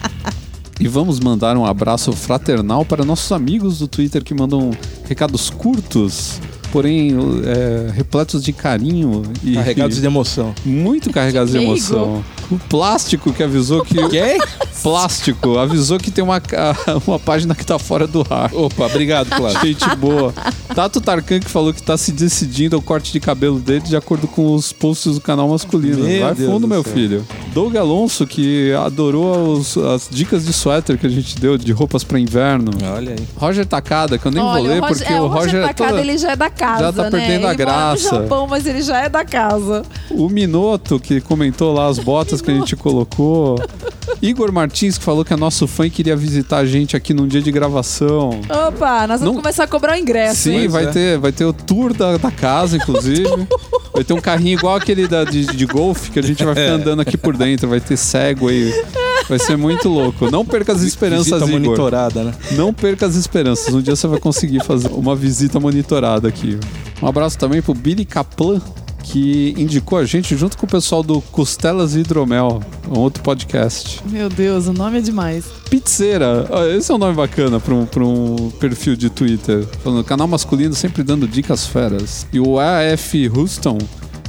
E 0.81 0.87
vamos 0.87 1.19
mandar 1.19 1.57
um 1.57 1.65
abraço 1.65 2.13
fraternal 2.13 2.85
para 2.85 3.03
nossos 3.03 3.29
amigos 3.33 3.79
do 3.79 3.87
Twitter 3.87 4.23
que 4.23 4.33
mandam 4.33 4.71
recados 5.09 5.49
curtos, 5.49 6.39
porém 6.71 7.11
é, 7.43 7.91
repletos 7.91 8.41
de 8.41 8.53
carinho 8.53 9.23
e 9.43 9.55
Carregados 9.55 9.99
de 9.99 10.05
emoção. 10.05 10.55
muito 10.63 11.11
carregados 11.11 11.51
de 11.51 11.57
Leigo. 11.57 11.73
emoção. 11.73 12.23
O 12.51 12.57
plástico 12.57 13.31
que 13.31 13.43
avisou 13.43 13.83
que 13.83 13.95
Quem? 14.09 14.39
plástico 14.81 15.57
avisou 15.57 15.97
que 15.99 16.09
tem 16.09 16.23
uma, 16.23 16.41
uma 17.05 17.19
página 17.19 17.53
que 17.53 17.65
tá 17.65 17.77
fora 17.77 18.07
do 18.07 18.25
ar. 18.29 18.49
Opa, 18.53 18.85
obrigado, 18.85 19.29
Cláudio. 19.29 19.59
Gente 19.61 19.95
boa. 19.97 20.33
Tato 20.73 21.01
Tarkan 21.01 21.39
que 21.39 21.49
falou 21.49 21.73
que 21.73 21.81
tá 21.83 21.97
se 21.97 22.11
decidindo 22.11 22.77
o 22.77 22.81
corte 22.81 23.11
de 23.11 23.19
cabelo 23.19 23.59
dele 23.59 23.81
de 23.81 23.95
acordo 23.95 24.27
com 24.27 24.53
os 24.55 24.71
posts 24.71 25.15
do 25.15 25.21
canal 25.21 25.47
masculino. 25.49 26.03
Meu 26.05 26.21
Vai 26.25 26.33
Deus 26.35 26.49
fundo, 26.51 26.61
do 26.61 26.67
meu 26.67 26.83
céu. 26.83 26.93
filho. 26.93 27.27
Doug 27.53 27.75
Alonso 27.75 28.25
que 28.25 28.71
adorou 28.73 29.53
os- 29.53 29.77
as 29.77 30.07
dicas 30.09 30.45
de 30.45 30.53
suéter 30.53 30.97
que 30.97 31.05
a 31.05 31.09
gente 31.09 31.37
deu 31.39 31.57
de 31.57 31.71
roupas 31.71 32.03
pra 32.03 32.19
inverno. 32.19 32.71
Olha 32.95 33.11
aí. 33.11 33.27
Roger 33.35 33.65
Takada, 33.65 34.17
que 34.17 34.25
eu 34.25 34.31
nem 34.31 34.41
Olha, 34.41 34.61
vou 34.61 34.71
ler 34.71 34.77
o 34.79 34.81
Roger, 34.81 34.97
porque 34.97 35.13
é, 35.13 35.21
o 35.21 35.27
Roger, 35.27 35.39
Roger 35.45 35.59
é 35.63 35.67
Takada, 35.67 35.89
toda- 35.91 36.01
ele 36.01 36.17
já 36.17 36.31
é 36.31 36.35
da 36.35 36.49
casa, 36.49 36.83
já 36.83 36.93
tá 36.93 37.03
né? 37.03 37.09
perdendo 37.11 37.29
a 37.29 37.33
ele 37.33 37.41
mora 37.43 37.55
graça. 37.55 38.15
no 38.15 38.21
Japão, 38.23 38.47
mas 38.47 38.65
ele 38.65 38.81
já 38.81 38.97
é 38.99 39.09
da 39.09 39.25
casa. 39.25 39.83
O 40.09 40.29
Minoto, 40.29 40.99
que 40.99 41.19
comentou 41.21 41.73
lá 41.73 41.87
as 41.87 41.99
botas 41.99 42.38
que 42.41 42.51
a 42.51 42.53
gente 42.53 42.75
colocou. 42.75 43.59
Igor 44.21 44.51
Martins, 44.51 44.97
que 44.97 45.03
falou 45.03 45.23
que 45.23 45.33
é 45.33 45.37
nosso 45.37 45.67
fã 45.67 45.85
e 45.85 45.89
queria 45.89 46.15
visitar 46.15 46.57
a 46.57 46.65
gente 46.65 46.95
aqui 46.97 47.13
num 47.13 47.27
dia 47.27 47.41
de 47.41 47.51
gravação. 47.51 48.41
Opa, 48.67 49.07
nós 49.07 49.19
vamos 49.21 49.35
Não- 49.35 49.41
começar 49.41 49.63
a 49.63 49.67
cobrar 49.67 49.93
o 49.93 49.95
ingresso. 49.97 50.41
Sim, 50.41 50.67
vai, 50.67 50.85
é. 50.85 50.87
ter, 50.87 51.17
vai 51.17 51.31
ter 51.31 51.45
o 51.45 51.53
tour 51.53 51.93
da, 51.93 52.17
da 52.17 52.31
casa, 52.31 52.75
inclusive. 52.77 53.23
vai 53.93 54.03
ter 54.03 54.13
um 54.13 54.21
carrinho 54.21 54.57
igual 54.57 54.75
aquele 54.75 55.07
da, 55.07 55.23
de, 55.23 55.45
de 55.45 55.65
golfe 55.65 56.11
que 56.11 56.19
a 56.19 56.23
gente 56.23 56.43
vai 56.43 56.53
ficar 56.55 56.71
andando 56.73 57.01
aqui 57.01 57.17
por 57.17 57.37
dentro. 57.37 57.67
Vai 57.69 57.79
ter 57.79 57.95
Segway. 57.97 58.73
Vai 59.27 59.37
ser 59.39 59.55
muito 59.57 59.87
louco. 59.87 60.29
Não 60.31 60.43
perca 60.43 60.73
as 60.73 60.81
esperanças, 60.81 61.25
Visita 61.27 61.45
Igor. 61.45 61.59
monitorada, 61.59 62.23
né? 62.23 62.33
Não 62.53 62.73
perca 62.73 63.05
as 63.05 63.15
esperanças. 63.15 63.73
Um 63.73 63.81
dia 63.81 63.95
você 63.95 64.07
vai 64.07 64.19
conseguir 64.19 64.63
fazer 64.63 64.87
uma 64.89 65.15
visita 65.15 65.59
monitorada 65.59 66.27
aqui. 66.27 66.59
Um 67.01 67.07
abraço 67.07 67.37
também 67.37 67.61
pro 67.61 67.73
Billy 67.73 68.05
Kaplan, 68.05 68.59
que 69.03 69.53
indicou 69.57 69.97
a 69.97 70.05
gente 70.05 70.35
junto 70.35 70.57
com 70.57 70.65
o 70.65 70.69
pessoal 70.69 71.01
do 71.01 71.21
Costelas 71.21 71.95
e 71.95 71.99
Hidromel, 71.99 72.61
um 72.89 72.99
outro 72.99 73.23
podcast. 73.23 74.01
Meu 74.09 74.29
Deus, 74.29 74.67
o 74.67 74.73
nome 74.73 74.99
é 74.99 75.01
demais. 75.01 75.45
Pizzeira. 75.69 76.47
Ah, 76.51 76.67
Esse 76.67 76.91
é 76.91 76.95
um 76.95 76.97
nome 76.97 77.15
bacana 77.15 77.59
para 77.59 77.73
um, 77.73 77.85
pra 77.85 78.03
um 78.03 78.51
perfil 78.59 78.95
de 78.95 79.09
Twitter. 79.09 79.65
Falando, 79.83 80.03
canal 80.03 80.27
masculino 80.27 80.73
sempre 80.73 81.03
dando 81.03 81.27
dicas 81.27 81.65
feras. 81.65 82.27
E 82.31 82.39
o 82.39 82.57
AF 82.59 83.29
Houston, 83.29 83.77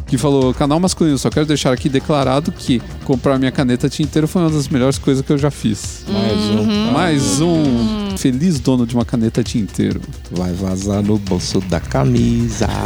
que 0.07 0.17
falou, 0.17 0.53
canal 0.55 0.81
masculino, 0.81 1.19
só 1.19 1.31
quero 1.31 1.47
deixar 1.47 1.73
aqui 1.73 1.89
declarado 1.89 2.51
que 2.53 2.81
comprar 3.05 3.39
minha 3.39 3.53
caneta 3.53 3.89
tinteiro 3.89 4.27
foi 4.27 4.43
uma 4.43 4.51
das 4.51 4.69
melhores 4.69 4.99
coisas 4.99 5.25
que 5.25 5.33
eu 5.33 5.39
já 5.39 5.51
fiz. 5.51 6.05
Mais 6.09 6.61
um. 6.61 6.93
Mais 6.93 7.41
um 7.41 8.00
feliz 8.17 8.59
dono 8.61 8.87
de 8.87 8.95
uma 8.95 9.05
caneta 9.05 9.43
tinteiro. 9.43 10.01
Vai 10.31 10.53
vazar 10.53 11.03
no 11.03 11.19
bolso 11.19 11.61
da 11.61 11.81
camisa. 11.81 12.67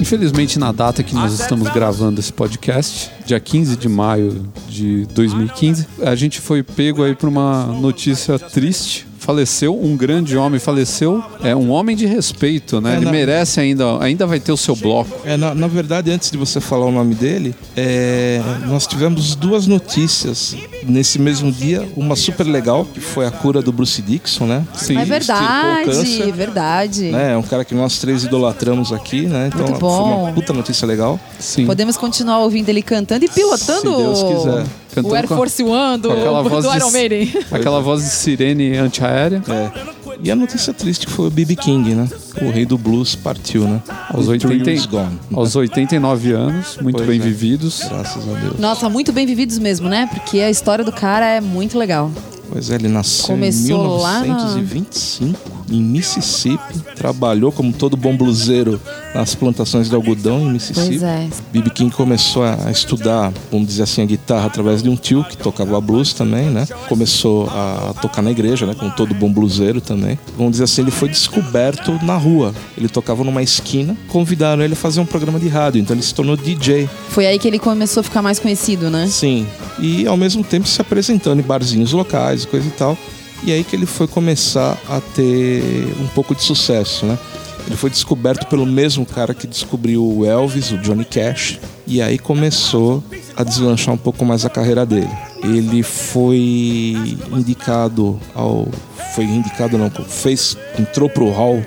Infelizmente, 0.00 0.58
na 0.58 0.72
data 0.72 1.02
que 1.02 1.14
nós 1.14 1.38
estamos 1.38 1.68
gravando 1.70 2.20
esse 2.20 2.32
podcast, 2.32 3.10
dia 3.24 3.38
15 3.38 3.76
de 3.76 3.88
maio 3.88 4.44
de 4.68 5.06
2015, 5.06 5.86
a 6.02 6.14
gente 6.14 6.40
foi 6.40 6.62
pego 6.62 7.02
aí 7.04 7.14
por 7.14 7.28
uma 7.28 7.66
notícia 7.66 8.38
triste. 8.38 9.05
Faleceu 9.26 9.76
um 9.76 9.96
grande 9.96 10.36
homem, 10.36 10.60
faleceu 10.60 11.20
é 11.42 11.54
um 11.54 11.68
homem 11.72 11.96
de 11.96 12.06
respeito, 12.06 12.80
né? 12.80 12.92
É, 12.92 12.96
Ele 12.98 13.06
na- 13.06 13.10
merece 13.10 13.58
ainda, 13.58 14.00
ainda 14.00 14.24
vai 14.24 14.38
ter 14.38 14.52
o 14.52 14.56
seu 14.56 14.76
bloco. 14.76 15.10
É, 15.24 15.36
na, 15.36 15.52
na 15.52 15.66
verdade, 15.66 16.12
antes 16.12 16.30
de 16.30 16.38
você 16.38 16.60
falar 16.60 16.86
o 16.86 16.92
nome 16.92 17.12
dele, 17.12 17.52
é, 17.76 18.40
nós 18.66 18.86
tivemos 18.86 19.34
duas 19.34 19.66
notícias 19.66 20.54
nesse 20.84 21.18
mesmo 21.18 21.50
dia. 21.50 21.88
Uma 21.96 22.14
super 22.14 22.44
legal, 22.46 22.84
que 22.84 23.00
foi 23.00 23.26
a 23.26 23.30
cura 23.32 23.60
do 23.60 23.72
Bruce 23.72 24.00
Dixon, 24.00 24.46
né? 24.46 24.64
Sim. 24.74 24.96
é 24.96 25.04
verdade, 25.04 25.84
câncer. 25.90 26.32
verdade. 26.32 27.10
Né, 27.10 27.32
É 27.32 27.36
um 27.36 27.42
cara 27.42 27.64
que 27.64 27.74
nós 27.74 27.98
três 27.98 28.22
idolatramos 28.22 28.92
aqui, 28.92 29.22
né? 29.22 29.50
Então 29.52 29.66
Muito 29.66 29.80
foi 29.80 29.88
uma 29.90 30.32
puta 30.32 30.52
notícia 30.52 30.86
legal. 30.86 31.18
Sim. 31.40 31.66
Podemos 31.66 31.96
continuar 31.96 32.38
ouvindo 32.38 32.68
ele 32.68 32.80
cantando 32.80 33.24
e 33.24 33.28
pilotando 33.28 33.90
Se 33.90 33.96
Deus 34.02 34.22
quiser. 34.22 34.66
O 35.00 35.02
Cantando 35.04 35.14
Air 35.14 35.28
com 35.28 35.34
a- 35.34 35.36
Force 35.36 35.62
One 35.62 35.98
do, 35.98 36.10
aquela 36.12 36.42
voz 36.42 36.64
do 36.64 36.74
Iron 36.76 36.90
Maiden. 36.90 37.32
Aquela 37.50 37.80
voz 37.80 38.02
de 38.02 38.08
sirene 38.10 38.76
antiaérea. 38.76 39.42
É. 39.48 39.96
E 40.22 40.30
a 40.30 40.36
notícia 40.36 40.72
triste 40.72 41.06
foi 41.06 41.26
o 41.26 41.30
B.B. 41.30 41.54
King, 41.56 41.94
né? 41.94 42.08
O 42.40 42.50
rei 42.50 42.64
do 42.64 42.78
blues 42.78 43.14
partiu, 43.14 43.64
né? 43.68 43.82
Aos, 44.08 44.24
The 44.26 44.32
80, 44.32 44.64
thrill 44.64 44.74
is 44.74 44.86
gone. 44.86 45.18
aos 45.34 45.54
89 45.54 46.32
anos, 46.32 46.78
muito 46.80 46.96
Pois 46.96 47.08
bem 47.08 47.20
é. 47.20 47.22
vividos. 47.22 47.80
Graças 47.86 48.22
a 48.26 48.40
Deus. 48.40 48.58
Nossa, 48.58 48.88
muito 48.88 49.12
bem 49.12 49.26
vividos 49.26 49.58
mesmo, 49.58 49.88
né? 49.90 50.08
Porque 50.12 50.40
a 50.40 50.48
história 50.50 50.82
do 50.84 50.92
cara 50.92 51.26
é 51.26 51.40
muito 51.40 51.76
legal. 51.78 52.10
Pois 52.50 52.70
é, 52.70 52.74
ele 52.76 52.88
nasceu 52.88 53.26
Começou 53.34 53.98
em 53.98 54.00
lá 54.02 54.18
na- 54.20 54.34
1925 54.34 55.56
em 55.70 55.82
Mississippi. 55.82 56.78
Trabalhou 56.94 57.50
como 57.50 57.72
todo 57.72 57.96
bom 57.96 58.16
bluseiro 58.16 58.80
nas 59.14 59.34
plantações 59.34 59.88
de 59.88 59.94
algodão 59.94 60.40
em 60.42 60.52
Mississippi. 60.52 60.88
Pois 60.98 61.02
é. 61.02 61.28
B.B. 61.52 61.70
King 61.70 61.90
começou 61.94 62.44
a 62.44 62.70
estudar, 62.70 63.32
vamos 63.50 63.66
dizer 63.66 63.82
assim, 63.82 64.02
a 64.02 64.04
guitarra 64.04 64.46
através 64.46 64.82
de 64.82 64.88
um 64.88 64.96
tio 64.96 65.24
que 65.24 65.36
tocava 65.36 65.80
blues 65.80 66.12
também, 66.12 66.46
né? 66.50 66.66
Começou 66.88 67.48
a 67.48 67.94
tocar 68.00 68.22
na 68.22 68.30
igreja, 68.30 68.64
né? 68.66 68.74
Como 68.78 68.90
todo 68.92 69.12
bom 69.14 69.32
bluseiro 69.32 69.80
também. 69.80 70.18
Vamos 70.36 70.52
dizer 70.52 70.64
assim, 70.64 70.82
ele 70.82 70.90
foi 70.90 71.08
descoberto 71.08 71.98
na 72.04 72.16
rua. 72.16 72.54
Ele 72.78 72.88
tocava 72.88 73.24
numa 73.24 73.42
esquina, 73.42 73.96
convidaram 74.08 74.62
ele 74.62 74.74
a 74.74 74.76
fazer 74.76 75.00
um 75.00 75.06
programa 75.06 75.40
de 75.40 75.48
rádio, 75.48 75.80
então 75.80 75.94
ele 75.96 76.02
se 76.02 76.14
tornou 76.14 76.36
DJ. 76.36 76.88
Foi 77.08 77.26
aí 77.26 77.38
que 77.38 77.48
ele 77.48 77.58
começou 77.58 78.00
a 78.02 78.04
ficar 78.04 78.22
mais 78.22 78.38
conhecido, 78.38 78.88
né? 78.90 79.06
Sim. 79.08 79.46
E 79.78 80.06
ao 80.06 80.16
mesmo 80.16 80.44
tempo 80.44 80.66
se 80.68 80.80
apresentando 80.80 81.40
em 81.40 81.42
barzinhos 81.42 81.92
locais 81.92 82.35
e 82.44 82.46
coisa 82.46 82.66
e 82.66 82.70
tal. 82.70 82.96
E 83.44 83.52
aí 83.52 83.62
que 83.62 83.76
ele 83.76 83.86
foi 83.86 84.06
começar 84.06 84.78
a 84.88 85.00
ter 85.00 85.62
um 86.00 86.06
pouco 86.08 86.34
de 86.34 86.42
sucesso, 86.42 87.06
né? 87.06 87.18
Ele 87.66 87.76
foi 87.76 87.90
descoberto 87.90 88.46
pelo 88.46 88.64
mesmo 88.64 89.04
cara 89.04 89.34
que 89.34 89.46
descobriu 89.46 90.04
o 90.04 90.24
Elvis, 90.24 90.70
o 90.70 90.78
Johnny 90.78 91.04
Cash. 91.04 91.58
E 91.86 92.00
aí 92.00 92.18
começou 92.18 93.02
a 93.36 93.42
deslanchar 93.42 93.92
um 93.94 93.98
pouco 93.98 94.24
mais 94.24 94.44
a 94.44 94.50
carreira 94.50 94.86
dele. 94.86 95.10
Ele 95.42 95.82
foi 95.82 96.96
indicado 97.32 98.18
ao. 98.34 98.68
Foi 99.14 99.24
indicado 99.24 99.76
não, 99.76 99.90
fez. 99.90 100.56
entrou 100.78 101.08
pro 101.08 101.30
Hall 101.30 101.62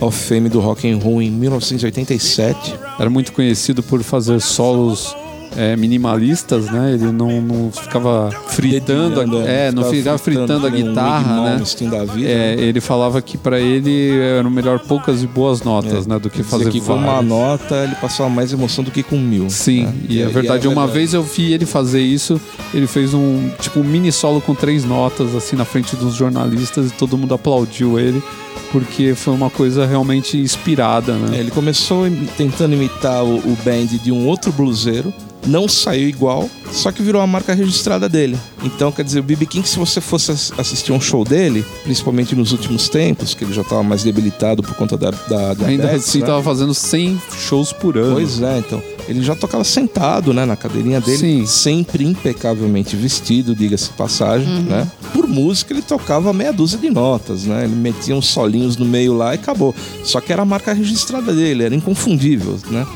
of 0.00 0.16
Fame 0.16 0.48
do 0.48 0.60
Rock 0.60 0.88
and 0.88 0.98
Roll 0.98 1.22
em 1.22 1.30
1987. 1.30 2.74
Era 2.98 3.10
muito 3.10 3.32
conhecido 3.32 3.82
por 3.82 4.02
fazer 4.02 4.40
solos 4.40 5.14
é, 5.56 5.76
minimalistas, 5.76 6.66
né? 6.70 6.92
Ele 6.94 7.12
não, 7.12 7.40
não 7.40 7.70
ficava 7.72 8.30
fritando, 8.48 9.20
a, 9.20 9.24
Dedilhando, 9.24 9.48
é, 9.48 9.72
não 9.72 9.84
ficava 9.84 10.18
fritando 10.18 10.66
a 10.66 10.70
nem 10.70 10.82
um 10.84 10.88
guitarra, 10.88 11.42
né? 11.56 11.62
Da 11.90 12.04
vida, 12.04 12.28
É, 12.28 12.56
né? 12.56 12.62
ele 12.62 12.80
falava 12.80 13.20
que 13.20 13.36
pra 13.36 13.60
ele 13.60 14.18
era 14.18 14.48
melhor 14.48 14.78
poucas 14.80 15.22
e 15.22 15.26
boas 15.26 15.62
notas, 15.62 16.06
né? 16.06 16.18
Do 16.18 16.30
que 16.30 16.42
fazer 16.42 16.70
que 16.70 16.80
com 16.80 16.94
uma 16.94 17.06
várias. 17.14 17.28
nota 17.28 17.74
ele 17.84 17.94
passava 17.96 18.28
mais 18.30 18.52
emoção 18.52 18.82
do 18.84 18.90
que 18.90 19.02
com 19.02 19.16
mil. 19.18 19.48
Sim, 19.50 19.84
né? 19.84 19.94
e 20.08 20.20
é 20.22 20.26
verdade. 20.26 20.68
Uma 20.68 20.86
vez 20.86 21.14
eu 21.14 21.22
vi 21.22 21.52
ele 21.52 21.66
fazer 21.66 22.00
isso, 22.00 22.40
ele 22.72 22.86
fez 22.86 23.12
um 23.14 23.50
tipo 23.60 23.80
um 23.80 23.84
mini 23.84 24.10
solo 24.12 24.40
com 24.40 24.54
três 24.54 24.84
notas 24.84 25.34
assim 25.34 25.56
na 25.56 25.64
frente 25.64 25.94
dos 25.96 26.14
jornalistas 26.14 26.90
e 26.90 26.94
todo 26.94 27.16
mundo 27.18 27.34
aplaudiu 27.34 27.98
ele 27.98 28.22
porque 28.70 29.14
foi 29.14 29.34
uma 29.34 29.50
coisa 29.50 29.84
realmente 29.84 30.38
inspirada, 30.38 31.12
É, 31.12 31.16
né? 31.16 31.38
ele 31.40 31.50
começou 31.50 32.06
tentando 32.38 32.74
imitar 32.74 33.22
o, 33.22 33.36
o 33.36 33.58
band 33.62 33.86
de 34.02 34.10
um 34.10 34.26
outro 34.26 34.50
bluseiro, 34.50 35.12
não 35.46 35.66
saiu 35.68 36.08
igual, 36.08 36.48
só 36.72 36.90
que 36.92 37.02
virou 37.02 37.20
a 37.20 37.26
marca 37.26 37.52
registrada 37.54 38.08
dele. 38.08 38.36
Então, 38.62 38.92
quer 38.92 39.04
dizer, 39.04 39.20
o 39.20 39.22
BB 39.22 39.46
King, 39.46 39.68
se 39.68 39.78
você 39.78 40.00
fosse 40.00 40.30
ass- 40.30 40.52
assistir 40.56 40.92
um 40.92 41.00
show 41.00 41.24
dele, 41.24 41.64
principalmente 41.82 42.34
nos 42.36 42.52
últimos 42.52 42.88
tempos, 42.88 43.34
que 43.34 43.44
ele 43.44 43.52
já 43.52 43.62
estava 43.62 43.82
mais 43.82 44.02
debilitado 44.04 44.62
por 44.62 44.74
conta 44.74 44.96
da, 44.96 45.10
da 45.10 45.54
diabetes, 45.54 45.66
Ainda 45.66 45.90
assim 45.92 46.20
né? 46.20 46.26
tava 46.26 46.42
fazendo 46.42 46.72
100 46.72 47.20
shows 47.38 47.72
por 47.72 47.98
ano. 47.98 48.14
Pois 48.14 48.40
é, 48.40 48.58
então. 48.58 48.82
Ele 49.08 49.20
já 49.20 49.34
tocava 49.34 49.64
sentado, 49.64 50.32
né, 50.32 50.44
na 50.44 50.54
cadeirinha 50.54 51.00
dele, 51.00 51.18
Sim. 51.18 51.46
sempre 51.46 52.04
impecavelmente 52.04 52.94
vestido, 52.94 53.54
diga-se 53.54 53.88
de 53.88 53.94
passagem, 53.94 54.48
né? 54.62 54.88
Por 55.12 55.26
música 55.26 55.72
ele 55.72 55.82
tocava 55.82 56.32
meia 56.32 56.52
dúzia 56.52 56.78
de 56.78 56.88
notas, 56.88 57.44
né? 57.44 57.64
Ele 57.64 57.74
metia 57.74 58.14
uns 58.14 58.28
solinhos 58.28 58.76
no 58.76 58.84
meio 58.84 59.12
lá 59.12 59.32
e 59.32 59.38
acabou. 59.38 59.74
Só 60.04 60.20
que 60.20 60.32
era 60.32 60.42
a 60.42 60.44
marca 60.44 60.72
registrada 60.72 61.34
dele, 61.34 61.64
era 61.64 61.74
inconfundível, 61.74 62.56
né? 62.70 62.86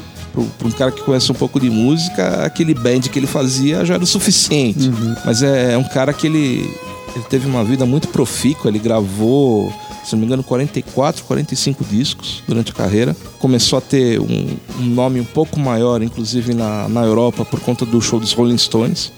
Para 0.58 0.68
um 0.68 0.70
cara 0.70 0.92
que 0.92 1.02
conhece 1.02 1.30
um 1.32 1.34
pouco 1.34 1.58
de 1.58 1.70
música, 1.70 2.44
aquele 2.44 2.74
band 2.74 3.00
que 3.00 3.18
ele 3.18 3.26
fazia 3.26 3.84
já 3.84 3.94
era 3.94 4.02
o 4.04 4.06
suficiente. 4.06 4.90
Mas 5.24 5.42
é, 5.42 5.72
é 5.72 5.78
um 5.78 5.84
cara 5.84 6.12
que 6.12 6.26
ele, 6.26 6.70
ele 7.14 7.24
teve 7.28 7.46
uma 7.46 7.64
vida 7.64 7.86
muito 7.86 8.08
profícua, 8.08 8.70
ele 8.70 8.78
gravou 8.78 9.72
se 10.06 10.14
não 10.14 10.20
me 10.20 10.26
engano, 10.26 10.44
44, 10.44 11.24
45 11.24 11.84
discos 11.84 12.40
durante 12.46 12.70
a 12.70 12.74
carreira. 12.74 13.16
Começou 13.40 13.78
a 13.78 13.82
ter 13.82 14.20
um, 14.20 14.56
um 14.78 14.84
nome 14.84 15.18
um 15.18 15.24
pouco 15.24 15.58
maior, 15.58 16.00
inclusive 16.00 16.54
na, 16.54 16.88
na 16.88 17.02
Europa, 17.02 17.44
por 17.44 17.58
conta 17.58 17.84
do 17.84 18.00
show 18.00 18.20
dos 18.20 18.32
Rolling 18.32 18.56
Stones. 18.56 19.10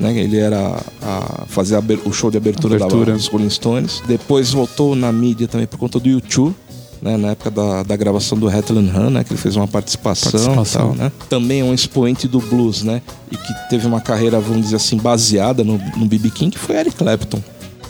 Né? 0.00 0.18
Ele 0.18 0.38
era 0.38 0.82
a 1.00 1.44
fazer 1.46 1.76
a 1.76 1.82
o 2.04 2.12
show 2.12 2.28
de 2.28 2.38
abertura, 2.38 2.74
Abertura. 2.74 3.12
Da, 3.12 3.12
dos 3.12 3.28
Rolling 3.28 3.50
Stones. 3.50 4.02
Depois 4.06 4.50
voltou 4.50 4.96
na 4.96 5.12
mídia 5.12 5.46
também 5.46 5.66
por 5.66 5.78
conta 5.78 6.00
do 6.00 6.08
YouTube. 6.08 6.56
Né, 7.02 7.16
na 7.16 7.30
época 7.32 7.50
da, 7.50 7.82
da 7.82 7.96
gravação 7.96 8.38
do 8.38 8.46
Headland 8.46 8.88
Han, 8.96 9.10
né, 9.10 9.24
que 9.24 9.32
ele 9.32 9.40
fez 9.40 9.56
uma 9.56 9.66
participação, 9.66 10.30
Participação. 10.30 10.94
tal, 10.94 10.94
né? 10.94 11.10
Também 11.28 11.60
é 11.60 11.64
um 11.64 11.74
expoente 11.74 12.28
do 12.28 12.38
blues, 12.38 12.84
né? 12.84 13.02
E 13.28 13.36
que 13.36 13.52
teve 13.68 13.88
uma 13.88 14.00
carreira, 14.00 14.38
vamos 14.38 14.62
dizer 14.62 14.76
assim, 14.76 14.96
baseada 14.98 15.64
no, 15.64 15.80
no 15.96 16.06
B.B. 16.06 16.30
King, 16.30 16.52
que 16.52 16.60
foi 16.60 16.76
Eric 16.76 16.94
Clapton, 16.94 17.42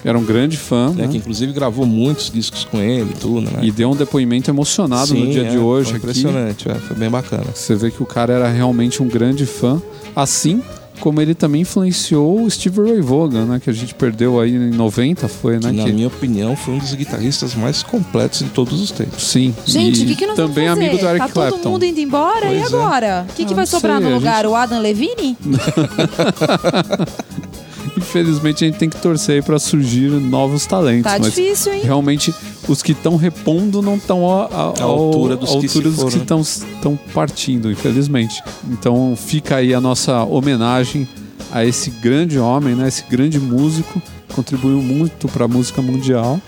Era 0.03 0.19
um 0.19 0.25
grande 0.25 0.57
fã, 0.57 0.89
né? 0.89 1.03
né? 1.03 1.09
Que 1.09 1.19
inclusive 1.19 1.53
gravou 1.53 1.85
muitos 1.85 2.31
discos 2.31 2.65
com 2.65 2.79
ele 2.79 3.11
e 3.11 3.19
tudo, 3.19 3.51
né? 3.51 3.59
E 3.61 3.71
deu 3.71 3.91
um 3.91 3.95
depoimento 3.95 4.51
emocionado 4.51 5.13
no 5.13 5.27
Sim, 5.27 5.31
dia 5.31 5.43
é, 5.43 5.51
de 5.51 5.59
hoje 5.59 5.91
foi 5.91 5.99
aqui. 5.99 6.07
Impressionante, 6.07 6.71
é, 6.71 6.75
foi 6.77 6.97
bem 6.97 7.11
bacana. 7.11 7.45
Você 7.55 7.75
vê 7.75 7.91
que 7.91 8.03
o 8.03 8.07
cara 8.07 8.33
era 8.33 8.49
realmente 8.49 9.03
um 9.03 9.09
grande 9.09 9.45
fã. 9.45 9.81
Assim 10.17 10.63
como 11.01 11.21
ele 11.21 11.35
também 11.35 11.63
influenciou 11.63 12.43
o 12.43 12.51
Steve 12.51 12.81
Ray 12.81 13.01
Vaughan, 13.01 13.45
né? 13.47 13.61
Que 13.63 13.71
a 13.71 13.73
gente 13.73 13.95
perdeu 13.95 14.39
aí 14.41 14.55
em 14.55 14.71
90, 14.71 15.27
foi, 15.29 15.55
né? 15.59 15.71
Que, 15.71 15.77
na 15.77 15.85
que- 15.85 15.93
minha 15.93 16.07
opinião, 16.07 16.55
foi 16.55 16.75
um 16.75 16.79
dos 16.79 16.95
guitarristas 16.95 17.55
mais 17.55 17.83
completos 17.83 18.41
de 18.41 18.51
todos 18.51 18.81
os 18.81 18.91
tempos. 18.91 19.23
Sim. 19.25 19.55
Gente, 19.67 20.01
E 20.01 20.05
o 20.05 20.07
que, 20.09 20.17
que 20.17 20.27
nós 20.27 20.37
também 20.37 20.69
vamos 20.69 20.85
fazer? 20.85 20.91
amigo 20.91 20.99
do 20.99 21.07
Eric 21.09 21.27
tá 21.27 21.33
Clapton. 21.33 21.59
todo 21.59 21.71
mundo 21.73 21.85
indo 21.85 22.01
embora 22.01 22.53
e 22.53 22.61
Pois 22.61 22.73
é. 22.73 22.77
agora? 22.77 23.27
O 23.29 23.33
que, 23.35 23.45
que 23.45 23.53
Ah, 23.53 23.57
vai 23.57 23.67
sobrar 23.67 24.01
sei, 24.01 24.09
no 24.09 24.15
lugar? 24.17 24.37
gente- 24.43 24.47
O 24.47 24.55
Adam 24.57 24.81
Levine? 24.81 25.37
Infelizmente 27.97 28.65
a 28.65 28.67
gente 28.67 28.79
tem 28.79 28.89
que 28.89 29.01
torcer 29.01 29.37
aí 29.37 29.43
pra 29.43 29.59
surgir 29.59 30.11
novos 30.11 30.67
talentos. 30.67 31.11
Tá 31.11 31.19
mas 31.19 31.35
difícil, 31.35 31.73
hein? 31.73 31.81
realmente 31.85 32.35
os 32.69 32.83
que 32.83 32.93
estão 32.93 33.17
repondo 33.17 33.83
não 33.83 33.97
estão 33.97 34.29
à, 34.31 34.83
altura 34.83 35.37
dos 35.37 35.51
à 35.55 35.59
que 35.59 35.67
estão 35.67 36.99
partindo, 37.13 37.71
infelizmente. 37.71 38.43
Então 38.71 39.15
fica 39.17 39.57
aí 39.57 39.75
a 39.75 39.81
nossa 39.81 40.23
homenagem 40.25 41.09
a 41.51 41.65
esse 41.65 41.91
grande 41.91 42.39
homem, 42.39 42.75
né? 42.75 42.89
Esse 42.89 43.05
grande 43.09 43.39
músico, 43.39 44.01
contribuiu 44.35 44.81
muito 44.83 45.29
para 45.29 45.45
a 45.45 45.49
música 45.49 45.83
mundial. 45.83 46.41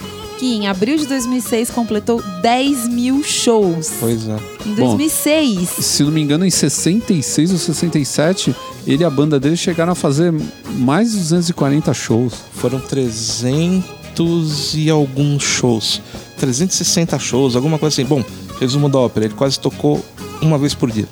Que 0.45 0.53
em 0.57 0.67
abril 0.67 0.99
de 0.99 1.07
2006 1.07 1.71
completou 1.71 2.23
10 2.43 2.87
mil 2.89 3.23
shows. 3.25 3.93
Pois 3.99 4.29
é. 4.29 4.37
Em 4.67 4.75
Bom, 4.75 4.89
2006. 4.95 5.71
Se 5.71 6.03
não 6.03 6.11
me 6.11 6.21
engano, 6.21 6.45
em 6.45 6.51
66 6.51 7.51
ou 7.51 7.57
67, 7.57 8.55
ele 8.87 9.03
e 9.03 9.07
a 9.07 9.09
banda 9.09 9.41
dele 9.41 9.57
chegaram 9.57 9.93
a 9.93 9.95
fazer 9.95 10.35
mais 10.77 11.13
de 11.13 11.17
240 11.21 11.95
shows. 11.95 12.35
Foram 12.57 12.79
300 12.79 14.75
e 14.75 14.91
alguns 14.91 15.43
shows. 15.43 16.03
360 16.37 17.19
shows, 17.19 17.57
alguma 17.57 17.79
coisa 17.79 17.95
assim. 17.95 18.05
Bom, 18.05 18.23
resumo 18.61 18.91
da 18.91 18.99
ópera, 18.99 19.25
ele 19.25 19.35
quase 19.35 19.59
tocou 19.59 20.05
uma 20.43 20.59
vez 20.59 20.75
por 20.75 20.91
dia, 20.91 21.09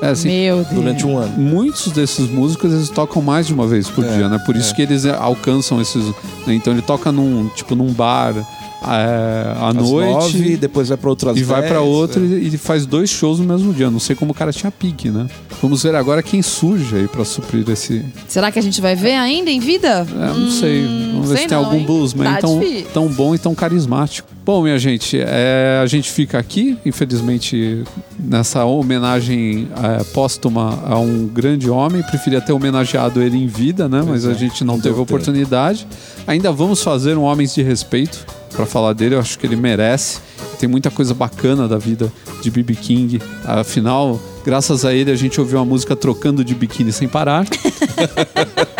É, 0.00 0.10
assim, 0.10 0.28
Meu 0.28 0.58
Deus. 0.62 0.68
durante 0.68 1.04
um 1.04 1.18
ano. 1.18 1.36
muitos 1.36 1.90
desses 1.90 2.30
músicos 2.30 2.72
eles 2.72 2.88
tocam 2.90 3.20
mais 3.20 3.48
de 3.48 3.52
uma 3.54 3.66
vez 3.66 3.88
por 3.90 4.04
É, 4.04 4.14
dia, 4.16 4.28
né? 4.28 4.38
Por 4.46 4.54
isso 4.54 4.70
é. 4.70 4.76
que 4.76 4.82
eles 4.82 5.04
é, 5.04 5.10
alcançam 5.12 5.80
esses. 5.80 6.04
né? 6.46 6.54
Então 6.54 6.72
ele 6.72 6.82
toca 6.82 7.10
num 7.10 7.48
tipo 7.48 7.74
num 7.74 7.92
bar 7.92 8.34
é, 8.82 9.56
à 9.60 9.72
noite 9.72 10.36
nove, 10.38 10.56
depois 10.56 10.88
vai 10.88 10.96
pra 10.96 11.10
outras 11.10 11.36
e 11.36 11.42
vai 11.42 11.62
pra 11.62 11.80
10, 11.80 11.82
outro 11.82 12.22
é. 12.24 12.26
e, 12.26 12.54
e 12.54 12.58
faz 12.58 12.86
dois 12.86 13.10
shows 13.10 13.38
no 13.38 13.44
mesmo 13.44 13.72
dia. 13.72 13.90
Não 13.90 13.98
sei 13.98 14.14
como 14.14 14.32
o 14.32 14.34
cara 14.34 14.52
tinha 14.52 14.70
pique, 14.70 15.10
né? 15.10 15.26
Vamos 15.62 15.82
ver 15.82 15.94
agora 15.94 16.22
quem 16.22 16.42
surge 16.42 16.94
aí 16.94 17.08
pra 17.08 17.24
suprir 17.24 17.68
esse. 17.70 18.04
Será 18.28 18.52
que 18.52 18.58
a 18.58 18.62
gente 18.62 18.80
vai 18.80 18.94
ver 18.94 19.14
ainda 19.14 19.50
em 19.50 19.60
vida? 19.60 20.06
É, 20.14 20.38
não 20.38 20.50
sei. 20.50 20.82
Vamos 21.12 21.28
ver 21.28 21.34
sei 21.36 21.42
se 21.44 21.48
tem 21.48 21.58
não, 21.58 21.64
algum 21.64 21.78
hein? 21.78 21.86
bluesman 21.86 22.24
Tá 22.34 22.38
tão, 22.38 22.58
difícil. 22.58 22.86
tão 22.92 23.08
bom 23.08 23.34
e 23.34 23.38
tão 23.38 23.54
carismático. 23.54 24.35
Bom, 24.46 24.62
minha 24.62 24.78
gente, 24.78 25.18
é, 25.18 25.80
a 25.82 25.86
gente 25.86 26.08
fica 26.08 26.38
aqui, 26.38 26.78
infelizmente, 26.86 27.82
nessa 28.16 28.64
homenagem 28.64 29.66
é, 29.76 30.04
póstuma 30.04 30.84
a 30.86 30.96
um 31.00 31.26
grande 31.26 31.68
homem. 31.68 32.00
Preferia 32.04 32.40
ter 32.40 32.52
homenageado 32.52 33.20
ele 33.20 33.36
em 33.36 33.48
vida, 33.48 33.88
né? 33.88 34.04
Mas 34.06 34.24
é, 34.24 34.30
a 34.30 34.34
gente 34.34 34.62
não 34.62 34.80
teve 34.80 35.00
oportunidade. 35.00 35.84
Ainda 36.28 36.52
vamos 36.52 36.80
fazer 36.80 37.18
um 37.18 37.22
Homens 37.22 37.56
de 37.56 37.62
Respeito 37.64 38.24
para 38.52 38.64
falar 38.64 38.92
dele. 38.92 39.16
Eu 39.16 39.18
acho 39.18 39.36
que 39.36 39.44
ele 39.44 39.56
merece. 39.56 40.20
Tem 40.60 40.68
muita 40.68 40.92
coisa 40.92 41.12
bacana 41.12 41.66
da 41.66 41.76
vida 41.76 42.12
de 42.40 42.48
B.B. 42.48 42.76
King. 42.76 43.20
Afinal, 43.44 44.20
graças 44.44 44.84
a 44.84 44.94
ele, 44.94 45.10
a 45.10 45.16
gente 45.16 45.40
ouviu 45.40 45.58
uma 45.58 45.64
música 45.64 45.96
trocando 45.96 46.44
de 46.44 46.54
biquíni 46.54 46.92
sem 46.92 47.08
parar. 47.08 47.44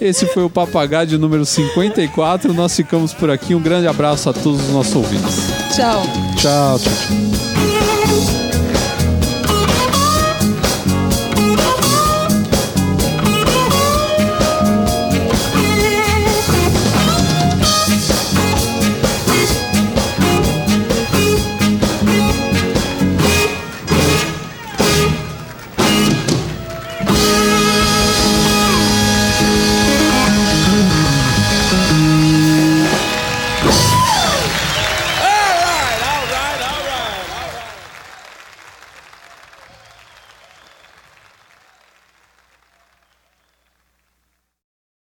Esse 0.00 0.26
foi 0.26 0.44
o 0.44 0.50
Papagaio 0.50 1.06
de 1.06 1.18
número 1.18 1.44
54. 1.44 2.52
Nós 2.52 2.74
ficamos 2.76 3.12
por 3.12 3.30
aqui. 3.30 3.54
Um 3.54 3.60
grande 3.60 3.86
abraço 3.86 4.28
a 4.30 4.32
todos 4.32 4.60
os 4.60 4.72
nossos 4.72 4.94
ouvintes. 4.94 5.48
Tchau. 5.74 6.02
Tchau, 6.36 6.78
tchau, 6.78 6.78
tchau. 6.78 7.55